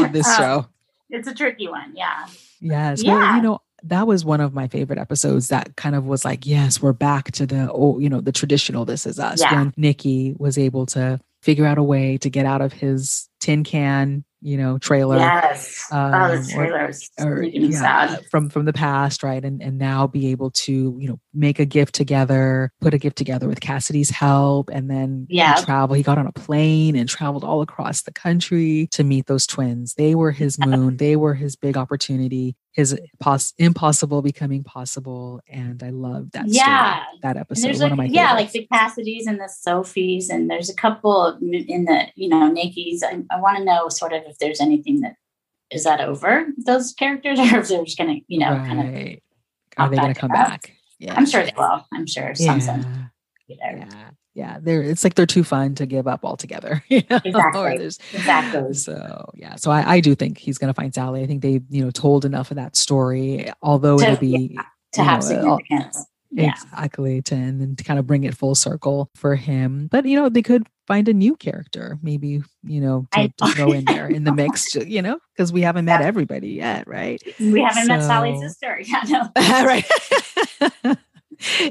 on 0.00 0.12
this 0.12 0.26
Um, 0.26 0.36
show. 0.36 0.66
It's 1.10 1.28
a 1.28 1.34
tricky 1.34 1.68
one. 1.68 1.92
Yeah. 1.94 2.26
Yes. 2.60 3.04
Well, 3.04 3.36
you 3.36 3.42
know, 3.42 3.60
that 3.82 4.06
was 4.06 4.24
one 4.24 4.40
of 4.40 4.54
my 4.54 4.68
favorite 4.68 4.98
episodes 4.98 5.48
that 5.48 5.76
kind 5.76 5.94
of 5.94 6.04
was 6.06 6.24
like, 6.24 6.46
yes, 6.46 6.80
we're 6.80 6.92
back 6.92 7.32
to 7.32 7.46
the 7.46 7.70
oh, 7.72 7.98
you 7.98 8.08
know, 8.08 8.20
the 8.20 8.32
traditional 8.32 8.84
this 8.84 9.04
is 9.06 9.18
us. 9.18 9.40
Yeah. 9.40 9.54
When 9.54 9.74
Nicky 9.76 10.34
was 10.38 10.56
able 10.56 10.86
to 10.86 11.20
figure 11.42 11.66
out 11.66 11.76
a 11.78 11.82
way 11.82 12.16
to 12.18 12.30
get 12.30 12.46
out 12.46 12.60
of 12.60 12.72
his 12.72 13.28
tin 13.42 13.64
can, 13.64 14.24
you 14.40 14.56
know, 14.56 14.78
trailer. 14.78 15.16
Yes. 15.18 15.86
oh, 15.92 15.96
um, 15.98 16.12
the 16.46 16.54
or- 16.56 17.26
or 17.28 17.42
yeah, 17.42 17.70
sad. 17.70 18.24
from 18.30 18.48
from 18.48 18.64
the 18.64 18.72
past 18.72 19.22
right 19.22 19.44
and 19.44 19.62
and 19.62 19.78
now 19.78 20.06
be 20.06 20.28
able 20.28 20.50
to 20.50 20.96
you 20.98 21.08
know 21.08 21.20
make 21.34 21.58
a 21.58 21.64
gift 21.64 21.94
together 21.94 22.72
put 22.80 22.94
a 22.94 22.98
gift 22.98 23.16
together 23.16 23.46
with 23.48 23.60
cassidy's 23.60 24.10
help 24.10 24.68
and 24.72 24.90
then 24.90 25.26
Yeah. 25.30 25.54
travel 25.56 25.94
he 25.94 26.02
got 26.02 26.18
on 26.18 26.26
a 26.26 26.32
plane 26.32 26.96
and 26.96 27.08
traveled 27.08 27.44
all 27.44 27.62
across 27.62 28.02
the 28.02 28.12
country 28.12 28.88
to 28.92 29.04
meet 29.04 29.26
those 29.26 29.46
twins 29.46 29.94
they 29.94 30.14
were 30.14 30.30
his 30.32 30.58
moon 30.58 30.96
they 30.96 31.16
were 31.16 31.34
his 31.34 31.56
big 31.56 31.76
opportunity 31.76 32.56
his 32.72 32.98
pos- 33.20 33.52
impossible 33.58 34.22
becoming 34.22 34.64
possible 34.64 35.40
and 35.48 35.82
i 35.82 35.90
love 35.90 36.30
that 36.32 36.44
Yeah. 36.48 36.94
story, 37.04 37.18
that 37.22 37.36
episode 37.36 37.72
one 37.72 37.80
like, 37.80 37.92
of 37.92 37.98
my 37.98 38.04
yeah, 38.06 38.32
like 38.34 38.50
the 38.52 38.66
Cassidys 38.72 39.26
and 39.26 39.38
the 39.38 39.48
Sophies, 39.66 40.28
and 40.30 40.50
there's 40.50 40.68
a 40.70 40.74
couple 40.74 41.14
of- 41.26 41.40
in 41.42 41.84
the, 41.84 42.06
you 42.16 42.28
know, 42.28 42.48
Nicky's. 42.48 43.02
I, 43.32 43.40
want 43.40 43.58
to 43.58 43.64
know 43.64 43.88
sort 43.88 44.12
of 44.12 44.22
if 44.26 44.38
there's 44.38 44.60
anything 44.60 45.00
that 45.00 45.16
is 45.70 45.84
that 45.84 46.00
over 46.00 46.46
those 46.66 46.92
characters, 46.92 47.38
or 47.40 47.58
if 47.58 47.68
they're 47.68 47.84
just 47.84 47.98
gonna, 47.98 48.16
you 48.26 48.38
know, 48.38 48.54
kind 48.54 48.80
of. 48.80 48.86
are 49.78 49.88
they 49.90 49.96
going 49.96 50.14
to 50.14 50.20
come 50.20 50.30
up. 50.30 50.48
back 50.48 50.72
yeah 50.98 51.14
I'm 51.16 51.26
sure 51.26 51.44
they 51.44 51.52
will. 51.56 51.86
I'm 51.92 52.06
sure 52.06 52.34
some 52.34 52.60
yeah. 52.60 53.06
Yeah 53.48 54.10
yeah 54.34 54.58
they're 54.62 54.82
it's 54.82 55.04
like 55.04 55.14
they're 55.14 55.26
too 55.26 55.44
fun 55.44 55.74
to 55.74 55.86
give 55.86 56.06
up 56.06 56.24
altogether 56.24 56.82
you 56.88 57.02
know? 57.10 57.20
Exactly. 57.24 57.84
Exactly. 58.14 58.74
so 58.74 59.30
yeah 59.34 59.56
so 59.56 59.70
i, 59.70 59.96
I 59.96 60.00
do 60.00 60.14
think 60.14 60.38
he's 60.38 60.58
going 60.58 60.72
to 60.72 60.74
find 60.74 60.94
sally 60.94 61.22
i 61.22 61.26
think 61.26 61.42
they 61.42 61.60
you 61.68 61.84
know 61.84 61.90
told 61.90 62.24
enough 62.24 62.50
of 62.50 62.56
that 62.56 62.76
story 62.76 63.50
although 63.62 63.98
To- 63.98 64.04
it'll 64.04 64.16
be 64.16 64.58
to 64.92 65.02
have 65.02 65.22
know, 65.22 65.58
significance. 65.58 66.06
Yeah. 66.34 66.50
exactly 66.52 67.20
to 67.22 67.34
and 67.34 67.60
then 67.60 67.76
to 67.76 67.84
kind 67.84 67.98
of 67.98 68.06
bring 68.06 68.24
it 68.24 68.34
full 68.34 68.54
circle 68.54 69.10
for 69.14 69.36
him 69.36 69.88
but 69.90 70.06
you 70.06 70.16
know 70.18 70.28
they 70.30 70.40
could 70.42 70.66
find 70.86 71.06
a 71.08 71.12
new 71.12 71.36
character 71.36 71.98
maybe 72.02 72.42
you 72.64 72.80
know 72.80 73.06
to, 73.12 73.18
I 73.20 73.32
to 73.38 73.46
throw 73.48 73.72
in 73.72 73.84
there 73.84 74.06
in 74.16 74.24
the 74.24 74.32
mix 74.32 74.74
you 74.74 75.02
know 75.02 75.18
because 75.36 75.52
we 75.52 75.60
haven't 75.62 75.84
met 75.84 76.00
Yeah. 76.00 76.06
everybody 76.06 76.48
yet 76.50 76.88
right 76.88 77.22
We 77.38 77.60
haven't 77.60 77.86
met 77.86 78.02
Sally's 78.02 78.40
sister. 78.40 78.80
Yeah, 78.84 79.02
no. 79.08 79.28
right 79.66 79.84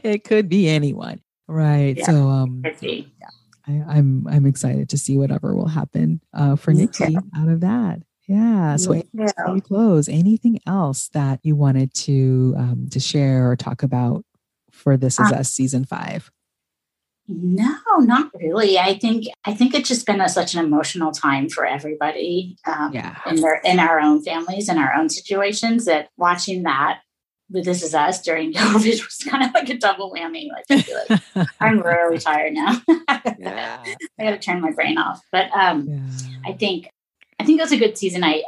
it 0.03 0.23
could 0.23 0.49
be 0.49 0.67
anyone 0.69 1.21
right 1.47 1.97
Yeah. 1.97 2.05
so 2.05 2.27
um. 2.29 2.63
I, 3.67 3.73
I'm 3.87 4.27
I'm 4.27 4.45
excited 4.47 4.89
to 4.89 4.97
see 4.97 5.17
whatever 5.17 5.55
will 5.55 5.67
happen 5.67 6.19
uh, 6.33 6.55
for 6.55 6.71
Me 6.71 6.81
Nicky 6.85 7.15
out 7.37 7.47
of 7.47 7.61
that. 7.61 8.01
Yeah. 8.27 8.75
So 8.77 8.93
Me 8.93 9.03
before 9.13 9.45
too. 9.47 9.53
we 9.53 9.61
close, 9.61 10.09
anything 10.09 10.59
else 10.65 11.09
that 11.09 11.39
you 11.43 11.55
wanted 11.55 11.93
to 11.93 12.55
um, 12.57 12.87
to 12.89 12.99
share 12.99 13.51
or 13.51 13.55
talk 13.55 13.83
about 13.83 14.25
for 14.81 14.97
This 14.97 15.19
Is 15.19 15.31
Us 15.31 15.51
season 15.51 15.85
five? 15.85 16.31
No, 17.27 17.77
not 17.99 18.31
really. 18.33 18.77
I 18.77 18.97
think 18.97 19.25
I 19.45 19.53
think 19.53 19.73
it's 19.73 19.87
just 19.87 20.05
been 20.05 20.19
a, 20.19 20.27
such 20.27 20.53
an 20.53 20.65
emotional 20.65 21.11
time 21.11 21.47
for 21.47 21.65
everybody. 21.65 22.57
Um, 22.65 22.91
Yeah. 22.93 23.15
in 23.27 23.37
their 23.37 23.61
in 23.63 23.79
our 23.79 23.99
own 23.99 24.21
families 24.21 24.67
and 24.67 24.77
our 24.79 24.93
own 24.93 25.07
situations 25.09 25.85
that 25.85 26.09
watching 26.17 26.63
that 26.63 26.99
with 27.49 27.65
this 27.65 27.83
is 27.83 27.93
us 27.93 28.21
during 28.21 28.53
covid 28.53 29.05
was 29.05 29.17
kind 29.29 29.43
of 29.43 29.53
like 29.53 29.69
a 29.69 29.77
double 29.77 30.11
whammy 30.11 30.47
like 30.49 30.65
I 30.69 30.81
feel 30.81 30.99
like 31.09 31.47
i'm 31.59 31.79
really 31.81 32.17
tired 32.17 32.53
now 32.53 32.81
yeah. 33.37 33.83
i 34.17 34.23
gotta 34.23 34.39
turn 34.39 34.61
my 34.61 34.71
brain 34.71 34.97
off 34.97 35.21
but 35.33 35.51
um 35.51 35.85
yeah. 35.89 35.99
i 36.45 36.53
think 36.53 36.89
i 37.39 37.43
think 37.43 37.59
it 37.59 37.63
was 37.63 37.73
a 37.73 37.77
good 37.77 37.97
season 37.97 38.23
i 38.23 38.43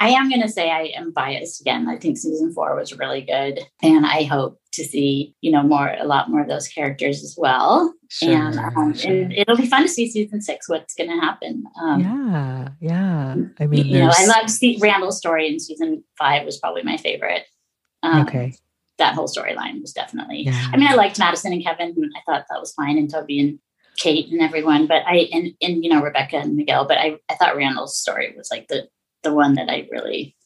i 0.00 0.08
am 0.08 0.28
gonna 0.30 0.48
say 0.48 0.70
i 0.70 0.90
am 0.96 1.12
biased 1.12 1.60
again 1.60 1.88
i 1.88 1.96
think 1.96 2.16
season 2.18 2.52
four 2.52 2.74
was 2.76 2.96
really 2.98 3.20
good 3.20 3.60
and 3.82 4.04
i 4.06 4.24
hope 4.24 4.58
to 4.72 4.82
see 4.84 5.34
you 5.40 5.50
know 5.52 5.62
more 5.62 5.94
a 5.98 6.04
lot 6.06 6.28
more 6.30 6.40
of 6.40 6.48
those 6.48 6.66
characters 6.68 7.22
as 7.22 7.34
well 7.38 7.92
and 8.22 8.54
Sure, 8.54 8.72
um 8.78 8.94
sure. 8.94 9.10
and 9.12 9.32
it'll 9.32 9.56
be 9.56 9.66
fun 9.66 9.82
to 9.82 9.88
see 9.88 10.10
season 10.10 10.40
six 10.40 10.68
what's 10.68 10.94
gonna 10.94 11.20
happen 11.20 11.64
um 11.80 12.00
yeah. 12.00 12.68
Yeah. 12.80 13.34
I 13.60 13.66
mean, 13.66 13.86
you 13.86 13.98
know, 14.00 14.06
I 14.08 14.12
there's- 14.12 14.28
loved 14.28 14.50
see 14.50 14.78
Randall's 14.80 15.18
story 15.18 15.46
in 15.48 15.60
season 15.60 16.02
five 16.18 16.44
was 16.46 16.58
probably 16.58 16.82
my 16.82 16.96
favorite. 16.96 17.44
Um, 18.02 18.22
okay. 18.22 18.54
that 18.98 19.14
whole 19.14 19.28
storyline 19.28 19.80
was 19.82 19.92
definitely. 19.92 20.44
Yeah. 20.44 20.68
I 20.72 20.76
mean, 20.78 20.88
I 20.88 20.94
liked 20.94 21.18
Madison 21.18 21.52
and 21.52 21.62
Kevin. 21.62 21.94
I 22.16 22.20
thought 22.24 22.46
that 22.48 22.58
was 22.60 22.72
fine, 22.72 22.96
and 22.96 23.10
Toby 23.10 23.38
and 23.40 23.58
Kate 23.98 24.30
and 24.32 24.40
everyone. 24.40 24.86
But 24.86 25.02
I 25.06 25.28
and 25.32 25.52
and 25.60 25.84
you 25.84 25.90
know 25.90 26.00
Rebecca 26.02 26.36
and 26.38 26.56
Miguel. 26.56 26.86
But 26.86 26.98
I 26.98 27.16
I 27.28 27.34
thought 27.34 27.56
Randall's 27.56 27.98
story 27.98 28.32
was 28.36 28.48
like 28.50 28.68
the 28.68 28.88
the 29.22 29.32
one 29.34 29.54
that 29.54 29.68
I 29.68 29.86
really 29.90 30.36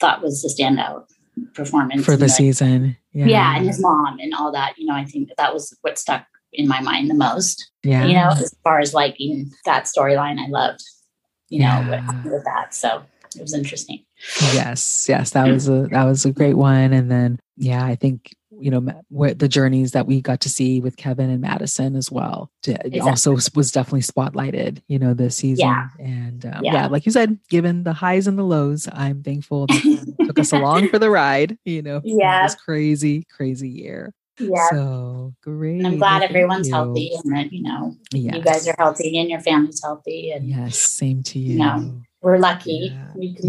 thought 0.00 0.22
was 0.22 0.42
the 0.42 0.48
standout 0.48 1.06
performance 1.54 2.04
for 2.04 2.16
the 2.16 2.28
season. 2.28 2.96
Yeah. 3.12 3.26
Yeah, 3.26 3.56
and 3.56 3.66
his 3.66 3.80
mom 3.80 4.18
and 4.20 4.34
all 4.34 4.52
that. 4.52 4.74
You 4.78 4.86
know, 4.86 4.94
I 4.94 5.04
think 5.04 5.30
that 5.36 5.54
was 5.54 5.74
what 5.82 5.98
stuck 5.98 6.26
in 6.52 6.68
my 6.68 6.80
mind 6.80 7.08
the 7.10 7.14
most. 7.14 7.70
yeah. 7.82 8.04
You 8.04 8.14
know, 8.14 8.28
as 8.30 8.54
far 8.62 8.78
as 8.80 8.92
liking 8.94 9.50
that 9.64 9.84
storyline, 9.84 10.38
I 10.38 10.48
loved. 10.48 10.82
You 11.48 11.60
know 11.60 11.66
Yeah. 11.66 12.22
with 12.24 12.44
that. 12.44 12.74
So 12.74 13.02
it 13.36 13.40
was 13.42 13.54
interesting. 13.54 14.04
yes 14.54 15.06
yes 15.08 15.30
that 15.30 15.46
was 15.46 15.68
a 15.68 15.86
that 15.92 16.04
was 16.04 16.24
a 16.24 16.32
great 16.32 16.54
one 16.56 16.92
and 16.94 17.10
then 17.10 17.38
yeah 17.58 17.84
i 17.84 17.94
think 17.94 18.34
you 18.60 18.70
know 18.70 18.80
the 19.10 19.48
journeys 19.48 19.92
that 19.92 20.06
we 20.06 20.20
got 20.20 20.40
to 20.40 20.48
see 20.48 20.80
with 20.80 20.96
kevin 20.96 21.28
and 21.30 21.40
madison 21.40 21.94
as 21.96 22.10
well 22.10 22.50
to, 22.62 22.74
also 23.02 23.32
was- 23.32 23.70
definitely 23.72 24.00
spotlighted 24.00 24.80
you 24.88 24.98
know 24.98 25.14
this 25.14 25.36
season 25.36 25.66
Yeah. 25.66 25.88
and 25.98 26.44
um, 26.46 26.60
Yeah. 26.64 26.72
yeah. 26.74 26.86
like 26.86 27.06
you 27.06 27.12
said 27.12 27.38
given 27.48 27.84
the 27.84 27.92
highs 27.92 28.26
and 28.26 28.38
the 28.38 28.42
lows 28.44 28.88
i'm 28.92 29.22
thankful 29.22 29.66
that 29.66 30.14
took 30.26 30.38
us 30.38 30.52
along 30.52 30.88
for 30.88 30.98
the 30.98 31.10
ride 31.10 31.58
you 31.64 31.82
know 31.82 32.00
Yeah. 32.04 32.42
this 32.44 32.54
crazy 32.54 33.24
crazy 33.30 33.68
year 33.68 34.14
Yeah. 34.38 34.68
so 34.70 35.34
great 35.42 35.78
And 35.78 35.86
I'm 35.86 35.98
glad 35.98 36.20
thank 36.20 36.30
everyone's 36.30 36.68
you. 36.68 36.74
healthy 36.74 37.10
and 37.24 37.36
that, 37.36 37.52
you 37.52 37.62
know, 37.62 37.94
yes. 38.12 38.34
you 38.36 38.42
guys 38.42 38.68
are 38.68 38.74
healthy 38.78 39.18
and 39.18 39.30
your 39.30 39.40
family's 39.40 39.80
healthy 39.82 40.30
and 40.32 40.48
yes 40.48 40.78
same 40.78 41.22
to 41.24 41.38
you 41.38 41.52
You 41.54 41.58
know, 41.58 42.02
we're 42.22 42.38
lucky. 42.38 42.90
Yeah. 42.92 43.12
We 43.14 43.34
can, 43.34 43.48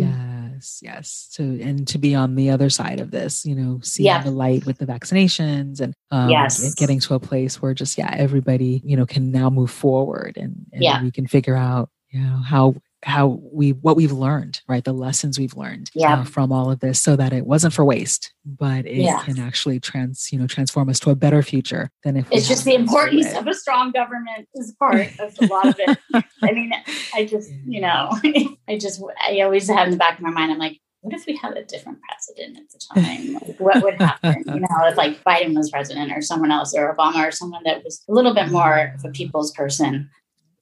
Yes, 0.57 0.79
yes. 0.81 1.29
To 1.35 1.61
and 1.61 1.87
to 1.89 1.97
be 1.99 2.15
on 2.15 2.33
the 2.35 2.49
other 2.49 2.69
side 2.69 2.99
of 2.99 3.11
this, 3.11 3.45
you 3.45 3.53
know, 3.55 3.79
seeing 3.83 4.05
Yeah. 4.07 4.23
the 4.23 4.31
light 4.31 4.65
with 4.65 4.79
the 4.79 4.85
vaccinations 4.87 5.79
and 5.79 5.93
um, 6.09 6.29
Yes. 6.29 6.63
get- 6.73 6.75
getting 6.77 6.99
to 7.01 7.13
a 7.13 7.19
place 7.19 7.61
where 7.61 7.73
just 7.75 7.97
yeah, 7.97 8.11
everybody 8.17 8.81
you 8.83 8.97
know 8.97 9.05
can 9.05 9.31
now 9.31 9.49
move 9.51 9.69
forward 9.69 10.33
and, 10.35 10.65
and 10.73 10.81
Yeah. 10.83 11.03
we 11.03 11.11
can 11.11 11.27
figure 11.27 11.55
out 11.55 11.89
you 12.09 12.21
know 12.21 12.37
how 12.37 12.73
how 13.07 13.39
we 13.53 13.71
what 13.71 13.95
we've 13.95 14.11
learned 14.11 14.59
right 14.67 14.83
the 14.83 14.93
lessons 14.93 15.39
we've 15.39 15.55
learned 15.55 15.89
Yeah. 15.93 16.19
uh, 16.19 16.23
from 16.25 16.51
all 16.51 16.69
of 16.69 16.81
this 16.81 16.99
so 16.99 17.15
that 17.15 17.31
it 17.31 17.45
wasn't 17.45 17.73
for 17.73 17.85
waste 17.85 18.33
but 18.45 18.85
it 18.85 18.97
Yeah. 18.97 19.21
can 19.23 19.39
actually 19.39 19.79
trans 19.79 20.29
you 20.31 20.37
know 20.37 20.45
transform 20.45 20.89
us 20.89 20.99
to 21.01 21.09
a 21.11 21.15
better 21.15 21.41
future 21.41 21.89
than 22.03 22.17
if 22.17 22.27
it's 22.31 22.47
just 22.49 22.65
the 22.65 22.75
importance 22.75 23.33
of 23.33 23.47
a 23.47 23.53
strong 23.53 23.91
government 23.91 24.49
is 24.55 24.75
part 24.77 25.07
of 25.19 25.33
a 25.41 25.45
lot 25.45 25.67
of 25.67 25.75
it. 25.79 25.97
I 26.43 26.51
mean, 26.51 26.71
I 27.15 27.25
just, 27.25 27.49
you 27.65 27.81
know, 27.81 28.09
I 28.67 28.77
just, 28.77 29.01
I 29.25 29.39
always 29.41 29.67
have 29.69 29.85
in 29.87 29.91
the 29.91 29.97
back 29.97 30.17
of 30.17 30.23
my 30.23 30.29
mind, 30.29 30.51
I'm 30.51 30.57
like, 30.59 30.79
what 31.01 31.13
if 31.13 31.25
we 31.25 31.35
had 31.35 31.55
a 31.57 31.63
different 31.63 31.99
president 32.07 32.57
at 32.57 32.69
the 32.69 32.79
time? 33.01 33.33
Like, 33.33 33.59
what 33.59 33.83
would 33.83 34.01
happen? 34.01 34.43
You 34.47 34.59
know, 34.59 34.67
if 34.87 34.97
like 34.97 35.23
Biden 35.23 35.55
was 35.55 35.69
president 35.71 36.11
or 36.11 36.21
someone 36.21 36.51
else 36.51 36.73
or 36.75 36.93
Obama 36.93 37.27
or 37.27 37.31
someone 37.31 37.63
that 37.65 37.83
was 37.83 38.03
a 38.09 38.13
little 38.13 38.33
bit 38.33 38.49
more 38.51 38.93
of 38.95 39.05
a 39.05 39.09
people's 39.11 39.51
person, 39.51 40.09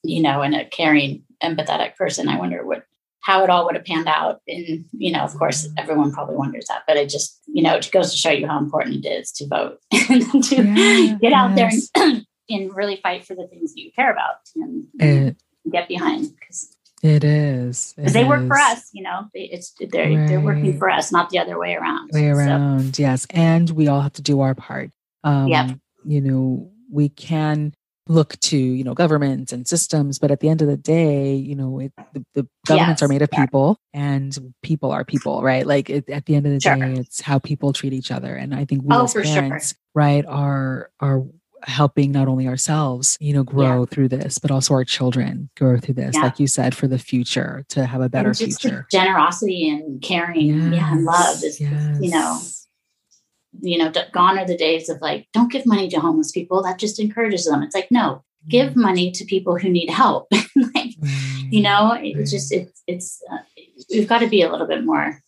you 0.03 0.21
know, 0.21 0.41
and 0.41 0.55
a 0.55 0.65
caring, 0.65 1.23
empathetic 1.43 1.95
person. 1.95 2.27
I 2.27 2.37
wonder 2.37 2.65
what 2.65 2.83
how 3.21 3.43
it 3.43 3.49
all 3.49 3.65
would 3.65 3.73
have 3.75 3.83
panned 3.85 4.07
out. 4.07 4.39
And, 4.47 4.85
you 4.91 5.11
know, 5.11 5.21
of 5.21 5.33
course, 5.33 5.67
everyone 5.79 6.11
probably 6.11 6.35
wonders 6.35 6.65
that, 6.67 6.83
but 6.85 6.95
it 6.95 7.09
just, 7.09 7.41
you 7.47 7.63
know, 7.63 7.73
it 7.75 7.89
goes 7.91 8.11
to 8.11 8.17
show 8.17 8.29
you 8.29 8.45
how 8.45 8.59
important 8.59 9.03
it 9.03 9.09
is 9.09 9.31
to 9.31 9.47
vote 9.47 9.79
and 10.09 10.43
to 10.43 10.55
Yeah, 10.57 11.17
get 11.19 11.33
out 11.33 11.57
yes. 11.57 11.89
there 11.95 12.03
and, 12.05 12.25
and 12.51 12.75
really 12.75 12.97
fight 12.97 13.25
for 13.25 13.33
the 13.33 13.47
things 13.47 13.73
that 13.73 13.81
you 13.81 13.91
care 13.93 14.11
about 14.11 14.35
and, 14.55 14.85
it, 14.99 15.37
get 15.71 15.87
behind 15.87 16.35
because 16.39 16.77
it 17.01 17.23
is 17.23 17.95
it 17.97 18.13
they 18.13 18.23
work 18.25 18.45
for 18.47 18.57
us, 18.57 18.89
you 18.93 19.01
know, 19.01 19.25
they, 19.33 19.41
it's 19.41 19.73
they're 19.79 20.27
they're 20.27 20.39
working 20.39 20.77
for 20.77 20.87
us, 20.89 21.11
not 21.11 21.31
the 21.31 21.39
other 21.39 21.57
way 21.57 21.73
around. 21.73 22.11
way 22.13 22.29
So, 22.31 22.37
around 22.37 22.99
yes 22.99 23.25
and 23.31 23.67
we 23.71 23.87
all 23.87 24.01
have 24.01 24.13
to 24.13 24.21
do 24.21 24.41
our 24.41 24.53
part 24.53 24.91
um 25.23 25.47
Yep. 25.47 25.79
you 26.05 26.21
know 26.21 26.69
we 26.91 27.09
can 27.09 27.73
look 28.07 28.39
to 28.39 28.57
you 28.57 28.83
know 28.83 28.93
governments 28.93 29.51
and 29.51 29.67
systems 29.67 30.19
but 30.19 30.29
at 30.29 30.39
the 30.39 30.47
end 30.47 30.61
of 30.61 30.67
the 30.67 30.77
day 30.77 31.33
you 31.33 31.55
know 31.55 31.79
it, 31.79 31.91
the, 32.13 32.23
the 32.35 32.47
governments 32.67 33.01
are 33.01 33.07
made 33.07 33.21
of 33.23 33.29
yeah. 33.33 33.41
people 33.45 33.79
and 33.93 34.53
people 34.61 34.91
are 34.91 35.03
people 35.03 35.41
right 35.41 35.65
like 35.65 35.89
it, 35.89 36.07
at 36.09 36.25
the 36.27 36.35
end 36.35 36.45
of 36.45 36.51
the 36.53 36.59
Sure. 36.59 36.75
day 36.75 36.93
it's 36.99 37.21
how 37.21 37.39
people 37.39 37.73
treat 37.73 37.93
each 37.93 38.11
other 38.11 38.35
and 38.35 38.53
i 38.53 38.63
think 38.63 38.83
we 38.83 38.95
Oh, 38.95 39.05
as 39.05 39.13
for 39.13 39.23
sure. 39.23 39.33
parents 39.41 39.73
right 39.95 40.23
are 40.27 40.91
are 40.99 41.23
helping 41.63 42.11
not 42.11 42.27
only 42.27 42.47
ourselves 42.47 43.17
you 43.19 43.33
know 43.33 43.41
grow 43.43 43.87
through 43.87 44.09
this 44.09 44.37
but 44.37 44.51
also 44.51 44.75
our 44.75 44.83
children 44.85 45.49
grow 45.57 45.79
through 45.79 45.95
this 45.95 46.13
Yeah. 46.13 46.21
like 46.25 46.39
you 46.39 46.45
said 46.45 46.75
for 46.75 46.87
the 46.87 46.99
future 46.99 47.65
to 47.69 47.87
have 47.87 48.01
a 48.01 48.09
better 48.09 48.35
future 48.35 48.85
generosity 48.91 49.67
and 49.69 49.99
caring, 49.99 50.71
yeah, 50.73 50.91
and 50.93 51.05
love 51.05 51.37
is, 51.37 51.59
is, 51.59 52.01
you 52.01 52.11
know, 52.11 52.37
Yes. 52.39 52.64
You 53.61 53.77
know, 53.77 53.91
gone 54.11 54.37
are 54.37 54.45
the 54.45 54.57
days 54.57 54.89
of 54.89 55.01
like, 55.01 55.27
don't 55.33 55.51
give 55.51 55.65
money 55.65 55.89
to 55.89 55.99
homeless 55.99 56.31
people. 56.31 56.61
That 56.63 56.79
just 56.79 56.99
encourages 56.99 57.45
them. 57.45 57.63
It's 57.63 57.75
like, 57.75 57.91
no, 57.91 58.23
give 58.47 58.73
mm. 58.73 58.77
money 58.77 59.11
to 59.11 59.25
people 59.25 59.57
who 59.57 59.69
need 59.69 59.89
help. 59.89 60.27
like, 60.55 60.93
you 61.49 61.61
know, 61.61 61.97
it's 61.99 62.31
just, 62.31 62.51
it's, 62.51 62.83
it's, 62.87 63.21
uh, 63.31 63.37
we've 63.91 64.07
got 64.07 64.19
to 64.19 64.27
be 64.27 64.41
a 64.41 64.51
little 64.51 64.67
bit 64.67 64.83
more 64.83 65.19